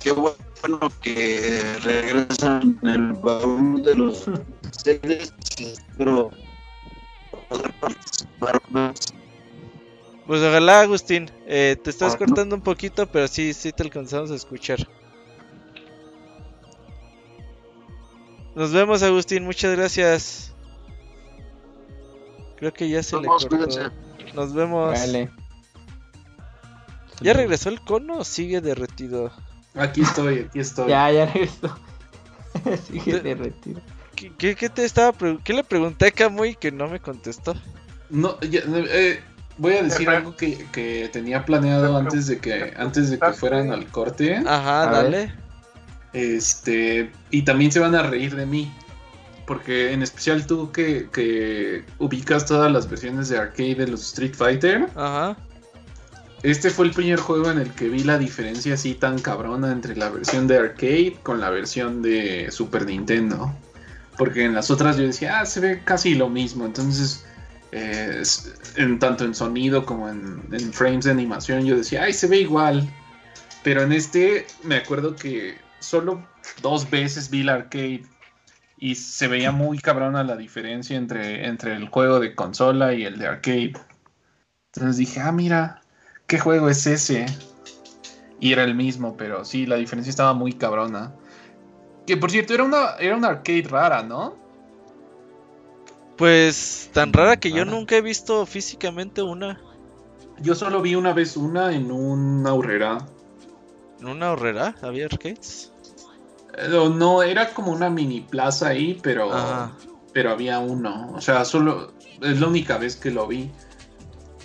Qué 0.00 0.12
bueno 0.12 0.92
que 1.02 1.60
regresan 1.82 2.78
el 2.84 3.14
baúl 3.14 3.82
de 3.82 3.96
los 3.96 4.28
y 5.58 5.64
espero 5.64 6.30
poder 7.48 7.72
participar 7.80 8.62
más. 8.70 8.94
Pues 10.24 10.40
ojalá 10.40 10.82
Agustín, 10.82 11.28
eh, 11.48 11.76
te 11.82 11.90
estás 11.90 12.14
Ah, 12.14 12.18
cortando 12.18 12.54
un 12.54 12.62
poquito, 12.62 13.10
pero 13.10 13.26
sí, 13.26 13.52
sí 13.52 13.72
te 13.72 13.82
alcanzamos 13.82 14.30
a 14.30 14.36
escuchar. 14.36 14.88
Nos 18.54 18.72
vemos 18.72 19.02
Agustín, 19.02 19.44
muchas 19.44 19.76
gracias. 19.76 20.54
Creo 22.56 22.72
que 22.72 22.88
ya 22.88 23.02
se 23.02 23.16
le 23.16 23.26
Vamos, 23.26 23.46
cortó. 23.46 23.56
cuídense. 23.66 23.90
Nos 24.34 24.52
vemos. 24.54 24.92
Vale. 24.98 25.30
¿Ya 27.20 27.32
regresó 27.32 27.68
el 27.68 27.80
cono 27.80 28.18
o 28.18 28.24
sigue 28.24 28.60
derretido? 28.60 29.30
Aquí 29.74 30.02
estoy, 30.02 30.40
aquí 30.48 30.60
estoy. 30.60 30.88
Ya, 30.88 31.10
ya 31.10 31.26
regresó. 31.26 31.76
Sigue 32.86 33.12
Te- 33.14 33.20
derretido. 33.20 33.80
¿Qué, 34.14 34.32
qué, 34.38 34.54
qué 34.54 34.68
te 34.68 34.84
estaba 34.84 35.10
pre- 35.12 35.38
qué 35.42 35.52
le 35.52 35.64
pregunté 35.64 36.06
a 36.06 36.10
Kamui 36.12 36.54
que 36.54 36.70
no 36.70 36.86
me 36.88 37.00
contestó? 37.00 37.54
No, 38.10 38.38
ya, 38.40 38.60
eh, 38.66 39.20
voy 39.58 39.74
a 39.74 39.82
decir 39.82 40.08
algo 40.08 40.36
que, 40.36 40.66
que 40.70 41.08
tenía 41.12 41.44
planeado 41.44 41.96
antes 41.96 42.28
de 42.28 42.38
que 42.38 42.72
antes 42.76 43.10
de 43.10 43.18
que 43.18 43.32
fueran 43.32 43.72
al 43.72 43.86
corte. 43.86 44.36
Ajá, 44.46 44.88
A 44.88 44.92
dale. 44.92 45.34
Este, 46.14 47.10
y 47.30 47.42
también 47.42 47.72
se 47.72 47.80
van 47.80 47.94
a 47.94 48.04
reír 48.04 48.34
de 48.34 48.46
mí. 48.46 48.72
Porque 49.46 49.92
en 49.92 50.02
especial 50.02 50.46
tú 50.46 50.72
que, 50.72 51.10
que 51.12 51.84
ubicas 51.98 52.46
todas 52.46 52.72
las 52.72 52.88
versiones 52.88 53.28
de 53.28 53.36
arcade 53.36 53.74
de 53.74 53.88
los 53.88 54.02
Street 54.06 54.34
Fighter. 54.34 54.88
Ajá. 54.94 55.36
Este 56.42 56.70
fue 56.70 56.86
el 56.86 56.92
primer 56.92 57.18
juego 57.18 57.50
en 57.50 57.58
el 57.58 57.70
que 57.72 57.88
vi 57.88 58.04
la 58.04 58.16
diferencia 58.16 58.74
así 58.74 58.94
tan 58.94 59.18
cabrona 59.18 59.72
entre 59.72 59.96
la 59.96 60.08
versión 60.08 60.46
de 60.46 60.58
arcade 60.58 61.16
con 61.22 61.40
la 61.40 61.50
versión 61.50 62.00
de 62.00 62.50
Super 62.50 62.86
Nintendo. 62.86 63.52
Porque 64.16 64.44
en 64.44 64.54
las 64.54 64.70
otras 64.70 64.96
yo 64.96 65.04
decía, 65.04 65.40
ah, 65.40 65.46
se 65.46 65.60
ve 65.60 65.82
casi 65.84 66.14
lo 66.14 66.28
mismo. 66.28 66.64
Entonces, 66.64 67.26
eh, 67.72 68.22
en, 68.76 68.98
tanto 68.98 69.24
en 69.24 69.34
sonido 69.34 69.84
como 69.84 70.08
en, 70.08 70.42
en 70.52 70.72
frames 70.72 71.06
de 71.06 71.10
animación, 71.10 71.64
yo 71.64 71.76
decía, 71.76 72.04
ay, 72.04 72.12
se 72.12 72.28
ve 72.28 72.40
igual. 72.40 72.88
Pero 73.62 73.82
en 73.82 73.92
este 73.92 74.46
me 74.62 74.76
acuerdo 74.76 75.16
que 75.16 75.63
solo 75.84 76.26
dos 76.62 76.88
veces 76.90 77.30
vi 77.30 77.42
la 77.42 77.54
arcade 77.54 78.04
y 78.78 78.96
se 78.96 79.28
veía 79.28 79.52
muy 79.52 79.78
cabrona 79.78 80.24
la 80.24 80.36
diferencia 80.36 80.96
entre, 80.96 81.46
entre 81.46 81.74
el 81.76 81.88
juego 81.88 82.20
de 82.20 82.34
consola 82.34 82.92
y 82.92 83.04
el 83.04 83.18
de 83.18 83.26
arcade. 83.26 83.72
Entonces 84.72 84.96
dije, 84.96 85.20
ah, 85.20 85.32
mira, 85.32 85.80
¿qué 86.26 86.38
juego 86.38 86.68
es 86.68 86.86
ese? 86.86 87.26
Y 88.40 88.52
era 88.52 88.64
el 88.64 88.74
mismo, 88.74 89.16
pero 89.16 89.44
sí, 89.44 89.66
la 89.66 89.76
diferencia 89.76 90.10
estaba 90.10 90.34
muy 90.34 90.52
cabrona. 90.52 91.14
Que 92.06 92.16
por 92.16 92.30
cierto, 92.30 92.52
era 92.52 92.64
una, 92.64 92.96
era 92.98 93.16
una 93.16 93.28
arcade 93.28 93.62
rara, 93.62 94.02
¿no? 94.02 94.36
Pues 96.16 96.90
tan 96.92 97.12
rara 97.12 97.38
que 97.38 97.50
yo 97.50 97.64
nunca 97.64 97.96
he 97.96 98.02
visto 98.02 98.44
físicamente 98.46 99.22
una. 99.22 99.60
Yo 100.40 100.54
solo 100.54 100.82
vi 100.82 100.94
una 100.94 101.12
vez 101.12 101.36
una 101.36 101.74
en 101.74 101.90
una 101.90 102.52
horrera. 102.52 102.98
¿En 104.00 104.08
una 104.08 104.32
horrera? 104.32 104.74
¿Había 104.82 105.06
arcades? 105.06 105.73
No, 106.68 107.22
era 107.22 107.52
como 107.52 107.72
una 107.72 107.90
mini 107.90 108.20
plaza 108.20 108.68
ahí, 108.68 108.98
pero, 109.02 109.30
pero 110.12 110.30
había 110.30 110.58
uno. 110.58 111.12
O 111.14 111.20
sea, 111.20 111.44
solo 111.44 111.94
es 112.22 112.40
la 112.40 112.46
única 112.46 112.78
vez 112.78 112.96
que 112.96 113.10
lo 113.10 113.26
vi. 113.26 113.50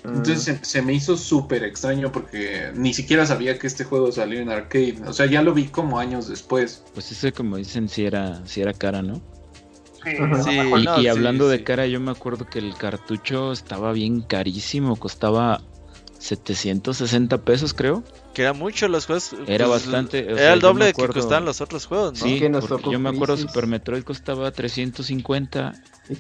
Entonces 0.04 0.60
se, 0.62 0.82
me 0.82 0.94
hizo 0.94 1.18
súper 1.18 1.64
extraño 1.64 2.12
porque 2.12 2.72
ni 2.74 2.94
siquiera 2.94 3.26
sabía 3.26 3.60
que 3.60 3.68
este 3.68 3.84
juego 3.84 4.12
salió 4.12 4.40
en 4.40 4.50
arcade. 4.50 4.98
O 5.06 5.14
sea, 5.14 5.26
ya 5.26 5.42
lo 5.42 5.54
vi 5.54 5.66
como 5.66 6.00
años 6.00 6.28
después. 6.28 6.84
Pues 6.94 7.12
ese, 7.12 7.34
como 7.34 7.58
dicen, 7.58 7.90
si 7.90 8.06
era, 8.06 8.46
si 8.46 8.62
era 8.62 8.74
cara, 8.74 9.02
¿no? 9.02 9.22
Sí, 10.04 10.58
y, 11.02 11.08
hablando 11.08 11.50
de 11.50 11.64
cara, 11.64 11.86
yo 11.86 12.00
me 12.00 12.12
acuerdo 12.12 12.46
que 12.46 12.60
el 12.60 12.74
cartucho 12.76 13.52
estaba 13.52 13.92
bien 13.92 14.22
carísimo, 14.22 14.96
costaba 14.96 15.62
760 16.20 17.42
pesos, 17.44 17.74
creo. 17.74 18.04
Que 18.34 18.44
era 18.44 18.54
mucho 18.54 18.88
los 18.88 19.06
juegos. 19.06 19.34
Era 19.48 19.66
pues, 19.66 19.86
bastante. 19.86 20.30
era 20.32 20.54
el 20.54 20.60
doble 20.60 20.86
de 20.86 20.94
que 20.94 21.08
costaban 21.08 21.46
los 21.46 21.62
otros 21.62 21.86
juegos, 21.86 22.14
¿no? 22.14 22.26
Sí, 22.26 22.40
yo 22.92 23.00
me 23.00 23.10
acuerdo 23.10 23.38
Super 23.38 23.68
Metroid 23.68 24.04
costaba 24.04 24.52
350 24.52 25.74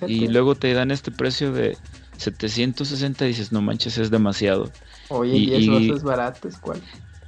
y 0.08 0.28
luego 0.28 0.56
te 0.56 0.74
dan 0.74 0.92
este 0.92 1.12
precio 1.12 1.52
de 1.52 1.78
760 2.18 3.26
y 3.26 3.28
dices, 3.28 3.52
no 3.52 3.62
manches, 3.62 3.98
es 3.98 4.10
demasiado. 4.10 4.72
Oye, 5.10 5.38
¿y, 5.38 5.54
eso 5.54 5.96
es 5.96 6.04
barato? 6.04 6.48
¿Es 6.48 6.58
cuál? 6.58 6.82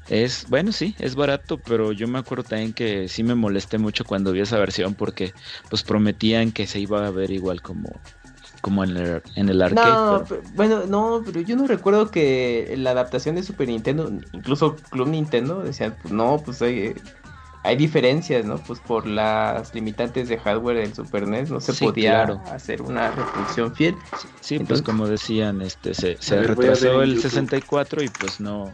Es, 0.07 0.45
bueno, 0.49 0.71
sí, 0.71 0.95
es 0.99 1.15
barato, 1.15 1.57
pero 1.57 1.91
yo 1.91 2.07
me 2.07 2.19
acuerdo 2.19 2.43
también 2.43 2.73
que 2.73 3.07
sí 3.07 3.23
me 3.23 3.35
molesté 3.35 3.77
mucho 3.77 4.03
cuando 4.03 4.31
vi 4.31 4.41
esa 4.41 4.57
versión 4.57 4.93
porque 4.93 5.33
pues 5.69 5.83
prometían 5.83 6.51
que 6.51 6.67
se 6.67 6.79
iba 6.79 7.05
a 7.05 7.11
ver 7.11 7.31
igual 7.31 7.61
como, 7.61 8.01
como 8.61 8.83
en 8.83 8.95
el, 8.95 9.23
en 9.35 9.49
el 9.49 9.61
arcade. 9.61 9.91
No, 9.91 10.25
bueno, 10.55 10.85
no, 10.87 11.21
pero 11.25 11.41
yo 11.41 11.55
no 11.55 11.67
recuerdo 11.67 12.11
que 12.11 12.73
la 12.77 12.91
adaptación 12.91 13.35
de 13.35 13.43
Super 13.43 13.67
Nintendo, 13.67 14.11
incluso 14.33 14.75
Club 14.89 15.07
Nintendo, 15.09 15.61
decían, 15.61 15.95
pues 16.01 16.13
no, 16.13 16.41
pues 16.43 16.61
hay, 16.61 16.93
hay 17.63 17.75
diferencias, 17.75 18.45
¿no? 18.45 18.57
Pues 18.57 18.79
por 18.79 19.05
las 19.05 19.73
limitantes 19.73 20.29
de 20.29 20.37
hardware 20.37 20.77
del 20.77 20.93
Super 20.93 21.27
NES 21.27 21.51
no 21.51 21.59
se 21.59 21.73
podía 21.73 22.23
hacer 22.51 22.81
una 22.81 23.11
reproducción 23.11 23.75
fiel. 23.75 23.95
Sí, 24.39 24.59
pues 24.59 24.81
como 24.81 25.07
decían, 25.07 25.61
este 25.61 25.93
se, 25.93 26.17
se 26.19 26.41
retrasó 26.41 27.01
el 27.01 27.21
64 27.21 28.03
y 28.03 28.09
pues 28.09 28.39
no 28.39 28.71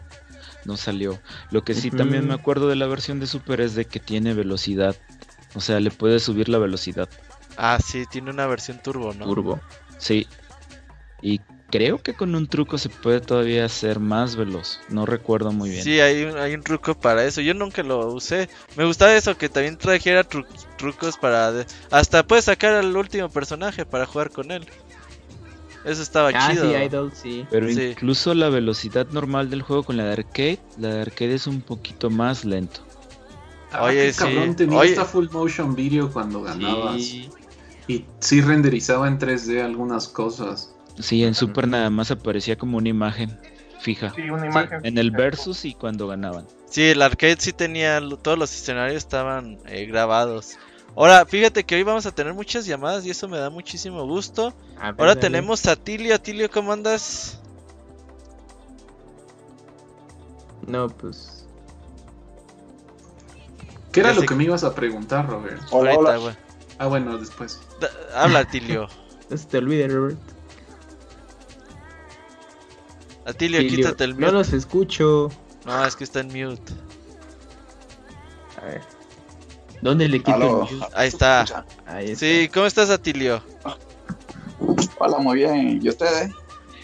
no 0.68 0.77
salió. 0.77 1.18
Lo 1.49 1.64
que 1.64 1.73
sí 1.73 1.89
también 1.89 2.27
me 2.27 2.34
acuerdo 2.34 2.68
de 2.68 2.76
la 2.76 2.88
versión 2.88 3.19
de 3.19 3.26
Super 3.26 3.61
es 3.61 3.73
de 3.73 3.85
que 3.85 3.99
tiene 3.99 4.34
velocidad. 4.34 4.95
O 5.55 5.61
sea, 5.61 5.80
le 5.80 5.89
puedes 5.89 6.23
subir 6.23 6.49
la 6.49 6.57
velocidad. 6.57 7.09
Ah, 7.57 7.79
sí, 7.84 8.05
tiene 8.09 8.29
una 8.29 8.45
versión 8.47 8.79
turbo, 8.81 9.13
¿no? 9.13 9.25
Turbo. 9.25 9.59
Sí. 9.97 10.27
Y 11.21 11.41
creo 11.71 12.01
que 12.01 12.13
con 12.13 12.35
un 12.35 12.47
truco 12.47 12.77
se 12.77 12.89
puede 12.89 13.19
todavía 13.19 13.65
hacer 13.65 13.99
más 13.99 14.35
veloz. 14.35 14.79
No 14.89 15.05
recuerdo 15.05 15.51
muy 15.51 15.71
bien. 15.71 15.84
Sí, 15.84 15.99
hay 15.99 16.23
un, 16.23 16.38
hay 16.38 16.53
un 16.53 16.61
truco 16.61 16.93
para 16.95 17.25
eso. 17.25 17.41
Yo 17.41 17.53
nunca 17.53 17.84
lo 17.84 18.07
usé. 18.13 18.49
Me 18.75 18.85
gustaba 18.85 19.15
eso, 19.15 19.38
que 19.38 19.49
también 19.49 19.77
trajera 19.77 20.23
trucos 20.23 21.17
para... 21.17 21.65
Hasta 21.91 22.25
puedes 22.25 22.45
sacar 22.45 22.73
al 22.75 22.95
último 22.95 23.29
personaje 23.29 23.85
para 23.85 24.05
jugar 24.05 24.31
con 24.31 24.51
él. 24.51 24.65
Eso 25.84 26.01
estaba 26.01 26.31
ah, 26.34 26.51
chido. 26.51 26.69
Sí, 26.69 26.75
Idol, 26.75 27.11
sí. 27.13 27.47
Pero 27.49 27.69
incluso 27.69 28.34
la 28.34 28.49
velocidad 28.49 29.07
normal 29.07 29.49
del 29.49 29.61
juego 29.61 29.84
con 29.84 29.97
la 29.97 30.03
de 30.03 30.13
arcade, 30.13 30.59
la 30.77 30.89
de 30.89 31.01
arcade 31.01 31.34
es 31.34 31.47
un 31.47 31.61
poquito 31.61 32.09
más 32.09 32.43
lento. 32.43 32.81
Ah, 33.71 33.84
Oye, 33.84 34.11
sí. 34.11 34.19
cabrón, 34.19 34.55
tenía 34.55 34.84
esta 34.84 35.05
full 35.05 35.27
motion 35.31 35.75
video 35.75 36.11
cuando 36.11 36.41
ganabas. 36.41 37.01
Y 37.88 38.05
sí 38.19 38.41
renderizaba 38.41 39.07
en 39.07 39.18
3D 39.18 39.64
algunas 39.64 40.07
cosas. 40.07 40.76
Sí, 40.99 41.23
en 41.23 41.34
Super 41.34 41.68
nada 41.68 41.89
más 41.89 42.11
aparecía 42.11 42.57
como 42.57 42.77
una 42.77 42.89
imagen 42.89 43.39
fija. 43.80 44.14
Sí, 44.15 44.30
una 44.30 44.47
imagen. 44.47 44.85
en 44.85 44.97
el 44.97 45.11
versus 45.11 45.64
y 45.65 45.73
cuando 45.73 46.07
ganaban. 46.07 46.47
Sí, 46.69 46.84
el 46.84 47.01
arcade 47.01 47.38
sí 47.39 47.53
tenía, 47.53 48.01
todos 48.22 48.38
los 48.38 48.53
escenarios 48.53 48.97
estaban 48.97 49.59
eh, 49.68 49.85
grabados. 49.85 50.57
Ahora, 50.95 51.26
fíjate 51.26 51.64
que 51.64 51.76
hoy 51.76 51.84
vamos 51.84 52.05
a 52.07 52.11
tener 52.11 52.34
muchas 52.34 52.65
llamadas 52.65 53.05
y 53.05 53.11
eso 53.11 53.27
me 53.27 53.38
da 53.38 53.49
muchísimo 53.49 54.05
gusto. 54.05 54.53
Ahora 54.80 55.15
tenemos 55.15 55.65
a 55.68 55.76
Tilio. 55.76 56.15
Atilio, 56.15 56.49
¿cómo 56.49 56.73
andas? 56.73 57.39
No, 60.65 60.89
pues. 60.89 61.47
¿Qué 63.91 63.99
era 63.99 64.14
lo 64.14 64.23
que 64.23 64.35
me 64.35 64.43
ibas 64.43 64.64
a 64.64 64.73
preguntar, 64.73 65.27
Robert? 65.27 65.61
Hola, 65.72 66.35
Ah, 66.79 66.87
bueno, 66.87 67.17
después. 67.17 67.59
habla, 68.13 68.45
Tilio. 68.45 68.87
no 69.29 69.37
se 69.37 69.45
te 69.45 69.57
olvide, 69.57 69.87
Robert. 69.87 70.19
Atilio, 73.25 73.59
quítate 73.61 74.03
el 74.05 74.13
mute. 74.13 74.25
No 74.27 74.31
los 74.31 74.53
escucho. 74.53 75.29
No, 75.65 75.85
es 75.85 75.95
que 75.95 76.03
está 76.05 76.21
en 76.21 76.27
mute. 76.27 76.73
A 78.61 78.65
ver. 78.65 78.81
¿Dónde 79.81 80.07
le 80.07 80.19
quito 80.19 80.65
el 80.65 80.77
mute? 80.77 80.87
Ahí 80.93 81.09
está. 81.09 81.65
Ahí 81.85 82.11
está. 82.11 82.19
Sí, 82.19 82.49
¿cómo 82.53 82.65
estás, 82.65 82.89
Atilio? 82.89 83.43
Hola, 84.99 85.17
muy 85.17 85.37
bien. 85.39 85.79
¿Y 85.81 85.89
ustedes? 85.89 86.31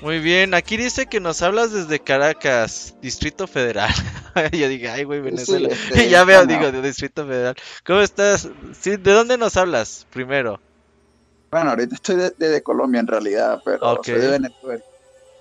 Muy 0.02 0.20
bien, 0.20 0.54
aquí 0.54 0.76
dice 0.76 1.06
que 1.06 1.22
nos 1.22 1.42
hablas 1.42 1.72
desde 1.72 1.98
Caracas, 1.98 2.94
Distrito 3.02 3.48
Federal. 3.48 3.94
Yo 4.52 4.68
dije, 4.68 4.90
ay, 4.90 5.04
güey, 5.04 5.22
Venezuela. 5.22 5.70
Este, 5.70 6.10
ya 6.10 6.24
veo, 6.24 6.46
digo, 6.46 6.72
de 6.72 6.82
Distrito 6.82 7.26
Federal. 7.26 7.56
¿Cómo 7.86 8.02
estás? 8.02 8.50
Sí, 8.80 8.98
¿De 8.98 9.12
dónde 9.12 9.38
nos 9.38 9.58
hablas 9.58 10.08
primero? 10.12 10.60
Bueno, 11.52 11.72
ahorita 11.72 11.96
estoy 11.96 12.16
de, 12.16 12.64
Colombia 12.64 13.00
en 13.00 13.08
realidad, 13.08 13.62
pero 13.64 14.02
soy 14.04 14.20
de 14.20 14.28
Venezuela. 14.28 14.84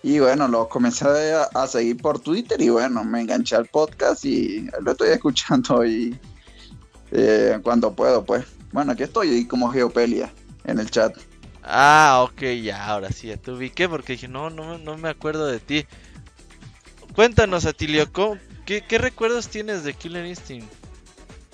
Y 0.02 0.18
bueno, 0.18 0.48
lo 0.48 0.68
comencé 0.68 1.06
a, 1.32 1.66
seguir 1.66 1.96
por 1.96 2.18
Twitter 2.18 2.60
y 2.60 2.68
bueno, 2.68 3.04
me 3.04 3.20
enganché 3.20 3.54
al 3.56 3.66
podcast 3.66 4.24
y 4.24 4.68
lo 4.80 4.92
estoy 4.92 5.08
escuchando 5.12 5.84
y 5.86 6.18
eh, 7.12 7.58
cuando 7.62 7.94
puedo, 7.94 8.24
pues. 8.24 8.44
Bueno, 8.72 8.92
aquí 8.92 9.04
estoy 9.04 9.46
como 9.46 9.70
Geopelia 9.70 10.32
en 10.64 10.78
el 10.80 10.90
chat. 10.90 11.14
Ah, 11.62 12.26
ok, 12.26 12.42
ya, 12.62 12.86
ahora 12.86 13.10
sí, 13.12 13.28
ya 13.28 13.36
te 13.36 13.52
ubiqué 13.52 13.88
porque 13.88 14.14
dije, 14.14 14.28
no, 14.28 14.50
no, 14.50 14.78
no 14.78 14.98
me 14.98 15.08
acuerdo 15.08 15.46
de 15.46 15.60
ti. 15.60 15.86
Cuéntanos, 17.14 17.66
Atilio, 17.66 18.10
¿qué, 18.64 18.82
¿qué 18.82 18.98
recuerdos 18.98 19.48
tienes 19.48 19.84
de 19.84 19.94
Killer 19.94 20.26
Instinct? 20.26 20.72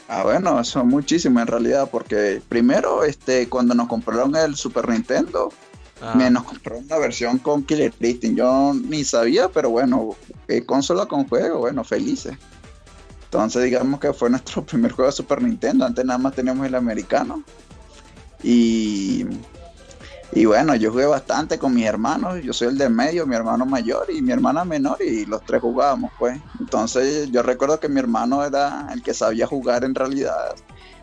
Ah, 0.09 0.23
bueno, 0.23 0.65
son 0.65 0.89
muchísimos 0.89 1.43
en 1.43 1.49
realidad, 1.49 1.91
porque 1.91 2.41
primero, 2.49 3.05
este, 3.05 3.47
cuando 3.49 3.75
nos 3.75 3.89
compraron 3.89 4.35
el 4.37 4.57
Super 4.57 4.89
Nintendo, 4.89 5.53
ah. 6.01 6.15
me 6.17 6.31
nos 6.31 6.45
compraron 6.45 6.85
una 6.85 6.97
versión 6.97 7.39
con 7.39 7.63
Killer 7.63 7.93
Instinct. 8.01 8.39
Yo 8.39 8.73
ni 8.75 9.05
sabía, 9.05 9.49
pero 9.49 9.69
bueno, 9.69 10.17
eh, 10.49 10.65
consola 10.65 11.05
con 11.05 11.29
juego, 11.29 11.59
bueno, 11.59 11.85
felices. 11.85 12.39
Entonces, 13.25 13.65
digamos 13.65 14.01
que 14.01 14.15
fue 14.15 14.31
nuestro 14.31 14.65
primer 14.67 14.93
juego 14.93 15.11
de 15.11 15.17
Super 15.17 15.43
Nintendo. 15.43 15.85
Antes 15.85 16.05
nada 16.07 16.19
más 16.19 16.35
teníamos 16.35 16.67
el 16.67 16.75
americano. 16.75 17.45
Y 18.43 19.27
y 20.33 20.45
bueno, 20.45 20.75
yo 20.75 20.91
jugué 20.91 21.07
bastante 21.07 21.59
con 21.59 21.75
mis 21.75 21.87
hermanos, 21.87 22.43
yo 22.43 22.53
soy 22.53 22.69
el 22.69 22.79
de 22.79 22.91
medio, 22.91 23.27
mi 23.27 23.35
hermano 23.35 23.65
mayor 23.65 24.07
y 24.11 24.21
mi 24.21 24.33
hermana 24.33 24.65
menor 24.65 25.01
y 25.03 25.25
los 25.25 25.43
tres 25.45 25.63
jugábamos 25.63 26.11
pues. 26.19 26.39
Entonces 26.61 27.31
yo 27.31 27.43
recuerdo 27.43 27.81
que 27.81 27.89
mi 27.89 27.99
hermano 27.99 28.45
era 28.45 28.89
el 28.93 29.03
que 29.03 29.15
sabía 29.15 29.47
jugar 29.47 29.85
en 29.85 29.95
realidad, 29.95 30.55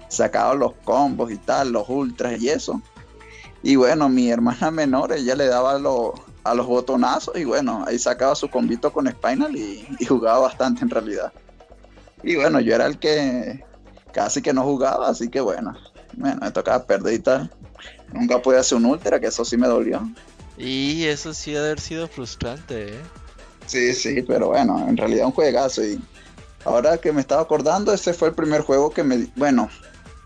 sacaba 0.10 0.54
los 0.54 0.74
combos 0.84 1.32
y 1.32 1.38
tal, 1.38 1.72
los 1.72 1.90
ultras 1.90 2.40
y 2.40 2.50
eso. 2.50 2.82
Y 3.64 3.78
bueno, 3.78 4.10
mi 4.10 4.30
hermana 4.30 4.70
menor, 4.70 5.12
ella 5.12 5.36
le 5.36 5.48
daba 5.48 5.74
a 5.74 6.54
los 6.54 6.68
botonazos 6.68 7.36
y 7.36 7.46
bueno, 7.46 7.84
ahí 7.88 7.98
sacaba 7.98 8.36
su 8.36 8.48
combito 8.48 8.94
con 8.94 9.08
Spinal 9.08 9.56
y, 9.56 9.88
y 9.98 10.06
jugaba 10.06 10.40
bastante 10.40 10.84
en 10.84 10.92
realidad. 10.92 11.34
Y 12.22 12.36
bueno, 12.36 12.60
yo 12.60 12.76
era 12.76 12.86
el 12.86 13.00
que 13.00 13.66
casi 14.12 14.42
que 14.44 14.54
no 14.54 14.64
jugaba, 14.64 15.10
así 15.10 15.30
que 15.30 15.42
bueno, 15.42 15.76
bueno, 16.14 16.38
me 16.42 16.52
tocaba 16.52 16.86
perder 16.86 17.16
y 17.16 17.20
tal. 17.20 17.52
Nunca 18.14 18.42
pude 18.42 18.58
hacer 18.58 18.78
un 18.78 18.86
ultra, 18.86 19.20
que 19.20 19.28
eso 19.28 19.44
sí 19.44 19.58
me 19.58 19.68
dolió. 19.68 20.02
Y 20.58 21.04
eso 21.06 21.34
sí 21.34 21.56
ha 21.56 21.60
de 21.60 21.68
haber 21.68 21.80
sido 21.80 22.08
frustrante, 22.08 22.96
¿eh? 22.96 23.02
Sí, 23.66 23.94
sí, 23.94 24.22
pero 24.22 24.50
bueno, 24.50 24.86
en 24.88 24.96
realidad 24.96 25.26
un 25.26 25.32
juegazo. 25.32 25.84
Y 25.84 26.00
ahora 26.64 26.98
que 26.98 27.12
me 27.12 27.22
estaba 27.22 27.42
acordando, 27.42 27.92
ese 27.94 28.14
fue 28.14 28.30
el 28.30 28.36
primer 28.36 28.62
juego 28.62 28.92
que 28.92 29.04
me. 29.04 29.28
Bueno, 29.36 29.70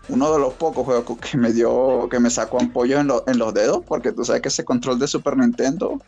uno 0.08 0.32
de 0.32 0.38
los 0.38 0.54
pocos 0.54 0.84
juegos 0.84 1.18
que 1.18 1.36
me 1.36 1.52
dio, 1.52 2.08
que 2.10 2.20
me 2.20 2.30
sacó 2.30 2.60
ampollos 2.60 3.00
en, 3.00 3.10
en 3.26 3.38
los 3.38 3.54
dedos, 3.54 3.82
porque 3.86 4.12
tú 4.12 4.24
sabes 4.24 4.42
que 4.42 4.48
ese 4.48 4.64
control 4.64 4.98
de 4.98 5.08
Super 5.08 5.36
Nintendo 5.36 6.00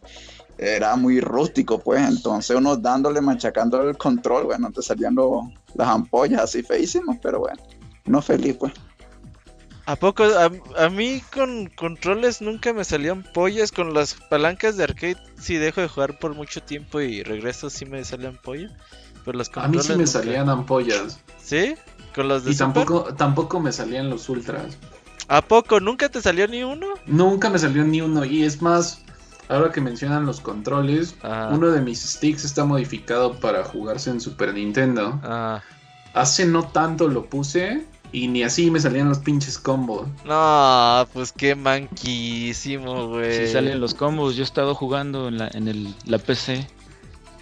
era 0.59 0.97
muy 0.97 1.21
rústico, 1.21 1.79
pues. 1.79 2.07
Entonces, 2.07 2.57
uno 2.57 2.77
dándole, 2.77 3.21
machacando 3.21 3.89
el 3.89 3.97
control, 3.97 4.45
bueno, 4.45 4.71
te 4.71 4.83
salían 4.83 5.17
las 5.75 5.89
ampollas 5.89 6.43
así 6.43 6.63
feísimas, 6.63 7.19
pero 7.23 7.41
bueno, 7.41 7.61
uno 8.07 8.23
feliz, 8.23 8.57
pues. 8.59 8.73
¿A 9.87 9.97
poco? 9.97 10.25
A, 10.25 10.89
mí 10.89 11.23
con 11.35 11.67
controles 11.75 12.41
nunca 12.41 12.73
me 12.73 12.85
salían 12.85 13.25
pollas. 13.35 13.73
Con 13.73 13.95
las 13.95 14.15
palancas 14.15 14.77
de 14.77 14.85
arcade 14.85 15.17
si 15.39 15.57
dejo 15.57 15.81
de 15.81 15.89
jugar 15.89 16.19
por 16.19 16.35
mucho 16.35 16.63
tiempo 16.63 17.01
y 17.01 17.23
regreso 17.23 17.69
sí 17.69 17.85
me 17.85 18.05
salen 18.05 18.37
pollas. 18.37 18.73
Pero 19.25 19.41
a 19.55 19.69
mí 19.69 19.79
sí 19.81 19.95
me 19.95 20.07
salían 20.07 20.49
ampollas. 20.49 21.21
¿Sí? 21.43 21.75
¿Con 22.15 22.29
los 22.29 22.45
de 22.45 22.53
Y 22.53 22.57
tampoco, 22.57 23.15
tampoco 23.15 23.61
me 23.61 23.73
salían 23.73 24.11
los 24.11 24.29
ultras. 24.29 24.77
¿A 25.29 25.43
poco? 25.43 25.81
¿Nunca 25.81 26.09
te 26.09 26.21
salió 26.21 26.47
ni 26.49 26.63
uno? 26.63 26.89
Nunca 27.07 27.49
me 27.49 27.59
salió 27.59 27.85
ni 27.85 28.01
uno. 28.01 28.25
Y 28.25 28.43
es 28.43 28.61
más, 28.61 29.03
ahora 29.49 29.71
que 29.71 29.81
mencionan 29.81 30.27
los 30.27 30.41
controles, 30.41 31.15
uno 31.51 31.69
de 31.69 31.81
mis 31.81 32.03
sticks 32.03 32.45
está 32.45 32.65
modificado 32.65 33.39
para 33.39 33.65
jugarse 33.65 34.11
en 34.11 34.21
Super 34.21 34.53
Nintendo. 34.55 35.21
Ah. 35.23 35.63
Hace 36.15 36.45
no 36.45 36.65
tanto 36.69 37.09
lo 37.09 37.27
puse 37.27 37.87
y 38.13 38.29
ni 38.29 38.43
así 38.43 38.71
me 38.71 38.79
salían 38.79 39.09
los 39.09 39.19
pinches 39.19 39.59
combos. 39.59 40.07
No, 40.25 41.09
pues 41.15 41.33
qué 41.33 41.55
manquísimo, 41.55 43.09
güey. 43.09 43.47
Si 43.47 43.53
salen 43.53 43.81
los 43.81 43.95
combos, 43.95 44.37
yo 44.37 44.43
he 44.43 44.45
estado 44.45 44.75
jugando 44.75 45.29
en 45.29 45.39
la, 45.39 45.49
en 45.49 45.67
el, 45.67 45.95
la 46.05 46.19
PC. 46.19 46.67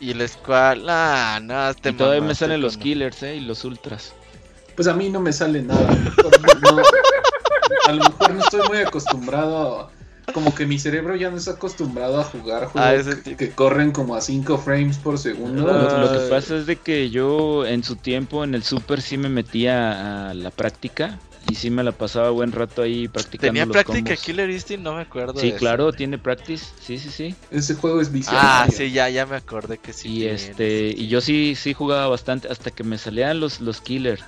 Y 0.01 0.13
el 0.13 0.27
Squad, 0.27 0.79
nah, 0.79 1.41
no, 1.41 1.71
y 1.73 1.93
todavía 1.93 2.23
me 2.23 2.35
salen 2.35 2.63
los 2.63 2.79
killers, 2.79 3.23
eh, 3.23 3.37
y 3.37 3.41
los 3.41 3.65
ultras. 3.65 4.15
Pues 4.75 4.89
a 4.89 4.95
mí 4.95 5.11
no 5.11 5.21
me 5.21 5.31
sale 5.31 5.61
nada. 5.61 5.87
a 7.87 7.93
lo 7.93 8.05
mejor 8.05 8.33
no 8.33 8.41
estoy 8.41 8.67
muy 8.69 8.79
acostumbrado 8.79 9.81
a 9.81 9.91
como 10.33 10.55
que 10.55 10.67
mi 10.67 10.79
cerebro 10.79 11.17
ya 11.17 11.31
no 11.31 11.37
está 11.37 11.53
acostumbrado 11.53 12.21
a 12.21 12.25
jugar 12.25 12.65
ah, 12.65 12.69
juegos 12.69 13.15
que, 13.17 13.51
corren 13.51 13.93
como 13.93 14.15
a 14.15 14.21
5 14.21 14.59
frames 14.59 14.99
por 14.99 15.19
segundo. 15.19 15.67
Lo, 15.67 16.13
que 16.13 16.29
pasa 16.29 16.57
es 16.57 16.67
de 16.67 16.77
que 16.77 17.11
yo 17.11 17.67
en 17.67 17.83
su 17.83 17.97
tiempo 17.97 18.45
en 18.45 18.55
el 18.55 18.63
Super 18.63 19.01
sí 19.01 19.17
me 19.17 19.29
metía 19.29 20.31
a 20.31 20.35
la 20.35 20.51
práctica 20.51 21.19
y 21.49 21.55
sí 21.55 21.71
me 21.71 21.83
la 21.83 21.93
pasaba 21.93 22.31
buen 22.31 22.53
rato 22.53 22.83
ahí 22.83 23.09
practicando. 23.09 23.53
¿Tenía 23.53 23.67
práctica 23.67 24.15
Killer 24.17 24.51
Instinct? 24.51 24.85
No 24.85 24.95
me 24.95 25.03
acuerdo. 25.03 25.41
Sí, 25.41 25.53
claro, 25.53 25.93
tiene 25.93 26.19
practice. 26.19 26.67
Sí, 26.81 26.99
sí, 26.99 27.11
sí. 27.11 27.35
Ese 27.51 27.75
juego 27.75 28.01
es 28.01 28.13
viciado. 28.13 28.39
Ah, 28.41 28.67
sí, 28.71 28.91
ya, 28.91 29.09
ya 29.09 29.27
me 29.27 29.37
acordé 29.37 29.79
que 29.79 29.93
sí. 29.93 30.09
Y 30.09 30.27
este, 30.27 30.95
y 30.97 31.09
yo 31.09 31.21
sí, 31.21 31.55
sí 31.57 31.75
jugaba 31.75 32.09
bastante 32.09 32.49
hasta 32.49 32.71
que 32.71 32.85
me 32.85 32.99
salían 32.99 33.41
los, 33.41 33.61
los 33.61 33.81
Killer. 33.81 34.21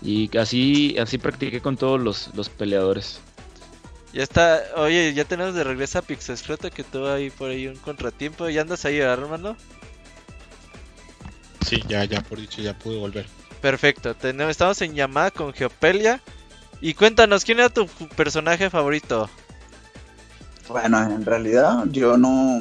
Y 0.00 0.34
así, 0.36 0.96
así 0.98 1.18
practiqué 1.18 1.60
con 1.60 1.76
todos 1.76 2.00
los, 2.00 2.30
los 2.34 2.48
peleadores. 2.48 3.20
Ya 4.14 4.22
está, 4.22 4.62
oye, 4.76 5.12
ya 5.12 5.24
tenemos 5.24 5.54
de 5.54 5.64
regreso 5.64 5.98
a 5.98 6.02
Pixescroto 6.02 6.70
que 6.70 6.84
tuvo 6.84 7.08
ahí 7.08 7.30
por 7.30 7.50
ahí 7.50 7.66
un 7.66 7.74
contratiempo. 7.74 8.48
¿Ya 8.48 8.60
andas 8.60 8.84
ahí, 8.84 8.98
hermano? 8.98 9.56
Sí, 11.66 11.82
ya, 11.88 12.04
ya 12.04 12.22
por 12.22 12.38
dicho, 12.38 12.62
ya 12.62 12.78
pude 12.78 12.96
volver. 12.96 13.26
Perfecto, 13.60 14.14
tenemos, 14.14 14.52
estamos 14.52 14.80
en 14.82 14.94
llamada 14.94 15.32
con 15.32 15.52
Geopelia. 15.52 16.20
Y 16.80 16.94
cuéntanos, 16.94 17.44
¿quién 17.44 17.58
era 17.58 17.70
tu 17.70 17.88
personaje 18.14 18.70
favorito? 18.70 19.28
Bueno, 20.68 21.02
en 21.02 21.24
realidad 21.24 21.84
yo 21.90 22.16
no... 22.16 22.60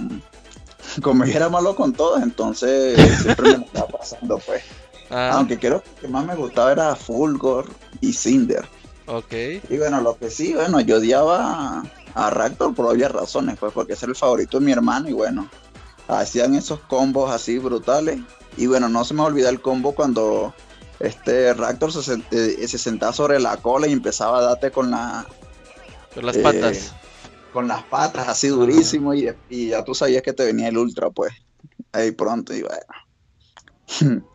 Como 1.04 1.24
era 1.24 1.50
malo 1.50 1.76
con 1.76 1.94
todos, 1.94 2.24
entonces 2.24 3.00
siempre 3.22 3.58
me 3.58 3.66
estaba 3.66 3.88
pasando, 3.88 4.40
pues. 4.40 4.64
Ah. 5.10 5.32
Aunque 5.34 5.60
creo 5.60 5.84
que 6.02 6.08
más 6.08 6.26
me 6.26 6.36
gustaba 6.36 6.72
era 6.72 6.96
Fulgor 6.96 7.70
y 8.02 8.12
Cinder. 8.12 8.68
Ok. 9.06 9.34
Y 9.70 9.78
bueno, 9.78 10.02
lo 10.02 10.18
que 10.18 10.30
sí, 10.30 10.54
bueno, 10.54 10.80
yo 10.82 10.98
odiaba 10.98 11.84
a, 12.16 12.30
Raptor 12.30 12.74
por 12.74 12.88
obvias 12.88 13.12
razones, 13.12 13.58
pues 13.60 13.74
porque 13.74 13.94
es 13.94 14.04
el 14.04 14.16
favorito 14.16 14.60
de 14.60 14.66
mi 14.66 14.72
hermano 14.72 15.10
y 15.10 15.14
bueno, 15.14 15.50
hacían 16.08 16.56
esos 16.56 16.80
combos 16.82 17.32
así 17.32 17.58
brutales. 17.58 18.20
Y 18.56 18.68
bueno, 18.68 18.88
no 18.88 19.04
se 19.04 19.14
me 19.14 19.24
olvida 19.24 19.50
el 19.50 19.62
combo 19.62 19.94
cuando 19.94 20.54
este 21.00 21.54
Raptor 21.54 21.92
se, 21.92 22.22
eh, 22.32 22.68
se, 22.68 22.78
sentaba 22.78 23.14
sobre 23.14 23.40
la 23.40 23.58
cola 23.58 23.88
y 23.88 23.94
empezaba 23.94 24.40
a 24.40 24.44
darte 24.44 24.72
con 24.72 24.92
la... 24.92 25.26
Con 26.14 26.26
las 26.26 26.38
patas. 26.38 26.78
Eh, 26.78 26.92
con 27.52 27.68
las 27.68 27.84
patas, 27.84 28.28
así 28.28 28.48
durísimo, 28.48 29.14
y, 29.14 29.30
y, 29.50 29.70
ya 29.70 29.84
tú 29.84 29.94
sabías 29.94 30.24
que 30.24 30.34
te 30.34 30.46
venía 30.46 30.70
el 30.70 30.78
ultra, 30.78 31.10
pues. 31.12 31.34
Ahí 31.92 32.12
pronto, 32.12 32.54
y 32.54 32.64
bueno. 32.64 34.24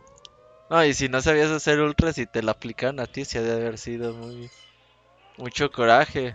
No, 0.71 0.85
y 0.85 0.93
si 0.93 1.09
no 1.09 1.23
sabías 1.23 1.51
hacer 1.51 1.81
ultra, 1.81 2.13
si 2.13 2.27
te 2.27 2.43
la 2.43 2.53
aplicaron 2.53 3.01
a 3.01 3.07
ti, 3.07 3.25
sí 3.25 3.39
ha 3.39 3.43
de 3.43 3.53
haber 3.53 3.79
sido 3.79 4.13
muy. 4.15 4.51
Mucho 5.39 5.71
coraje. 5.71 6.35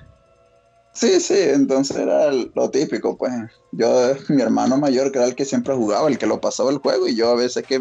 Sí, 0.93 1.19
sí, 1.19 1.35
entonces 1.38 1.97
era 1.97 2.31
lo 2.31 2.69
típico, 2.69 3.18
pues. 3.18 3.31
Yo, 3.72 4.15
mi 4.30 4.41
hermano 4.41 4.77
mayor, 4.77 5.11
que 5.11 5.19
era 5.19 5.27
el 5.27 5.35
que 5.35 5.45
siempre 5.45 5.76
jugaba, 5.76 6.07
el 6.07 6.18
que 6.18 6.26
lo 6.26 6.39
pasaba 6.41 6.72
el 6.72 6.77
juego, 6.77 7.07
y 7.07 7.15
yo 7.15 7.30
a 7.30 7.35
veces 7.35 7.65
que 7.65 7.80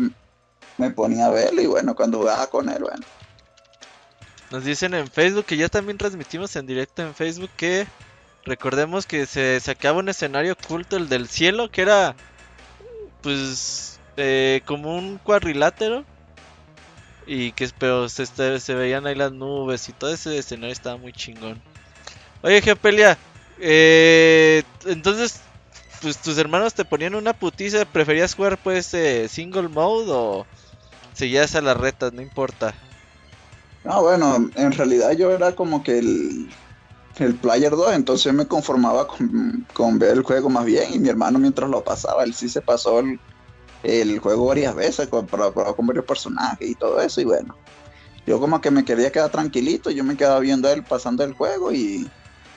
me 0.78 0.90
ponía 0.90 1.26
a 1.26 1.30
verlo, 1.30 1.62
y 1.62 1.66
bueno, 1.66 1.94
cuando 1.94 2.18
jugaba 2.18 2.46
con 2.48 2.68
él, 2.68 2.82
bueno. 2.82 3.04
Nos 4.50 4.64
dicen 4.64 4.92
en 4.92 5.08
Facebook 5.08 5.46
que 5.46 5.56
ya 5.56 5.68
también 5.68 5.96
transmitimos 5.96 6.54
en 6.56 6.66
directo 6.66 7.00
en 7.00 7.14
Facebook 7.14 7.50
que 7.56 7.86
recordemos 8.44 9.06
que 9.06 9.24
se 9.24 9.58
sacaba 9.60 10.00
un 10.00 10.10
escenario 10.10 10.52
oculto, 10.52 10.98
el 10.98 11.08
del 11.08 11.28
cielo, 11.28 11.70
que 11.70 11.80
era 11.80 12.14
pues 13.22 13.98
eh, 14.18 14.60
como 14.66 14.94
un 14.94 15.16
cuadrilátero 15.18 16.04
y 17.26 17.52
que 17.52 17.68
pero 17.78 18.08
se, 18.08 18.26
se 18.26 18.74
veían 18.74 19.06
ahí 19.06 19.14
las 19.14 19.32
nubes 19.32 19.88
y 19.88 19.92
todo 19.92 20.12
ese 20.12 20.38
escenario 20.38 20.72
estaba 20.72 20.96
muy 20.96 21.12
chingón. 21.12 21.60
Oye, 22.42 22.60
Geopelia, 22.60 23.16
eh, 23.60 24.62
entonces, 24.86 25.40
pues 26.00 26.18
tus 26.18 26.36
hermanos 26.38 26.74
te 26.74 26.84
ponían 26.84 27.14
una 27.14 27.32
putiza, 27.32 27.84
¿preferías 27.84 28.34
jugar 28.34 28.58
pues 28.58 28.92
eh, 28.94 29.28
single 29.28 29.68
mode 29.68 30.10
o 30.10 30.46
seguías 31.14 31.54
a 31.54 31.60
las 31.60 31.76
retas? 31.76 32.12
No 32.12 32.22
importa. 32.22 32.74
No, 33.84 34.02
bueno, 34.02 34.50
en 34.54 34.72
realidad 34.72 35.12
yo 35.12 35.30
era 35.30 35.54
como 35.54 35.82
que 35.82 35.98
el, 35.98 36.48
el 37.18 37.34
player 37.34 37.70
2, 37.70 37.94
entonces 37.94 38.32
me 38.32 38.46
conformaba 38.46 39.06
con, 39.06 39.66
con, 39.72 39.98
ver 39.98 40.16
el 40.16 40.22
juego 40.22 40.48
más 40.48 40.64
bien 40.64 40.92
y 40.92 40.98
mi 40.98 41.08
hermano 41.08 41.38
mientras 41.38 41.68
lo 41.68 41.82
pasaba, 41.82 42.24
él 42.24 42.34
sí 42.34 42.48
se 42.48 42.60
pasó 42.60 43.00
el, 43.00 43.20
el 43.82 44.18
juego 44.18 44.46
varias 44.46 44.74
veces 44.74 45.08
con, 45.08 45.26
con 45.26 45.86
varios 45.86 46.04
personajes 46.04 46.68
y 46.68 46.74
todo 46.74 47.00
eso 47.00 47.20
y 47.20 47.24
bueno 47.24 47.56
yo 48.26 48.38
como 48.38 48.60
que 48.60 48.70
me 48.70 48.84
quería 48.84 49.10
quedar 49.10 49.30
tranquilito 49.30 49.90
yo 49.90 50.04
me 50.04 50.16
quedaba 50.16 50.40
viendo 50.40 50.68
a 50.68 50.72
él 50.72 50.84
pasando 50.84 51.24
el 51.24 51.34
juego 51.34 51.72
y 51.72 52.08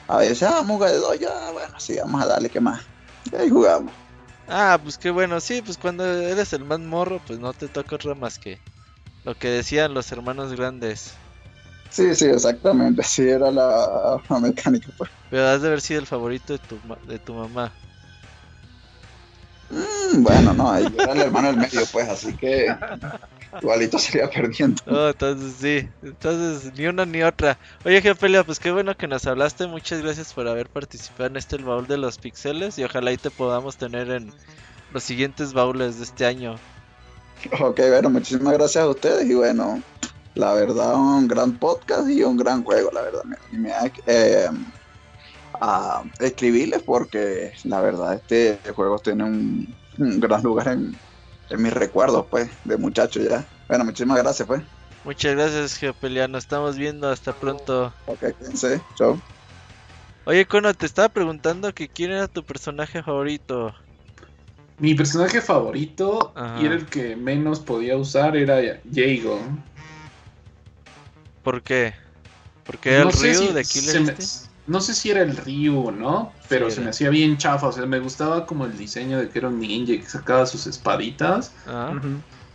a 0.08 0.18
veces 0.18 0.44
ah 0.44 0.62
muga 0.62 0.90
de 0.90 0.98
dos 0.98 1.18
ya 1.18 1.50
bueno 1.52 1.78
sí 1.78 1.96
vamos 1.96 2.22
a 2.22 2.26
darle 2.26 2.48
que 2.48 2.60
más 2.60 2.82
y 3.30 3.36
ahí 3.36 3.50
jugamos 3.50 3.92
ah 4.48 4.78
pues 4.82 4.96
qué 4.98 5.10
bueno 5.10 5.40
sí 5.40 5.62
pues 5.62 5.76
cuando 5.76 6.04
eres 6.04 6.52
el 6.52 6.64
más 6.64 6.80
morro 6.80 7.20
pues 7.26 7.38
no 7.38 7.52
te 7.52 7.68
toca 7.68 7.96
otra 7.96 8.14
más 8.14 8.38
que 8.38 8.60
lo 9.24 9.34
que 9.34 9.48
decían 9.48 9.94
los 9.94 10.12
hermanos 10.12 10.52
grandes 10.52 11.14
Sí, 11.90 12.14
sí, 12.14 12.26
exactamente, 12.26 13.02
sí 13.02 13.26
era 13.28 13.50
la, 13.50 14.20
mecánica. 14.40 14.88
Pues. 14.98 15.10
Pero 15.30 15.46
has 15.46 15.62
de 15.62 15.68
haber 15.68 15.80
sido 15.80 16.00
el 16.00 16.06
favorito 16.06 16.52
de 16.52 16.58
tu, 16.58 16.78
de 17.06 17.18
tu 17.18 17.34
mamá. 17.34 17.72
Mm, 19.70 20.22
bueno, 20.22 20.54
no, 20.54 20.78
yo 20.80 20.88
era 21.02 21.12
el 21.12 21.20
hermano 21.22 21.48
del 21.48 21.56
medio, 21.56 21.80
pues, 21.92 22.08
así 22.08 22.32
que 22.34 22.74
igualito 23.60 23.98
sería 23.98 24.30
perdiendo. 24.30 24.82
Oh, 24.86 25.08
entonces 25.08 25.54
sí, 25.58 25.88
entonces 26.02 26.72
ni 26.76 26.86
una 26.86 27.04
ni 27.04 27.22
otra. 27.22 27.58
Oye, 27.84 28.00
Geopelia, 28.00 28.44
pues 28.44 28.60
qué 28.60 28.70
bueno 28.70 28.96
que 28.96 29.08
nos 29.08 29.26
hablaste. 29.26 29.66
Muchas 29.66 30.02
gracias 30.02 30.32
por 30.32 30.46
haber 30.46 30.68
participado 30.68 31.26
en 31.26 31.36
este 31.36 31.56
el 31.56 31.64
baúl 31.64 31.86
de 31.86 31.98
los 31.98 32.18
pixeles 32.18 32.78
y 32.78 32.84
ojalá 32.84 33.10
ahí 33.10 33.16
te 33.16 33.30
podamos 33.30 33.76
tener 33.76 34.10
en 34.10 34.32
los 34.92 35.02
siguientes 35.02 35.52
baúles 35.52 35.98
de 35.98 36.04
este 36.04 36.26
año. 36.26 36.56
Ok, 37.60 37.80
bueno, 37.88 38.10
muchísimas 38.10 38.54
gracias 38.54 38.84
a 38.84 38.88
ustedes 38.88 39.28
y 39.28 39.34
bueno, 39.34 39.82
la 40.34 40.54
verdad, 40.54 40.94
un 40.94 41.28
gran 41.28 41.58
podcast 41.58 42.08
y 42.08 42.22
un 42.22 42.36
gran 42.36 42.64
juego, 42.64 42.90
la 42.92 43.02
verdad. 43.02 43.22
Me, 43.52 43.72
eh, 44.06 44.48
a 45.60 46.02
escribirles 46.20 46.82
porque 46.82 47.52
la 47.64 47.80
verdad 47.80 48.14
este 48.14 48.58
juego 48.74 48.98
tiene 48.98 49.24
un, 49.24 49.74
gran 49.96 50.42
lugar 50.42 50.68
en, 50.68 50.96
mis 51.50 51.72
recuerdos 51.72 52.26
pues 52.30 52.50
de 52.64 52.76
muchacho 52.76 53.20
ya. 53.20 53.44
Bueno, 53.68 53.84
muchísimas 53.84 54.18
gracias 54.18 54.46
pues. 54.46 54.62
Muchas 55.04 55.34
gracias 55.34 55.76
Geopeliano, 55.76 56.38
estamos 56.38 56.76
viendo, 56.76 57.08
hasta 57.08 57.32
pronto. 57.32 57.92
Ok, 58.06 58.20
quédense, 58.38 58.80
chao. 58.96 59.20
Oye 60.24 60.44
Cono, 60.46 60.74
te 60.74 60.86
estaba 60.86 61.08
preguntando 61.08 61.72
que 61.72 61.88
quién 61.88 62.10
era 62.10 62.26
tu 62.26 62.44
personaje 62.44 63.02
favorito. 63.02 63.74
Mi 64.78 64.94
personaje 64.94 65.40
favorito 65.40 66.34
y 66.60 66.66
era 66.66 66.74
el 66.74 66.86
que 66.86 67.16
menos 67.16 67.60
podía 67.60 67.96
usar 67.96 68.36
era 68.36 68.60
Jago. 68.92 69.40
¿Por 71.42 71.62
qué? 71.62 71.94
Porque 72.64 72.92
era 72.92 73.04
el 73.04 73.12
Ryu 73.12 73.52
de 73.52 73.64
Killer 73.64 74.16
no 74.66 74.80
sé 74.80 74.94
si 74.94 75.10
era 75.10 75.22
el 75.22 75.36
Ryu 75.36 75.86
o 75.86 75.92
no, 75.92 76.32
pero 76.48 76.70
se 76.70 76.80
me 76.80 76.90
hacía 76.90 77.10
bien 77.10 77.38
chafa. 77.38 77.68
O 77.68 77.72
sea, 77.72 77.86
me 77.86 78.00
gustaba 78.00 78.46
como 78.46 78.64
el 78.64 78.76
diseño 78.76 79.18
de 79.18 79.28
que 79.28 79.38
era 79.38 79.48
un 79.48 79.60
ninja 79.60 79.92
y 79.92 80.00
que 80.00 80.08
sacaba 80.08 80.46
sus 80.46 80.66
espaditas. 80.66 81.52
Ah. 81.66 81.92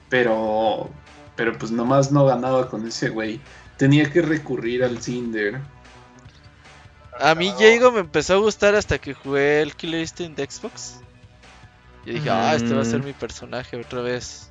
Pero, 0.09 0.89
pero 1.35 1.57
pues 1.57 1.71
nomás 1.71 2.11
no 2.11 2.25
ganaba 2.25 2.69
con 2.69 2.85
ese 2.85 3.09
güey. 3.09 3.39
Tenía 3.77 4.11
que 4.11 4.21
recurrir 4.21 4.83
al 4.83 5.01
Cinder. 5.01 5.61
A 7.19 7.35
mí 7.35 7.53
Jago 7.57 7.91
me 7.91 8.01
empezó 8.01 8.33
a 8.33 8.37
gustar 8.37 8.75
hasta 8.75 8.97
que 8.97 9.13
jugué 9.13 9.61
el 9.61 9.75
Killer 9.75 10.01
Instinct 10.01 10.37
de 10.37 10.49
Xbox. 10.49 10.99
Y 12.05 12.13
dije, 12.13 12.29
ah, 12.29 12.55
este 12.55 12.73
va 12.73 12.81
a 12.81 12.85
ser 12.85 13.03
mi 13.03 13.13
personaje 13.13 13.77
otra 13.77 14.01
vez. 14.01 14.49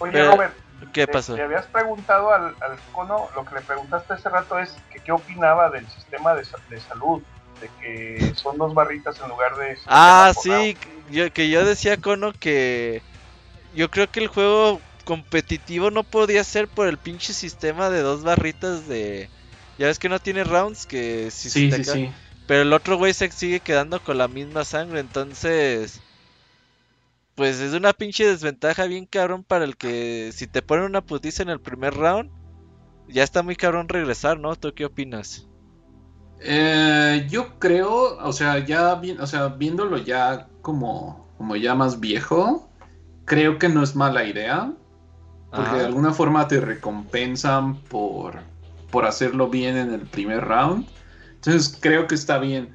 Oye, 0.00 0.24
Robert, 0.24 0.52
¿Qué 0.92 1.06
pasó? 1.06 1.36
Le 1.36 1.42
habías 1.42 1.66
preguntado 1.66 2.32
al, 2.32 2.54
al, 2.60 2.78
cono, 2.92 3.28
lo 3.34 3.44
que 3.44 3.56
le 3.56 3.60
preguntaste 3.62 4.14
hace 4.14 4.28
rato 4.28 4.58
es 4.58 4.74
que 4.92 5.00
qué 5.00 5.12
opinaba 5.12 5.70
del 5.70 5.86
sistema 5.88 6.34
de, 6.34 6.46
de 6.70 6.80
salud, 6.80 7.22
de 7.60 7.68
que 7.80 8.34
son 8.34 8.58
dos 8.58 8.74
barritas 8.74 9.20
en 9.20 9.28
lugar 9.28 9.56
de... 9.56 9.76
Ah, 9.86 10.32
sí, 10.40 10.76
yo, 11.10 11.32
que 11.32 11.50
yo 11.50 11.64
decía 11.64 11.96
cono 11.96 12.32
que 12.32 13.02
yo 13.74 13.90
creo 13.90 14.10
que 14.10 14.20
el 14.20 14.28
juego 14.28 14.80
competitivo 15.04 15.90
no 15.90 16.04
podía 16.04 16.44
ser 16.44 16.68
por 16.68 16.86
el 16.86 16.98
pinche 16.98 17.32
sistema 17.32 17.90
de 17.90 18.00
dos 18.00 18.22
barritas 18.22 18.86
de... 18.88 19.28
Ya 19.78 19.86
ves 19.86 19.98
que 19.98 20.08
no 20.08 20.18
tiene 20.18 20.44
rounds, 20.44 20.86
que 20.86 21.30
si 21.30 21.50
sí, 21.50 21.70
sí, 21.70 21.84
sí. 21.84 22.10
Pero 22.46 22.62
el 22.62 22.72
otro 22.72 22.96
güey 22.96 23.14
se 23.14 23.30
sigue 23.30 23.60
quedando 23.60 24.02
con 24.02 24.18
la 24.18 24.28
misma 24.28 24.64
sangre, 24.64 25.00
entonces... 25.00 26.00
Pues 27.38 27.60
es 27.60 27.72
una 27.72 27.92
pinche 27.92 28.26
desventaja 28.26 28.86
bien 28.86 29.06
cabrón 29.06 29.44
para 29.44 29.64
el 29.64 29.76
que 29.76 30.32
si 30.34 30.48
te 30.48 30.60
ponen 30.60 30.86
una 30.86 31.02
putiza 31.02 31.44
en 31.44 31.50
el 31.50 31.60
primer 31.60 31.94
round, 31.94 32.32
ya 33.06 33.22
está 33.22 33.44
muy 33.44 33.54
cabrón 33.54 33.88
regresar, 33.88 34.40
¿no? 34.40 34.56
¿Tú 34.56 34.74
qué 34.74 34.84
opinas? 34.84 35.46
Eh, 36.40 37.28
yo 37.30 37.60
creo, 37.60 38.18
o 38.18 38.32
sea, 38.32 38.58
ya 38.58 39.00
o 39.20 39.26
sea, 39.28 39.46
viéndolo 39.50 39.98
ya 39.98 40.48
como, 40.62 41.28
como 41.38 41.54
ya 41.54 41.76
más 41.76 42.00
viejo, 42.00 42.68
creo 43.24 43.60
que 43.60 43.68
no 43.68 43.84
es 43.84 43.94
mala 43.94 44.24
idea. 44.24 44.72
Porque 45.52 45.76
de 45.76 45.84
alguna 45.86 46.12
forma 46.12 46.48
te 46.48 46.60
recompensan 46.60 47.76
por, 47.82 48.40
por 48.90 49.06
hacerlo 49.06 49.48
bien 49.48 49.76
en 49.76 49.94
el 49.94 50.08
primer 50.08 50.44
round. 50.44 50.88
Entonces 51.34 51.78
creo 51.80 52.08
que 52.08 52.16
está 52.16 52.38
bien. 52.38 52.74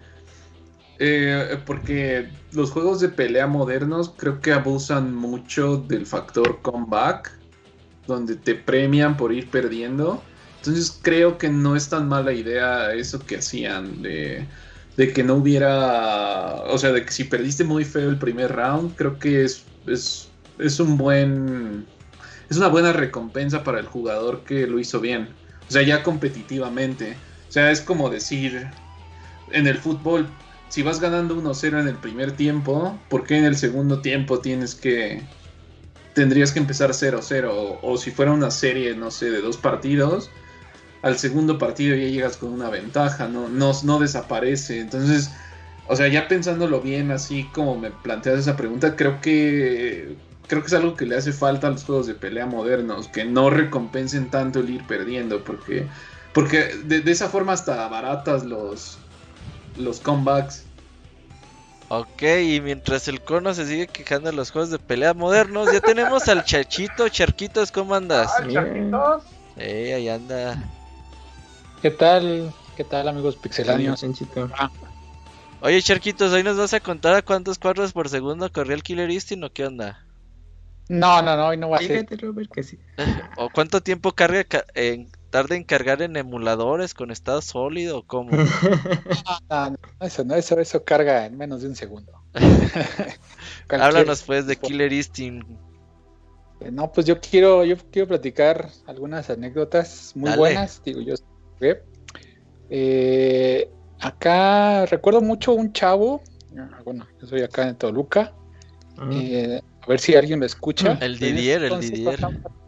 Eh, 0.99 1.57
porque 1.65 2.29
los 2.51 2.71
juegos 2.71 2.99
de 2.99 3.09
pelea 3.09 3.47
modernos 3.47 4.13
creo 4.15 4.39
que 4.39 4.53
abusan 4.53 5.15
mucho 5.15 5.77
del 5.77 6.05
factor 6.05 6.61
comeback. 6.61 7.31
Donde 8.07 8.35
te 8.35 8.55
premian 8.55 9.15
por 9.15 9.31
ir 9.31 9.49
perdiendo. 9.49 10.21
Entonces 10.57 10.99
creo 11.01 11.37
que 11.37 11.49
no 11.49 11.75
es 11.75 11.89
tan 11.89 12.07
mala 12.07 12.33
idea 12.33 12.93
eso 12.93 13.19
que 13.25 13.37
hacían 13.37 14.01
de, 14.01 14.45
de 14.97 15.13
que 15.13 15.23
no 15.23 15.35
hubiera... 15.35 16.63
O 16.67 16.77
sea, 16.77 16.91
de 16.91 17.05
que 17.05 17.11
si 17.11 17.23
perdiste 17.23 17.63
muy 17.63 17.85
feo 17.85 18.09
el 18.09 18.17
primer 18.17 18.53
round, 18.53 18.95
creo 18.95 19.19
que 19.19 19.43
es, 19.43 19.63
es, 19.87 20.29
es 20.59 20.79
un 20.79 20.97
buen 20.97 21.85
es 22.53 22.57
una 22.57 22.67
buena 22.67 22.93
recompensa 22.93 23.63
para 23.63 23.79
el 23.79 23.87
jugador 23.87 24.43
que 24.43 24.67
lo 24.67 24.79
hizo 24.79 24.99
bien. 24.99 25.29
O 25.67 25.71
sea, 25.71 25.81
ya 25.81 26.03
competitivamente. 26.03 27.17
O 27.49 27.51
sea, 27.51 27.71
es 27.71 27.81
como 27.81 28.09
decir, 28.09 28.67
en 29.51 29.65
el 29.65 29.77
fútbol, 29.77 30.27
si 30.73 30.81
vas 30.81 30.99
ganando 30.99 31.39
1-0 31.39 31.81
en 31.81 31.87
el 31.87 31.97
primer 31.97 32.31
tiempo, 32.31 32.97
¿por 33.07 33.25
qué 33.25 33.37
en 33.37 33.45
el 33.45 33.55
segundo 33.55 34.01
tiempo 34.01 34.39
tienes 34.39 34.73
que... 34.73 35.21
Tendrías 36.15 36.51
que 36.51 36.57
empezar 36.57 36.89
0-0? 36.89 37.77
O, 37.83 37.97
si 37.97 38.09
fuera 38.09 38.31
una 38.31 38.49
serie, 38.49 38.95
no 38.95 39.11
sé, 39.11 39.29
de 39.29 39.39
dos 39.41 39.57
partidos, 39.57 40.31
al 41.03 41.19
segundo 41.19 41.59
partido 41.59 41.95
ya 41.95 42.07
llegas 42.07 42.37
con 42.37 42.51
una 42.51 42.71
ventaja, 42.71 43.27
no, 43.27 43.49
no 43.49 43.99
desaparece. 43.99 44.79
Entonces, 44.79 45.29
o 45.87 45.95
sea, 45.95 46.07
ya 46.07 46.27
pensándolo 46.27 46.81
bien, 46.81 47.11
así 47.11 47.43
como 47.53 47.77
me 47.77 47.91
planteas 47.91 48.39
esa 48.39 48.57
pregunta, 48.57 48.95
creo 48.95 49.21
que 49.21 50.17
creo 50.47 50.61
que 50.61 50.67
es 50.67 50.73
algo 50.73 50.95
que 50.95 51.05
le 51.05 51.17
hace 51.17 51.33
falta 51.33 51.67
a 51.67 51.69
los 51.69 51.83
juegos 51.83 52.07
de 52.07 52.15
pelea 52.15 52.47
modernos, 52.47 53.09
que 53.09 53.25
no 53.25 53.51
recompensen 53.51 54.31
tanto 54.31 54.61
el 54.61 54.71
ir 54.71 54.87
perdiendo, 54.87 55.43
porque, 55.43 55.85
porque 56.33 56.75
de, 56.83 57.03
esa 57.11 57.29
forma 57.29 57.53
hasta 57.53 57.87
baratas 57.89 58.43
los, 58.43 58.97
los 59.77 59.99
comebacks. 59.99 60.65
Ok, 61.89 62.23
y 62.43 62.61
mientras 62.61 63.07
el 63.07 63.21
cono 63.21 63.53
se 63.53 63.67
sigue 63.67 63.87
quejando 63.87 64.31
de 64.31 64.35
los 64.35 64.51
juegos 64.51 64.71
de 64.71 64.79
pelea 64.79 65.13
modernos, 65.13 65.71
ya 65.71 65.79
tenemos 65.79 66.27
al 66.27 66.43
Chachito. 66.43 67.07
Charquitos, 67.09 67.71
¿cómo 67.71 67.93
andas? 67.93 68.31
Ah, 68.39 68.47
Charquitos. 68.51 69.23
Eh, 69.57 69.93
ahí 69.93 70.09
anda. 70.09 70.63
¿Qué 71.81 71.91
tal? 71.91 72.51
¿Qué 72.75 72.83
tal, 72.83 73.07
amigos 73.07 73.35
pixelanios? 73.35 74.03
Ah. 74.57 74.71
Oye, 75.61 75.81
Charquitos, 75.81 76.31
¿hoy 76.31 76.43
nos 76.43 76.57
vas 76.57 76.73
a 76.73 76.79
contar 76.79 77.13
a 77.15 77.21
cuántos 77.21 77.59
cuadros 77.59 77.93
por 77.93 78.09
segundo 78.09 78.51
corría 78.51 78.75
el 78.75 78.83
Killer 78.83 79.11
Instinct 79.11 79.45
o 79.45 79.53
qué 79.53 79.65
onda? 79.65 80.03
No, 80.89 81.21
no, 81.21 81.37
no, 81.37 81.47
hoy 81.47 81.57
no 81.57 81.69
va 81.69 81.77
a 81.77 81.81
ser. 81.81 82.05
¿O 83.37 83.49
cuánto 83.49 83.81
tiempo 83.81 84.11
carga 84.13 84.45
en, 84.73 85.09
tarda 85.33 85.55
en 85.55 85.63
cargar 85.63 86.03
en 86.03 86.15
emuladores 86.15 86.93
con 86.93 87.09
estado 87.09 87.41
sólido 87.41 87.97
o 87.97 88.03
cómo? 88.05 88.29
no, 89.49 89.69
no, 89.71 89.77
eso 89.99 90.23
no, 90.23 90.35
eso, 90.35 90.59
eso 90.59 90.83
carga 90.83 91.25
en 91.25 91.35
menos 91.35 91.63
de 91.63 91.69
un 91.69 91.75
segundo. 91.75 92.11
Háblanos 93.67 94.21
pues 94.21 94.45
de 94.45 94.57
Killer 94.57 94.93
Instinct. 94.93 95.49
Eh, 96.59 96.69
no, 96.71 96.91
pues 96.91 97.07
yo 97.07 97.19
quiero, 97.19 97.65
yo 97.65 97.75
quiero 97.89 98.09
platicar 98.09 98.69
algunas 98.85 99.31
anécdotas 99.31 100.11
muy 100.15 100.29
buenas, 100.37 100.83
digo 100.85 101.01
yo. 101.01 101.15
Eh, 102.69 103.71
acá 104.01 104.85
recuerdo 104.85 105.21
mucho 105.21 105.53
un 105.53 105.73
chavo, 105.73 106.21
ah, 106.59 106.79
bueno, 106.85 107.07
yo 107.19 107.25
soy 107.25 107.41
acá 107.41 107.67
en 107.67 107.75
Toluca, 107.75 108.35
eh, 109.09 109.59
a 109.81 109.87
ver 109.87 109.99
si 109.99 110.13
alguien 110.13 110.37
me 110.37 110.45
escucha. 110.45 110.99
El 111.01 111.17
Didier, 111.17 111.63
el 111.63 111.79
Didier. 111.79 112.19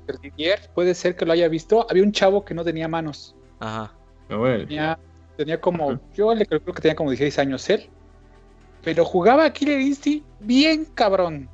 El 0.08 0.18
Didier, 0.20 0.60
puede 0.74 0.94
ser 0.94 1.16
que 1.16 1.26
lo 1.26 1.34
haya 1.34 1.48
visto. 1.48 1.86
Había 1.90 2.04
un 2.04 2.12
chavo 2.12 2.46
que 2.46 2.54
no 2.54 2.64
tenía 2.64 2.88
manos. 2.88 3.36
Ajá. 3.60 3.94
Tenía, 4.28 5.00
tenía 5.38 5.62
como, 5.62 6.00
yo 6.14 6.34
le 6.34 6.46
creo 6.46 6.64
que 6.64 6.82
tenía 6.82 6.96
como 6.96 7.12
16 7.12 7.40
años 7.40 7.70
él. 7.70 7.90
Pero 8.84 9.04
jugaba 9.04 9.46
a 9.46 9.54
Killer 9.54 9.80
Instinct 9.80 10.26
bien 10.40 10.86
cabrón. 10.86 11.50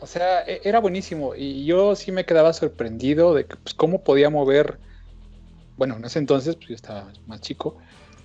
O 0.00 0.06
sea, 0.06 0.42
e, 0.42 0.60
era 0.64 0.80
buenísimo. 0.80 1.34
Y 1.34 1.64
yo 1.64 1.94
sí 1.94 2.12
me 2.12 2.24
quedaba 2.24 2.52
sorprendido 2.52 3.34
de 3.34 3.46
que, 3.46 3.56
pues, 3.56 3.74
cómo 3.74 4.02
podía 4.02 4.30
mover. 4.30 4.78
Bueno, 5.76 5.96
en 5.96 6.04
ese 6.04 6.18
entonces, 6.18 6.56
pues 6.56 6.68
yo 6.68 6.74
estaba 6.74 7.12
más 7.26 7.40
chico 7.40 7.78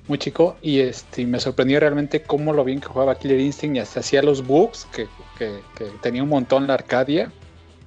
muy 0.07 0.17
chico 0.17 0.57
y 0.61 0.79
este 0.79 1.25
me 1.25 1.39
sorprendió 1.39 1.79
realmente 1.79 2.21
cómo 2.21 2.53
lo 2.53 2.63
bien 2.63 2.79
que 2.79 2.87
jugaba 2.87 3.17
Killer 3.17 3.39
Instinct 3.39 3.77
y 3.77 3.79
hasta 3.79 3.99
hacía 3.99 4.21
los 4.21 4.45
bugs 4.45 4.87
que, 4.93 5.07
tenía 6.01 6.21
un 6.23 6.29
montón 6.29 6.67
la 6.67 6.75
Arcadia 6.75 7.31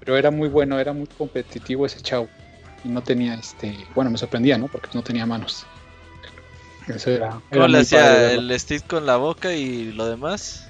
pero 0.05 0.16
era 0.18 0.31
muy 0.31 0.48
bueno 0.48 0.78
era 0.78 0.93
muy 0.93 1.06
competitivo 1.06 1.86
ese 1.86 2.01
chavo. 2.01 2.28
Y 2.85 2.89
no 2.89 3.02
tenía 3.02 3.35
este 3.35 3.74
bueno 3.94 4.10
me 4.10 4.18
sorprendía 4.18 4.59
no 4.59 4.68
porque 4.68 4.90
no 4.94 5.02
tenía 5.02 5.24
manos. 5.26 5.66
Eso 6.86 7.10
era, 7.10 7.40
¿Cómo 7.51 7.66
le 7.66 7.78
hacía 7.78 8.32
el 8.32 8.60
stick 8.60 8.86
con 8.86 9.06
la 9.06 9.16
boca 9.16 9.55
y 9.55 9.93
lo 9.93 10.06
demás 10.06 10.68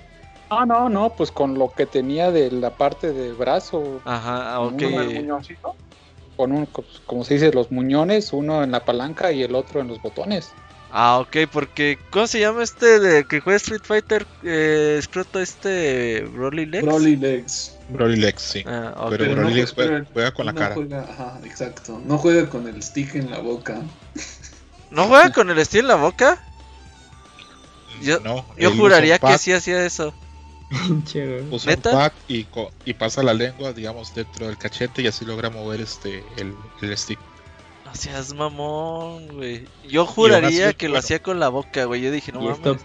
ah 0.50 0.64
no 0.64 0.88
no 0.88 1.10
pues 1.10 1.32
con 1.32 1.58
lo 1.58 1.72
que 1.72 1.86
tenía 1.86 2.30
de 2.30 2.50
la 2.52 2.70
parte 2.70 3.12
de 3.12 3.32
brazo. 3.32 4.00
Ajá 4.04 4.60
ok. 4.60 4.82
con 6.36 6.52
un 6.52 6.68
como 7.06 7.24
se 7.24 7.34
dice 7.34 7.52
los 7.52 7.72
muñones 7.72 8.32
uno 8.32 8.62
en 8.62 8.70
la 8.70 8.84
palanca 8.84 9.32
y 9.32 9.42
el 9.42 9.54
otro 9.54 9.80
en 9.80 9.88
los 9.88 10.00
botones 10.00 10.52
Ah, 10.96 11.18
ok, 11.18 11.48
porque 11.50 11.98
¿cómo 12.10 12.28
se 12.28 12.38
llama 12.38 12.62
este 12.62 13.00
de 13.00 13.24
que 13.24 13.40
juega 13.40 13.56
Street 13.56 13.82
Fighter? 13.82 14.24
Eh, 14.44 14.94
escroto 14.96 15.40
este 15.40 16.20
Broly 16.20 16.66
Legs. 16.66 16.86
Broly 16.86 17.16
Legs. 17.16 17.76
Broly 17.88 18.14
Legs, 18.14 18.40
sí. 18.40 18.62
Ah, 18.64 18.94
okay. 18.98 19.18
Pero, 19.18 19.34
Broly 19.34 19.54
Legs 19.54 19.72
juega, 19.72 20.30
con 20.30 20.46
la 20.46 20.54
cara. 20.54 20.76
Juega, 20.76 21.00
ajá, 21.00 21.40
exacto. 21.42 22.00
No 22.06 22.16
juega 22.16 22.48
con 22.48 22.68
el 22.68 22.80
stick 22.80 23.16
en 23.16 23.28
la 23.28 23.40
boca. 23.40 23.82
¿No 24.92 25.08
juega 25.08 25.32
con 25.32 25.50
el 25.50 25.64
stick 25.64 25.80
en 25.80 25.88
la 25.88 25.96
boca? 25.96 26.40
Yo, 28.00 28.20
no, 28.20 28.46
yo 28.56 28.70
juraría 28.70 29.18
que 29.18 29.36
sí 29.38 29.50
hacía 29.50 29.84
eso. 29.84 30.14
Usa 31.50 31.74
un 31.74 31.80
pad 31.82 32.12
y, 32.28 32.46
y, 32.84 32.94
pasa 32.94 33.20
la 33.24 33.34
lengua, 33.34 33.72
digamos, 33.72 34.14
dentro 34.14 34.46
del 34.46 34.58
cachete 34.58 35.02
y 35.02 35.08
así 35.08 35.24
logra 35.24 35.50
mover 35.50 35.80
este 35.80 36.22
el, 36.36 36.54
el 36.82 36.96
stick 36.96 37.18
seas 37.94 38.34
mamón, 38.34 39.28
güey. 39.28 39.66
Yo 39.88 40.06
juraría 40.06 40.72
que 40.72 40.88
lo 40.88 40.98
hacía 40.98 41.22
con 41.22 41.40
la 41.40 41.48
boca, 41.48 41.84
güey. 41.84 42.02
Yo 42.02 42.10
dije, 42.10 42.32
no 42.32 42.40
mames. 42.40 42.84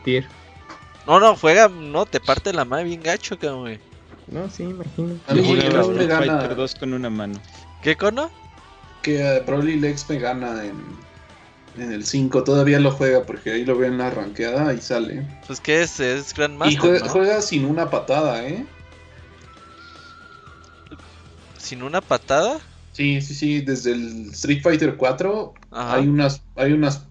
No, 1.05 1.19
no, 1.19 1.35
juega, 1.35 1.67
no, 1.67 2.05
te 2.05 2.19
parte 2.19 2.53
la 2.53 2.65
mano 2.65 2.83
bien 2.83 3.01
gacho, 3.01 3.37
güey. 3.37 3.79
No, 4.27 4.49
sí, 4.49 4.63
imagino. 4.63 5.19
Yo 5.33 5.89
me 5.89 6.05
gana. 6.05 6.47
dos 6.49 6.75
con 6.75 6.93
una 6.93 7.09
mano. 7.09 7.39
¿Qué 7.81 7.95
cono? 7.95 8.29
Que 9.01 9.41
uh, 9.41 9.45
Broly 9.45 9.79
Lex 9.79 10.07
me 10.09 10.19
gana 10.19 10.63
en, 10.65 10.75
en 11.81 11.91
el 11.91 12.05
5. 12.05 12.43
Todavía 12.43 12.79
lo 12.79 12.91
juega 12.91 13.23
porque 13.23 13.51
ahí 13.51 13.65
lo 13.65 13.77
veo 13.77 13.87
en 13.87 13.97
la 13.97 14.11
ranqueada 14.11 14.73
y 14.73 14.81
sale. 14.81 15.25
Pues 15.47 15.59
que 15.59 15.81
es, 15.81 15.99
es 15.99 16.33
Grandmaster. 16.33 16.73
Y 16.73 16.77
juega, 16.77 17.09
juega 17.09 17.41
sin 17.41 17.65
una 17.65 17.89
patada, 17.89 18.45
¿eh? 18.47 18.65
¿Sin 21.57 21.81
una 21.81 22.01
patada? 22.01 22.59
Sí, 22.99 23.21
sí, 23.21 23.33
sí, 23.33 23.61
desde 23.61 23.93
el 23.93 24.31
Street 24.31 24.61
Fighter 24.61 24.97
4 24.97 25.53
hay 25.71 26.05
unas, 26.05 26.43
hay 26.57 26.73
unas 26.73 27.05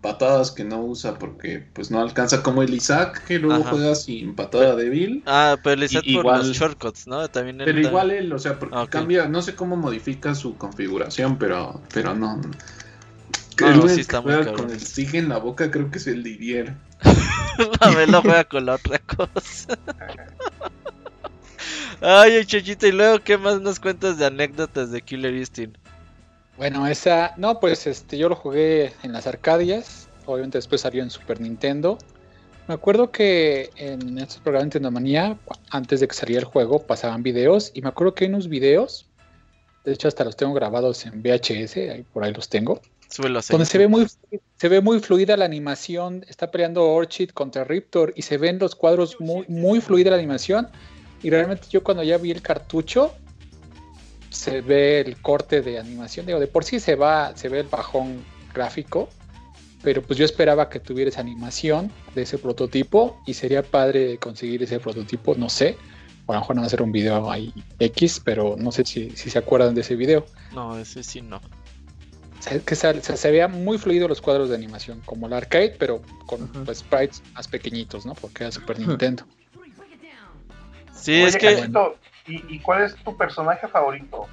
patadas 0.00 0.52
que 0.52 0.62
no 0.62 0.80
usa 0.80 1.18
porque 1.18 1.66
pues 1.72 1.90
no 1.90 2.00
alcanza 2.00 2.40
como 2.40 2.62
el 2.62 2.72
Isaac 2.72 3.24
que 3.24 3.40
luego 3.40 3.64
juega 3.64 3.96
sin 3.96 4.36
patada 4.36 4.76
débil. 4.76 5.24
Ah, 5.26 5.56
pero 5.60 5.74
el 5.74 5.82
Isaac 5.82 6.04
por 6.22 6.24
los 6.24 6.52
shortcuts, 6.52 7.08
¿no? 7.08 7.26
También 7.26 7.58
pero 7.64 7.80
igual 7.80 8.12
él, 8.12 8.32
o 8.32 8.38
sea, 8.38 8.60
porque 8.60 8.76
cambia, 8.88 9.26
no 9.26 9.42
sé 9.42 9.56
cómo 9.56 9.74
modifica 9.74 10.36
su 10.36 10.56
configuración, 10.56 11.36
pero, 11.36 11.82
pero 11.92 12.14
no. 12.14 12.40
No, 13.60 13.74
no 13.74 13.88
sí 13.88 14.02
está 14.02 14.20
muy 14.20 14.34
con 14.54 14.70
el 14.70 14.80
stick 14.80 15.14
en 15.14 15.28
la 15.28 15.38
boca 15.38 15.68
creo 15.68 15.90
que 15.90 15.98
es 15.98 16.06
el 16.06 16.22
Didier. 16.22 16.76
a 17.80 17.90
ver, 17.90 18.08
lo 18.08 18.22
juega 18.22 18.44
con 18.44 18.66
la 18.66 18.74
otra 18.76 19.00
cosa. 19.00 19.76
Ay, 22.06 22.44
Chachito, 22.44 22.86
y 22.86 22.92
luego, 22.92 23.18
¿qué 23.20 23.38
más 23.38 23.62
nos 23.62 23.80
cuentas 23.80 24.18
de 24.18 24.26
anécdotas 24.26 24.90
de 24.90 25.00
Killer 25.00 25.32
Instinct? 25.32 25.78
Bueno, 26.58 26.86
esa, 26.86 27.32
no, 27.38 27.58
pues 27.60 27.86
este, 27.86 28.18
yo 28.18 28.28
lo 28.28 28.36
jugué 28.36 28.92
en 29.02 29.14
las 29.14 29.26
Arcadias, 29.26 30.10
obviamente 30.26 30.58
después 30.58 30.82
salió 30.82 31.02
en 31.02 31.08
Super 31.08 31.40
Nintendo. 31.40 31.96
Me 32.68 32.74
acuerdo 32.74 33.10
que 33.10 33.70
en 33.76 34.18
estos 34.18 34.36
programas 34.40 34.64
de 34.64 34.66
Nintendo 34.66 34.90
Manía, 34.90 35.38
antes 35.70 36.00
de 36.00 36.06
que 36.06 36.14
saliera 36.14 36.40
el 36.40 36.44
juego, 36.44 36.80
pasaban 36.80 37.22
videos, 37.22 37.70
y 37.72 37.80
me 37.80 37.88
acuerdo 37.88 38.14
que 38.14 38.24
hay 38.26 38.30
unos 38.30 38.48
videos, 38.48 39.06
de 39.86 39.94
hecho 39.94 40.06
hasta 40.06 40.24
los 40.24 40.36
tengo 40.36 40.52
grabados 40.52 41.06
en 41.06 41.22
VHS, 41.22 41.76
ahí, 41.90 42.04
por 42.12 42.22
ahí 42.22 42.34
los 42.34 42.50
tengo, 42.50 42.82
donde 43.16 43.64
se 43.64 43.78
ve, 43.78 43.88
muy, 43.88 44.06
se 44.56 44.68
ve 44.68 44.82
muy 44.82 45.00
fluida 45.00 45.38
la 45.38 45.46
animación, 45.46 46.26
está 46.28 46.50
peleando 46.50 46.86
Orchid 46.86 47.30
contra 47.30 47.64
Riptor, 47.64 48.12
y 48.14 48.20
se 48.20 48.36
ven 48.36 48.58
los 48.58 48.74
cuadros 48.74 49.18
muy, 49.20 49.46
muy 49.48 49.80
fluida 49.80 50.10
la 50.10 50.18
animación, 50.18 50.68
y 51.24 51.30
realmente 51.30 51.68
yo 51.70 51.82
cuando 51.82 52.02
ya 52.02 52.18
vi 52.18 52.30
el 52.30 52.42
cartucho, 52.42 53.14
se 54.28 54.60
ve 54.60 55.00
el 55.00 55.16
corte 55.22 55.62
de 55.62 55.78
animación. 55.78 56.26
Digo, 56.26 56.38
de 56.38 56.46
por 56.46 56.64
sí 56.64 56.78
se 56.78 56.96
va, 56.96 57.34
se 57.34 57.48
ve 57.48 57.60
el 57.60 57.66
bajón 57.66 58.22
gráfico, 58.52 59.08
pero 59.82 60.02
pues 60.02 60.18
yo 60.18 60.26
esperaba 60.26 60.68
que 60.68 60.80
tuviera 60.80 61.08
esa 61.08 61.22
animación 61.22 61.90
de 62.14 62.22
ese 62.22 62.36
prototipo 62.36 63.18
y 63.26 63.32
sería 63.32 63.62
padre 63.62 64.18
conseguir 64.18 64.62
ese 64.62 64.78
prototipo, 64.78 65.34
no 65.34 65.48
sé. 65.48 65.78
O 66.26 66.32
a 66.32 66.34
lo 66.34 66.40
mejor 66.42 66.56
no 66.56 66.62
hacer 66.62 66.82
un 66.82 66.92
video 66.92 67.30
ahí 67.30 67.54
X, 67.78 68.20
pero 68.22 68.56
no 68.58 68.70
sé 68.70 68.84
si, 68.84 69.08
se 69.16 69.38
acuerdan 69.38 69.74
de 69.74 69.80
ese 69.80 69.96
video. 69.96 70.26
No, 70.52 70.78
ese 70.78 71.02
sí 71.02 71.22
no. 71.22 71.40
Se, 72.40 72.60
que 72.60 72.74
se, 72.74 73.00
se, 73.00 73.48
muy 73.48 73.78
fluido 73.78 74.08
los 74.08 74.20
cuadros 74.20 74.50
de 74.50 74.56
animación, 74.56 75.00
como 75.06 75.26
el 75.26 75.32
arcade, 75.32 75.74
pero 75.78 76.02
con 76.26 76.48
pues, 76.48 76.80
sprites 76.80 77.22
más 77.32 77.48
pequeñitos, 77.48 78.04
¿no? 78.04 78.12
Porque 78.12 78.44
era 78.44 78.52
Super 78.52 78.78
Nintendo. 78.86 79.24
Sí, 81.04 81.22
es 81.22 81.36
que. 81.36 81.70
¿y, 82.26 82.58
cuál 82.60 82.84
es 82.84 82.94
tu 83.04 83.14
personaje 83.14 83.68
favorito? 83.68 84.26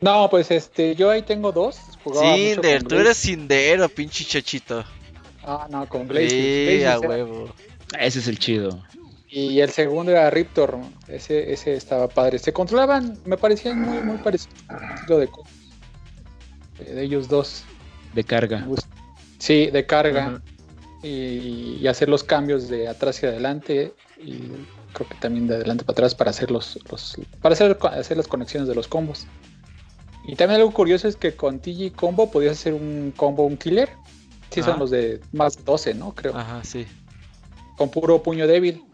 No, 0.00 0.28
pues 0.28 0.50
este, 0.50 0.96
yo 0.96 1.10
ahí 1.10 1.22
tengo 1.22 1.52
dos. 1.52 1.78
Cinder, 2.12 2.82
tú 2.82 2.96
eres 2.96 3.16
Cindero, 3.18 3.88
pinche 3.88 4.24
chachito. 4.24 4.84
Ah, 5.44 5.68
no, 5.70 5.88
con 5.88 6.08
Glacier. 6.08 6.80
Sí, 6.80 6.84
a 6.84 6.98
huevo. 6.98 7.54
Ese 7.96 8.18
es 8.18 8.26
el 8.26 8.40
chido. 8.40 8.82
Y 9.28 9.60
el 9.60 9.70
segundo 9.70 10.10
era 10.10 10.28
Riptor. 10.28 10.76
Ese, 11.06 11.52
ese 11.52 11.74
estaba 11.74 12.08
padre. 12.08 12.40
Se 12.40 12.52
controlaban, 12.52 13.16
me 13.24 13.36
parecían 13.36 13.80
muy, 13.80 14.02
muy 14.02 14.18
parecidos. 14.18 14.56
De, 15.06 15.28
de 16.84 17.02
ellos 17.02 17.28
dos. 17.28 17.64
De 18.12 18.24
carga. 18.24 18.66
Sí, 19.38 19.70
de 19.70 19.86
carga. 19.86 20.42
y, 21.00 21.78
y, 21.80 21.86
hacer 21.86 22.08
los 22.08 22.24
cambios 22.24 22.68
de 22.68 22.88
atrás 22.88 23.22
y 23.22 23.26
adelante. 23.26 23.94
Y 24.20 24.48
creo 24.92 25.08
que 25.08 25.14
también 25.16 25.46
de 25.46 25.56
adelante 25.56 25.84
para 25.84 25.94
atrás 25.94 26.14
para 26.14 26.30
hacer 26.30 26.50
los, 26.50 26.78
para 27.40 27.52
hacer, 27.54 27.78
hacer 27.82 28.16
las 28.16 28.28
conexiones 28.28 28.68
de 28.68 28.74
los 28.74 28.88
combos. 28.88 29.26
Y 30.24 30.36
también 30.36 30.60
algo 30.60 30.72
curioso 30.72 31.08
es 31.08 31.16
que 31.16 31.34
con 31.34 31.58
TG 31.58 31.92
Combo 31.96 32.30
podías 32.30 32.52
hacer 32.52 32.74
un 32.74 33.12
combo, 33.16 33.44
un 33.44 33.56
killer. 33.56 33.90
Sí, 34.50 34.62
son 34.62 34.78
los 34.78 34.90
de 34.90 35.20
más 35.32 35.64
12, 35.64 35.94
¿no? 35.94 36.14
Creo. 36.14 36.36
Ajá, 36.36 36.62
sí. 36.62 36.86
Con 37.76 37.90
puro 37.90 38.22
puño 38.22 38.46
débil. 38.46 38.84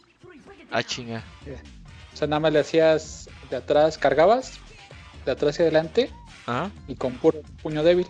Ah, 0.70 0.82
chinga. 0.82 1.24
O 2.14 2.16
sea, 2.16 2.28
nada 2.28 2.40
más 2.40 2.52
le 2.52 2.60
hacías 2.60 3.28
de 3.50 3.56
atrás, 3.56 3.98
cargabas 3.98 4.58
de 5.26 5.32
atrás 5.32 5.58
y 5.58 5.62
adelante. 5.62 6.10
Y 6.86 6.94
con 6.94 7.14
puro 7.14 7.42
puño 7.62 7.82
débil. 7.82 8.06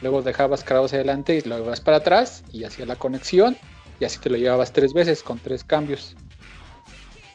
Luego 0.00 0.22
dejabas 0.22 0.62
cargado 0.62 0.86
hacia 0.86 0.98
adelante 0.98 1.36
y 1.36 1.40
lo 1.42 1.56
llevabas 1.56 1.80
para 1.80 1.98
atrás 1.98 2.44
y 2.52 2.64
hacía 2.64 2.86
la 2.86 2.96
conexión. 2.96 3.56
Y 4.00 4.04
así 4.04 4.18
te 4.18 4.30
lo 4.30 4.36
llevabas 4.36 4.72
tres 4.72 4.92
veces 4.94 5.22
con 5.22 5.38
tres 5.38 5.64
cambios. 5.64 6.16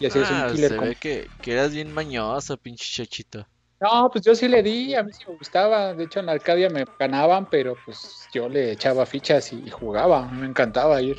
Y 0.02 0.08
así 0.08 0.18
es 0.18 0.32
un 0.32 0.38
ah, 0.38 0.48
killer. 0.52 0.70
Se 0.72 0.78
ve 0.80 0.96
que, 0.96 1.30
que, 1.44 1.54
eras 1.54 1.72
bien 1.72 1.94
mañoso, 1.94 2.58
pinche 2.58 2.86
chachito. 2.92 3.46
No, 3.80 4.10
pues 4.12 4.26
yo 4.26 4.34
sí 4.34 4.48
le 4.48 4.64
di, 4.64 4.96
a 4.96 5.04
mí 5.04 5.14
sí 5.14 5.24
me 5.28 5.36
gustaba. 5.36 5.94
De 5.94 6.06
hecho, 6.06 6.22
en 6.22 6.26
la 6.26 6.32
Arcadia 6.32 6.72
me 6.72 6.86
ganaban, 6.98 7.48
pero 7.48 7.76
pues 7.86 8.28
yo 8.34 8.50
le 8.50 8.72
echaba 8.72 9.06
fichas 9.06 9.54
y, 9.54 9.70
jugaba. 9.70 10.26
me 10.26 10.48
encantaba 10.48 11.00
ir. 11.04 11.18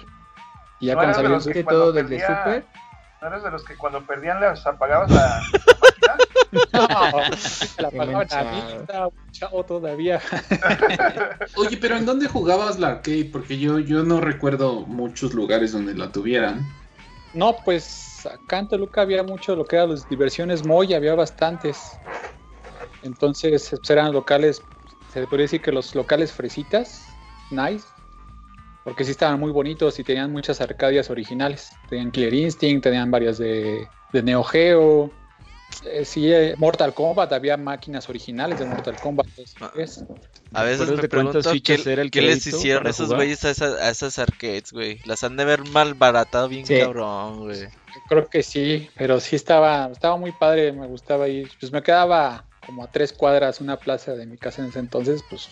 Y 0.80 0.86
ya 0.86 0.94
cuando 0.94 1.14
salió 1.14 1.52
que 1.52 1.62
todo 1.62 1.92
desde 1.92 2.18
Super. 2.18 2.66
¿No 3.20 3.28
eres 3.28 3.44
de 3.44 3.50
los 3.52 3.62
que 3.62 3.76
cuando 3.76 4.04
perdían 4.04 4.40
les 4.40 4.66
apagabas 4.66 5.08
la, 5.12 5.40
No, 6.72 6.88
la 7.78 7.88
apagaban 7.88 8.26
a 8.32 8.42
mí, 8.42 8.62
estaba 8.80 9.08
chavo 9.30 9.64
todavía. 9.64 10.20
Oye, 11.56 11.76
pero 11.76 11.96
¿en 11.96 12.04
dónde 12.04 12.26
jugabas 12.26 12.80
la 12.80 12.88
arcade? 12.88 13.30
Porque 13.32 13.60
yo, 13.60 13.78
yo 13.78 14.02
no 14.02 14.20
recuerdo 14.20 14.80
muchos 14.86 15.34
lugares 15.34 15.70
donde 15.70 15.94
la 15.94 16.10
tuvieran. 16.10 16.66
No, 17.32 17.56
pues 17.64 18.11
acá 18.26 18.58
en 18.58 18.68
Toluca 18.68 19.02
había 19.02 19.22
mucho 19.22 19.56
lo 19.56 19.64
que 19.64 19.76
era 19.76 19.86
las 19.86 20.08
diversiones 20.08 20.66
Moy, 20.66 20.94
había 20.94 21.14
bastantes. 21.14 21.98
Entonces 23.02 23.68
pues, 23.70 23.90
eran 23.90 24.12
locales, 24.12 24.62
se 25.12 25.26
podría 25.26 25.44
decir 25.44 25.60
que 25.60 25.72
los 25.72 25.94
locales 25.94 26.32
fresitas, 26.32 27.06
nice, 27.50 27.86
porque 28.84 29.04
sí 29.04 29.12
estaban 29.12 29.38
muy 29.38 29.52
bonitos 29.52 29.98
y 29.98 30.04
tenían 30.04 30.32
muchas 30.32 30.60
arcadias 30.60 31.10
originales. 31.10 31.70
Tenían 31.88 32.10
Killer 32.10 32.34
Instinct, 32.34 32.84
tenían 32.84 33.10
varias 33.10 33.38
de, 33.38 33.88
de 34.12 34.22
Neo 34.22 34.42
Geo, 34.42 35.10
eh, 35.84 36.04
sí, 36.04 36.32
eh, 36.32 36.54
Mortal 36.58 36.94
Kombat, 36.94 37.32
había 37.32 37.56
máquinas 37.56 38.08
originales 38.08 38.58
de 38.58 38.66
Mortal 38.66 38.96
Kombat. 39.00 39.26
Ah. 39.60 39.72
A 40.54 40.62
veces 40.64 40.90
me 40.90 41.08
pregunto 41.08 41.40
¿qué, 41.62 42.10
¿qué 42.10 42.22
les 42.22 42.46
hicieron 42.46 42.86
esos 42.86 43.12
güeyes 43.12 43.44
a, 43.44 43.50
esas, 43.90 44.18
arcades, 44.18 44.72
güey. 44.72 45.00
Las 45.04 45.24
han 45.24 45.36
de 45.36 45.44
ver 45.44 45.66
mal 45.68 45.94
baratado 45.94 46.48
bien 46.48 46.66
cabrón, 46.66 47.40
güey. 47.40 47.68
Creo 48.08 48.28
que 48.28 48.42
sí, 48.42 48.88
pero 48.96 49.20
sí 49.20 49.36
estaba, 49.36 49.86
estaba 49.92 50.16
muy 50.16 50.32
padre, 50.32 50.72
me 50.72 50.86
gustaba 50.86 51.28
ir. 51.28 51.50
Pues 51.58 51.72
me 51.72 51.82
quedaba 51.82 52.44
como 52.66 52.84
a 52.84 52.90
tres 52.90 53.12
cuadras 53.12 53.60
una 53.60 53.76
plaza 53.76 54.14
de 54.14 54.26
mi 54.26 54.36
casa 54.36 54.62
en 54.62 54.68
ese 54.68 54.78
entonces, 54.78 55.22
pues 55.28 55.48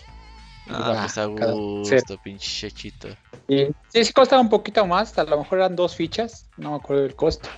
Ah, 0.69 1.01
pues 1.01 1.17
a 1.17 1.25
gusto, 1.25 2.17
pinche 2.23 2.69
chechito. 2.69 3.09
Y 3.47 3.67
sí, 3.89 4.05
sí 4.05 4.13
costaba 4.13 4.41
un 4.41 4.49
poquito 4.49 4.85
más, 4.85 5.17
a 5.17 5.23
lo 5.23 5.37
mejor 5.39 5.59
eran 5.59 5.75
dos 5.75 5.95
fichas, 5.95 6.45
no 6.57 6.71
me 6.71 6.75
acuerdo 6.77 7.03
del 7.03 7.15
costo 7.15 7.49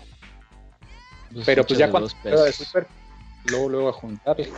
pero 1.46 1.66
pues 1.66 1.80
ya 1.80 1.90
cuando 1.90 2.10
de 2.24 2.54
super, 2.54 2.88
luego, 3.46 3.70
luego 3.70 3.90
a 3.90 3.94
juntarle. 3.94 4.50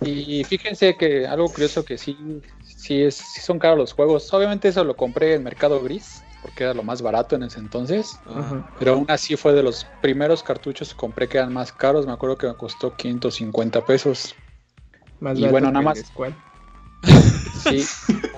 Y 0.00 0.44
fíjense 0.44 0.96
que 0.96 1.26
algo 1.26 1.48
curioso 1.48 1.84
que 1.84 1.98
sí, 1.98 2.40
sí, 2.62 3.02
es, 3.02 3.16
sí 3.16 3.40
son 3.40 3.58
caros 3.58 3.78
los 3.78 3.92
juegos. 3.92 4.32
Obviamente 4.32 4.68
eso 4.68 4.84
lo 4.84 4.96
compré 4.96 5.34
en 5.34 5.42
Mercado 5.42 5.82
Gris, 5.82 6.22
porque 6.42 6.64
era 6.64 6.74
lo 6.74 6.84
más 6.84 7.02
barato 7.02 7.34
en 7.34 7.42
ese 7.42 7.58
entonces. 7.58 8.18
Pero 8.78 8.94
aún 8.94 9.06
así 9.08 9.36
fue 9.36 9.54
de 9.54 9.62
los 9.62 9.86
primeros 10.00 10.42
cartuchos 10.42 10.90
que 10.90 10.96
compré 10.96 11.28
que 11.28 11.38
eran 11.38 11.52
más 11.52 11.72
caros. 11.72 12.06
Me 12.06 12.12
acuerdo 12.12 12.38
que 12.38 12.46
me 12.46 12.54
costó 12.54 12.94
550 12.94 13.84
pesos. 13.84 14.36
Más 15.20 15.38
y 15.38 15.46
bueno, 15.48 15.70
nada 15.72 15.84
más. 15.84 16.02
Sí. 17.58 17.84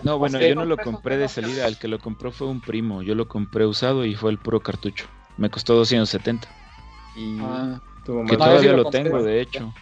No, 0.03 0.19
bueno, 0.19 0.41
yo 0.41 0.55
no 0.55 0.65
lo 0.65 0.79
compré 0.79 1.19
de 1.19 1.29
salida. 1.29 1.67
El 1.67 1.77
que 1.77 1.89
lo 1.89 1.99
compró 1.99 2.33
fue 2.33 2.49
un 2.49 2.63
primo. 2.63 3.03
Yo 3.03 3.15
lo 3.15 3.29
compré 3.29 3.67
usado 3.67 4.07
y 4.07 4.15
fue 4.15 4.31
el 4.31 4.39
puro 4.39 4.61
cartucho. 4.61 5.07
Me 5.37 5.51
costó 5.51 5.75
270. 5.75 6.49
Y 7.17 7.39
ah, 7.41 7.81
que 8.05 8.37
todavía 8.37 8.73
lo 8.73 8.91
tengo, 8.91 9.23
de 9.23 9.41
hecho. 9.41 9.73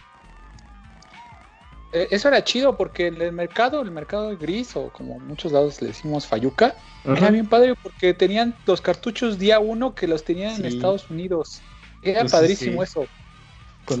Eh, 1.91 2.07
eso 2.11 2.27
era 2.27 2.43
chido 2.43 2.77
porque 2.77 3.07
el 3.07 3.31
mercado, 3.31 3.81
el 3.81 3.91
mercado 3.91 4.37
gris, 4.37 4.75
o 4.75 4.89
como 4.89 5.19
muchos 5.19 5.51
lados 5.51 5.81
le 5.81 5.87
decimos 5.87 6.27
Fayuca, 6.27 6.75
era 7.03 7.31
bien 7.31 7.47
padre 7.47 7.73
porque 7.81 8.13
tenían 8.13 8.55
los 8.65 8.81
cartuchos 8.81 9.39
día 9.39 9.59
uno 9.59 9.95
que 9.95 10.07
los 10.07 10.23
tenían 10.23 10.55
en 10.55 10.65
Estados 10.65 11.09
Unidos. 11.09 11.61
Era 12.01 12.21
pues 12.21 12.31
padrísimo 12.31 12.83
eso. 12.83 13.05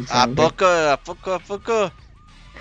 ¿A 0.09 0.27
poco, 0.27 0.65
a 0.65 0.97
poco, 1.03 1.33
a 1.33 1.39
poco? 1.39 1.91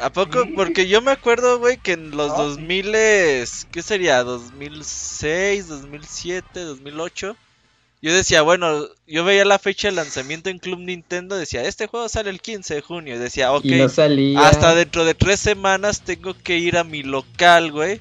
¿A 0.01 0.11
poco? 0.11 0.45
Porque 0.55 0.89
yo 0.89 1.03
me 1.03 1.11
acuerdo, 1.11 1.59
güey, 1.59 1.77
que 1.77 1.93
en 1.93 2.13
los 2.13 2.35
2000, 2.37 2.93
¿qué 2.93 3.83
sería? 3.83 4.23
¿2006, 4.23 5.65
2007, 5.65 6.61
2008? 6.61 7.37
Yo 8.01 8.15
decía, 8.15 8.43
bueno, 8.43 8.87
yo 9.09 9.25
veía 9.25 9.45
la 9.45 9.59
fecha 9.59 9.89
de 9.89 9.95
lanzamiento 9.97 10.51
en 10.51 10.59
Club 10.59 10.79
Nintendo, 10.79 11.37
decía, 11.37 11.65
este 11.65 11.89
juego 11.89 12.09
sale 12.09 12.31
el 12.31 12.41
15 12.41 12.77
de 12.77 12.81
junio, 12.81 13.19
decía, 13.19 13.53
ok, 13.53 13.65
hasta 14.37 14.75
dentro 14.77 15.05
de 15.05 15.15
tres 15.15 15.41
semanas 15.41 16.03
tengo 16.03 16.35
que 16.35 16.59
ir 16.59 16.77
a 16.77 16.85
mi 16.85 17.03
local, 17.03 17.73
güey. 17.73 18.01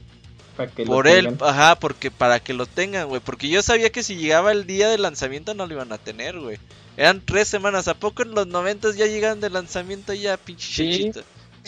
por 0.85 1.07
él, 1.07 1.35
ajá, 1.41 1.79
porque 1.79 2.11
para 2.11 2.39
que 2.39 2.53
lo 2.53 2.67
tengan, 2.67 3.07
güey, 3.07 3.21
porque 3.21 3.49
yo 3.49 3.63
sabía 3.63 3.91
que 3.91 4.03
si 4.03 4.17
llegaba 4.17 4.51
el 4.51 4.67
día 4.67 4.87
de 4.87 4.99
lanzamiento 4.99 5.55
no 5.55 5.65
lo 5.65 5.73
iban 5.73 5.91
a 5.91 5.97
tener, 5.97 6.39
güey. 6.39 6.57
Eran 6.95 7.21
tres 7.23 7.47
semanas, 7.47 7.87
¿a 7.87 7.95
poco 7.95 8.21
en 8.21 8.31
los 8.31 8.47
noventas 8.47 8.97
ya 8.97 9.07
llegan 9.07 9.39
de 9.39 9.49
lanzamiento 9.49 10.13
ya, 10.13 10.37
pinche 10.37 11.11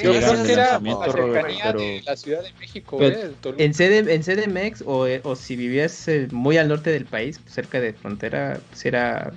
yo 0.03 0.11
creo 0.13 0.43
que 0.43 0.53
era 0.53 0.79
la 0.79 1.11
cercanía 1.11 1.73
de 1.73 2.01
la 2.05 2.15
Ciudad 2.15 2.43
de 2.43 2.53
México, 2.59 2.97
eh, 3.01 3.31
en, 3.57 3.73
CD, 3.73 4.13
en 4.13 4.21
CDMX 4.23 4.83
o, 4.85 5.07
eh, 5.07 5.21
o 5.23 5.35
si 5.35 5.55
vivías 5.55 6.07
eh, 6.07 6.27
muy 6.31 6.57
al 6.57 6.67
norte 6.67 6.91
del 6.91 7.05
país, 7.05 7.39
cerca 7.45 7.79
de 7.79 7.93
frontera, 7.93 8.59
pues 8.69 8.85
era 8.85 9.31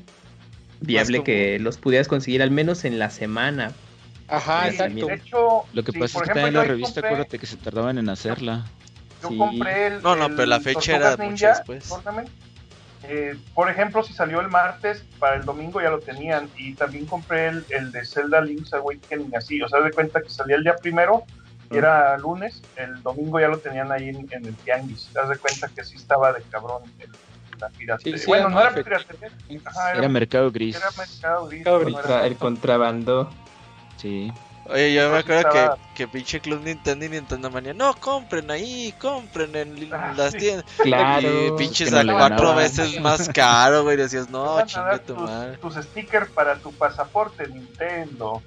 viable 0.80 1.22
que 1.22 1.59
los 1.59 1.78
pudieras 1.78 2.09
conseguir 2.09 2.43
al 2.43 2.51
menos 2.51 2.84
en 2.84 2.98
la 2.98 3.10
semana. 3.10 3.72
Ajá, 4.28 4.68
exacto. 4.68 5.06
De 5.06 5.14
hecho, 5.14 5.62
lo 5.72 5.82
que 5.82 5.93
pasa 5.93 6.18
es 6.18 6.24
que 6.24 6.30
está 6.30 6.48
en 6.48 6.55
la 6.55 6.64
revista, 6.64 7.01
acuérdate 7.01 7.39
que 7.39 7.47
se 7.47 7.56
tardaban 7.56 7.98
en 7.98 8.09
hacerla. 8.09 8.64
Yo 9.22 9.36
compré 9.36 9.86
el. 9.89 10.02
No, 10.02 10.16
no, 10.16 10.28
pero 10.30 10.47
la 10.47 10.60
fecha 10.60 10.97
era 10.97 11.16
mucho 11.16 11.48
después. 11.48 11.93
Eh, 13.05 13.37
por 13.55 13.69
ejemplo, 13.69 14.03
si 14.03 14.12
salió 14.12 14.41
el 14.41 14.49
martes, 14.49 15.05
para 15.19 15.37
el 15.37 15.45
domingo 15.45 15.81
ya 15.81 15.91
lo 15.91 15.99
tenían. 15.99 16.49
Y 16.57 16.74
también 16.74 17.07
compré 17.07 17.49
el, 17.49 17.65
el 17.70 17.93
de 17.93 18.05
Zelda 18.05 18.41
Link's 18.41 18.73
Awakening 18.73 19.35
así. 19.37 19.61
O 19.62 19.69
sea, 19.69 19.81
de 19.81 19.91
cuenta 19.91 20.20
que 20.23 20.29
salía 20.29 20.57
el 20.57 20.65
día 20.65 20.77
primero, 20.77 21.24
y 21.70 21.79
era 21.79 22.16
lunes, 22.19 22.62
el 22.77 23.03
domingo 23.03 23.41
ya 23.41 23.49
lo 23.49 23.59
tenían 23.59 23.91
ahí 23.91 24.09
en, 24.11 24.29
el 24.31 24.55
tianguis. 24.57 25.09
Te 25.12 25.19
das 25.19 25.31
de 25.31 25.37
cuenta 25.37 25.69
que 25.69 25.85
sí 25.85 25.97
estaba 25.97 26.33
de 26.33 26.43
cabrón 26.43 26.83
el, 26.99 27.11
la 27.59 27.69
piratería. 27.70 28.23
bueno, 28.27 28.51
no 28.51 28.61
era 28.61 28.74
piratería. 28.74 29.31
era, 29.95 30.09
mercado 30.09 30.51
gris. 30.51 30.77
Era 30.77 30.91
mercado 30.97 31.49
gris. 31.49 31.97
el 32.24 32.37
contrabando. 32.37 33.31
Sí. 33.97 34.33
Oye, 34.66 34.94
yo 34.94 35.10
me 35.10 35.18
acuerdo 35.18 35.51
que, 35.51 35.68
que 35.94 36.09
pinche 36.09 36.40
Club 36.40 36.62
Nintendo 36.62 37.05
y 37.05 37.09
Nintendo 37.09 37.51
Manía, 37.51 37.74
no, 37.74 37.94
compren 37.94 38.51
ahí, 38.51 38.94
compren 39.01 39.55
en 39.56 39.93
ah, 39.93 40.14
las 40.16 40.32
tiendas. 40.34 40.64
Claro. 40.82 41.47
Y 41.47 41.59
pinches 41.59 41.93
a 41.93 42.05
cuatro 42.05 42.55
veces 42.55 43.01
más 43.01 43.28
caro, 43.28 43.82
güey. 43.82 43.97
Decías, 43.97 44.30
no, 44.30 44.64
chinga 44.64 44.98
tu 44.98 45.16
madre. 45.16 45.56
Tus 45.59 45.74
stickers 45.74 46.30
para 46.30 46.56
tu 46.56 46.72
pasaporte 46.72 47.48
Nintendo. 47.48 48.40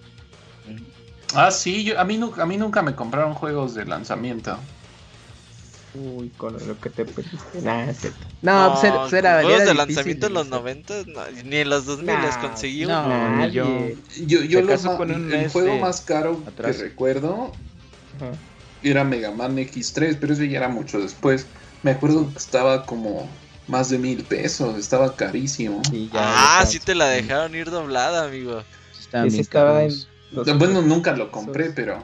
Ah, 1.34 1.52
sí, 1.52 1.84
yo, 1.84 2.00
a, 2.00 2.06
mí, 2.06 2.20
a 2.38 2.46
mí 2.46 2.58
nunca 2.58 2.82
me 2.82 2.96
compraron 2.96 3.34
juegos 3.34 3.74
de 3.74 3.86
lanzamiento. 3.86 4.58
Uy, 5.96 6.30
con 6.38 6.54
lo 6.68 6.80
que 6.80 6.90
te 6.90 7.06
pediste. 7.06 7.62
no, 8.42 8.72
pues 8.72 8.84
era, 8.84 9.02
pues 9.02 9.14
era, 9.14 9.42
juegos 9.42 9.66
de 9.66 9.74
lanzamiento 9.74 10.28
en 10.28 10.34
los 10.34 10.48
90, 10.48 10.94
ni 11.46 11.58
en 11.58 11.70
los 11.70 11.86
2000 11.86 12.22
les 12.22 12.38
conseguí 12.38 12.86
no, 12.86 13.48
yo. 13.48 13.90
Yo, 14.26 14.42
yo 14.44 14.62
lo 14.62 14.98
con 14.98 15.12
el 15.12 15.34
este 15.34 15.50
juego 15.50 15.80
más 15.80 16.02
caro 16.02 16.44
que 16.56 16.72
recuerdo 16.74 17.52
era 18.84 19.04
Mega 19.04 19.32
Man 19.32 19.58
X3, 19.58 20.18
pero 20.20 20.34
eso 20.34 20.44
ya 20.44 20.58
era 20.58 20.70
mucho 20.70 21.00
después. 21.00 21.48
Me 21.82 21.92
acuerdo 21.92 22.30
que 22.32 22.38
estaba 22.38 22.86
como 22.86 23.30
más 23.68 23.90
de 23.90 23.98
mil 23.98 24.24
pesos, 24.24 24.78
estaba 24.78 25.16
carísimo. 25.16 25.82
ah, 26.14 26.64
sí 26.68 26.80
te 26.80 26.94
la 26.94 27.08
dejaron 27.08 27.56
ir 27.56 27.70
doblada, 27.70 28.26
amigo. 28.26 28.64
Ese 29.24 29.42
estaba 29.42 29.84
en 29.84 29.94
bueno, 30.58 30.82
nunca 30.82 31.16
lo 31.16 31.32
compré, 31.32 31.70
pero. 31.70 32.04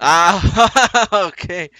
ah, 0.00 0.40
ok. 1.28 1.70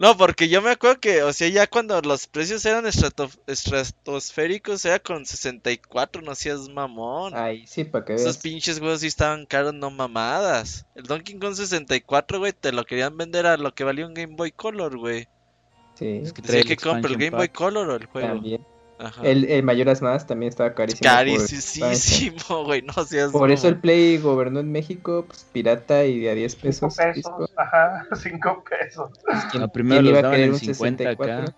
No, 0.00 0.16
porque 0.16 0.48
yo 0.48 0.62
me 0.62 0.70
acuerdo 0.70 0.98
que, 0.98 1.22
o 1.22 1.30
sea, 1.34 1.46
ya 1.48 1.66
cuando 1.66 2.00
los 2.00 2.26
precios 2.26 2.64
eran 2.64 2.86
estratosféricos, 2.86 4.82
era 4.86 4.98
con 4.98 5.26
64, 5.26 6.22
no 6.22 6.34
seas 6.34 6.70
mamón. 6.70 7.34
Ay, 7.36 7.66
sí, 7.66 7.84
para 7.84 8.06
que 8.06 8.14
Esos 8.14 8.38
pinches 8.38 8.78
juegos 8.78 9.00
sí 9.00 9.08
estaban 9.08 9.44
caros, 9.44 9.74
no 9.74 9.90
mamadas. 9.90 10.86
El 10.94 11.02
Donkey 11.02 11.38
Kong 11.38 11.54
64, 11.54 12.38
güey, 12.38 12.54
te 12.54 12.72
lo 12.72 12.86
querían 12.86 13.14
vender 13.18 13.44
a 13.44 13.58
lo 13.58 13.74
que 13.74 13.84
valía 13.84 14.06
un 14.06 14.14
Game 14.14 14.36
Boy 14.36 14.52
Color, 14.52 14.96
güey. 14.96 15.28
Sí. 15.96 16.20
Es 16.22 16.32
que 16.32 16.40
Decía 16.40 16.62
que 16.64 16.78
compra 16.78 17.10
el 17.10 17.18
Game 17.18 17.36
Boy 17.36 17.50
Color 17.50 17.90
o 17.90 17.96
el 17.96 18.06
juego. 18.06 18.28
También. 18.28 18.66
El, 19.22 19.44
el, 19.46 19.62
Mayoras 19.62 20.02
Más 20.02 20.26
también 20.26 20.50
estaba 20.50 20.74
carísimo. 20.74 21.08
Carísimo, 21.10 22.64
güey, 22.64 22.82
no 22.82 22.92
seas 23.04 23.30
Por 23.30 23.50
eso 23.50 23.68
el 23.68 23.78
Play 23.78 24.18
gobernó 24.18 24.60
en 24.60 24.70
México, 24.70 25.24
pues 25.26 25.46
pirata 25.52 26.04
y 26.04 26.20
de 26.20 26.30
a 26.30 26.34
10 26.34 26.56
pesos. 26.56 26.94
5 26.94 27.12
pesos, 27.14 27.52
ajá, 27.56 28.06
5 28.14 28.64
pesos. 28.68 29.10
Es 29.54 29.70
primero 29.70 30.02
iba 30.02 30.18
a 30.18 30.30
querer 30.30 30.50
un 30.50 30.58
64? 30.58 31.54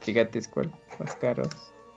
Fíjate, 0.00 0.38
es 0.38 0.48
cuál, 0.48 0.72
más 0.98 1.16
caros. 1.16 1.48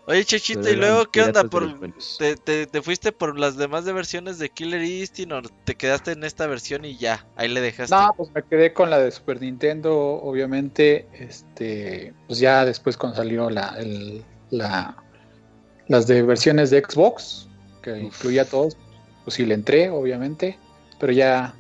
Oye, 0.08 0.26
Chechita, 0.26 0.70
¿y 0.70 0.76
luego 0.76 1.06
qué 1.12 1.22
onda? 1.22 1.44
Por, 1.44 1.78
te, 2.18 2.66
te, 2.66 2.82
fuiste 2.82 3.12
por 3.12 3.40
las 3.40 3.56
demás 3.56 3.86
de 3.86 3.94
versiones 3.94 4.40
de 4.40 4.50
Killer 4.50 4.82
Instinct 4.82 5.32
o 5.32 5.42
te 5.64 5.76
quedaste 5.76 6.14
en 6.14 6.24
esta 6.24 6.48
versión 6.48 6.86
y 6.86 6.98
ya? 6.98 7.26
Ahí 7.36 7.48
le 7.48 7.62
dejaste. 7.62 7.96
No, 7.96 8.12
pues 8.18 8.32
me 8.34 8.44
quedé 8.44 8.74
con 8.74 8.90
la 8.90 8.98
de 8.98 9.12
Super 9.12 9.40
Nintendo, 9.40 9.96
obviamente. 9.96 11.08
Este, 11.14 12.14
pues 12.28 12.40
ya 12.40 12.66
después 12.66 12.98
cuando 12.98 13.18
salió 13.18 13.50
la, 13.50 13.76
el, 13.78 14.26
la 14.50 14.98
las 15.88 16.08
de 16.08 16.22
versiones 16.24 16.70
de 16.72 16.82
Xbox, 16.82 17.48
que 17.82 18.00
incluía 18.00 18.46
todos, 18.46 18.78
pues 19.24 19.36
sí 19.36 19.46
le 19.46 19.54
entré, 19.54 19.90
obviamente. 19.90 20.58
Pero 21.00 21.14
ya, 21.14 21.54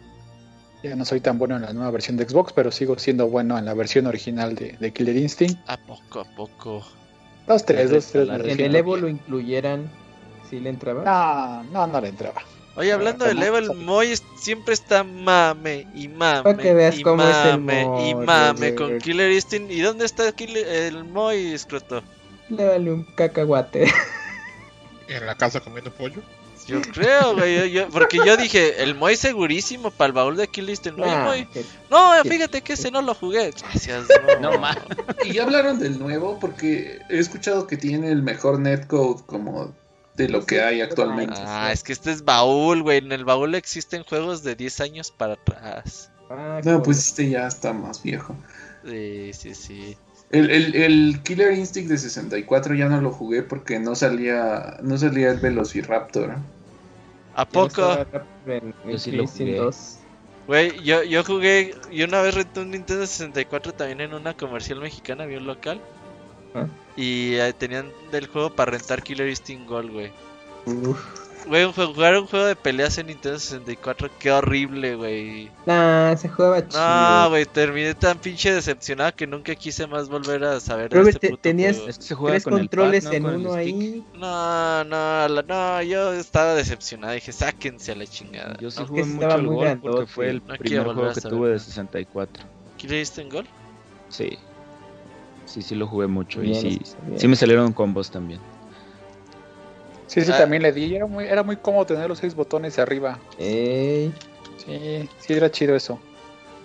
ya 0.84 0.96
no 0.96 1.06
soy 1.06 1.20
tan 1.20 1.38
bueno 1.38 1.58
en 1.58 1.64
la 1.64 1.74
nueva 1.74 1.92
versión 1.92 2.18
de 2.18 2.28
Xbox, 2.28 2.54
pero 2.54 2.72
sigo 2.72 2.98
siendo 2.98 3.28
bueno 3.28 3.58
en 3.58 3.66
la 3.66 3.74
versión 3.74 4.08
original 4.08 4.56
de, 4.56 4.78
de 4.80 4.94
Killer 4.94 5.18
Instinct. 5.18 5.60
A 5.68 5.78
poco 5.78 6.22
a 6.22 6.26
poco. 6.36 6.86
Dos, 7.52 7.66
tres, 7.66 7.92
dos, 7.92 8.08
tres. 8.08 8.30
En 8.30 8.62
el 8.62 8.74
Evo 8.78 8.96
lo 8.96 9.10
incluyeran, 9.10 9.92
¿sí 10.50 10.62
le 10.62 10.70
entraba? 10.70 11.04
No, 11.04 11.64
no, 11.64 11.86
no 11.86 12.00
le 12.00 12.08
entraba. 12.08 12.42
Oye, 12.78 12.94
hablando 12.94 13.26
del 13.26 13.44
Evo, 13.44 13.58
el 13.58 13.74
Moy 13.76 14.14
siempre 14.38 14.74
está 14.74 15.04
mame 15.04 15.86
y 15.94 16.08
mame. 16.08 16.44
Para 16.44 16.58
que 16.58 16.74
veas 16.74 16.98
y 16.98 17.02
cómo 17.02 17.18
mame, 17.18 17.32
es 17.32 17.46
el 17.54 17.60
Moy, 17.60 18.10
y 18.10 18.16
mame 18.16 18.76
con 18.76 19.00
Killer 19.00 19.32
Instinct. 19.32 19.70
¿Y 19.70 19.82
dónde 19.82 20.06
está 20.06 20.30
el 20.30 21.04
Moy, 21.04 21.58
Scroto? 21.58 22.02
Le 22.48 22.66
vale 22.66 22.90
un 22.90 23.04
cacahuate. 23.04 23.92
¿En 25.10 25.26
la 25.26 25.36
casa 25.36 25.60
comiendo 25.60 25.92
pollo? 25.92 26.22
Yo 26.72 26.82
creo, 26.82 27.36
güey. 27.36 27.72
Yo, 27.72 27.90
porque 27.90 28.18
yo 28.26 28.38
dije, 28.38 28.82
el 28.84 28.96
Moy 28.96 29.16
segurísimo 29.16 29.92
para 29.92 30.08
el 30.08 30.14
baúl 30.14 30.38
de 30.38 30.48
Killiste. 30.48 30.92
No, 30.92 31.04
ah, 31.06 31.36
no, 31.90 32.24
fíjate 32.24 32.62
que 32.62 32.74
ese 32.74 32.92
no 32.92 33.02
lo 33.02 33.14
jugué. 33.14 33.52
Gracias, 33.52 34.08
no, 34.40 34.58
no 34.58 34.68
Y 35.26 35.34
ya 35.34 35.44
hablaron 35.44 35.80
del 35.80 36.00
nuevo 36.00 36.40
porque 36.40 37.00
he 37.10 37.20
escuchado 37.20 37.68
que 37.68 37.78
tiene 37.78 38.12
el 38.12 38.24
mejor 38.24 38.60
netcode 38.60 39.24
como 39.26 39.74
de 40.16 40.30
lo 40.30 40.46
que 40.46 40.62
hay 40.62 40.82
actualmente. 40.82 41.36
Ah, 41.38 41.72
es 41.72 41.84
que 41.84 41.94
este 41.94 42.12
es 42.12 42.24
baúl, 42.24 42.84
güey. 42.84 43.00
En 43.00 43.12
el 43.12 43.26
baúl 43.26 43.56
existen 43.56 44.04
juegos 44.04 44.44
de 44.44 44.56
10 44.56 44.82
años 44.82 45.12
para 45.12 45.34
atrás. 45.34 46.12
Ah, 46.30 46.62
no, 46.64 46.82
pues 46.82 47.00
este 47.00 47.30
ya 47.30 47.48
está 47.48 47.74
más 47.74 48.02
viejo. 48.02 48.36
Sí, 48.86 49.32
sí, 49.34 49.54
sí. 49.54 49.98
El, 50.32 50.50
el, 50.50 50.76
el, 50.76 51.20
Killer 51.24 51.52
Instinct 51.52 51.90
de 51.90 51.98
64 51.98 52.76
ya 52.76 52.88
no 52.88 53.02
lo 53.02 53.12
jugué 53.12 53.44
porque 53.44 53.80
no 53.80 53.96
salía 53.96 54.78
no 54.82 54.98
salía 54.98 55.32
el 55.32 55.40
Velociraptor. 55.40 56.38
¿A 57.36 57.48
poco? 57.48 58.06
yo 58.88 58.98
sí 58.98 59.12
lo 59.12 59.28
jugué. 59.28 59.70
Güey, 60.48 60.84
yo, 60.84 61.04
yo 61.04 61.24
jugué, 61.24 61.76
y 61.92 62.04
una 62.04 62.22
vez 62.22 62.36
renté 62.36 62.60
un 62.60 62.72
Nintendo 62.72 63.06
64 63.06 63.74
también 63.74 64.02
en 64.02 64.14
una 64.14 64.34
comercial 64.34 64.80
mexicana, 64.80 65.26
bien 65.26 65.46
local. 65.46 65.80
¿Ah? 66.54 66.66
Y 66.98 67.38
tenían 67.54 67.92
del 68.12 68.28
juego 68.28 68.50
para 68.54 68.72
rentar 68.72 69.04
Killer 69.04 69.30
Instinct 69.30 69.70
Gold, 69.70 69.92
güey. 69.92 70.12
Güey, 71.48 71.72
jugar 71.74 72.18
un 72.18 72.28
juego 72.28 72.46
de 72.46 72.56
peleas 72.56 72.98
en 72.98 73.08
Nintendo 73.08 73.40
64, 73.40 74.10
qué 74.20 74.32
horrible, 74.32 74.96
güey. 74.96 75.52
Nah, 75.66 76.16
se 76.16 76.30
jugaba 76.30 76.68
chido. 76.68 76.80
No, 76.80 77.30
güey, 77.30 77.46
terminé 77.46 77.94
tan 77.94 78.18
pinche 78.20 78.54
decepcionado 78.54 79.14
que 79.16 79.28
nunca 79.28 79.56
quise 79.56 79.88
más 79.88 80.08
volver 80.08 80.44
a 80.44 80.60
saber 80.60 80.90
de 80.90 81.10
este 81.10 81.30
puto 81.30 81.42
tenías 81.42 81.78
juego. 81.78 81.92
Se 81.92 82.16
tres 82.32 82.44
controles 82.44 83.06
en 83.06 83.26
uno 83.26 83.54
ahí. 83.54 84.04
No, 84.14 84.84
no, 84.84 85.28
no, 85.28 85.82
yo 85.82 86.14
estaba 86.14 86.54
decepcionado. 86.54 87.14
Dije, 87.14 87.32
sáquense 87.32 87.92
a 87.92 87.96
la 87.96 88.06
chingada. 88.06 88.58
Yo 88.60 88.70
sí 88.70 88.84
jugué 88.88 89.06
mucho 89.06 89.36
el 89.36 89.48
gol 89.48 89.80
porque 89.82 90.06
fue 90.06 90.30
el 90.30 90.42
primer 90.42 90.84
juego 90.86 91.14
que 91.14 91.22
tuve 91.22 91.50
de 91.50 91.60
64. 91.60 92.44
¿Quieres 92.78 93.18
en 93.18 93.30
gol? 93.30 93.48
Sí. 94.10 94.38
Sí, 95.46 95.62
sí 95.62 95.76
lo 95.76 95.86
jugué 95.88 96.08
mucho 96.08 96.42
y 96.44 96.56
sí, 96.56 96.82
sí 97.18 97.28
me 97.28 97.36
salieron 97.36 97.74
combos 97.74 98.10
también. 98.10 98.40
Sí, 100.12 100.22
sí, 100.22 100.32
ah. 100.34 100.40
también 100.40 100.62
le 100.62 100.74
di. 100.74 100.94
Era 100.94 101.06
muy, 101.06 101.24
era 101.24 101.42
muy 101.42 101.56
cómodo 101.56 101.86
tener 101.86 102.10
los 102.10 102.20
seis 102.20 102.36
botones 102.36 102.78
arriba. 102.80 103.18
Ey. 103.40 104.14
Sí, 104.58 105.10
sí, 105.20 105.34
era 105.34 105.50
chido 105.50 105.74
eso. 105.74 106.00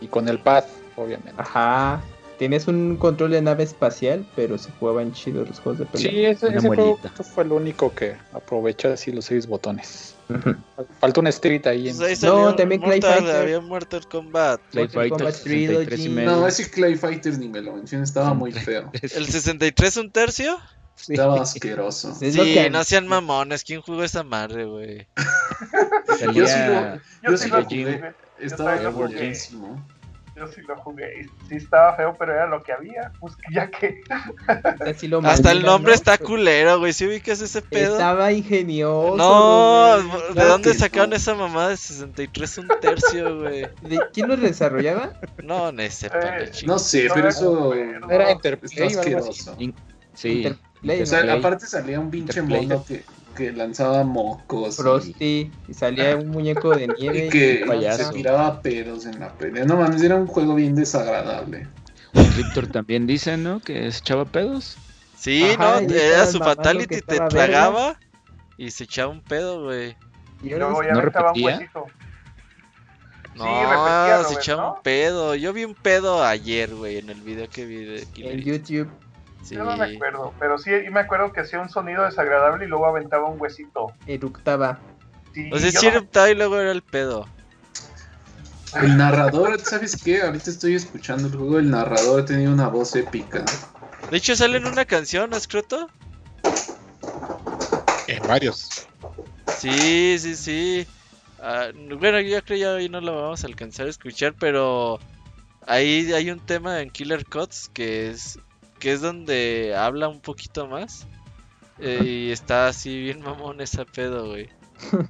Y 0.01 0.09
con 0.09 0.28
el 0.28 0.40
pad, 0.40 0.64
obviamente. 0.97 1.35
Ajá. 1.36 2.02
Tienes 2.39 2.66
un 2.66 2.97
control 2.97 3.31
de 3.31 3.40
nave 3.40 3.62
espacial, 3.62 4.27
pero 4.35 4.59
se 4.59 4.70
jugaban 4.73 5.12
chidos 5.12 5.48
los 5.48 5.60
juegos 5.60 5.78
de 5.78 5.86
pelea. 5.86 6.10
Sí, 6.10 6.24
ese, 6.24 6.56
ese 6.56 6.66
juego 6.66 6.98
fue 7.35 7.44
el 7.44 7.52
único 7.52 7.94
que 7.94 8.16
aprovechó 8.32 8.93
así 8.93 9.12
los 9.12 9.27
seis 9.27 9.47
botones. 9.47 10.16
Faltó 11.01 11.20
un 11.20 11.28
Street 11.28 11.64
ahí. 11.66 11.89
En... 11.89 11.97
Pues 11.97 12.23
no, 12.24 12.55
también 12.56 12.81
Clay 12.81 13.01
Fighter. 13.01 13.36
Había 13.36 13.60
muerto 13.60 13.97
el 13.97 14.09
Combat. 14.09 14.60
Clay 14.73 14.89
Fighter 14.89 15.98
No, 16.10 16.47
ese 16.48 16.68
Clay 16.68 16.97
Fighter 16.97 17.39
ni 17.39 17.48
me 17.48 17.62
lo 17.62 17.74
mencioné, 17.74 18.02
estaba 18.02 18.35
muy 18.35 18.51
feo. 18.51 18.90
¿El 19.01 19.27
63 19.27 19.97
un 19.98 20.10
tercio? 20.10 20.59
Estaba 21.09 21.40
asqueroso. 21.43 22.14
Sí, 22.14 22.68
no 22.70 22.85
sean 22.85 23.06
mamones. 23.09 23.64
¿Quién 23.64 23.81
jugó 23.82 24.02
esa 24.05 24.23
madre, 24.23 24.64
güey? 24.64 25.06
yo 26.32 26.47
sí 26.47 26.59
lo, 26.66 27.31
yo 27.31 27.36
sí 27.36 27.48
lo 27.48 27.64
jugué. 27.64 28.14
Estaba 28.39 28.89
buenísimo. 28.90 29.86
Yo 30.36 30.47
sí 30.48 30.60
lo 30.68 30.77
jugué. 30.77 31.27
Sí 31.48 31.56
estaba 31.56 31.97
feo, 31.97 32.14
pero 32.18 32.35
era 32.35 32.47
lo 32.47 32.62
que 32.62 32.70
había. 32.70 33.10
Pues 33.20 33.32
ya 33.51 33.70
que. 33.70 34.02
Hasta 35.24 35.52
el 35.52 35.62
nombre 35.62 35.94
está 35.94 36.18
culero, 36.18 36.78
güey. 36.78 36.93
¿Sí 36.93 37.06
ubicas 37.06 37.40
ese 37.40 37.62
pedo? 37.62 37.94
Estaba 37.94 38.31
ingenioso. 38.32 39.16
No, 39.16 39.97
¿de 40.35 40.44
dónde 40.44 40.74
sacaron 40.74 41.14
esa 41.14 41.35
mamada 41.35 41.70
de 41.70 41.78
63 41.78 42.59
un 42.59 42.68
tercio, 42.82 43.40
güey? 43.40 43.62
¿De 43.81 43.98
quién 44.12 44.28
lo 44.28 44.36
desarrollaba? 44.36 45.14
No, 45.43 45.73
no 45.73 45.90
sé, 45.90 46.09
eh, 46.12 46.51
No 46.66 46.78
sé, 46.78 47.09
pero 47.14 47.28
eso. 47.28 47.73
Era 47.74 48.31
Interplay. 48.31 48.89
asqueroso. 48.89 49.56
Sí. 50.12 50.55
O 50.84 51.06
sea, 51.06 51.32
aparte 51.32 51.66
salía 51.66 52.00
un 52.00 52.10
pinche 52.10 52.42
mono 52.42 52.84
que, 52.84 53.04
que 53.36 53.52
lanzaba 53.52 54.02
mocos. 54.04 54.76
Frosty, 54.76 55.50
y, 55.68 55.74
salía 55.74 56.16
un 56.16 56.28
muñeco 56.28 56.74
de 56.74 56.88
nieve. 56.98 57.26
Y 57.26 57.28
que 57.28 57.92
se 57.96 58.12
tiraba 58.12 58.60
pedos 58.62 59.06
en 59.06 59.20
la 59.20 59.32
pelea. 59.32 59.64
No 59.64 59.76
mames, 59.76 60.02
era 60.02 60.16
un 60.16 60.26
juego 60.26 60.54
bien 60.54 60.74
desagradable. 60.74 61.68
Víctor 62.36 62.66
también 62.68 63.06
dice, 63.06 63.36
¿no? 63.36 63.60
Que 63.60 63.90
se 63.92 63.98
echaba 63.98 64.24
pedos. 64.24 64.76
Sí, 65.16 65.44
no, 65.58 65.78
era 65.78 66.26
su 66.26 66.38
fatality, 66.38 67.00
te 67.00 67.18
tragaba 67.28 67.98
y 68.56 68.70
se 68.70 68.84
echaba 68.84 69.12
un 69.12 69.22
pedo, 69.22 69.64
güey. 69.64 69.96
Y 70.42 70.50
luego 70.50 70.82
ya 70.82 70.92
¿No 70.92 71.00
repetía? 71.00 71.32
un 71.32 71.42
huesito. 71.42 71.86
No, 73.34 74.24
se 74.24 74.34
echaba 74.34 74.74
un 74.74 74.82
pedo. 74.82 75.34
Yo 75.34 75.52
vi 75.52 75.64
un 75.64 75.74
pedo 75.74 76.24
ayer, 76.24 76.74
güey, 76.74 76.98
en 76.98 77.10
el 77.10 77.20
video 77.20 77.48
que 77.48 77.66
vi 77.66 77.84
de 77.84 78.06
En 78.16 78.40
YouTube. 78.40 78.88
Yo 79.51 79.64
no 79.64 79.77
me 79.77 79.94
acuerdo, 79.94 80.32
pero 80.39 80.59
sí 80.59 80.70
me 80.90 81.01
acuerdo 81.01 81.32
que 81.32 81.40
hacía 81.40 81.60
un 81.60 81.68
sonido 81.68 82.05
desagradable 82.05 82.64
y 82.64 82.68
luego 82.68 82.86
aventaba 82.86 83.28
un 83.28 83.40
huesito. 83.40 83.93
Eructaba. 84.06 84.78
o 85.52 85.59
sea, 85.59 85.70
sí 85.70 85.86
eructaba 85.86 86.31
y 86.31 86.35
luego 86.35 86.59
era 86.59 86.73
el 86.73 86.82
pedo. 86.82 87.27
El 88.74 88.97
narrador, 88.97 89.59
¿sabes 89.60 90.02
qué? 90.02 90.23
Ahorita 90.23 90.51
estoy 90.51 90.74
escuchando 90.74 91.28
el 91.28 91.36
juego, 91.36 91.59
el 91.59 91.70
narrador 91.70 92.24
tenía 92.24 92.51
una 92.51 92.68
voz 92.68 92.94
épica. 92.97 93.44
De 94.10 94.16
hecho 94.16 94.36
sale 94.36 94.59
en 94.59 94.66
una 94.66 94.85
canción, 94.85 95.31
¿no? 95.31 95.39
En 98.09 98.23
varios. 98.27 98.86
Sí, 99.59 100.16
sí, 100.18 100.36
sí. 100.36 100.86
Ah, 101.39 101.68
bueno, 101.74 102.20
yo 102.20 102.28
creo 102.28 102.44
que 102.44 102.59
ya 102.59 102.74
hoy 102.74 102.89
no 102.89 103.01
lo 103.01 103.23
vamos 103.23 103.44
a 103.44 103.47
alcanzar 103.47 103.86
a 103.86 103.90
escuchar, 103.90 104.35
pero 104.39 104.98
ahí 105.66 106.12
hay 106.12 106.31
un 106.31 106.40
tema 106.40 106.81
en 106.81 106.90
Killer 106.90 107.24
Cuts 107.24 107.70
que 107.73 108.10
es 108.10 108.39
que 108.78 108.92
es 108.92 109.00
donde 109.00 109.74
habla 109.76 110.08
un 110.08 110.20
poquito 110.20 110.66
más. 110.66 111.06
Eh, 111.78 112.02
y 112.04 112.32
está 112.32 112.68
así 112.68 112.98
bien 112.98 113.20
mamón 113.20 113.60
esa 113.60 113.84
pedo, 113.84 114.28
güey. 114.28 114.48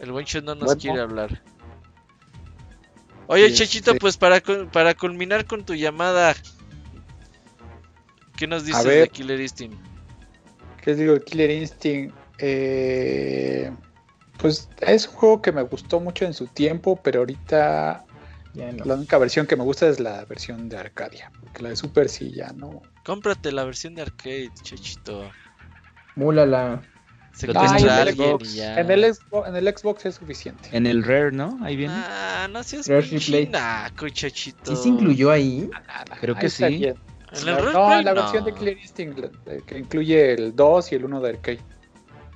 El 0.00 0.12
buen 0.12 0.26
no 0.44 0.54
nos 0.54 0.76
quiere 0.76 1.00
hablar. 1.00 1.42
Oye, 3.26 3.52
Chechito, 3.52 3.94
pues 3.96 4.16
para, 4.16 4.40
para 4.72 4.94
culminar 4.94 5.46
con 5.46 5.64
tu 5.64 5.74
llamada, 5.74 6.34
¿qué 8.36 8.46
nos 8.46 8.64
dices 8.64 8.84
de 8.84 9.08
Killer 9.08 9.40
Instinct? 9.40 9.78
¿Qué 10.82 10.94
digo 10.94 11.12
de 11.12 11.20
Killer 11.20 11.50
Instinct? 11.50 12.16
Eh, 12.38 13.70
pues 14.38 14.70
es 14.80 15.06
un 15.06 15.14
juego 15.14 15.42
que 15.42 15.52
me 15.52 15.62
gustó 15.62 16.00
mucho 16.00 16.24
en 16.24 16.32
su 16.32 16.46
tiempo, 16.46 16.98
pero 17.00 17.20
ahorita 17.20 18.06
la 18.84 18.94
única 18.94 19.18
versión 19.18 19.46
que 19.46 19.56
me 19.56 19.64
gusta 19.64 19.88
es 19.88 20.00
la 20.00 20.24
versión 20.24 20.68
de 20.68 20.76
Arcadia, 20.76 21.30
porque 21.40 21.62
la 21.62 21.70
de 21.70 21.76
Super 21.76 22.08
sí 22.08 22.32
ya 22.32 22.52
no. 22.52 22.82
Cómprate 23.04 23.52
la 23.52 23.64
versión 23.64 23.94
de 23.94 24.02
arcade, 24.02 24.50
chechito. 24.62 25.30
Múlala. 26.16 26.82
Se 27.32 27.46
ah, 27.54 27.76
en, 27.78 27.88
el 27.88 28.14
Xbox, 28.14 28.58
en, 28.58 28.90
el 28.90 29.14
Xbox, 29.14 29.48
en, 29.48 29.56
el 29.56 29.76
Xbox, 29.76 30.06
es 30.06 30.14
suficiente. 30.16 30.68
En 30.72 30.86
el 30.86 31.04
Rare, 31.04 31.32
¿no? 31.32 31.58
Ahí 31.62 31.76
viene. 31.76 31.94
Ah, 31.96 32.48
no 32.50 32.62
seas 32.62 32.88
naco, 33.50 34.08
chechito. 34.08 34.76
¿Sí 34.76 34.82
se 34.82 34.88
incluyó 34.88 35.30
ahí? 35.30 35.70
Creo 36.20 36.34
que 36.34 36.50
sí. 36.50 36.64
¿En 36.64 37.48
el 37.48 37.72
no, 37.72 37.98
en 37.98 38.04
la 38.04 38.12
versión 38.12 38.44
de 38.44 38.52
Clear 38.52 38.76
Instinct, 38.76 39.20
que 39.66 39.78
incluye 39.78 40.34
el 40.34 40.54
2 40.54 40.92
y 40.92 40.94
el 40.96 41.04
1 41.04 41.20
de 41.20 41.28
arcade. 41.28 41.60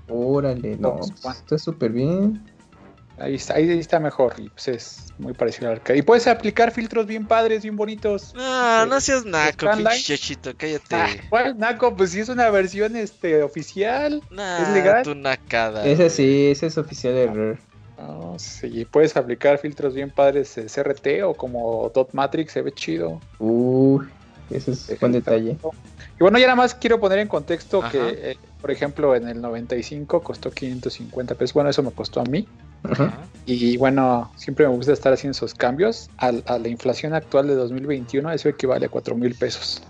Órale, 0.09 0.77
no, 0.77 0.97
pues, 0.97 1.13
está 1.39 1.59
súper 1.59 1.93
bien. 1.93 2.41
Ahí 3.19 3.37
está, 3.37 3.55
ahí 3.55 3.71
está 3.79 4.01
mejor 4.01 4.35
y 4.39 4.49
pues 4.49 4.69
es 4.69 5.15
muy 5.19 5.35
parecido 5.35 5.69
al 5.69 5.77
arcade. 5.77 5.99
Y 5.99 6.03
puedes 6.03 6.27
aplicar 6.27 6.73
filtros 6.73 7.07
bien 7.07 7.27
padres, 7.27 7.63
bien 7.63 7.77
bonitos. 7.77 8.35
No, 8.35 8.87
no 8.87 9.01
seas 9.01 9.25
naco, 9.25 9.67
chachito, 10.03 10.53
cállate. 10.57 10.97
Ah, 11.31 11.55
naco? 11.57 11.95
Pues 11.97 12.11
si 12.11 12.21
es 12.21 12.29
una 12.29 12.51
versión 12.51 12.97
este 12.97 13.43
oficial, 13.43 14.21
es 14.31 14.69
legal. 14.71 15.05
tu 15.05 15.15
nacada. 15.15 15.87
Ese 15.87 16.11
sí, 16.11 16.49
ese 16.51 16.67
es 16.67 16.77
oficial 16.77 17.15
de 17.15 17.27
Rare. 17.27 17.59
No, 17.97 18.37
sí, 18.39 18.85
puedes 18.91 19.17
aplicar 19.17 19.59
filtros 19.59 19.95
bien 19.95 20.11
padres 20.11 20.57
de 20.57 20.65
CRT 20.65 21.23
o 21.25 21.35
como 21.35 21.91
Dot 21.95 22.13
Matrix, 22.13 22.53
se 22.53 22.63
ve 22.63 22.73
chido. 22.73 23.21
Uy, 23.39 24.07
ese 24.51 24.73
es 24.73 24.99
buen 24.99 25.13
detalle. 25.13 25.57
Y 26.17 26.19
bueno, 26.19 26.39
ya 26.39 26.47
nada 26.47 26.57
más 26.57 26.75
quiero 26.75 26.99
poner 26.99 27.21
en 27.21 27.29
contexto 27.29 27.81
que, 27.91 27.99
eh, 28.33 28.37
por 28.61 28.73
ejemplo, 28.73 29.15
en 29.15 29.29
el 29.29 29.41
95 29.41 30.21
costó 30.21 30.51
550 30.51 31.37
pesos. 31.37 31.55
Bueno, 31.55 31.71
eso 31.71 31.83
me 31.85 31.93
costó 31.93 32.21
a 32.21 32.25
mí. 32.25 32.47
Y 33.47 33.77
bueno, 33.77 34.33
siempre 34.37 34.67
me 34.67 34.75
gusta 34.75 34.93
estar 34.93 35.13
haciendo 35.13 35.37
esos 35.37 35.55
cambios. 35.55 36.09
A, 36.17 36.33
la 36.33 36.69
inflación 36.69 37.15
actual 37.15 37.47
de 37.47 37.55
2021, 37.55 38.33
eso 38.33 38.49
equivale 38.49 38.87
a 38.87 38.89
4 38.89 39.15
mil 39.17 39.35
pesos. 39.35 39.83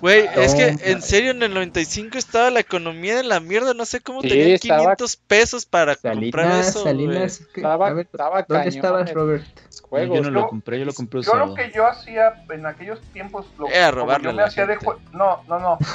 Güey, 0.00 0.28
es 0.36 0.54
que 0.54 0.76
en 0.90 1.02
serio 1.02 1.32
en 1.32 1.42
el 1.42 1.52
95 1.52 2.18
estaba 2.18 2.50
la 2.50 2.60
economía 2.60 3.16
de 3.16 3.24
la 3.24 3.40
mierda, 3.40 3.74
no 3.74 3.84
sé 3.84 4.00
cómo 4.00 4.22
tenía 4.22 4.56
500 4.56 5.16
pesos 5.16 5.66
para 5.66 5.96
comprar 5.96 6.60
eso. 6.60 6.84
Salinas, 6.84 7.42
estaba, 7.54 7.90
¿Dónde 7.90 8.68
estabas, 8.68 9.12
Robert? 9.12 9.44
yo 9.90 10.22
no 10.22 10.30
lo 10.30 10.46
compré, 10.46 10.78
yo 10.78 10.84
lo 10.84 10.92
compré 10.92 11.22
Yo 11.22 11.34
lo 11.34 11.54
que 11.54 11.72
yo 11.74 11.86
hacía 11.86 12.44
en 12.50 12.64
aquellos 12.66 13.00
tiempos, 13.12 13.46
lo, 13.58 13.68
Era 13.68 13.90
robarle 13.90 14.28
yo 14.28 14.34
me 14.34 14.42
hacía 14.42 14.66
de 14.66 14.78
No, 15.12 15.42
no, 15.48 15.58
no. 15.58 15.78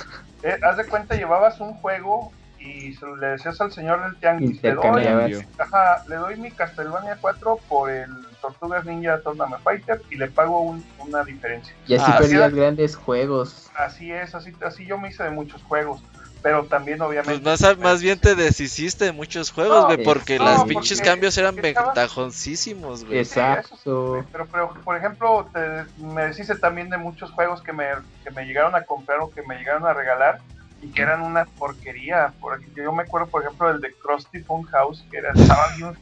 Eh, 0.45 0.59
haz 0.61 0.75
de 0.75 0.85
cuenta, 0.85 1.15
llevabas 1.15 1.61
un 1.61 1.73
juego 1.75 2.33
y 2.63 2.97
le 3.19 3.27
decías 3.27 3.59
al 3.59 3.71
señor 3.71 4.03
del 4.03 4.15
tianguis, 4.15 4.63
le 4.63 4.73
doy, 4.73 5.45
ajá, 5.57 6.03
le 6.07 6.15
doy 6.15 6.37
mi 6.37 6.49
Castlevania 6.49 7.17
4 7.19 7.59
por 7.67 7.91
el 7.91 8.09
Tortugas 8.41 8.85
Ninja 8.85 9.19
Tournament 9.21 9.61
Fighter 9.63 10.01
y 10.09 10.15
le 10.15 10.29
pago 10.29 10.77
una 10.99 11.23
diferencia. 11.23 11.75
Y 11.87 11.95
así 11.95 12.05
ah, 12.07 12.17
perdías 12.17 12.53
grandes 12.53 12.95
juegos. 12.95 13.69
Así 13.75 14.11
es, 14.11 14.33
así, 14.33 14.53
así 14.65 14.85
yo 14.85 14.97
me 14.97 15.09
hice 15.09 15.23
de 15.23 15.31
muchos 15.31 15.61
juegos. 15.63 16.01
Pero 16.41 16.65
también, 16.65 17.01
obviamente. 17.01 17.41
Pues 17.41 17.61
más, 17.61 17.77
más 17.77 18.01
bien 18.01 18.19
te 18.19 18.35
deshiciste 18.35 19.05
de 19.05 19.11
muchos 19.13 19.49
juegos, 19.49 19.85
güey, 19.85 20.03
porque 20.03 20.37
los 20.37 20.65
pinches 20.65 20.99
cambios 21.01 21.37
eran 21.37 21.55
ventajosísimos, 21.55 23.05
güey. 23.05 23.19
Exacto. 23.19 24.25
pero, 24.29 24.45
pero, 24.51 24.73
por 24.83 24.97
ejemplo, 24.97 25.49
me 25.97 26.25
deshice 26.25 26.55
también 26.55 26.89
de 26.89 26.97
muchos 26.97 27.31
juegos 27.31 27.61
que 27.61 27.71
me, 27.71 27.85
que 28.25 28.31
me 28.31 28.45
llegaron 28.45 28.75
a 28.75 28.83
comprar 28.83 29.21
o 29.21 29.29
que 29.29 29.41
me 29.43 29.57
llegaron 29.57 29.85
a 29.85 29.93
regalar 29.93 30.41
y 30.83 30.89
que 30.89 31.01
eran 31.01 31.21
una 31.21 31.45
porquería. 31.45 32.33
Por 32.39 32.61
yo 32.75 32.91
me 32.91 33.03
acuerdo, 33.03 33.27
por 33.27 33.43
ejemplo, 33.43 33.71
del 33.71 33.81
de 33.81 33.93
Krusty 33.93 34.41
Funhouse, 34.41 35.03
que 35.09 35.17
era, 35.17 35.31
estaba 35.33 35.75
bien 35.75 35.93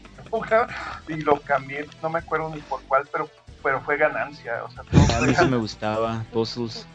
y 1.10 1.16
lo 1.16 1.40
cambié, 1.42 1.86
no 2.02 2.10
me 2.10 2.20
acuerdo 2.20 2.50
ni 2.56 2.62
por 2.62 2.82
cuál, 2.84 3.06
pero 3.12 3.30
pero 3.62 3.82
fue 3.82 3.98
ganancia. 3.98 4.64
O 4.64 4.72
sea, 4.72 5.18
a 5.18 5.22
mí 5.22 5.36
sí 5.36 5.46
me 5.46 5.58
gustaba, 5.58 6.26
Puzzles. 6.32 6.88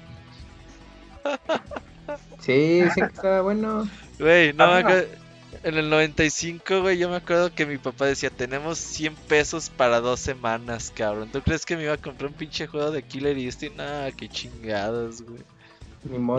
Sí, 2.40 2.84
sí 2.94 3.00
estaba 3.00 3.42
bueno. 3.42 3.88
Güey, 4.18 4.52
no, 4.52 4.78
en 4.78 5.74
el 5.74 5.90
95, 5.90 6.80
güey, 6.80 6.98
yo 6.98 7.08
me 7.08 7.16
acuerdo 7.16 7.52
que 7.52 7.66
mi 7.66 7.78
papá 7.78 8.06
decía, 8.06 8.30
tenemos 8.30 8.78
100 8.78 9.14
pesos 9.14 9.70
para 9.70 10.00
dos 10.00 10.20
semanas, 10.20 10.92
cabrón. 10.94 11.28
¿Tú 11.32 11.40
crees 11.42 11.66
que 11.66 11.76
me 11.76 11.84
iba 11.84 11.94
a 11.94 11.96
comprar 11.96 12.30
un 12.30 12.36
pinche 12.36 12.66
juego 12.66 12.90
de 12.90 13.02
Killer 13.02 13.36
Instinct? 13.36 13.76
Nah, 13.76 14.10
qué 14.16 14.28
chingados, 14.28 15.22
güey. 15.22 15.42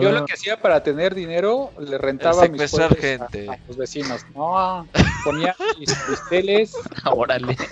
Yo 0.00 0.12
lo 0.12 0.24
que 0.24 0.32
hacía 0.32 0.60
para 0.60 0.82
tener 0.82 1.14
dinero, 1.14 1.72
le 1.78 1.98
rentaba 1.98 2.44
a 2.44 2.48
mis 2.48 2.70
gente. 2.98 3.48
A, 3.48 3.58
los 3.66 3.76
vecinos. 3.76 4.24
No, 4.34 4.86
ponía 5.24 5.54
mis, 5.78 5.90
teles 6.30 6.72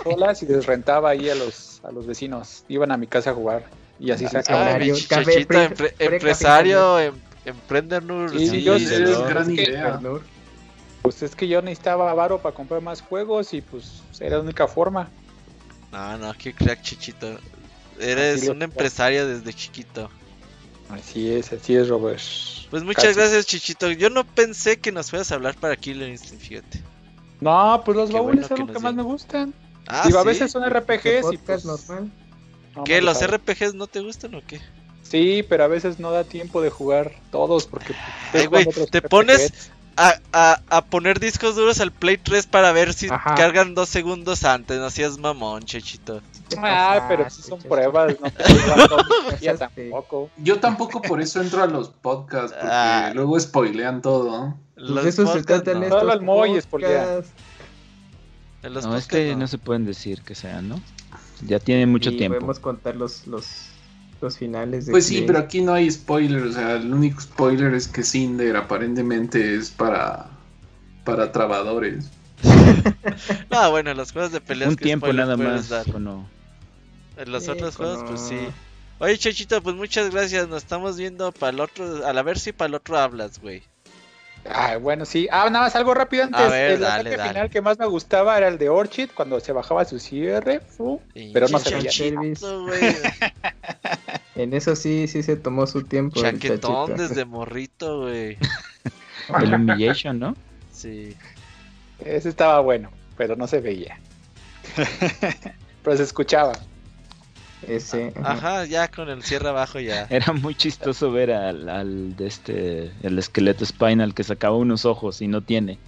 solas 0.03 0.43
y 0.43 0.45
les 0.45 0.65
rentaba 0.65 1.09
ahí 1.09 1.29
a 1.29 1.35
los, 1.35 1.81
a 1.83 1.91
los 1.91 2.05
vecinos. 2.05 2.63
Iban 2.67 2.91
a 2.91 2.97
mi 2.97 3.07
casa 3.07 3.31
a 3.31 3.33
jugar 3.33 3.65
y 3.99 4.11
así 4.11 4.27
se 4.27 4.37
acababa. 4.37 4.77
empresario, 5.99 6.99
em, 6.99 7.15
emprendedor. 7.45 8.29
Sí, 8.31 8.63
yo 8.63 8.75
es 8.75 8.89
gran 9.27 9.51
idea. 9.51 9.99
pues 11.01 11.23
es 11.23 11.35
que 11.35 11.47
yo 11.47 11.61
necesitaba 11.61 12.13
varo 12.13 12.39
para 12.39 12.53
comprar 12.53 12.81
más 12.81 13.01
juegos 13.01 13.53
y 13.53 13.61
pues 13.61 14.03
era 14.19 14.37
la 14.37 14.43
única 14.43 14.67
forma. 14.67 15.09
No, 15.91 16.17
no, 16.17 16.33
qué 16.37 16.53
crack, 16.53 16.81
Chichito. 16.81 17.37
Eres 17.99 18.47
un 18.47 18.61
empresario 18.61 19.27
desde 19.27 19.53
chiquito. 19.53 20.09
Así 20.89 21.31
es, 21.31 21.51
así 21.51 21.75
es, 21.75 21.89
Robert. 21.89 22.21
Pues 22.69 22.83
muchas 22.83 23.15
gracias, 23.15 23.45
Chichito. 23.45 23.91
Yo 23.91 24.09
no 24.09 24.25
pensé 24.25 24.79
que 24.79 24.91
nos 24.91 25.09
fueras 25.09 25.31
a 25.31 25.35
hablar 25.35 25.55
para 25.55 25.75
Killer 25.75 26.09
Instinct, 26.09 26.41
fíjate. 26.43 26.81
No, 27.39 27.81
pues 27.85 27.97
los 27.97 28.11
baúles 28.11 28.47
son 28.47 28.59
los 28.59 28.71
que 28.71 28.79
más 28.79 28.93
me 28.93 29.03
gustan. 29.03 29.53
Ah, 29.87 30.03
Digo, 30.05 30.19
a 30.19 30.23
veces 30.23 30.51
son 30.51 30.67
RPGs 30.67 31.33
y 31.33 31.37
pues... 31.37 31.65
normal. 31.65 32.11
¿Qué? 32.85 33.01
¿Los 33.01 33.25
RPGs 33.25 33.73
no 33.73 33.87
te 33.87 34.01
gustan 34.01 34.35
o 34.35 34.41
qué? 34.45 34.61
Sí, 35.03 35.43
pero 35.47 35.63
a 35.63 35.67
veces 35.67 35.99
no 35.99 36.11
da 36.11 36.23
tiempo 36.23 36.61
de 36.61 36.69
jugar 36.69 37.13
todos 37.31 37.65
porque... 37.65 37.95
te 38.91 39.01
pones 39.01 39.71
a, 39.95 40.19
a, 40.31 40.61
a, 40.69 40.85
poner 40.85 41.19
discos 41.19 41.55
duros 41.55 41.79
al 41.79 41.91
Play 41.91 42.17
3 42.17 42.45
para 42.47 42.71
ver 42.71 42.93
si 42.93 43.07
cargan 43.07 43.73
dos 43.73 43.89
segundos 43.89 44.43
antes. 44.43 44.79
No 44.79 44.89
seas 44.89 45.17
mamón, 45.17 45.63
chechito. 45.63 46.21
Ah, 46.57 47.05
pero 47.07 47.29
si 47.29 47.41
son 47.41 47.59
pruebas, 47.59 48.15
no 48.19 48.27
tampoco. 49.57 50.29
Yo 50.37 50.59
tampoco 50.59 51.01
por 51.01 51.21
eso 51.21 51.41
entro 51.41 51.63
a 51.63 51.67
los 51.67 51.89
podcasts, 51.89 52.53
porque 52.53 52.67
ah. 52.71 53.11
luego 53.13 53.39
spoilean 53.39 54.01
todo. 54.01 54.55
Los 54.75 55.05
eso 55.05 55.31
se 55.33 55.43
tratan 55.43 55.83
estos 55.83 55.99
Solo 56.01 56.13
el 56.13 56.21
Moy 56.21 56.61
spoilea. 56.61 57.21
No, 58.63 58.95
es 58.95 59.07
que 59.07 59.35
no. 59.35 59.47
se 59.47 59.57
pueden 59.57 59.85
decir 59.85 60.21
que 60.21 60.35
sean, 60.35 60.69
¿no? 60.69 60.81
Ya 61.45 61.59
tiene 61.59 61.85
mucho 61.85 62.09
y 62.11 62.17
tiempo. 62.17 62.35
Podemos 62.35 62.59
contar 62.59 62.95
los, 62.95 63.27
los, 63.27 63.69
los 64.21 64.37
finales. 64.37 64.87
pues 64.89 65.05
sí, 65.05 65.23
pero 65.25 65.39
aquí 65.39 65.61
no 65.61 65.73
hay 65.73 65.89
spoiler. 65.89 66.43
O 66.43 66.51
sea, 66.51 66.75
el 66.75 66.91
único 66.91 67.21
spoiler 67.21 67.73
es 67.73 67.87
que 67.87 68.03
Cinder 68.03 68.55
aparentemente 68.55 69.55
es 69.55 69.69
para, 69.69 70.29
para 71.03 71.31
trabadores. 71.31 72.09
no, 73.51 73.71
bueno, 73.71 73.93
los 73.93 74.11
juegos 74.11 74.31
de 74.31 74.41
peleas. 74.41 74.69
Un 74.69 74.75
tiempo 74.75 75.11
nada 75.13 75.37
más. 75.37 75.71
En 77.17 77.31
los 77.31 77.47
otros 77.47 77.75
juegos, 77.75 78.03
pues 78.07 78.21
sí. 78.21 78.39
Oye, 78.99 79.17
Chachito, 79.17 79.61
pues 79.61 79.75
muchas 79.75 80.09
gracias. 80.11 80.47
Nos 80.47 80.63
estamos 80.63 80.97
viendo 80.97 81.31
para 81.31 81.51
el 81.51 81.59
otro. 81.59 82.05
A 82.05 82.13
la 82.13 82.23
ver 82.23 82.39
si 82.39 82.51
para 82.51 82.69
el 82.69 82.75
otro 82.75 82.97
hablas, 82.97 83.39
güey. 83.39 83.63
Ah, 84.49 84.77
bueno, 84.77 85.05
sí. 85.05 85.27
Ah, 85.31 85.49
nada 85.49 85.65
más 85.65 85.75
algo 85.75 85.93
rápido 85.93 86.23
antes. 86.23 86.39
A 86.39 86.47
ver, 86.47 86.71
el 86.71 86.79
dale, 86.79 87.01
ataque 87.01 87.17
dale. 87.17 87.29
final 87.29 87.49
que 87.49 87.61
más 87.61 87.77
me 87.77 87.85
gustaba 87.85 88.37
era 88.37 88.47
el 88.47 88.57
de 88.57 88.69
Orchid 88.69 89.09
cuando 89.13 89.39
se 89.39 89.51
bajaba 89.51 89.83
su 89.85 89.99
cierre. 89.99 90.61
pero 91.33 91.47
no 91.49 91.59
se 91.59 91.75
veía. 91.75 91.89
Chachito, 91.89 92.63
güey. 92.63 92.79
En 94.35 94.53
eso 94.53 94.75
sí, 94.75 95.07
sí 95.07 95.23
se 95.23 95.35
tomó 95.35 95.65
su 95.65 95.83
tiempo. 95.83 96.21
Chaquetón 96.21 96.95
desde 96.95 97.25
morrito, 97.25 98.01
güey. 98.01 98.37
El 99.41 99.53
Humiliation, 99.53 100.19
¿no? 100.19 100.35
Sí. 100.71 101.15
Ese 102.05 102.29
estaba 102.29 102.59
bueno, 102.59 102.91
pero 103.17 103.35
no 103.35 103.47
se 103.47 103.59
veía. 103.61 103.99
pero 105.83 105.97
se 105.97 106.03
escuchaba. 106.03 106.53
Ese. 107.65 108.13
ajá. 108.15 108.31
Ajá, 108.31 108.65
ya 108.65 108.87
con 108.89 109.09
el 109.09 109.23
cierre 109.23 109.49
abajo 109.49 109.79
ya. 109.79 110.05
Era 110.09 110.33
muy 110.33 110.55
chistoso 110.55 111.11
ver 111.11 111.31
al, 111.31 111.69
al 111.69 112.15
de 112.15 112.27
este, 112.27 112.91
el 113.03 113.17
esqueleto 113.17 113.65
Spinal 113.65 114.13
que 114.13 114.23
sacaba 114.23 114.55
unos 114.55 114.85
ojos 114.85 115.21
y 115.21 115.27
no 115.27 115.41
tiene. 115.41 115.79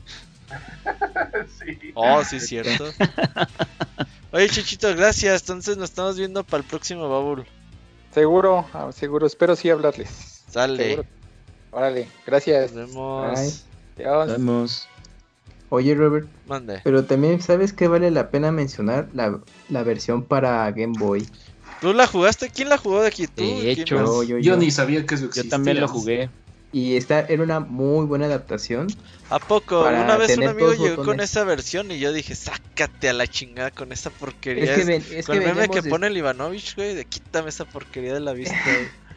sí. 1.59 1.91
Oh, 1.93 2.23
sí, 2.23 2.39
cierto. 2.39 2.85
Oye, 4.31 4.47
Chachito, 4.49 4.95
gracias. 4.95 5.41
Entonces 5.41 5.77
nos 5.77 5.89
estamos 5.89 6.17
viendo 6.17 6.43
para 6.43 6.61
el 6.61 6.67
próximo 6.67 7.09
Babul. 7.09 7.45
Seguro, 8.11 8.65
ah, 8.73 8.89
seguro. 8.91 9.27
Espero 9.27 9.55
sí 9.55 9.69
hablarles. 9.69 10.43
Sale. 10.49 10.83
Seguro. 10.83 11.07
Órale, 11.71 12.07
gracias. 12.25 12.73
Nos 12.73 12.89
vemos. 12.89 13.65
Vamos. 14.03 14.87
Oye, 15.71 15.93
Robert, 15.93 16.27
Mande. 16.47 16.81
pero 16.83 17.05
también 17.05 17.41
sabes 17.41 17.73
que 17.73 17.87
vale 17.87 18.09
la 18.09 18.31
pena 18.31 18.51
mencionar 18.51 19.07
la, 19.13 19.39
la 19.69 19.83
versión 19.83 20.23
para 20.23 20.71
Game 20.71 20.95
Boy. 20.97 21.27
¿Tú 21.81 21.93
la 21.93 22.07
jugaste? 22.07 22.49
¿Quién 22.49 22.69
la 22.69 22.77
jugó 22.77 23.01
de 23.01 23.07
aquí? 23.07 23.27
¿Tú? 23.27 23.41
De 23.43 23.47
¿Quién 23.61 23.67
hecho. 23.81 23.95
Yo, 23.97 24.23
yo, 24.23 24.37
Yo 24.37 24.53
yo. 24.53 24.57
ni 24.57 24.69
sabía 24.71 25.05
que 25.05 25.15
eso 25.15 25.25
existía. 25.25 25.43
Yo 25.43 25.49
también 25.49 25.79
lo 25.79 25.87
jugué. 25.87 26.29
Y 26.71 26.97
esta 26.97 27.21
era 27.21 27.41
una 27.41 27.59
muy 27.61 28.05
buena 28.05 28.25
adaptación. 28.27 28.87
¿A 29.31 29.39
poco? 29.39 29.81
Una 29.81 30.17
vez 30.17 30.37
un 30.37 30.43
amigo 30.47 30.73
llegó 30.73 31.03
con 31.03 31.19
esa 31.19 31.43
versión 31.43 31.89
y 31.91 31.97
yo 31.99 32.13
dije, 32.13 32.35
sácate 32.35 33.09
a 33.09 33.13
la 33.13 33.25
chingada 33.27 33.71
con 33.71 33.91
esa 33.91 34.09
porquería. 34.11 34.65
Es 34.65 34.69
que, 34.75 34.81
Es- 34.81 34.87
ven- 34.87 35.05
es 35.19 35.25
con 35.25 35.39
que 35.39 35.45
el 35.45 35.55
meme 35.55 35.67
que 35.69 35.81
de- 35.81 35.89
pone 35.89 36.07
el 36.07 36.17
Ivanovich, 36.17 36.75
güey, 36.75 36.93
de 36.93 37.05
quítame 37.05 37.49
esa 37.49 37.65
porquería 37.65 38.13
de 38.13 38.19
la 38.19 38.33
vista. 38.33 38.55
güey". 38.65 38.87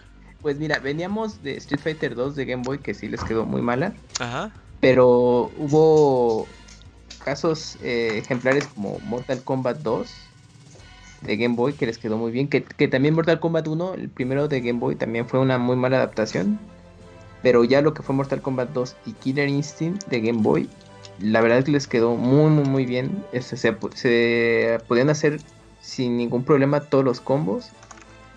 Pues 0.43 0.59
mira, 0.59 0.81
veníamos 0.81 1.41
de 1.45 1.57
Street 1.59 1.81
Fighter 1.81 2.17
2 2.17 2.35
de 2.35 2.45
Game 2.47 2.65
Boy 2.65 2.79
que 2.79 2.95
sí 2.95 3.07
les 3.07 3.23
quedó 3.23 3.45
muy 3.47 3.63
mala. 3.63 3.93
Ajá. 4.19 4.51
Pero 4.81 5.53
hubo 5.57 6.49
casos 7.25 7.77
eh, 7.83 8.19
ejemplares 8.19 8.67
como 8.67 8.99
Mortal 9.05 9.41
Kombat 9.45 9.79
2 9.83 10.11
de 11.23 11.37
Game 11.37 11.55
Boy 11.57 11.73
que 11.75 11.87
les 11.87 11.99
quedó 11.99 12.17
muy 12.19 12.31
bien. 12.33 12.49
Que, 12.49 12.63
que 12.65 12.89
también 12.89 13.15
Mortal 13.15 13.41
Kombat 13.41 13.67
1, 13.69 13.95
el 13.95 14.09
primero 14.09 14.49
de 14.49 14.61
Game 14.61 14.79
Boy, 14.79 14.97
también 14.97 15.27
fue 15.29 15.41
una 15.41 15.59
muy 15.59 15.77
mala 15.77 15.97
adaptación. 15.99 16.59
Pero 17.43 17.65
ya 17.65 17.81
lo 17.83 17.93
que 17.95 18.03
fue 18.03 18.15
Mortal 18.15 18.41
Kombat 18.43 18.71
2 18.71 18.97
y 19.07 19.13
Killer 19.15 19.49
Instinct 19.49 20.07
de 20.09 20.21
Game 20.21 20.43
Boy, 20.43 20.69
la 21.21 21.41
verdad 21.41 21.59
es 21.59 21.65
que 21.65 21.73
les 21.73 21.87
quedó 21.89 22.15
muy, 22.17 22.51
muy, 22.51 22.65
muy 22.65 22.87
bien. 22.87 23.25
Este, 23.33 23.57
se, 23.57 23.77
se 23.95 24.81
podían 24.87 25.11
hacer 25.11 25.41
sin 25.81 26.17
ningún 26.17 26.45
problema 26.45 26.81
todos 26.81 27.05
los 27.05 27.21
combos. 27.21 27.71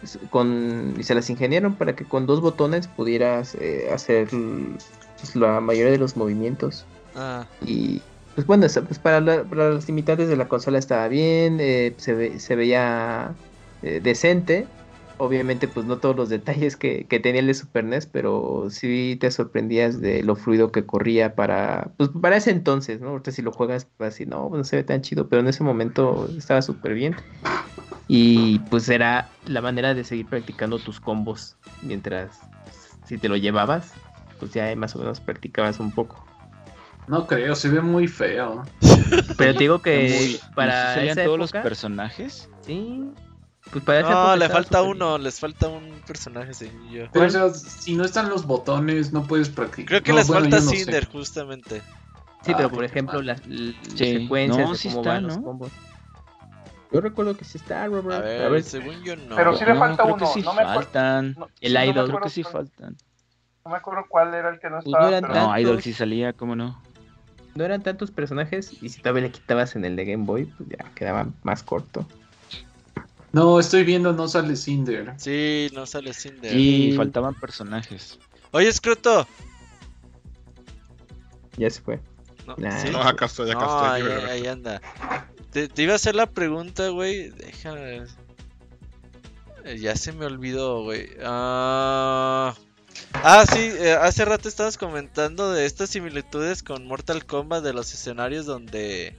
s- 0.03 0.17
Con, 0.31 0.95
y 0.99 1.03
se 1.03 1.13
las 1.15 1.29
ingeniaron 1.29 1.75
para 1.75 1.95
que 1.95 2.05
con 2.05 2.25
dos 2.25 2.41
botones 2.41 2.87
pudieras 2.87 3.55
eh, 3.55 3.89
hacer 3.93 4.27
pues, 4.29 5.35
la 5.35 5.59
mayoría 5.61 5.91
de 5.91 5.97
los 5.99 6.17
movimientos. 6.17 6.85
Ah, 7.15 7.45
Y 7.65 8.01
pues 8.35 8.47
bueno, 8.47 8.67
pues 8.87 8.99
para, 8.99 9.21
la- 9.21 9.47
para 9.49 9.69
los 9.71 9.87
limitantes 9.87 10.29
de 10.29 10.35
la 10.37 10.47
consola 10.49 10.77
estaba 10.79 11.07
bien, 11.07 11.59
eh, 11.61 11.95
se, 11.99 12.13
ve- 12.13 12.39
se 12.39 12.55
veía 12.55 13.39
eh, 13.81 14.01
decente. 14.01 14.73
Obviamente 15.17 15.69
pues 15.69 15.85
no 15.85 15.99
todos 16.01 16.15
los 16.17 16.27
detalles 16.29 16.75
que, 16.77 17.05
tenía 17.21 17.39
el 17.41 17.47
de 17.47 17.53
Super 17.53 17.85
NES, 17.85 18.07
pero 18.07 18.69
sí 18.69 19.17
te 19.21 19.31
sorprendías 19.31 20.01
de 20.01 20.23
lo 20.23 20.35
fluido 20.35 20.71
que 20.73 20.85
corría 20.85 21.35
para, 21.35 21.93
pues 21.97 22.09
para 22.21 22.35
ese 22.37 22.51
entonces, 22.51 22.99
¿no? 22.99 23.09
Ahorita 23.11 23.31
si 23.31 23.41
lo 23.41 23.53
juegas 23.53 23.85
pues 23.97 24.13
así, 24.13 24.25
no, 24.25 24.49
no 24.49 24.63
se 24.65 24.75
ve 24.77 24.83
tan 24.83 25.01
chido, 25.01 25.29
pero 25.29 25.41
en 25.41 25.47
ese 25.47 25.63
momento 25.63 26.29
estaba 26.37 26.61
súper 26.61 26.93
bien. 26.95 27.23
Y 28.07 28.59
pues 28.69 28.89
era 28.89 29.37
la 29.43 29.61
manera 29.61 29.93
de 29.95 30.03
seguir 30.05 30.29
practicando 30.29 30.83
tus 30.83 31.01
combos 31.01 31.57
mientras, 31.81 32.49
si 33.03 33.17
te 33.19 33.29
lo 33.29 33.37
llevabas, 33.37 33.99
pues 34.37 34.53
ya 34.53 34.75
más 34.75 34.95
o 34.95 34.99
menos 34.99 35.21
practicabas 35.21 35.79
un 35.79 35.93
poco. 35.93 36.34
No 37.07 37.27
creo, 37.27 37.55
se 37.55 37.69
ve 37.69 37.81
muy 37.81 38.07
feo. 38.07 38.63
Pero 39.37 39.53
te 39.53 39.59
digo 39.59 39.81
que 39.81 40.09
Muy- 40.09 40.39
para 40.55 40.73
¿y 40.73 40.87
si 40.87 40.93
salían 40.95 41.19
esa 41.19 41.23
todos 41.25 41.35
época, 41.49 41.57
los 41.59 41.63
personajes? 41.63 42.49
sí, 42.61 43.11
pues 43.71 43.83
para 43.83 43.99
esa 44.01 44.09
no, 44.09 44.35
le 44.35 44.47
falta 44.49 44.81
uno, 44.83 45.17
les 45.17 45.39
falta 45.39 45.67
un 45.67 46.01
personaje, 46.05 46.53
sí, 46.53 46.71
yo. 46.91 47.05
Pero, 47.11 47.25
o 47.25 47.29
sea, 47.29 47.49
si 47.53 47.95
no 47.95 48.03
están 48.05 48.29
los 48.29 48.45
botones, 48.45 49.11
no 49.11 49.23
puedes 49.23 49.49
practicar. 49.49 49.87
Creo 49.87 50.03
que 50.03 50.11
No, 50.11 50.17
les 50.19 50.27
bueno, 50.27 50.41
falta 50.43 50.57
no 50.57 50.69
sé. 50.71 50.77
Cinder, 50.77 51.07
justamente. 51.07 51.81
Sí, 52.43 52.51
Ah, 52.51 52.57
pero 52.57 52.69
por 52.69 52.77
puta 52.79 52.85
ejemplo 52.85 53.21
las, 53.23 53.45
las 53.47 53.75
Sí, 53.95 54.19
secuencias 54.21 54.69
no, 54.69 54.75
sí 54.75 54.87
cómo 54.89 55.01
está, 55.01 55.13
van 55.13 55.23
los 55.27 55.37
¿no? 55.37 55.43
combos. 55.43 55.71
Yo 56.91 57.01
recuerdo 57.01 57.35
que 57.35 57.43
sí 57.43 57.57
está, 57.57 57.87
Robert. 57.87 58.19
A 58.19 58.21
ver, 58.21 58.45
A 58.45 58.49
ver, 58.49 58.63
según 58.63 59.01
yo 59.03 59.15
no. 59.15 59.35
Pero 59.35 59.57
sí 59.57 59.65
le 59.65 59.73
no, 59.73 59.79
falta 59.79 60.03
creo 60.03 60.15
uno, 60.15 60.25
que 60.27 60.31
sí 60.31 60.41
no 60.45 60.53
me 60.53 60.61
acuerdo- 60.61 60.81
faltan. 60.83 61.35
No, 61.37 61.47
El 61.59 61.73
no 61.73 61.83
Idol. 61.85 62.07
Creo 62.09 62.21
que 62.21 62.29
sí 62.29 62.43
faltan. 62.43 62.95
No 63.65 63.71
me 63.71 63.77
acuerdo 63.77 64.05
cuál 64.07 64.33
era 64.35 64.49
el 64.49 64.59
que 64.59 64.69
no 64.69 64.75
Pues 64.75 64.85
estaba. 64.85 65.09
no 65.21 65.27
pero- 65.27 65.33
No, 65.47 65.59
Idol 65.59 65.81
sí 65.81 65.91
salía, 65.91 66.33
¿cómo 66.33 66.55
no? 66.55 66.79
No 67.55 67.63
eran 67.63 67.81
tantos 67.83 68.11
personajes 68.11 68.71
y 68.81 68.89
si 68.89 68.99
todavía 69.01 69.23
le 69.23 69.31
quitabas 69.31 69.75
en 69.75 69.85
el 69.85 69.95
de 69.95 70.05
Game 70.05 70.25
Boy, 70.25 70.45
pues 70.45 70.69
ya 70.69 70.91
quedaba 70.93 71.27
más 71.43 71.63
corto. 71.63 72.05
No, 73.31 73.59
estoy 73.59 73.83
viendo, 73.83 74.13
no 74.13 74.27
sale 74.27 74.55
Cinder. 74.55 75.13
Sí, 75.17 75.69
no 75.73 75.85
sale 75.85 76.13
Cinder. 76.13 76.51
Sí. 76.51 76.93
faltaban 76.95 77.33
personajes. 77.35 78.19
Oye, 78.51 78.71
Scroto. 78.71 79.27
Ya 81.57 81.69
se 81.69 81.81
fue. 81.81 81.99
No, 82.47 82.55
Nah. 82.57 82.77
¿sí? 82.81 82.89
No, 82.91 83.01
acá 83.01 83.25
estoy, 83.25 83.49
acá 83.51 83.59
No, 83.65 83.95
estoy. 83.95 84.11
ahí, 84.11 84.29
ahí 84.41 84.47
anda. 84.47 84.81
Te, 85.51 85.67
te 85.67 85.83
iba 85.83 85.93
a 85.93 85.95
hacer 85.95 86.15
la 86.15 86.27
pregunta, 86.27 86.89
güey. 86.89 87.29
Déjame. 87.31 88.03
Eh, 89.63 89.77
Ya 89.79 89.95
se 89.95 90.11
me 90.13 90.25
olvidó, 90.25 90.83
güey. 90.83 91.09
Ah, 91.23 92.53
ah, 93.13 93.45
sí, 93.51 93.59
eh, 93.59 93.93
hace 93.99 94.25
rato 94.25 94.47
estabas 94.49 94.77
comentando 94.77 95.51
de 95.51 95.65
estas 95.65 95.89
similitudes 95.89 96.63
con 96.63 96.85
Mortal 96.87 97.25
Kombat 97.25 97.63
de 97.63 97.73
los 97.73 97.93
escenarios 97.93 98.45
donde 98.45 99.15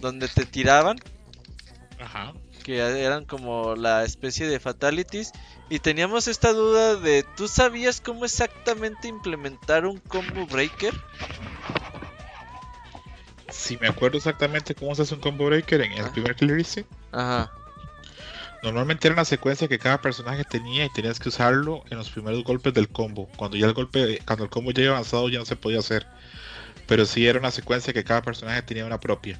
donde 0.00 0.28
te 0.28 0.44
tiraban, 0.44 0.98
Ajá. 1.98 2.34
que 2.64 2.78
eran 2.78 3.24
como 3.24 3.74
la 3.76 4.04
especie 4.04 4.46
de 4.46 4.60
fatalities 4.60 5.32
y 5.70 5.78
teníamos 5.78 6.28
esta 6.28 6.52
duda 6.52 6.96
de 6.96 7.24
¿tú 7.36 7.48
sabías 7.48 8.00
cómo 8.00 8.24
exactamente 8.24 9.08
implementar 9.08 9.86
un 9.86 9.98
combo 9.98 10.46
breaker? 10.46 10.92
Si 13.48 13.76
me 13.78 13.88
acuerdo 13.88 14.18
exactamente 14.18 14.74
cómo 14.74 14.94
se 14.94 15.02
hace 15.02 15.14
un 15.14 15.20
combo 15.20 15.46
breaker 15.46 15.80
en 15.80 15.92
el 15.92 16.04
Ah. 16.04 16.12
primer 16.12 16.34
Killer 16.36 16.58
Instinct, 16.58 16.90
Ajá. 17.12 17.50
Normalmente 18.62 19.08
era 19.08 19.14
una 19.14 19.24
secuencia 19.24 19.68
que 19.68 19.78
cada 19.78 20.00
personaje 20.00 20.44
tenía 20.44 20.84
y 20.84 20.90
tenías 20.90 21.18
que 21.18 21.28
usarlo 21.28 21.84
en 21.90 21.98
los 21.98 22.10
primeros 22.10 22.44
golpes 22.44 22.74
del 22.74 22.88
combo. 22.88 23.28
Cuando 23.36 23.56
ya 23.56 23.66
el 23.66 23.72
golpe, 23.72 24.20
cuando 24.26 24.44
el 24.44 24.50
combo 24.50 24.70
ya 24.70 24.82
iba 24.82 24.92
avanzado 24.92 25.28
ya 25.28 25.38
no 25.38 25.44
se 25.44 25.56
podía 25.56 25.78
hacer. 25.78 26.06
Pero 26.86 27.04
sí 27.04 27.26
era 27.26 27.38
una 27.38 27.50
secuencia 27.50 27.92
que 27.92 28.04
cada 28.04 28.22
personaje 28.22 28.62
tenía 28.62 28.86
una 28.86 29.00
propia. 29.00 29.38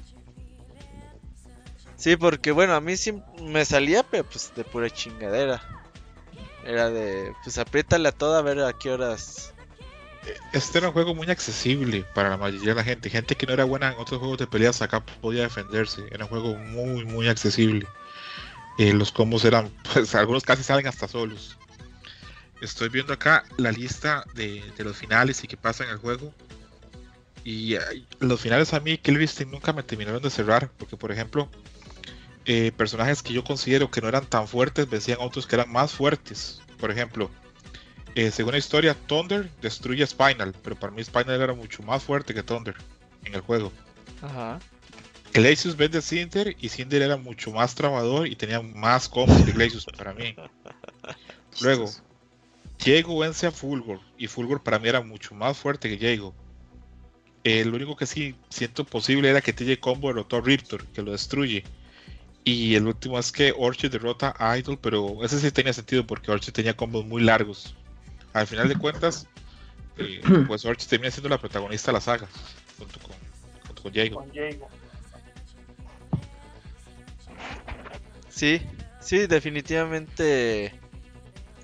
Sí, 1.95 2.15
porque 2.15 2.51
bueno, 2.51 2.75
a 2.75 2.81
mí 2.81 2.95
sí 2.95 3.21
me 3.41 3.65
salía, 3.65 4.03
pero 4.03 4.23
pues 4.23 4.51
de 4.55 4.63
pura 4.63 4.89
chingadera. 4.89 5.61
Era 6.63 6.89
de, 6.89 7.33
pues 7.43 7.57
apriétale 7.57 8.09
a 8.09 8.11
toda 8.11 8.39
a 8.39 8.41
ver 8.41 8.59
a 8.59 8.73
qué 8.73 8.91
horas. 8.91 9.53
Este 10.51 10.77
era 10.77 10.87
un 10.87 10.93
juego 10.93 11.15
muy 11.15 11.29
accesible 11.29 12.05
para 12.13 12.29
la 12.29 12.37
mayoría 12.37 12.69
de 12.69 12.75
la 12.75 12.83
gente. 12.83 13.09
Gente 13.09 13.35
que 13.35 13.47
no 13.47 13.53
era 13.53 13.63
buena 13.63 13.93
en 13.93 13.99
otros 13.99 14.19
juegos 14.19 14.37
de 14.37 14.47
peleas 14.47 14.81
acá 14.81 15.03
podía 15.21 15.43
defenderse. 15.43 16.03
Era 16.11 16.25
un 16.25 16.29
juego 16.29 16.55
muy, 16.55 17.05
muy 17.05 17.29
accesible. 17.29 17.87
Eh, 18.77 18.93
los 18.93 19.11
combos 19.11 19.45
eran, 19.45 19.69
pues 19.93 20.13
algunos 20.15 20.43
casi 20.43 20.63
salen 20.63 20.87
hasta 20.87 21.07
solos. 21.07 21.57
Estoy 22.61 22.89
viendo 22.89 23.13
acá 23.13 23.43
la 23.57 23.71
lista 23.71 24.25
de, 24.33 24.63
de 24.75 24.83
los 24.83 24.97
finales 24.97 25.43
y 25.43 25.47
qué 25.47 25.57
pasa 25.57 25.83
en 25.83 25.91
el 25.91 25.97
juego. 25.97 26.33
Y 27.43 27.77
los 28.19 28.41
finales 28.41 28.73
a 28.73 28.81
mí, 28.81 28.97
Kill 28.97 29.21
Instinct 29.21 29.53
nunca 29.53 29.71
me 29.71 29.81
terminaron 29.81 30.21
de 30.21 30.29
cerrar. 30.29 30.69
Porque, 30.77 30.97
por 30.97 31.13
ejemplo, 31.13 31.47
eh, 32.49 32.71
personajes 32.75 33.21
que 33.21 33.33
yo 33.33 33.43
considero 33.43 33.91
que 33.91 33.99
no 33.99 34.07
eran 34.07 34.25
tan 34.25 34.47
fuertes 34.47 34.89
vencían 34.89 35.19
a 35.19 35.23
otros 35.23 35.45
que 35.45 35.55
eran 35.55 35.71
más 35.71 35.91
fuertes. 35.91 36.61
Por 36.79 36.91
ejemplo, 36.91 37.29
eh, 38.15 38.31
según 38.31 38.53
la 38.53 38.57
historia, 38.57 38.95
Thunder 39.07 39.49
destruye 39.61 40.07
Spinal, 40.07 40.53
pero 40.63 40.77
para 40.77 40.91
mí 40.91 41.03
Spinal 41.03 41.41
era 41.41 41.53
mucho 41.53 41.83
más 41.83 42.03
fuerte 42.03 42.33
que 42.33 42.43
Thunder 42.43 42.75
en 43.25 43.35
el 43.35 43.41
juego. 43.41 43.71
Ajá. 44.21 44.59
Glacius 45.33 45.75
vence 45.75 45.97
a 45.99 46.01
Cinder 46.01 46.55
y 46.59 46.69
Cinder 46.69 47.01
era 47.01 47.17
mucho 47.17 47.51
más 47.51 47.75
trabador 47.75 48.27
y 48.27 48.35
tenía 48.35 48.61
más 48.61 49.07
combos 49.07 49.41
que 49.43 49.51
Glacius 49.51 49.85
para 49.85 50.13
mí. 50.13 50.35
Luego, 51.61 51.91
Diego 52.83 53.19
vence 53.19 53.47
a 53.47 53.51
Fulgor 53.51 53.99
y 54.17 54.27
Fulgor 54.27 54.63
para 54.63 54.79
mí 54.79 54.87
era 54.87 55.01
mucho 55.01 55.35
más 55.35 55.57
fuerte 55.57 55.89
que 55.89 55.97
Diego. 55.97 56.33
Eh, 57.43 57.63
lo 57.65 57.75
único 57.75 57.95
que 57.95 58.05
sí 58.05 58.35
siento 58.49 58.85
posible 58.85 59.29
era 59.29 59.41
que 59.41 59.53
TJ 59.53 59.79
Combo 59.79 60.09
derrotó 60.09 60.37
a 60.37 60.41
Riptor, 60.41 60.85
que 60.87 61.01
lo 61.01 61.11
destruye. 61.11 61.63
Y 62.43 62.75
el 62.75 62.87
último 62.87 63.19
es 63.19 63.31
que 63.31 63.53
Orchid 63.57 63.91
derrota 63.91 64.33
a 64.37 64.57
Idol, 64.57 64.77
pero 64.81 65.23
ese 65.23 65.39
sí 65.39 65.51
tenía 65.51 65.73
sentido 65.73 66.05
porque 66.05 66.31
Orchid 66.31 66.53
tenía 66.53 66.75
combos 66.75 67.05
muy 67.05 67.21
largos. 67.21 67.75
Al 68.33 68.47
final 68.47 68.67
de 68.69 68.75
cuentas, 68.75 69.27
eh, 69.97 70.21
pues 70.47 70.65
Orchid 70.65 70.87
termina 70.87 71.11
siendo 71.11 71.29
la 71.29 71.37
protagonista 71.37 71.91
de 71.91 71.93
la 71.93 72.01
saga, 72.01 72.27
junto 72.77 72.99
con, 72.99 73.15
junto 73.65 73.83
con 73.83 73.93
Jago. 73.93 74.25
Sí, 78.37 78.61
sí, 79.01 79.25
definitivamente. 79.25 80.71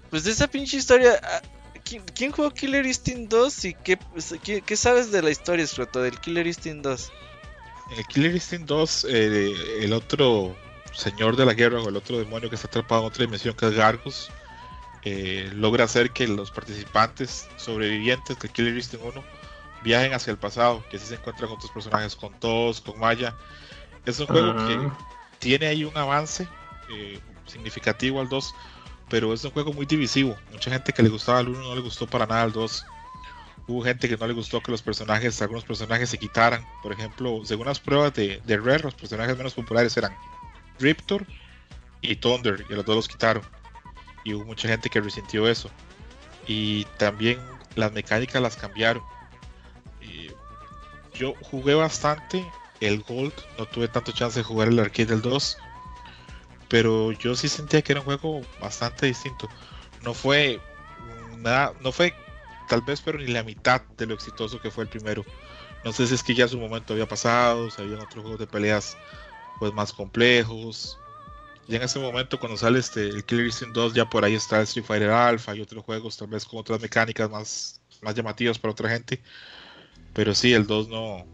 Pues 0.10 0.24
de 0.24 0.32
esa 0.32 0.48
pinche 0.48 0.78
historia. 0.78 1.20
Ah, 1.22 1.42
¿Quién, 2.16 2.32
jugó 2.32 2.50
Killer 2.50 2.86
Instinct 2.86 3.30
2 3.30 3.66
y 3.66 3.76
pues, 4.12 4.34
qué, 4.44 4.62
qué, 4.62 4.76
sabes 4.76 5.12
de 5.12 5.22
la 5.22 5.30
historia, 5.30 5.68
Scroto, 5.68 6.02
del 6.02 6.20
Killer 6.20 6.48
Instinct 6.48 6.84
2? 6.84 7.12
En 7.92 8.00
el 8.00 8.06
Killer 8.08 8.32
Instinct 8.34 8.68
2, 8.68 9.06
eh, 9.10 9.54
el 9.82 9.94
otro 9.94 10.56
señor 10.94 11.36
de 11.36 11.46
la 11.46 11.54
guerra 11.54 11.80
o 11.80 11.90
el 11.90 11.96
otro 11.96 12.18
demonio 12.18 12.50
que 12.50 12.56
está 12.56 12.68
atrapado 12.68 13.02
en 13.02 13.08
otra 13.08 13.26
dimensión 13.26 13.56
que 13.56 13.68
es 13.68 13.76
Gargos, 13.76 14.32
eh, 15.04 15.52
logra 15.54 15.84
hacer 15.84 16.10
que 16.10 16.28
los 16.28 16.50
participantes 16.50 17.48
sobrevivientes 17.58 18.40
del 18.40 18.52
Killer 18.52 18.76
Instinct 18.76 19.06
1 19.06 19.24
viajen 19.84 20.14
hacia 20.14 20.32
el 20.32 20.38
pasado, 20.38 20.84
que 20.90 20.98
así 20.98 21.06
se 21.06 21.16
encuentran 21.16 21.50
con 21.50 21.58
otros 21.58 21.72
personajes, 21.72 22.16
con 22.16 22.34
Todos, 22.40 22.82
con 22.82 23.00
Maya. 23.00 23.36
Es 24.06 24.20
un 24.20 24.26
juego 24.26 24.56
que 24.66 24.80
tiene 25.38 25.68
ahí 25.68 25.84
un 25.84 25.96
avance 25.96 26.48
eh, 26.90 27.20
significativo 27.46 28.20
al 28.22 28.30
2, 28.30 28.56
pero 29.10 29.34
es 29.34 29.44
un 29.44 29.52
juego 29.52 29.74
muy 29.74 29.86
divisivo. 29.86 30.36
Mucha 30.52 30.72
gente 30.72 30.94
que 30.94 31.04
le 31.04 31.10
gustaba 31.10 31.40
al 31.40 31.50
1 31.50 31.60
no 31.60 31.76
le 31.76 31.82
gustó 31.82 32.08
para 32.08 32.26
nada 32.26 32.44
al 32.44 32.52
2. 32.52 32.86
Hubo 33.68 33.82
gente 33.84 34.10
que 34.10 34.18
no 34.18 34.28
le 34.28 34.34
gustó 34.34 34.62
que 34.62 34.72
los 34.72 34.82
personajes, 34.82 35.42
algunos 35.42 35.64
personajes 35.64 36.10
se 36.10 36.18
quitaran. 36.18 36.66
Por 36.82 36.92
ejemplo, 36.92 37.42
según 37.46 37.68
las 37.68 37.80
pruebas 37.80 38.14
de, 38.14 38.42
de 38.46 38.58
Rare, 38.58 38.84
los 38.84 38.96
personajes 38.96 39.38
menos 39.38 39.54
populares 39.54 39.96
eran 39.96 40.14
Riptor 40.80 41.26
y 42.02 42.16
Thunder, 42.18 42.66
y 42.70 42.74
los 42.74 42.86
dos 42.86 42.96
los 42.96 43.08
quitaron. 43.08 43.44
Y 44.26 44.34
hubo 44.34 44.46
mucha 44.46 44.68
gente 44.68 44.90
que 44.90 45.02
resintió 45.02 45.48
eso. 45.48 45.70
Y 46.48 46.86
también 46.98 47.40
las 47.76 47.92
mecánicas 47.92 48.42
las 48.42 48.56
cambiaron. 48.56 49.04
yo 51.14 51.34
jugué 51.42 51.76
bastante 51.76 52.46
el 52.82 53.02
Gold, 53.04 53.34
no 53.58 53.66
tuve 53.66 53.88
tanto 53.88 54.12
chance 54.12 54.40
de 54.40 54.44
jugar 54.44 54.68
el 54.68 54.80
arcade 54.80 55.06
del 55.06 55.22
2. 55.22 55.58
Pero 56.74 57.12
yo 57.12 57.36
sí 57.36 57.50
sentía 57.50 57.84
que 57.84 57.92
era 57.92 58.02
un 58.02 58.06
juego 58.06 58.42
bastante 58.60 59.06
distinto. 59.06 59.48
No 60.02 60.16
fue 60.16 60.60
nada, 61.38 61.72
no 61.82 61.92
fue 61.92 62.16
tal 62.68 62.82
vez, 62.82 63.00
pero 63.00 63.20
ni 63.20 63.28
la 63.28 63.44
mitad 63.44 63.84
de 63.96 64.08
lo 64.08 64.16
exitoso 64.16 64.60
que 64.60 64.72
fue 64.72 64.86
el 64.86 64.90
primero. 64.90 65.24
No 65.86 65.94
sé 65.94 66.08
si 66.08 66.16
es 66.16 66.24
que 66.24 66.34
ya 66.34 66.48
su 66.48 66.58
momento 66.58 66.94
había 66.94 67.08
pasado, 67.08 67.70
si 67.70 67.80
habían 67.80 68.00
otros 68.00 68.24
juegos 68.24 68.40
de 68.40 68.48
peleas 68.48 68.98
pues 69.60 69.72
más 69.72 69.94
complejos. 69.94 70.98
Ya 71.68 71.78
en 71.78 71.84
ese 71.84 72.00
momento 72.00 72.40
cuando 72.40 72.58
sale 72.58 72.80
este 72.80 73.08
el 73.08 73.24
Killer 73.24 73.46
Instinct 73.46 73.76
2 73.76 73.94
ya 73.94 74.10
por 74.10 74.26
ahí 74.26 74.34
está 74.34 74.58
el 74.58 74.64
Street 74.64 74.88
Fighter 74.88 75.12
Alpha 75.12 75.56
y 75.56 75.62
otros 75.62 75.84
juegos 75.84 76.18
tal 76.18 76.30
vez 76.30 76.44
con 76.44 76.58
otras 76.58 76.82
mecánicas 76.82 77.30
más, 77.30 77.82
más 78.02 78.16
llamativas 78.16 78.58
para 78.58 78.72
otra 78.72 78.90
gente. 78.90 79.22
Pero 80.16 80.34
sí, 80.34 80.54
el 80.54 80.66
2 80.66 80.90
no, 80.90 81.28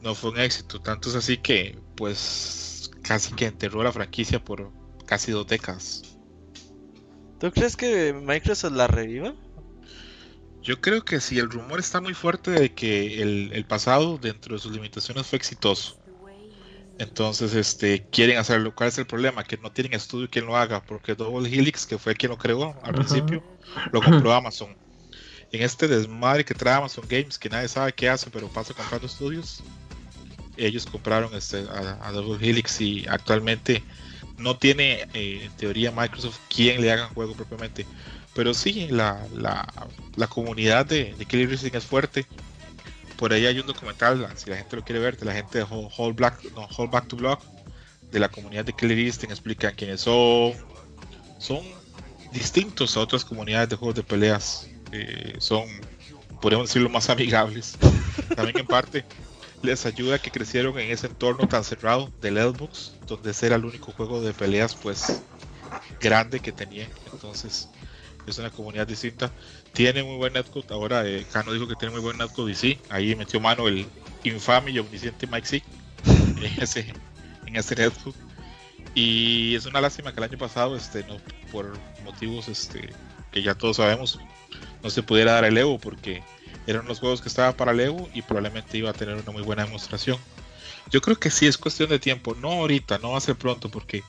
no 0.00 0.14
fue 0.14 0.30
un 0.30 0.40
éxito. 0.40 0.80
Tanto 0.80 1.10
es 1.10 1.14
así 1.14 1.36
que 1.36 1.78
pues 1.94 2.75
casi 3.06 3.32
que 3.34 3.46
enterró 3.46 3.82
la 3.82 3.92
franquicia 3.92 4.42
por 4.42 4.72
casi 5.06 5.32
dos 5.32 5.46
décadas. 5.46 6.02
¿Tú 7.38 7.50
crees 7.52 7.76
que 7.76 8.12
Microsoft 8.12 8.72
la 8.72 8.86
reviva? 8.86 9.34
Yo 10.62 10.80
creo 10.80 11.04
que 11.04 11.20
sí, 11.20 11.38
el 11.38 11.50
rumor 11.50 11.78
está 11.78 12.00
muy 12.00 12.14
fuerte 12.14 12.50
de 12.50 12.74
que 12.74 13.22
el, 13.22 13.52
el 13.52 13.64
pasado 13.66 14.18
dentro 14.18 14.56
de 14.56 14.60
sus 14.60 14.72
limitaciones 14.72 15.26
fue 15.26 15.36
exitoso. 15.36 15.98
Entonces, 16.98 17.54
este, 17.54 18.06
quieren 18.08 18.38
hacerlo. 18.38 18.74
¿Cuál 18.74 18.88
es 18.88 18.98
el 18.98 19.06
problema? 19.06 19.44
Que 19.44 19.58
no 19.58 19.70
tienen 19.70 19.92
estudio 19.92 20.30
quien 20.30 20.46
lo 20.46 20.56
haga, 20.56 20.82
porque 20.82 21.14
Double 21.14 21.48
Helix, 21.48 21.86
que 21.86 21.98
fue 21.98 22.14
quien 22.14 22.30
lo 22.30 22.38
creó 22.38 22.74
al 22.82 22.94
principio, 22.94 23.44
lo 23.92 24.00
compró 24.00 24.32
Amazon. 24.32 24.74
En 25.52 25.62
este 25.62 25.88
desmadre 25.88 26.44
que 26.44 26.54
trae 26.54 26.74
Amazon 26.74 27.04
Games, 27.08 27.38
que 27.38 27.50
nadie 27.50 27.68
sabe 27.68 27.92
qué 27.92 28.08
hace, 28.08 28.30
pero 28.30 28.48
pasa 28.48 28.74
comprando 28.74 29.06
estudios, 29.06 29.62
ellos 30.56 30.86
compraron 30.86 31.34
este, 31.34 31.64
a, 31.68 32.10
Double 32.12 32.38
Helix 32.46 32.80
y 32.80 33.06
actualmente 33.08 33.82
no 34.38 34.56
tiene, 34.56 35.06
eh, 35.14 35.42
en 35.44 35.52
teoría, 35.56 35.90
Microsoft 35.90 36.38
quien 36.48 36.80
le 36.80 36.92
haga 36.92 37.08
juego 37.08 37.34
propiamente. 37.34 37.86
Pero 38.34 38.52
sí, 38.52 38.88
la, 38.90 39.26
la, 39.34 40.26
comunidad 40.28 40.84
de, 40.84 41.14
de 41.14 41.24
Killer 41.24 41.50
Instinct 41.50 41.76
es 41.76 41.84
fuerte 41.84 42.26
por 43.16 43.32
ahí 43.32 43.46
hay 43.46 43.58
un 43.58 43.66
documental, 43.66 44.28
si 44.36 44.50
la 44.50 44.56
gente 44.56 44.76
lo 44.76 44.84
quiere 44.84 45.00
ver, 45.00 45.16
de 45.16 45.24
la 45.24 45.32
gente 45.32 45.58
de 45.58 45.64
Black, 46.14 46.44
no, 46.54 46.68
Whole 46.76 46.90
Back 46.90 47.08
to 47.08 47.16
Block, 47.16 47.42
de 48.12 48.18
la 48.18 48.28
comunidad 48.28 48.64
de 48.64 48.72
Killer 48.72 48.98
Instinct, 48.98 49.32
explican 49.32 49.74
quiénes 49.74 50.02
son. 50.02 50.52
Son 51.38 51.60
distintos 52.32 52.96
a 52.96 53.00
otras 53.00 53.24
comunidades 53.24 53.70
de 53.70 53.76
juegos 53.76 53.96
de 53.96 54.02
peleas. 54.02 54.68
Eh, 54.92 55.34
son, 55.38 55.64
podemos 56.40 56.68
decirlo, 56.68 56.88
más 56.88 57.08
amigables. 57.08 57.76
También 58.36 58.58
en 58.58 58.66
parte 58.66 59.04
les 59.66 59.84
ayuda 59.86 60.18
que 60.18 60.30
crecieron 60.30 60.78
en 60.78 60.90
ese 60.90 61.06
entorno 61.08 61.46
tan 61.46 61.64
cerrado 61.64 62.10
del 62.20 62.36
Xbox, 62.36 62.94
donde 63.06 63.32
ese 63.32 63.46
era 63.46 63.56
el 63.56 63.64
único 63.64 63.92
juego 63.92 64.20
de 64.20 64.32
peleas 64.32 64.74
pues 64.74 65.22
grande 66.00 66.40
que 66.40 66.52
tenían. 66.52 66.88
Entonces 67.12 67.68
es 68.26 68.38
una 68.38 68.50
comunidad 68.50 68.86
distinta 68.86 69.30
tiene 69.76 70.02
muy 70.02 70.16
buen 70.16 70.32
netcode. 70.32 70.64
Ahora 70.70 71.06
eh, 71.06 71.26
Cano 71.30 71.52
dijo 71.52 71.68
que 71.68 71.74
tiene 71.76 71.92
muy 71.92 72.00
buen 72.00 72.16
netcode 72.16 72.50
y 72.50 72.54
sí, 72.54 72.78
ahí 72.88 73.14
metió 73.14 73.38
mano 73.40 73.68
el 73.68 73.86
infame 74.24 74.70
y 74.70 74.78
omnisciente 74.78 75.26
Mike 75.26 75.46
C 75.46 75.62
en 76.06 76.44
ese, 76.62 76.94
en 77.44 77.56
ese 77.56 77.76
netcode. 77.76 78.16
Y 78.94 79.54
es 79.54 79.66
una 79.66 79.82
lástima 79.82 80.12
que 80.12 80.20
el 80.20 80.30
año 80.30 80.38
pasado, 80.38 80.74
este, 80.74 81.04
no, 81.04 81.18
por 81.52 81.78
motivos 82.04 82.48
este, 82.48 82.88
que 83.30 83.42
ya 83.42 83.54
todos 83.54 83.76
sabemos, 83.76 84.18
no 84.82 84.88
se 84.88 85.02
pudiera 85.02 85.32
dar 85.32 85.44
el 85.44 85.58
Evo 85.58 85.78
porque 85.78 86.22
eran 86.66 86.86
los 86.86 87.00
juegos 87.00 87.20
que 87.20 87.28
estaban 87.28 87.54
para 87.54 87.72
el 87.72 87.80
Evo 87.80 88.08
y 88.14 88.22
probablemente 88.22 88.78
iba 88.78 88.90
a 88.90 88.94
tener 88.94 89.16
una 89.16 89.32
muy 89.32 89.42
buena 89.42 89.64
demostración. 89.64 90.18
Yo 90.90 91.00
creo 91.00 91.18
que 91.18 91.30
sí 91.30 91.46
es 91.46 91.58
cuestión 91.58 91.90
de 91.90 91.98
tiempo, 91.98 92.34
no 92.34 92.52
ahorita, 92.52 92.98
no 92.98 93.12
va 93.12 93.18
a 93.18 93.20
ser 93.20 93.36
pronto 93.36 93.68
porque 93.68 94.04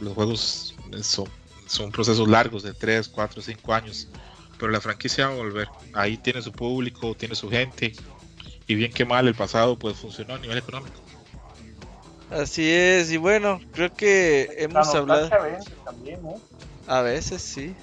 los 0.00 0.14
juegos 0.14 0.74
son, 1.02 1.28
son 1.66 1.90
procesos 1.90 2.28
largos 2.28 2.62
de 2.62 2.72
3, 2.72 3.08
4, 3.08 3.42
5 3.42 3.74
años 3.74 4.08
pero 4.58 4.72
la 4.72 4.80
franquicia 4.80 5.28
va 5.28 5.34
a 5.34 5.36
volver. 5.36 5.68
Ahí 5.94 6.16
tiene 6.16 6.42
su 6.42 6.52
público, 6.52 7.14
tiene 7.14 7.34
su 7.34 7.48
gente, 7.48 7.94
y 8.66 8.74
bien 8.74 8.92
que 8.92 9.04
mal 9.04 9.26
el 9.26 9.34
pasado 9.34 9.78
pues 9.78 9.96
funcionó 9.96 10.34
a 10.34 10.38
nivel 10.38 10.58
económico. 10.58 10.96
Así 12.30 12.68
es, 12.68 13.10
y 13.10 13.16
bueno, 13.16 13.60
creo 13.72 13.92
que 13.94 14.54
hemos 14.58 14.94
hablado... 14.94 15.32
A 15.32 15.38
veces 15.38 15.72
también, 15.84 16.22
¿no? 16.22 16.34
A 16.86 17.00
veces 17.00 17.40
sí. 17.40 17.74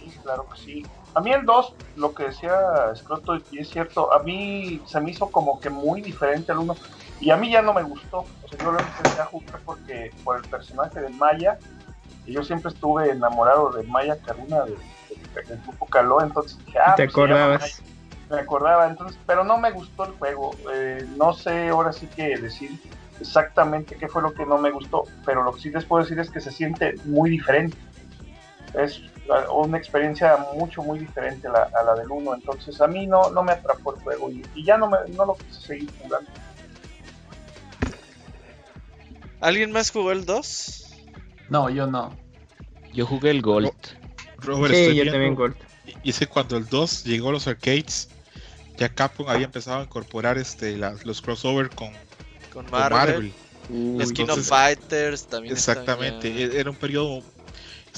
Sí, 0.00 0.12
claro 0.22 0.48
que 0.52 0.60
sí. 0.60 0.86
A 1.14 1.20
mí 1.20 1.32
el 1.32 1.44
2, 1.44 1.74
lo 1.96 2.14
que 2.14 2.24
decía 2.24 2.54
Scroto, 2.94 3.36
y 3.50 3.58
es 3.58 3.68
cierto, 3.68 4.12
a 4.12 4.22
mí 4.22 4.80
se 4.86 5.00
me 5.00 5.10
hizo 5.10 5.30
como 5.30 5.60
que 5.60 5.68
muy 5.68 6.00
diferente 6.00 6.52
al 6.52 6.58
1, 6.58 6.74
y 7.20 7.30
a 7.30 7.36
mí 7.36 7.50
ya 7.50 7.62
no 7.62 7.74
me 7.74 7.82
gustó. 7.82 8.24
O 8.42 8.48
sea, 8.48 8.58
yo 8.58 8.72
lo 8.72 8.78
empecé 8.78 9.20
a 9.20 9.26
jugar 9.26 9.60
porque, 9.64 10.10
por 10.24 10.36
el 10.36 10.42
personaje 10.48 11.00
de 11.00 11.10
Maya, 11.10 11.58
y 12.24 12.32
yo 12.32 12.42
siempre 12.42 12.70
estuve 12.70 13.10
enamorado 13.10 13.70
de 13.70 13.82
Maya 13.84 14.16
Karuna, 14.16 14.62
de 14.62 14.76
el 15.34 15.60
grupo 15.62 15.86
caló, 15.86 16.22
entonces 16.22 16.58
dije, 16.66 16.78
ah, 16.78 16.94
¿Te 16.94 17.04
pues 17.04 17.14
acordabas? 17.14 17.82
me 18.30 18.40
acordaba, 18.40 18.86
entonces, 18.86 19.18
pero 19.26 19.44
no 19.44 19.58
me 19.58 19.70
gustó 19.70 20.04
el 20.04 20.12
juego. 20.12 20.52
Eh, 20.72 21.06
no 21.16 21.32
sé 21.32 21.68
ahora 21.68 21.92
sí 21.92 22.06
que 22.06 22.38
decir 22.38 22.70
exactamente 23.20 23.96
qué 23.96 24.08
fue 24.08 24.22
lo 24.22 24.32
que 24.32 24.46
no 24.46 24.58
me 24.58 24.70
gustó, 24.70 25.04
pero 25.24 25.42
lo 25.42 25.52
que 25.52 25.60
sí 25.60 25.70
les 25.70 25.84
puedo 25.84 26.02
decir 26.02 26.18
es 26.18 26.30
que 26.30 26.40
se 26.40 26.50
siente 26.50 26.94
muy 27.04 27.30
diferente. 27.30 27.76
Es 28.74 29.02
una 29.52 29.78
experiencia 29.78 30.36
mucho, 30.54 30.82
muy 30.82 30.98
diferente 30.98 31.48
a 31.48 31.82
la, 31.84 31.94
del 31.94 32.10
1. 32.10 32.34
Entonces, 32.34 32.80
a 32.80 32.86
mí 32.86 33.06
no, 33.06 33.30
no 33.30 33.42
me 33.42 33.52
atrapó 33.52 33.94
el 33.94 34.02
juego 34.02 34.30
y, 34.30 34.64
ya 34.64 34.76
no, 34.76 34.88
me, 34.88 34.98
no 35.14 35.26
lo 35.26 35.36
quise 35.36 35.60
seguir 35.60 35.90
jugando. 36.02 36.30
¿Alguien 39.40 39.72
más 39.72 39.90
jugó 39.90 40.12
el 40.12 40.24
2? 40.24 40.94
No, 41.48 41.68
yo 41.68 41.86
no. 41.86 42.16
Yo 42.92 43.06
jugué 43.06 43.30
el 43.30 43.42
Gold. 43.42 43.72
Robert, 44.38 44.74
sí, 44.74 44.94
yo 44.94 45.10
también 45.10 45.34
Gold. 45.34 45.56
Dice 46.04 46.26
cuando 46.26 46.56
el 46.56 46.68
2 46.68 47.04
llegó 47.04 47.30
a 47.30 47.32
los 47.32 47.46
arcades, 47.46 48.08
ya 48.76 48.88
Capcom 48.88 49.28
había 49.28 49.46
empezado 49.46 49.80
a 49.80 49.82
incorporar 49.82 50.38
este 50.38 50.76
los 50.76 51.20
crossover 51.20 51.70
con, 51.70 51.92
con 52.52 52.70
Marvel. 52.70 53.32
los 53.68 54.12
King 54.12 54.26
of 54.28 54.46
Fighters 54.46 55.26
también. 55.26 55.54
Exactamente, 55.54 56.28
e-, 56.28 56.60
era 56.60 56.70
un 56.70 56.76
periodo. 56.76 57.22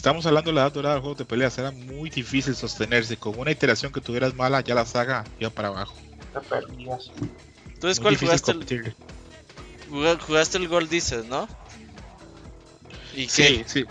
Estamos 0.05 0.27
hablando 0.27 0.51
de 0.51 0.57
la 0.57 0.61
edad 0.61 0.73
dorada 0.73 0.95
de 0.97 1.01
juegos 1.01 1.17
de 1.17 1.25
peleas, 1.25 1.57
era 1.57 1.71
muy 1.71 2.11
difícil 2.11 2.55
sostenerse. 2.55 3.17
Con 3.17 3.39
una 3.39 3.51
iteración 3.51 3.91
que 3.91 4.03
tuvieras 4.03 4.35
mala, 4.35 4.61
ya 4.61 4.75
la 4.75 4.85
saga 4.85 5.25
iba 5.41 5.49
para 5.49 5.69
abajo. 5.69 5.95
Te 6.35 6.41
perdías. 6.41 7.11
Entonces, 7.73 8.01
¿cuál 8.01 8.19
jugaste 8.19 8.51
el, 8.51 8.95
jugaste 10.21 10.59
el 10.59 10.69
Gold, 10.69 10.91
dices, 10.91 11.25
no? 11.25 11.49
¿Y 13.17 13.29
sí, 13.31 13.65
sí. 13.65 13.87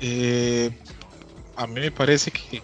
Eh, 0.00 0.70
a 1.56 1.66
mí 1.66 1.78
me 1.78 1.90
parece 1.90 2.30
que. 2.30 2.62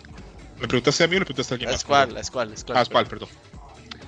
¿Me 0.59 0.67
preguntaste 0.67 1.05
a 1.05 1.07
mí 1.07 1.17
o 1.17 1.19
le 1.19 1.27
preguntaste 1.27 1.53
a 1.53 1.55
alguien 1.57 1.71
más? 1.71 1.85
¿Cuál? 1.85 2.15
¿Cuál? 2.33 2.55
¿Cuál? 2.65 2.79
Ah, 2.79 2.85
¿cuál? 2.91 3.07
Perdón. 3.09 3.29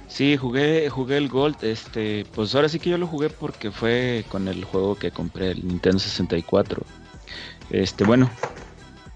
Sí, 0.09 0.39
jugué, 0.39 0.89
jugué 0.89 1.19
el 1.19 1.29
Gold, 1.29 1.63
este, 1.63 2.25
pues 2.35 2.55
ahora 2.55 2.71
sí 2.71 2.79
que 2.79 2.89
yo 2.89 2.97
lo 2.97 3.07
jugué 3.07 3.29
porque 3.29 3.71
fue 3.71 4.25
con 4.31 4.49
el 4.49 4.65
juego 4.65 4.95
que 4.95 5.11
compré, 5.11 5.51
el 5.51 5.69
Nintendo 5.69 5.99
64. 5.99 6.87
Este, 7.71 8.05
bueno, 8.05 8.31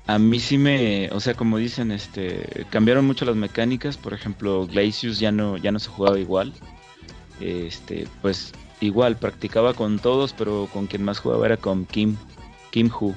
a 0.06 0.18
mí 0.18 0.39
sí 0.39 0.59
me, 0.59 1.09
o 1.12 1.20
sea, 1.20 1.35
como 1.35 1.59
dicen, 1.59 1.90
este, 1.90 2.66
cambiaron 2.70 3.06
mucho 3.06 3.24
las 3.24 3.36
mecánicas, 3.36 3.97
por 3.97 4.14
ejemplo, 4.14 4.66
Glacius 4.66 5.18
ya 5.18 5.32
no, 5.32 5.56
ya 5.56 5.72
no 5.72 5.78
se 5.78 5.89
jugaba 5.89 6.18
igual. 6.18 6.52
Este, 7.40 8.06
pues 8.22 8.52
igual, 8.81 9.16
practicaba 9.16 9.74
con 9.74 9.98
todos, 9.98 10.32
pero 10.32 10.68
con 10.72 10.86
quien 10.86 11.05
más 11.05 11.18
jugaba 11.18 11.47
era 11.47 11.56
con 11.56 11.86
Kim, 11.86 12.16
Kim 12.70 12.90
Hu. 12.90 13.14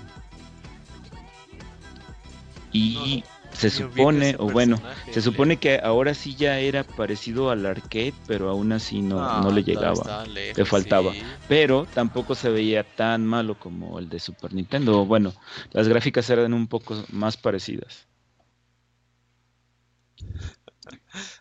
Y 2.72 3.23
se 3.58 3.72
supone, 3.72 4.36
o 4.38 4.52
bueno, 4.52 4.78
se 5.12 5.22
supone 5.22 5.58
que 5.58 5.80
ahora 5.84 6.14
sí 6.14 6.36
ya 6.36 6.60
era 6.60 6.84
parecido 6.84 7.50
al 7.50 7.66
arcade, 7.66 8.14
pero 8.28 8.50
aún 8.50 8.72
así 8.72 9.02
no, 9.02 9.42
no, 9.42 9.52
le 9.52 9.64
llegaba, 9.64 10.26
le 10.26 10.66
faltaba. 10.66 11.14
Pero 11.48 11.88
tampoco 11.92 12.36
se 12.36 12.50
veía 12.50 12.84
tan 12.84 13.26
malo 13.26 13.58
como 13.58 13.98
el 13.98 14.10
de 14.10 14.20
Super 14.20 14.54
Nintendo. 14.54 15.06
Bueno, 15.06 15.34
las 15.72 15.88
gráficas 15.88 16.30
eran 16.30 16.54
un 16.54 16.68
poco 16.68 17.04
más 17.12 17.36
parecidas. 17.36 18.08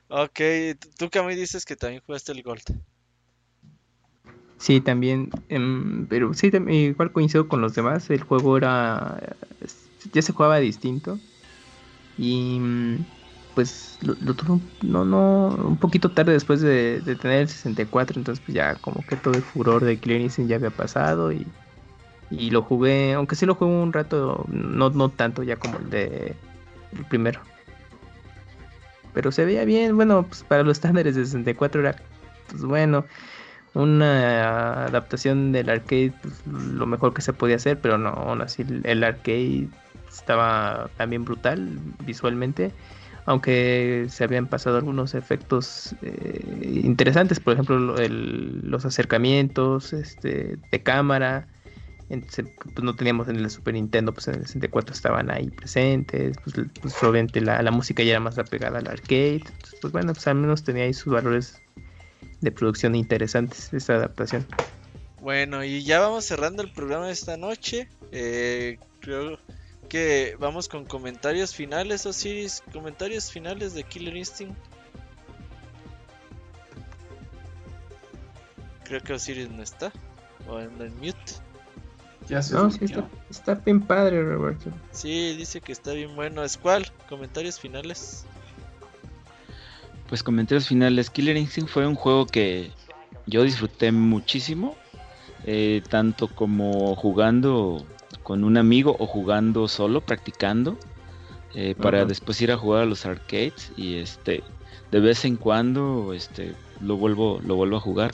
ok, 0.09 0.41
tú 0.99 1.11
Cami 1.11 1.35
dices 1.35 1.67
que 1.67 1.77
también 1.77 2.03
jugaste 2.07 2.33
el 2.33 2.43
Gold. 2.43 2.63
Sí, 4.57 4.81
también, 4.81 5.29
em, 5.51 6.07
pero 6.07 6.33
sí, 6.33 6.51
igual 6.71 7.13
coincido 7.13 7.47
con 7.47 7.61
los 7.61 7.75
demás, 7.75 8.09
el 8.09 8.23
juego 8.23 8.57
era, 8.57 9.37
ya 10.15 10.23
se 10.23 10.33
jugaba 10.33 10.57
distinto 10.59 11.21
y 12.17 12.61
pues 13.55 13.99
lo, 14.03 14.37
tuve 14.37 14.61
no, 14.83 15.05
no, 15.05 15.49
un 15.49 15.79
poquito 15.79 16.13
tarde 16.13 16.33
después 16.33 16.61
de, 16.61 17.01
tener 17.21 17.41
el 17.41 17.49
64, 17.49 18.19
entonces 18.19 18.45
pues 18.45 18.55
ya 18.55 18.75
como 18.77 19.05
que 19.07 19.17
todo 19.17 19.35
el 19.37 19.43
furor 19.43 19.85
de 19.85 19.99
Clear 19.99 20.29
ya 20.29 20.57
había 20.57 20.71
pasado 20.71 21.33
y, 21.33 21.47
y 22.31 22.51
lo 22.51 22.63
jugué, 22.63 23.15
aunque 23.15 23.35
sí 23.35 23.47
lo 23.47 23.55
jugué 23.55 23.71
un 23.71 23.93
rato, 23.93 24.45
no, 24.49 24.91
no 24.91 25.11
tanto 25.11 25.43
ya 25.43 25.57
como 25.57 25.79
el 25.79 25.91
de 25.91 26.37
el 26.93 27.05
primero. 27.07 27.41
Pero 29.15 29.33
se 29.33 29.47
veía 29.47 29.65
bien, 29.65 29.97
bueno, 29.97 30.27
pues 30.27 30.43
para 30.45 30.63
los 30.63 30.77
estándares 30.77 31.15
de 31.15 31.25
64 31.25 31.81
era 31.81 31.97
pues 32.49 32.63
bueno, 32.63 33.07
una 33.77 34.87
adaptación 34.87 35.53
del 35.53 35.69
arcade 35.69 36.13
pues, 36.23 36.47
lo 36.47 36.87
mejor 36.87 37.13
que 37.13 37.21
se 37.21 37.33
podía 37.33 37.57
hacer, 37.57 37.79
pero 37.79 37.99
no, 37.99 38.09
aún 38.09 38.41
así 38.41 38.65
el 38.85 39.05
arcade 39.05 39.69
estaba 40.09 40.89
también 40.97 41.25
brutal 41.25 41.79
visualmente, 42.05 42.73
aunque 43.27 44.07
se 44.09 44.25
habían 44.25 44.47
pasado 44.47 44.79
algunos 44.79 45.15
efectos 45.15 45.95
eh, 46.01 46.81
interesantes, 46.85 47.39
por 47.39 47.53
ejemplo 47.53 47.79
los 47.79 48.85
acercamientos 48.87 49.93
este, 49.93 50.57
de 50.71 50.83
cámara, 50.83 51.47
pues 52.09 52.83
no 52.83 52.95
teníamos 52.95 53.29
en 53.29 53.37
el 53.37 53.51
Super 53.51 53.75
Nintendo, 53.75 54.15
pues 54.15 54.29
en 54.29 54.37
el 54.37 54.47
64 54.47 54.95
estaban 54.95 55.31
ahí 55.31 55.51
presentes, 55.51 56.39
pues, 56.45 56.57
pues 56.81 57.03
obviamente 57.03 57.43
la, 57.43 57.61
la, 57.61 57.73
música 57.73 58.03
ya 58.03 58.13
era 58.13 58.21
más 58.21 58.39
apegada 58.39 58.79
al 58.79 58.87
arcade, 58.87 59.43
pues 59.83 59.93
bueno, 59.93 60.15
pues 60.15 60.27
al 60.29 60.37
menos 60.37 60.63
tenía 60.63 60.85
ahí 60.85 60.95
sus 60.95 61.13
valores 61.13 61.61
de 62.41 62.53
producción 62.53 62.95
interesantes 62.95 63.73
esta 63.73 63.95
adaptación. 63.95 64.47
Bueno, 65.21 65.65
y 65.65 65.83
ya 65.83 66.01
vamos 66.01 66.25
cerrando 66.25 66.63
el 66.63 66.73
programa 66.73 67.07
de 67.07 67.13
esta 67.13 67.37
noche. 67.37 67.89
Eh, 68.13 68.79
creo 69.01 69.39
que 69.89 70.37
vamos 70.39 70.69
con 70.69 70.85
comentarios 70.85 71.55
finales, 71.55 72.07
Osiris. 72.07 72.63
Comentarios 72.73 73.31
finales 73.33 73.75
de 73.75 73.83
Killer 73.85 74.17
Instinct. 74.17 74.57
Creo 78.85 79.01
que 79.01 79.15
Osiris 79.15 79.51
no 79.51 79.63
está. 79.63 79.93
O 80.49 80.61
en 80.61 80.81
el 80.81 80.93
mute. 80.93 81.33
Ya 82.29 82.43
se 82.43 82.55
no, 82.55 82.71
sí 82.71 82.85
está, 82.85 83.09
está, 83.31 83.55
bien 83.55 83.81
padre, 83.81 84.23
Roberto. 84.23 84.71
Sí, 84.91 85.35
dice 85.37 85.61
que 85.61 85.73
está 85.73 85.93
bien 85.93 86.15
bueno. 86.17 86.43
¿Es 86.45 86.57
cuál? 86.57 86.87
Comentarios 87.09 87.59
finales. 87.59 88.27
Pues 90.09 90.23
comentarios 90.23 90.69
finales. 90.69 91.11
Killer 91.11 91.37
Instinct 91.37 91.71
fue 91.71 91.87
un 91.87 91.95
juego 91.95 92.27
que 92.27 92.71
yo 93.27 93.43
disfruté 93.43 93.93
muchísimo. 93.93 94.77
Eh, 95.49 95.83
tanto 95.89 96.27
como 96.27 96.97
jugando 96.97 97.87
con 98.25 98.43
un 98.43 98.57
amigo 98.57 98.97
o 98.99 99.07
jugando 99.07 99.69
solo, 99.69 100.01
practicando, 100.01 100.77
eh, 101.55 101.77
para 101.81 102.05
después 102.05 102.41
ir 102.43 102.51
a 102.51 102.57
jugar 102.57 102.83
a 102.83 102.87
los 102.87 103.07
arcades 103.07 103.71
y 103.77 103.97
este 103.97 104.43
de 104.91 105.01
vez 105.01 105.25
en 105.25 105.37
cuando 105.37 106.13
este 106.13 106.55
lo 106.81 106.97
vuelvo 106.97 107.41
lo 107.47 107.55
vuelvo 107.55 107.77
a 107.77 107.81
jugar. 107.81 108.11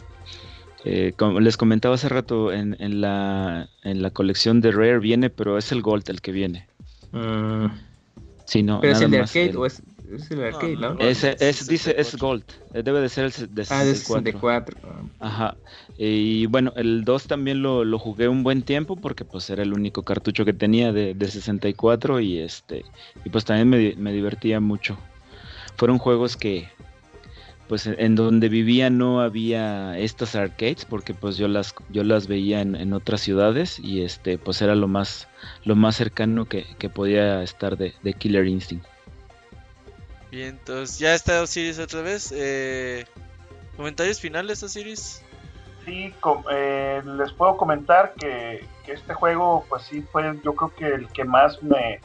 Eh, 0.85 1.15
como 1.17 1.41
les 1.41 1.57
comentaba 1.57 1.95
hace 1.95 2.11
rato 2.11 2.53
en, 2.53 2.77
en, 2.81 3.01
la, 3.01 3.71
en 3.83 4.03
la 4.03 4.11
colección 4.11 4.61
de 4.61 4.73
Rare 4.73 4.99
viene, 4.99 5.31
pero 5.31 5.57
es 5.57 5.73
el 5.73 5.81
Gold 5.81 6.11
el 6.11 6.21
que 6.21 6.33
viene. 6.33 6.67
Sí, 8.45 8.63
no, 8.63 8.81
¿Pero 8.81 8.93
es 8.93 9.01
el 9.01 9.11
de 9.11 9.21
arcade 9.21 9.57
o 9.57 9.65
es 9.65 9.81
es 10.17 10.31
el 10.31 10.45
arcade, 10.45 10.77
¿no? 10.77 10.99
es, 10.99 11.67
dice, 11.67 11.95
es 11.99 12.17
Gold. 12.17 12.45
Eh, 12.75 12.83
debe 12.83 13.01
de 13.01 13.09
ser 13.09 13.25
el 13.25 13.33
de 13.55 13.65
64. 13.65 13.77
Ah, 13.77 13.85
de 13.85 13.95
64. 13.95 14.79
Ajá. 15.21 15.57
Y 15.97 16.47
bueno, 16.47 16.73
el 16.77 17.05
2 17.05 17.27
también 17.27 17.63
lo, 17.63 17.85
lo, 17.85 17.99
jugué 17.99 18.29
un 18.29 18.43
buen 18.43 18.63
tiempo 18.63 18.97
porque 18.97 19.25
pues 19.25 19.49
era 19.51 19.63
el 19.63 19.73
único 19.73 20.03
cartucho 20.03 20.45
que 20.45 20.53
tenía 20.53 20.93
de, 20.93 21.15
de 21.15 21.29
64 21.29 22.21
y 22.21 22.39
este 22.39 22.85
y 23.25 23.31
pues 23.31 23.45
también 23.45 23.69
me, 23.69 23.95
me, 23.97 24.13
divertía 24.13 24.61
mucho. 24.61 24.99
Fueron 25.77 25.99
juegos 25.99 26.37
que 26.37 26.69
pues 27.69 27.87
en 27.87 28.15
donde 28.15 28.49
vivía 28.49 28.91
no 28.91 29.21
había 29.21 29.99
estas 29.99 30.35
arcades 30.35 30.85
porque 30.85 31.15
pues 31.15 31.37
yo 31.37 31.49
las 31.49 31.75
yo 31.91 32.05
las 32.05 32.27
veía 32.27 32.61
en, 32.61 32.75
en 32.75 32.93
otras 32.93 33.21
ciudades 33.21 33.79
y 33.79 34.03
este 34.03 34.37
pues 34.37 34.61
era 34.61 34.75
lo 34.75 34.89
más 34.89 35.29
lo 35.65 35.77
más 35.77 35.97
cercano 35.97 36.45
que, 36.45 36.67
que 36.79 36.91
podía 36.91 37.43
estar 37.43 37.79
de, 37.79 37.95
de 38.03 38.13
Killer 38.13 38.47
Instinct. 38.47 38.92
Bien, 40.33 40.49
entonces 40.49 40.99
ya 40.99 41.13
está 41.13 41.43
Osiris 41.43 41.79
otra 41.79 42.01
vez. 42.01 42.33
Eh, 42.35 43.05
¿Comentarios 43.77 44.19
finales, 44.19 44.63
Osiris? 44.63 45.23
Sí, 45.85 46.15
eh, 46.51 47.03
les 47.05 47.33
puedo 47.35 47.59
comentar 47.59 48.15
que, 48.15 48.67
este 48.87 49.13
juego, 49.13 49.67
pues 49.69 49.83
sí, 49.83 50.01
fue 50.11 50.35
yo 50.43 50.55
creo 50.55 50.75
que 50.75 50.87
el 50.87 51.09
que 51.09 51.25
más 51.25 51.63
me, 51.63 52.01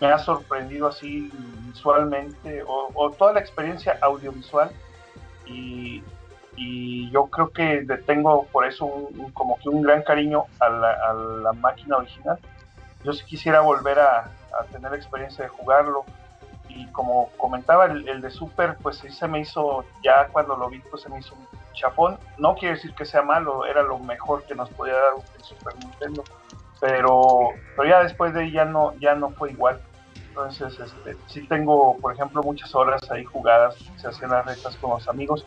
ha 0.00 0.18
sorprendido 0.18 0.88
así 0.88 1.30
visualmente, 1.68 2.64
o, 2.66 3.14
toda 3.16 3.34
la 3.34 3.40
experiencia 3.40 3.96
audiovisual. 4.02 4.72
Y, 5.46 6.02
yo 7.12 7.26
creo 7.26 7.50
que 7.50 7.86
tengo 8.04 8.44
por 8.46 8.66
eso 8.66 9.08
como 9.32 9.56
que 9.60 9.68
un 9.68 9.82
gran 9.82 10.02
cariño 10.02 10.46
a 10.58 10.68
la, 10.68 11.52
máquina 11.52 11.98
original. 11.98 12.40
Yo 13.04 13.12
sí 13.12 13.24
quisiera 13.24 13.60
volver 13.60 14.00
a, 14.00 14.32
tener 14.72 14.92
experiencia 14.94 15.44
de 15.44 15.50
jugarlo 15.50 16.04
y 16.68 16.86
como 16.88 17.30
comentaba 17.36 17.86
el, 17.86 18.20
de 18.20 18.30
Super, 18.30 18.76
pues 18.82 18.98
sí 18.98 19.10
se 19.10 19.26
me 19.26 19.40
hizo, 19.40 19.84
ya 20.02 20.28
cuando 20.28 20.56
lo 20.56 20.68
vi, 20.68 20.80
pues 20.80 21.02
se 21.02 21.08
me 21.08 21.18
hizo 21.18 21.34
un 21.34 21.46
chafón. 21.74 22.18
No 22.38 22.54
quiere 22.54 22.74
decir 22.74 22.94
que 22.94 23.04
sea 23.04 23.22
malo, 23.22 23.66
era 23.66 23.82
lo 23.82 23.98
mejor 23.98 24.44
que 24.44 24.54
nos 24.54 24.68
podía 24.70 24.94
dar 24.94 25.12
el 25.36 25.44
Super 25.44 25.74
Nintendo, 25.76 26.24
pero, 26.80 27.50
pero 27.76 27.88
ya 27.88 28.02
después 28.02 28.34
de 28.34 28.42
ahí 28.42 28.52
ya 28.52 28.64
no, 28.64 28.94
ya 29.00 29.14
no 29.14 29.30
fue 29.30 29.52
igual. 29.52 29.80
Entonces, 30.28 30.78
este, 30.78 31.16
sí 31.26 31.46
tengo, 31.48 31.96
por 31.98 32.12
ejemplo, 32.12 32.42
muchas 32.42 32.74
horas 32.74 33.10
ahí 33.10 33.24
jugadas, 33.24 33.76
se 33.96 34.06
hacían 34.06 34.30
las 34.30 34.46
retas 34.46 34.76
con 34.76 34.90
los 34.90 35.08
amigos, 35.08 35.44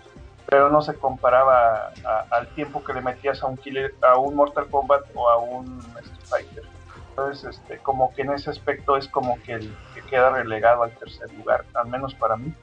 pero 0.47 0.69
no 0.69 0.81
se 0.81 0.95
comparaba 0.95 1.93
al 2.29 2.47
tiempo 2.55 2.83
que 2.83 2.93
le 2.93 3.01
metías 3.01 3.41
a 3.41 3.47
un 3.47 3.55
killer, 3.55 3.95
a 4.01 4.17
un 4.17 4.35
Mortal 4.35 4.67
Kombat 4.69 5.03
o 5.15 5.29
a 5.29 5.37
un 5.37 5.79
Street 6.01 6.25
Fighter. 6.25 6.63
Entonces, 7.11 7.55
este, 7.55 7.77
como 7.77 8.13
que 8.13 8.23
en 8.23 8.31
ese 8.31 8.49
aspecto 8.49 8.97
es 8.97 9.07
como 9.07 9.41
que 9.43 9.53
el 9.53 9.75
queda 10.11 10.29
relegado 10.29 10.83
al 10.83 10.91
tercer 10.91 11.33
lugar, 11.33 11.65
al 11.73 11.87
menos 11.87 12.13
para 12.13 12.35
mí. 12.35 12.53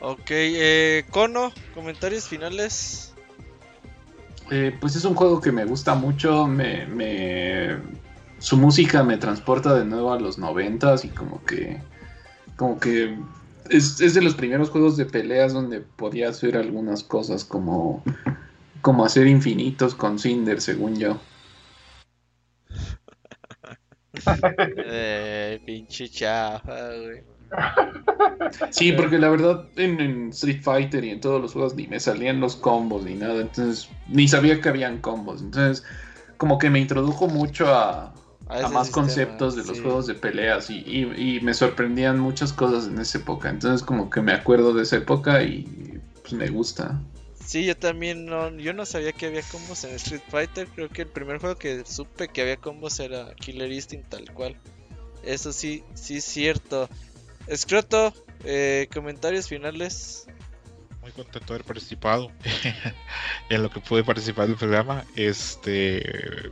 Ok, 0.00 0.30
eh, 0.30 1.04
Cono, 1.10 1.52
comentarios 1.72 2.28
finales. 2.28 3.14
Eh, 4.50 4.76
pues 4.78 4.96
es 4.96 5.04
un 5.06 5.14
juego 5.14 5.40
que 5.40 5.52
me 5.52 5.64
gusta 5.64 5.94
mucho, 5.94 6.46
me, 6.46 6.84
me, 6.86 7.78
su 8.38 8.58
música 8.58 9.02
me 9.02 9.16
transporta 9.16 9.72
de 9.74 9.86
nuevo 9.86 10.12
a 10.12 10.20
los 10.20 10.36
noventas 10.36 11.06
y 11.06 11.08
como 11.08 11.42
que, 11.44 11.80
como 12.56 12.78
que 12.78 13.16
es, 13.70 14.00
es, 14.02 14.12
de 14.12 14.20
los 14.20 14.34
primeros 14.34 14.68
juegos 14.68 14.98
de 14.98 15.06
peleas 15.06 15.54
donde 15.54 15.80
podía 15.80 16.28
hacer 16.28 16.58
algunas 16.58 17.02
cosas 17.04 17.44
como, 17.44 18.02
como 18.82 19.06
hacer 19.06 19.26
infinitos 19.26 19.94
con 19.94 20.18
Cinder, 20.18 20.60
según 20.60 20.96
yo. 20.96 21.18
Eh, 24.86 25.60
pinche 25.64 26.08
chafa, 26.08 26.88
güey. 26.96 27.22
Sí, 28.70 28.92
porque 28.92 29.18
la 29.18 29.28
verdad 29.28 29.68
en, 29.76 30.30
Street 30.30 30.60
Fighter 30.62 31.04
y 31.04 31.10
en 31.10 31.20
todos 31.20 31.40
los 31.40 31.52
juegos 31.52 31.74
ni 31.74 31.86
me 31.86 32.00
salían 32.00 32.40
los 32.40 32.56
combos 32.56 33.04
ni 33.04 33.14
nada, 33.14 33.40
entonces 33.40 33.88
ni 34.08 34.26
sabía 34.26 34.60
que 34.60 34.68
habían 34.68 34.98
combos, 34.98 35.40
entonces 35.40 35.84
como 36.36 36.58
que 36.58 36.70
me 36.70 36.80
introdujo 36.80 37.28
mucho 37.28 37.72
a, 37.72 38.12
a, 38.48 38.68
más 38.68 38.90
conceptos 38.90 39.56
de 39.56 39.64
los 39.64 39.80
juegos 39.80 40.06
de 40.06 40.14
peleas 40.14 40.68
y, 40.70 40.76
y, 40.76 41.40
me 41.42 41.54
sorprendían 41.54 42.18
muchas 42.18 42.52
cosas 42.52 42.88
en 42.88 42.98
esa 42.98 43.18
época. 43.18 43.50
Entonces 43.50 43.82
como 43.82 44.10
que 44.10 44.20
me 44.20 44.32
acuerdo 44.32 44.74
de 44.74 44.82
esa 44.82 44.96
época 44.96 45.42
y 45.42 46.00
pues 46.22 46.32
me 46.34 46.48
gusta. 46.48 47.00
Sí, 47.44 47.66
yo 47.66 47.76
también 47.76 48.24
no, 48.24 48.50
yo 48.56 48.72
no 48.72 48.86
sabía 48.86 49.12
que 49.12 49.26
había 49.26 49.42
combos 49.42 49.84
en 49.84 49.94
Street 49.96 50.22
Fighter. 50.28 50.66
Creo 50.68 50.88
que 50.88 51.02
el 51.02 51.08
primer 51.08 51.38
juego 51.38 51.56
que 51.56 51.84
supe 51.84 52.28
que 52.28 52.40
había 52.40 52.56
combos 52.56 52.98
era 53.00 53.34
Killer 53.34 53.70
Instinct 53.70 54.08
tal 54.08 54.30
cual. 54.32 54.56
Eso 55.22 55.52
sí, 55.52 55.84
sí 55.94 56.16
es 56.16 56.24
cierto. 56.24 56.88
Escroto, 57.46 58.14
eh, 58.44 58.88
comentarios 58.92 59.48
finales. 59.48 60.26
Muy 61.02 61.12
contento 61.12 61.48
de 61.48 61.54
haber 61.54 61.66
participado 61.66 62.32
en 63.50 63.62
lo 63.62 63.70
que 63.70 63.80
pude 63.80 64.04
participar 64.04 64.46
del 64.46 64.56
programa. 64.56 65.04
Este 65.14 66.50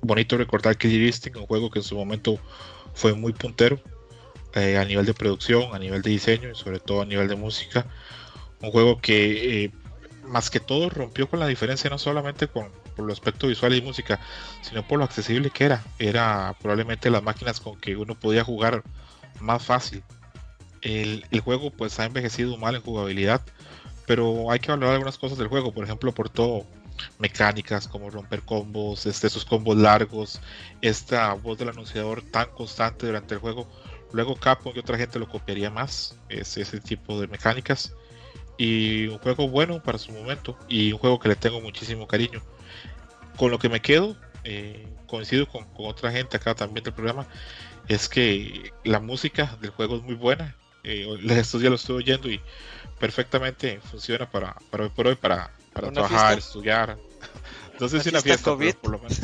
bonito 0.00 0.38
recordar 0.38 0.78
Killer 0.78 1.02
Instinct, 1.02 1.36
un 1.36 1.46
juego 1.46 1.70
que 1.70 1.80
en 1.80 1.84
su 1.84 1.94
momento 1.96 2.38
fue 2.94 3.12
muy 3.12 3.34
puntero 3.34 3.78
eh, 4.54 4.78
a 4.78 4.84
nivel 4.86 5.04
de 5.04 5.12
producción, 5.12 5.74
a 5.74 5.78
nivel 5.78 6.00
de 6.00 6.10
diseño 6.10 6.50
y 6.50 6.54
sobre 6.54 6.80
todo 6.80 7.02
a 7.02 7.06
nivel 7.06 7.28
de 7.28 7.36
música. 7.36 7.86
Un 8.62 8.70
juego 8.70 9.00
que 9.00 9.64
eh, 9.64 9.72
más 10.30 10.48
que 10.48 10.60
todo 10.60 10.88
rompió 10.88 11.28
con 11.28 11.40
la 11.40 11.46
diferencia 11.46 11.90
no 11.90 11.98
solamente 11.98 12.46
con, 12.46 12.68
por 12.94 13.04
el 13.04 13.10
aspecto 13.10 13.48
visual 13.48 13.74
y 13.74 13.82
música, 13.82 14.20
sino 14.62 14.86
por 14.86 14.98
lo 14.98 15.04
accesible 15.04 15.50
que 15.50 15.64
era. 15.64 15.84
Era 15.98 16.54
probablemente 16.60 17.10
las 17.10 17.22
máquinas 17.22 17.60
con 17.60 17.78
que 17.78 17.96
uno 17.96 18.14
podía 18.14 18.44
jugar 18.44 18.82
más 19.40 19.64
fácil. 19.64 20.02
El, 20.82 21.24
juego 21.44 21.70
pues 21.70 21.98
ha 22.00 22.06
envejecido 22.06 22.56
mal 22.56 22.74
en 22.76 22.82
jugabilidad, 22.82 23.42
pero 24.06 24.50
hay 24.50 24.60
que 24.60 24.70
valorar 24.70 24.94
algunas 24.94 25.18
cosas 25.18 25.36
del 25.36 25.48
juego, 25.48 25.72
por 25.72 25.84
ejemplo, 25.84 26.12
por 26.12 26.30
todo 26.30 26.64
mecánicas 27.18 27.88
como 27.88 28.10
romper 28.10 28.42
combos, 28.42 29.06
este, 29.06 29.26
esos 29.26 29.44
combos 29.44 29.76
largos, 29.76 30.40
esta 30.80 31.32
voz 31.34 31.58
del 31.58 31.70
anunciador 31.70 32.22
tan 32.22 32.48
constante 32.50 33.06
durante 33.06 33.34
el 33.34 33.40
juego. 33.40 33.68
Luego 34.12 34.36
Capcom 34.36 34.72
y 34.74 34.78
otra 34.78 34.96
gente 34.96 35.18
lo 35.18 35.28
copiaría 35.28 35.70
más, 35.70 36.16
ese 36.28 36.80
tipo 36.80 37.20
de 37.20 37.26
mecánicas 37.28 37.94
y 38.60 39.06
un 39.06 39.16
juego 39.16 39.48
bueno 39.48 39.82
para 39.82 39.96
su 39.96 40.12
momento 40.12 40.54
y 40.68 40.92
un 40.92 40.98
juego 40.98 41.18
que 41.18 41.30
le 41.30 41.34
tengo 41.34 41.62
muchísimo 41.62 42.06
cariño. 42.06 42.42
Con 43.38 43.50
lo 43.50 43.58
que 43.58 43.70
me 43.70 43.80
quedo, 43.80 44.14
eh, 44.44 44.86
coincido 45.06 45.48
con, 45.48 45.66
otra 45.78 46.12
gente 46.12 46.36
acá 46.36 46.54
también 46.54 46.84
del 46.84 46.92
programa, 46.92 47.26
es 47.88 48.06
que 48.06 48.70
la 48.84 49.00
música 49.00 49.56
del 49.62 49.70
juego 49.70 49.96
es 49.96 50.02
muy 50.02 50.12
buena. 50.12 50.54
Eh, 50.84 51.06
estos 51.30 51.62
días 51.62 51.70
lo 51.70 51.76
estoy 51.76 51.96
oyendo 51.96 52.30
y 52.30 52.38
perfectamente 52.98 53.80
funciona 53.90 54.30
para, 54.30 54.54
para 54.70 54.84
hoy 54.84 54.90
por 54.90 55.06
hoy, 55.06 55.14
para, 55.14 55.50
para 55.72 55.90
trabajar, 55.90 56.36
estudiar. 56.36 56.98
No 57.80 57.88
sé 57.88 58.00
si 58.00 58.10
una 58.10 58.20
fiesta, 58.20 58.54
por 58.54 58.90
lo 58.90 58.98
menos. 58.98 59.18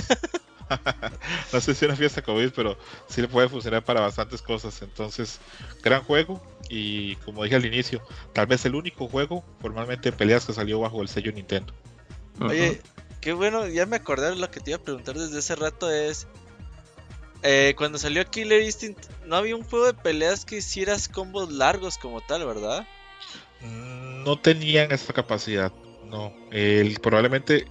no 1.52 1.60
sé 1.60 1.74
si 1.74 1.84
una 1.84 1.94
fiesta 1.94 2.22
COVID, 2.22 2.52
pero 2.56 2.78
sí 3.06 3.20
le 3.20 3.28
puede 3.28 3.50
funcionar 3.50 3.84
para 3.84 4.00
bastantes 4.00 4.40
cosas. 4.40 4.80
Entonces, 4.80 5.40
gran 5.82 6.02
juego. 6.04 6.42
Y 6.68 7.16
como 7.16 7.44
dije 7.44 7.56
al 7.56 7.66
inicio, 7.66 8.02
tal 8.32 8.46
vez 8.46 8.64
el 8.64 8.74
único 8.74 9.08
juego 9.08 9.44
formalmente 9.60 10.10
de 10.10 10.16
peleas 10.16 10.46
que 10.46 10.52
salió 10.52 10.80
bajo 10.80 11.02
el 11.02 11.08
sello 11.08 11.32
Nintendo. 11.32 11.72
Oye, 12.40 12.80
qué 13.20 13.32
bueno, 13.32 13.66
ya 13.66 13.86
me 13.86 13.96
acordé 13.96 14.34
lo 14.36 14.50
que 14.50 14.60
te 14.60 14.70
iba 14.70 14.78
a 14.78 14.82
preguntar 14.82 15.16
desde 15.16 15.38
ese 15.38 15.56
rato 15.56 15.90
es... 15.90 16.26
Eh, 17.42 17.74
cuando 17.76 17.98
salió 17.98 18.28
Killer 18.28 18.62
Instinct, 18.62 19.08
no 19.26 19.36
había 19.36 19.54
un 19.54 19.62
juego 19.62 19.86
de 19.86 19.94
peleas 19.94 20.44
que 20.44 20.56
hicieras 20.56 21.06
combos 21.08 21.52
largos 21.52 21.96
como 21.98 22.20
tal, 22.20 22.44
¿verdad? 22.44 22.86
Mm, 23.60 24.24
no 24.24 24.38
tenían 24.38 24.90
esa 24.90 25.12
capacidad, 25.12 25.70
no. 26.06 26.32
El, 26.50 26.98
probablemente 26.98 27.66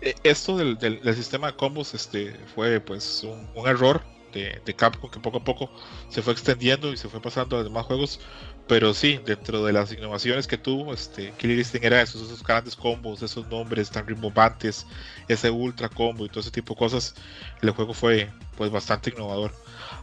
eh, 0.00 0.14
esto 0.22 0.56
del, 0.56 1.00
sistema 1.14 1.48
de 1.48 1.56
combos 1.56 1.94
este, 1.94 2.32
fue 2.54 2.80
pues 2.80 3.24
un, 3.24 3.68
error 3.68 4.02
de, 4.32 4.60
de, 4.64 4.74
Capcom 4.74 5.10
que 5.10 5.20
poco 5.20 5.38
a 5.38 5.44
poco 5.44 5.70
se 6.08 6.22
fue 6.22 6.32
extendiendo 6.32 6.92
y 6.92 6.96
se 6.96 7.08
fue 7.08 7.20
pasando 7.20 7.56
a 7.56 7.60
los 7.60 7.68
demás 7.68 7.86
juegos. 7.86 8.20
Pero 8.66 8.92
sí, 8.92 9.18
dentro 9.24 9.64
de 9.64 9.72
las 9.72 9.92
innovaciones 9.92 10.46
que 10.46 10.58
tuvo, 10.58 10.92
este, 10.92 11.32
Killer 11.38 11.58
Instinct 11.58 11.86
era 11.86 12.02
esos, 12.02 12.22
esos 12.22 12.44
grandes 12.44 12.76
combos, 12.76 13.22
esos 13.22 13.46
nombres 13.48 13.90
tan 13.90 14.06
rimbombantes, 14.06 14.86
ese 15.26 15.50
ultra 15.50 15.88
combo 15.88 16.26
y 16.26 16.28
todo 16.28 16.40
ese 16.40 16.50
tipo 16.50 16.74
de 16.74 16.78
cosas. 16.78 17.14
El 17.62 17.70
juego 17.70 17.94
fue 17.94 18.30
pues 18.56 18.70
bastante 18.70 19.10
innovador. 19.10 19.52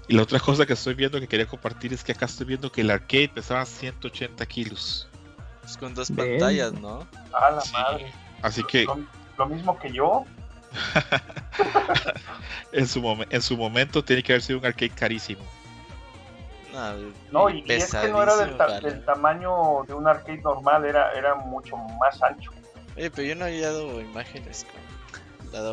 Y 0.08 0.16
la 0.16 0.24
otra 0.24 0.40
cosa 0.40 0.66
que 0.66 0.74
estoy 0.74 0.96
viendo 0.96 1.20
que 1.20 1.28
quería 1.28 1.46
compartir 1.46 1.94
es 1.94 2.04
que 2.04 2.14
acá 2.14 2.26
estoy 2.26 2.48
viendo 2.48 2.72
que 2.72 2.82
el 2.82 2.90
arcade 2.90 3.30
pesaba 3.30 3.66
180 3.66 4.46
kilos. 4.48 5.08
Pues 5.62 5.78
con 5.78 5.94
dos 5.94 6.12
pantallas, 6.12 6.74
¿no? 6.74 7.08
A 7.34 7.52
la 7.52 7.64
madre. 7.72 8.12
Así 8.42 8.64
que 8.64 8.88
lo 9.38 9.46
mismo 9.48 9.78
que 9.80 9.92
yo. 9.92 10.26
en, 12.72 12.88
su 12.88 13.26
en 13.30 13.42
su 13.42 13.58
momento 13.58 14.04
tiene 14.04 14.24
que 14.24 14.34
haber 14.34 14.42
sido 14.42 14.60
un 14.60 14.66
arcade 14.66 14.92
carísimo. 14.92 15.44
No, 17.32 17.50
y, 17.50 17.64
es 17.70 17.94
que 17.94 18.10
no 18.10 18.22
era 18.22 18.36
del, 18.36 19.06
tamaño 19.06 19.84
de 19.88 19.94
un 19.94 20.08
arcade 20.08 20.42
normal, 20.42 20.84
era, 20.84 21.14
era 21.14 21.36
mucho 21.36 21.78
más 21.78 22.22
ancho. 22.22 22.52
Oye, 22.98 23.10
pero 23.10 23.28
yo 23.30 23.36
no 23.36 23.46
había 23.46 23.72
dado 23.72 24.02
imágenes 24.02 24.66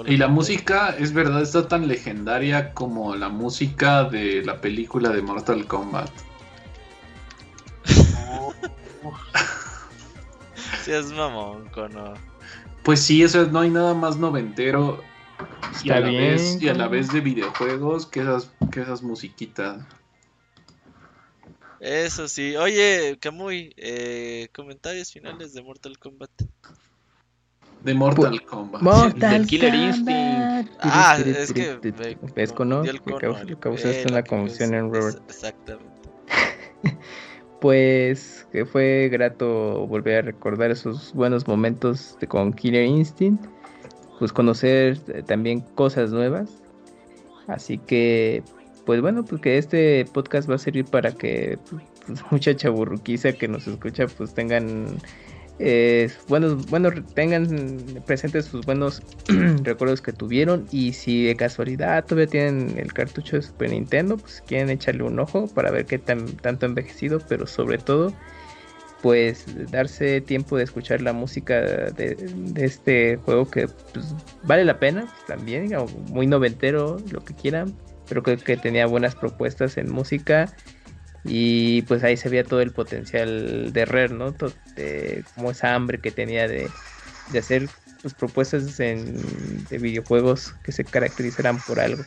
y 0.07 0.16
la 0.16 0.29
música, 0.29 0.95
es 0.99 1.12
verdad, 1.12 1.43
está 1.43 1.66
tan 1.66 1.89
legendaria 1.89 2.73
como 2.73 3.16
la 3.16 3.29
música 3.29 4.05
de 4.05 4.43
la 4.45 4.61
película 4.61 5.11
de 5.11 5.23
Mortal 5.23 5.66
Kombat. 5.66 6.11
si 10.85 10.93
es 10.93 11.12
mamón, 11.12 11.69
cono. 11.70 12.15
Pues 12.83 13.01
sí, 13.01 13.23
eso 13.23 13.47
no 13.47 13.61
hay 13.61 13.71
nada 13.71 13.95
más 13.95 14.17
noventero 14.17 15.03
y 15.85 15.91
a, 15.91 16.01
la 16.01 16.11
vez, 16.11 16.61
y 16.61 16.69
a 16.69 16.75
la 16.75 16.89
vez 16.89 17.13
de 17.13 17.21
videojuegos 17.21 18.07
que 18.07 18.21
esas, 18.21 18.51
que 18.71 18.81
esas 18.81 19.03
musiquitas. 19.03 19.85
Eso 21.81 22.29
sí. 22.29 22.57
Oye, 22.57 23.19
Kamui, 23.21 23.75
eh, 23.77 24.49
comentarios 24.55 25.11
finales 25.11 25.53
de 25.53 25.63
Mortal 25.63 25.99
Kombat. 25.99 26.31
De 27.83 27.95
Mortal 27.95 28.45
Kombat. 28.45 28.83
Mortal 28.83 29.47
Killer 29.47 29.75
Instinct. 29.75 30.71
Ah, 30.81 31.19
es 31.25 31.53
que. 31.53 31.77
¿Ves, 32.37 32.55
no? 32.61 32.83
Causaste 33.59 34.07
una 34.09 34.23
confusión 34.23 34.75
en 34.75 34.95
Robert. 34.95 35.21
Exactamente. 35.29 36.09
pues 37.61 38.41
que 38.53 38.66
fue 38.66 39.09
grato 39.11 39.87
volver 39.87 40.19
a 40.19 40.23
recordar 40.23 40.70
esos 40.70 41.12
buenos 41.15 41.49
momentos 41.49 42.19
con 42.29 42.53
Killer 42.53 42.85
Instinct, 42.85 43.47
pues 44.19 44.33
conocer 44.33 44.99
eh, 45.09 45.23
también 45.27 45.61
cosas 45.74 46.12
nuevas. 46.12 46.62
Así 47.49 47.79
que, 47.79 48.43
pues 48.85 49.01
bueno, 49.01 49.24
pues 49.24 49.41
que 49.41 49.57
este 49.57 50.05
podcast 50.12 50.49
va 50.49 50.57
a 50.57 50.59
servir 50.59 50.85
para 50.85 51.12
que 51.12 51.59
pues, 52.07 52.23
mucha 52.31 52.55
chaburruquiza 52.55 53.33
que 53.33 53.49
nos 53.49 53.66
escucha, 53.66 54.07
pues 54.07 54.35
tengan 54.35 55.01
eh, 55.59 56.11
bueno, 56.29 56.57
bueno, 56.70 56.91
tengan 57.15 58.03
presentes 58.07 58.47
sus 58.47 58.66
buenos 58.66 59.03
recuerdos 59.62 60.01
que 60.03 60.12
tuvieron 60.12 60.66
y 60.73 60.93
si 60.93 61.24
de 61.24 61.37
casualidad 61.37 62.05
todavía 62.05 62.27
tienen 62.27 62.79
el 62.79 62.93
cartucho 62.93 63.37
de 63.37 63.43
Super 63.43 63.70
Nintendo, 63.70 64.16
pues 64.16 64.43
quieren 64.47 64.70
echarle 64.70 65.05
un 65.05 65.19
ojo 65.20 65.47
para 65.49 65.70
ver 65.70 65.87
qué 65.87 65.99
tan, 65.99 66.27
tanto 66.37 66.66
envejecido, 66.66 67.20
pero 67.29 67.47
sobre 67.47 67.79
todo 67.79 68.12
pues 69.03 69.45
darse 69.70 70.20
tiempo 70.20 70.57
de 70.57 70.65
escuchar 70.65 71.03
la 71.03 71.12
música 71.12 71.61
de, 71.61 72.16
este 72.55 73.16
juego 73.16 73.51
que 73.51 73.66
pues, 73.93 74.15
vale 74.45 74.65
la 74.65 74.79
pena 74.79 75.12
también, 75.27 75.70
muy 76.09 76.27
noventero, 76.29 76.99
lo 77.11 77.24
que 77.24 77.35
quieran, 77.35 77.74
pero 78.09 78.23
creo 78.23 78.39
que 78.39 78.57
tenía 78.57 78.87
buenas 78.87 79.16
propuestas 79.16 79.77
en 79.77 79.91
música 79.91 80.55
y 81.24 81.83
pues 81.83 82.05
ahí 82.05 82.16
se 82.16 82.29
veía 82.29 82.45
todo 82.45 82.61
el 82.61 82.70
potencial 82.70 83.73
de 83.73 83.85
Rare, 83.85 84.15
¿no? 84.15 84.35
como 85.35 85.51
esa 85.51 85.74
hambre 85.74 85.99
que 85.99 86.12
tenía 86.12 86.47
de, 86.47 86.69
hacer 87.37 87.69
pues, 88.03 88.15
propuestas 88.15 88.79
en, 88.79 89.16
de 89.69 89.79
videojuegos 89.79 90.55
que 90.62 90.70
se 90.70 90.85
caracterizaran 90.85 91.59
por 91.59 91.81
algo. 91.81 92.05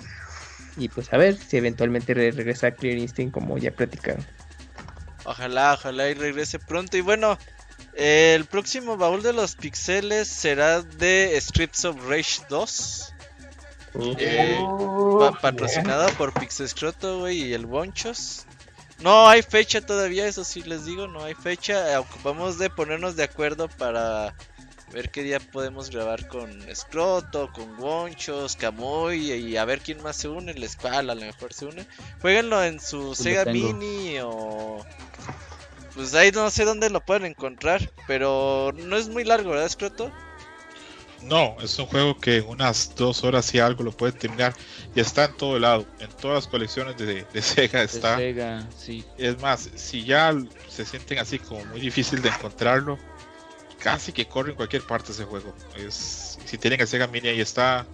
Y 0.77 0.89
pues 0.89 1.11
a 1.13 1.17
ver 1.17 1.37
si 1.37 1.57
eventualmente 1.57 2.13
regresa 2.13 2.67
a 2.67 2.71
Clear 2.71 2.97
Instinct 2.97 3.33
como 3.33 3.57
ya 3.57 3.71
platicaron. 3.71 4.25
Ojalá, 5.25 5.73
ojalá 5.73 6.09
y 6.09 6.13
regrese 6.13 6.59
pronto. 6.59 6.97
Y 6.97 7.01
bueno, 7.01 7.37
el 7.93 8.45
próximo 8.45 8.97
baúl 8.97 9.23
de 9.23 9.33
los 9.33 9.55
pixeles 9.55 10.27
será 10.27 10.81
de 10.81 11.37
Streets 11.41 11.85
of 11.85 11.97
Rage 12.07 12.41
2. 12.49 13.13
Eh, 14.19 14.59
patrocinado 15.41 16.09
por 16.17 16.33
Pixescroto, 16.33 17.29
y 17.29 17.53
el 17.53 17.65
Bonchos. 17.65 18.45
No 18.99 19.27
hay 19.27 19.41
fecha 19.41 19.81
todavía, 19.81 20.27
eso 20.27 20.43
sí 20.43 20.61
les 20.63 20.85
digo, 20.85 21.07
no 21.07 21.23
hay 21.23 21.33
fecha. 21.33 21.99
Ocupamos 21.99 22.57
de 22.57 22.69
ponernos 22.69 23.15
de 23.15 23.23
acuerdo 23.23 23.67
para 23.67 24.33
ver 24.91 25.09
qué 25.11 25.23
día 25.23 25.39
podemos 25.39 25.89
grabar 25.89 26.27
con 26.27 26.51
Scroto, 26.73 27.51
con 27.53 27.79
Wonchos, 27.79 28.55
Camoy 28.55 29.31
y 29.31 29.57
a 29.57 29.65
ver 29.65 29.81
quién 29.81 30.01
más 30.03 30.15
se 30.15 30.27
une. 30.27 30.53
La 30.53 30.65
espalda 30.65 31.13
a 31.13 31.15
lo 31.15 31.21
mejor 31.21 31.53
se 31.53 31.65
une. 31.65 31.85
Jueguenlo 32.21 32.63
en 32.63 32.79
su 32.79 33.07
pues 33.07 33.17
Sega 33.19 33.45
Mini 33.45 34.17
o. 34.21 34.85
Pues 35.93 36.13
ahí 36.13 36.31
no 36.31 36.49
sé 36.49 36.65
dónde 36.65 36.89
lo 36.89 36.99
pueden 36.99 37.25
encontrar, 37.25 37.89
pero 38.05 38.73
no 38.75 38.97
es 38.97 39.07
muy 39.07 39.23
largo, 39.23 39.51
¿verdad, 39.51 39.69
Scroto? 39.69 40.11
No, 41.25 41.55
es 41.61 41.79
un 41.79 41.87
juego 41.87 42.19
que 42.19 42.37
en 42.37 42.47
unas 42.47 42.93
dos 42.95 43.23
horas 43.23 43.53
y 43.55 43.59
algo 43.59 43.83
lo 43.83 43.91
puedes 43.91 44.17
terminar. 44.17 44.53
Y 44.93 44.99
está 44.99 45.25
en 45.25 45.37
todo 45.37 45.57
lado, 45.57 45.85
en 45.99 46.09
todas 46.09 46.43
las 46.43 46.47
colecciones 46.47 46.97
de, 46.97 47.25
Sega 47.41 47.81
está. 47.81 48.17
Sega, 48.17 48.67
sí. 48.77 49.03
Es 49.17 49.41
más, 49.41 49.69
si 49.75 50.03
ya 50.03 50.35
se 50.69 50.85
sienten 50.85 51.19
así 51.19 51.39
como 51.39 51.65
muy 51.65 51.79
difícil 51.79 52.21
de 52.21 52.29
encontrarlo, 52.29 52.99
casi 53.85 54.11
que 54.11 54.25
corre 54.25 54.49
en 54.49 54.55
cualquier 54.55 54.81
parte 54.81 55.11
ese 55.11 55.25
juego. 55.25 55.53
Es, 55.77 56.39
si 56.43 56.57
tienen 56.57 56.81
el 56.81 56.87
Sega 56.87 57.05
Mini 57.05 57.27
ahí 57.27 57.39
está, 57.39 57.85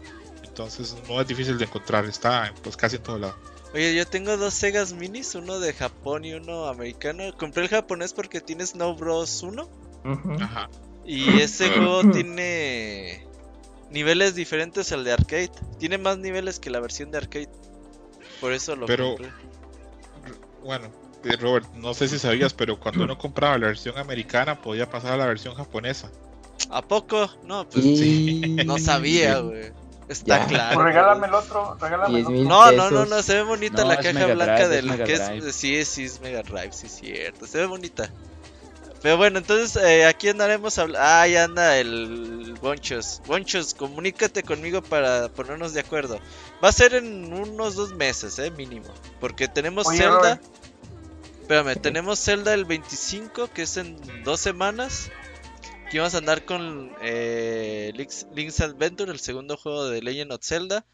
entonces 0.42 0.96
no 1.10 1.20
es 1.20 1.28
difícil 1.28 1.58
de 1.58 1.66
encontrar, 1.66 2.06
está 2.06 2.54
pues 2.64 2.78
casi 2.78 2.96
en 2.96 3.04
todo 3.04 3.20
lado. 3.20 3.36
Oye, 3.74 3.94
yo 3.94 4.08
tengo 4.08 4.38
dos 4.38 4.54
Segas 4.54 4.94
Minis, 4.94 5.36
uno 5.36 5.60
de 5.60 5.74
Japón 5.74 6.24
y 6.24 6.34
uno 6.34 6.68
americano. 6.68 7.24
Compré 7.38 7.64
el 7.64 7.70
japonés 7.70 8.14
porque 8.14 8.40
tiene 8.40 8.66
Snow 8.66 8.96
Bros 8.96 9.44
1. 9.44 9.70
Ajá. 10.40 10.70
Y 11.06 11.42
ese 11.42 11.70
juego 11.70 12.10
tiene 12.10 13.28
niveles 13.90 14.34
diferentes 14.34 14.94
al 14.94 15.04
de 15.04 15.12
arcade. 15.12 15.52
Tiene 15.78 15.98
más 15.98 16.18
niveles 16.18 16.60
que 16.60 16.70
la 16.70 16.80
versión 16.80 17.12
de 17.12 17.18
arcade. 17.18 17.50
Por 18.40 18.54
eso 18.54 18.78
lo 18.78 18.86
pero, 18.86 19.18
Bueno, 20.64 20.90
Robert, 21.40 21.68
no 21.76 21.94
sé 21.94 22.08
si 22.08 22.20
sabías, 22.20 22.54
pero 22.54 22.80
cuando 22.80 23.04
uno 23.04 23.18
compraba 23.18 23.58
la 23.58 23.68
versión 23.68 23.98
americana 23.98 24.62
podía 24.62 24.90
pasar 24.90 25.14
a 25.14 25.18
la 25.18 25.26
versión 25.26 25.56
japonesa. 25.56 26.10
¿A 26.70 26.82
poco? 26.82 27.30
No, 27.44 27.68
pues 27.70 27.84
sí. 27.84 28.58
No 28.66 28.78
sabía, 28.78 29.40
güey. 29.40 29.72
Está 30.08 30.46
claro. 30.46 30.76
Pues 30.76 30.86
regálame 30.88 31.28
el 31.28 31.34
otro, 31.34 31.78
regálame 31.80 32.20
el 32.20 32.26
otro. 32.26 32.44
No, 32.44 32.72
no, 32.72 32.92
no, 32.92 33.06
no, 33.06 33.24
se 33.24 33.36
ve 33.36 33.44
bonita 33.44 33.86
la 33.86 33.98
caja 33.98 34.26
blanca 34.28 34.68
del 34.68 35.04
que 35.04 35.14
es, 35.14 35.56
sí, 35.56 35.86
sí 35.86 36.04
es 36.04 36.20
Mega 36.20 36.44
Drive, 36.44 36.74
sí 36.74 36.88
es 36.88 36.96
cierto, 36.96 37.48
se 37.48 37.60
ve 37.60 37.66
bonita. 37.66 38.12
Pero 39.02 39.18
bueno, 39.18 39.40
entonces 39.40 39.82
eh, 39.82 40.06
aquí 40.06 40.30
andaremos 40.30 40.78
hablando. 40.78 41.00
Ah, 41.02 41.26
ya 41.28 41.46
anda 41.46 41.78
el 41.78 42.56
Bonchos. 42.62 43.22
Bonchos, 43.26 43.74
comunícate 43.74 44.44
conmigo 44.44 44.84
para 44.84 45.30
ponernos 45.30 45.74
de 45.74 45.80
acuerdo. 45.80 46.20
Va 46.64 46.70
a 46.70 46.72
ser 46.72 46.94
en 46.94 47.34
unos 47.34 47.76
dos 47.76 47.94
meses, 47.96 48.38
eh, 48.38 48.52
mínimo. 48.52 48.88
Porque 49.20 49.48
tenemos 49.48 49.88
Zelda. 49.88 50.40
Espérame, 51.52 51.82
tenemos 51.82 52.24
Zelda 52.24 52.54
el 52.54 52.64
25, 52.64 53.50
que 53.50 53.64
es 53.64 53.76
en 53.76 53.98
dos 54.24 54.40
semanas. 54.40 55.12
Aquí 55.86 55.98
vamos 55.98 56.16
a 56.16 56.20
andar 56.20 56.46
con 56.46 56.94
eh, 57.02 57.92
Link's, 57.94 58.62
Adventure, 58.62 59.12
el 59.12 59.20
segundo 59.20 59.58
juego 59.58 59.90
de 59.90 60.02
Legend 60.02 60.32
of 60.32 60.46
Zelda. 60.46 60.86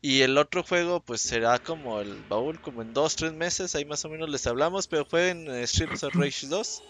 Y 0.00 0.22
el 0.22 0.38
otro 0.38 0.64
juego, 0.64 0.98
pues 0.98 1.20
será 1.20 1.60
como 1.60 2.00
el 2.00 2.20
baúl, 2.28 2.60
como 2.60 2.82
en 2.82 2.92
dos, 2.92 3.14
tres 3.14 3.32
meses. 3.32 3.76
Ahí 3.76 3.84
más 3.84 4.04
o 4.04 4.08
menos 4.08 4.28
les 4.28 4.44
hablamos. 4.48 4.88
Pero 4.88 5.04
fue 5.04 5.30
en 5.30 5.48
eh, 5.48 5.64
Streets 5.68 6.02
of 6.02 6.16
Rage 6.16 6.48
2. 6.48 6.82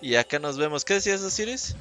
Y 0.00 0.16
acá 0.16 0.40
nos 0.40 0.58
vemos. 0.58 0.84
¿Qué 0.84 0.94
decías, 0.94 1.22
Osiris? 1.22 1.76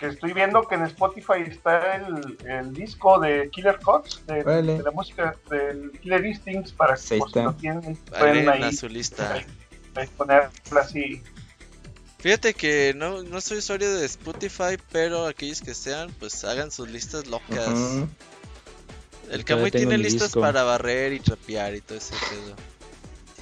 Que 0.00 0.06
estoy 0.06 0.32
viendo 0.32 0.66
que 0.66 0.76
en 0.76 0.84
Spotify 0.84 1.42
está 1.46 1.96
el, 1.96 2.38
el 2.48 2.72
disco 2.72 3.20
de 3.20 3.50
Killer 3.50 3.78
Cuts, 3.80 4.24
de, 4.26 4.42
la 4.82 4.90
música 4.92 5.36
del 5.50 5.92
Killer 6.00 6.24
Instincts, 6.24 6.72
para 6.72 6.96
que 6.96 7.18
pues, 7.18 7.34
lo 7.36 7.52
tienen, 7.52 7.96
pueden 7.96 8.48
ahí, 8.48 8.72
su 8.72 8.88
lista. 8.88 9.44
Ponerla 10.16 10.80
así. 10.80 11.22
Fíjate 12.18 12.54
que 12.54 12.94
no, 12.96 13.22
no 13.22 13.40
soy 13.40 13.58
usuario 13.58 13.94
de 13.94 14.06
Spotify, 14.06 14.78
pero 14.90 15.26
aquellos 15.26 15.60
que 15.60 15.74
sean, 15.74 16.10
pues 16.18 16.42
hagan 16.44 16.70
sus 16.70 16.88
listas 16.88 17.26
locas. 17.26 18.06
El 19.30 19.44
Camuy 19.44 19.70
tiene 19.70 19.98
listas 19.98 20.32
para 20.32 20.62
barrer 20.62 21.12
y 21.12 21.20
trapear 21.20 21.74
y 21.74 21.80
todo 21.80 21.98
ese 21.98 22.14
pedo. 22.30 22.56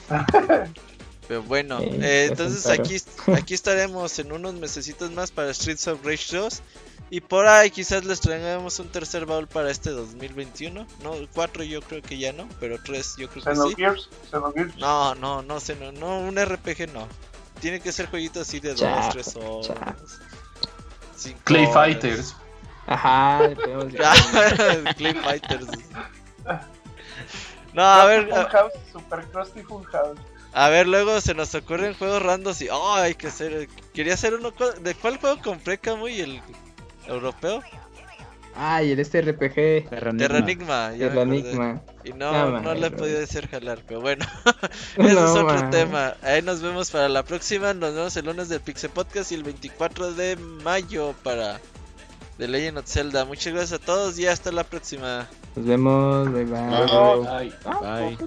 Pero 1.32 1.44
bueno, 1.44 1.80
eh, 1.80 2.26
entonces 2.28 2.66
aquí, 2.66 2.98
aquí 3.32 3.54
estaremos 3.54 4.18
en 4.18 4.32
unos 4.32 4.52
mesecitos 4.52 5.10
más 5.12 5.30
para 5.30 5.54
Streets 5.54 5.88
of 5.88 6.04
Rage 6.04 6.36
2. 6.36 6.62
Y 7.08 7.22
por 7.22 7.46
ahí 7.46 7.70
quizás 7.70 8.04
les 8.04 8.20
traigamos 8.20 8.78
un 8.80 8.88
tercer 8.88 9.24
baúl 9.24 9.48
para 9.48 9.70
este 9.70 9.88
2021. 9.88 10.86
No, 11.02 11.14
4 11.32 11.64
yo 11.64 11.80
creo 11.80 12.02
que 12.02 12.18
ya 12.18 12.34
no, 12.34 12.46
pero 12.60 12.76
3 12.82 13.16
yo 13.16 13.30
creo 13.30 13.44
que 13.44 13.56
sí. 13.56 13.76
No, 14.76 15.14
no, 15.14 15.40
no, 15.40 15.58
sé, 15.58 15.74
no, 15.76 15.90
no, 15.90 16.18
un 16.18 16.36
RPG 16.36 16.92
no. 16.92 17.08
Tiene 17.62 17.80
que 17.80 17.92
ser 17.92 18.10
jueguitos 18.10 18.46
así 18.46 18.60
de 18.60 18.74
2, 18.74 19.08
3 19.12 19.36
horas. 19.36 19.96
Clay 21.44 21.66
Fighters. 21.72 22.36
Ajá, 22.86 23.48
Clay 24.98 25.14
Fighters. 25.14 25.66
No, 27.72 27.82
a 27.84 28.04
ver. 28.04 28.28
Super 28.92 29.24
Crusty 29.28 29.62
Full 29.62 29.84
House. 29.84 30.18
A 30.54 30.68
ver, 30.68 30.86
luego 30.86 31.20
se 31.20 31.34
nos 31.34 31.54
ocurren 31.54 31.94
juegos 31.94 32.22
randos 32.22 32.60
y. 32.60 32.68
¡Oh! 32.68 32.94
Hay 32.94 33.14
que 33.14 33.28
hacer. 33.28 33.68
Quería 33.94 34.14
hacer 34.14 34.34
uno. 34.34 34.52
¿De 34.82 34.94
cuál 34.94 35.18
juego 35.18 35.40
compré, 35.42 35.78
Camuy? 35.78 36.20
¿El 36.20 36.42
europeo? 37.06 37.62
Ah, 38.54 38.82
y 38.82 38.90
el 38.90 39.00
este 39.00 39.22
RPG. 39.22 39.88
Terranigma. 39.88 40.92
Terranigma. 40.96 41.82
Y 42.04 42.12
no, 42.12 42.60
no, 42.60 42.74
le 42.74 42.88
he 42.88 42.90
podido 42.90 43.22
hacer 43.22 43.48
jalar, 43.48 43.82
pero 43.86 44.00
bueno. 44.00 44.26
Ese 44.96 45.12
es 45.12 45.18
otro 45.18 45.70
tema. 45.70 46.14
Ahí 46.22 46.42
nos 46.42 46.60
vemos 46.60 46.90
para 46.90 47.08
la 47.08 47.22
próxima. 47.22 47.72
Nos 47.72 47.94
vemos 47.94 48.16
el 48.16 48.26
lunes 48.26 48.48
del 48.48 48.60
Pixel 48.60 48.90
Podcast 48.90 49.32
y 49.32 49.36
el 49.36 49.44
24 49.44 50.12
de 50.12 50.36
mayo 50.36 51.14
para 51.22 51.60
The 52.36 52.48
Legend 52.48 52.78
of 52.78 52.86
Zelda. 52.86 53.24
Muchas 53.24 53.54
gracias 53.54 53.80
a 53.80 53.84
todos 53.84 54.18
y 54.18 54.26
hasta 54.26 54.52
la 54.52 54.64
próxima. 54.64 55.28
Nos 55.56 55.66
vemos. 55.66 56.30
bye. 56.32 56.44
bye. 56.44 57.52
bye. 57.80 58.18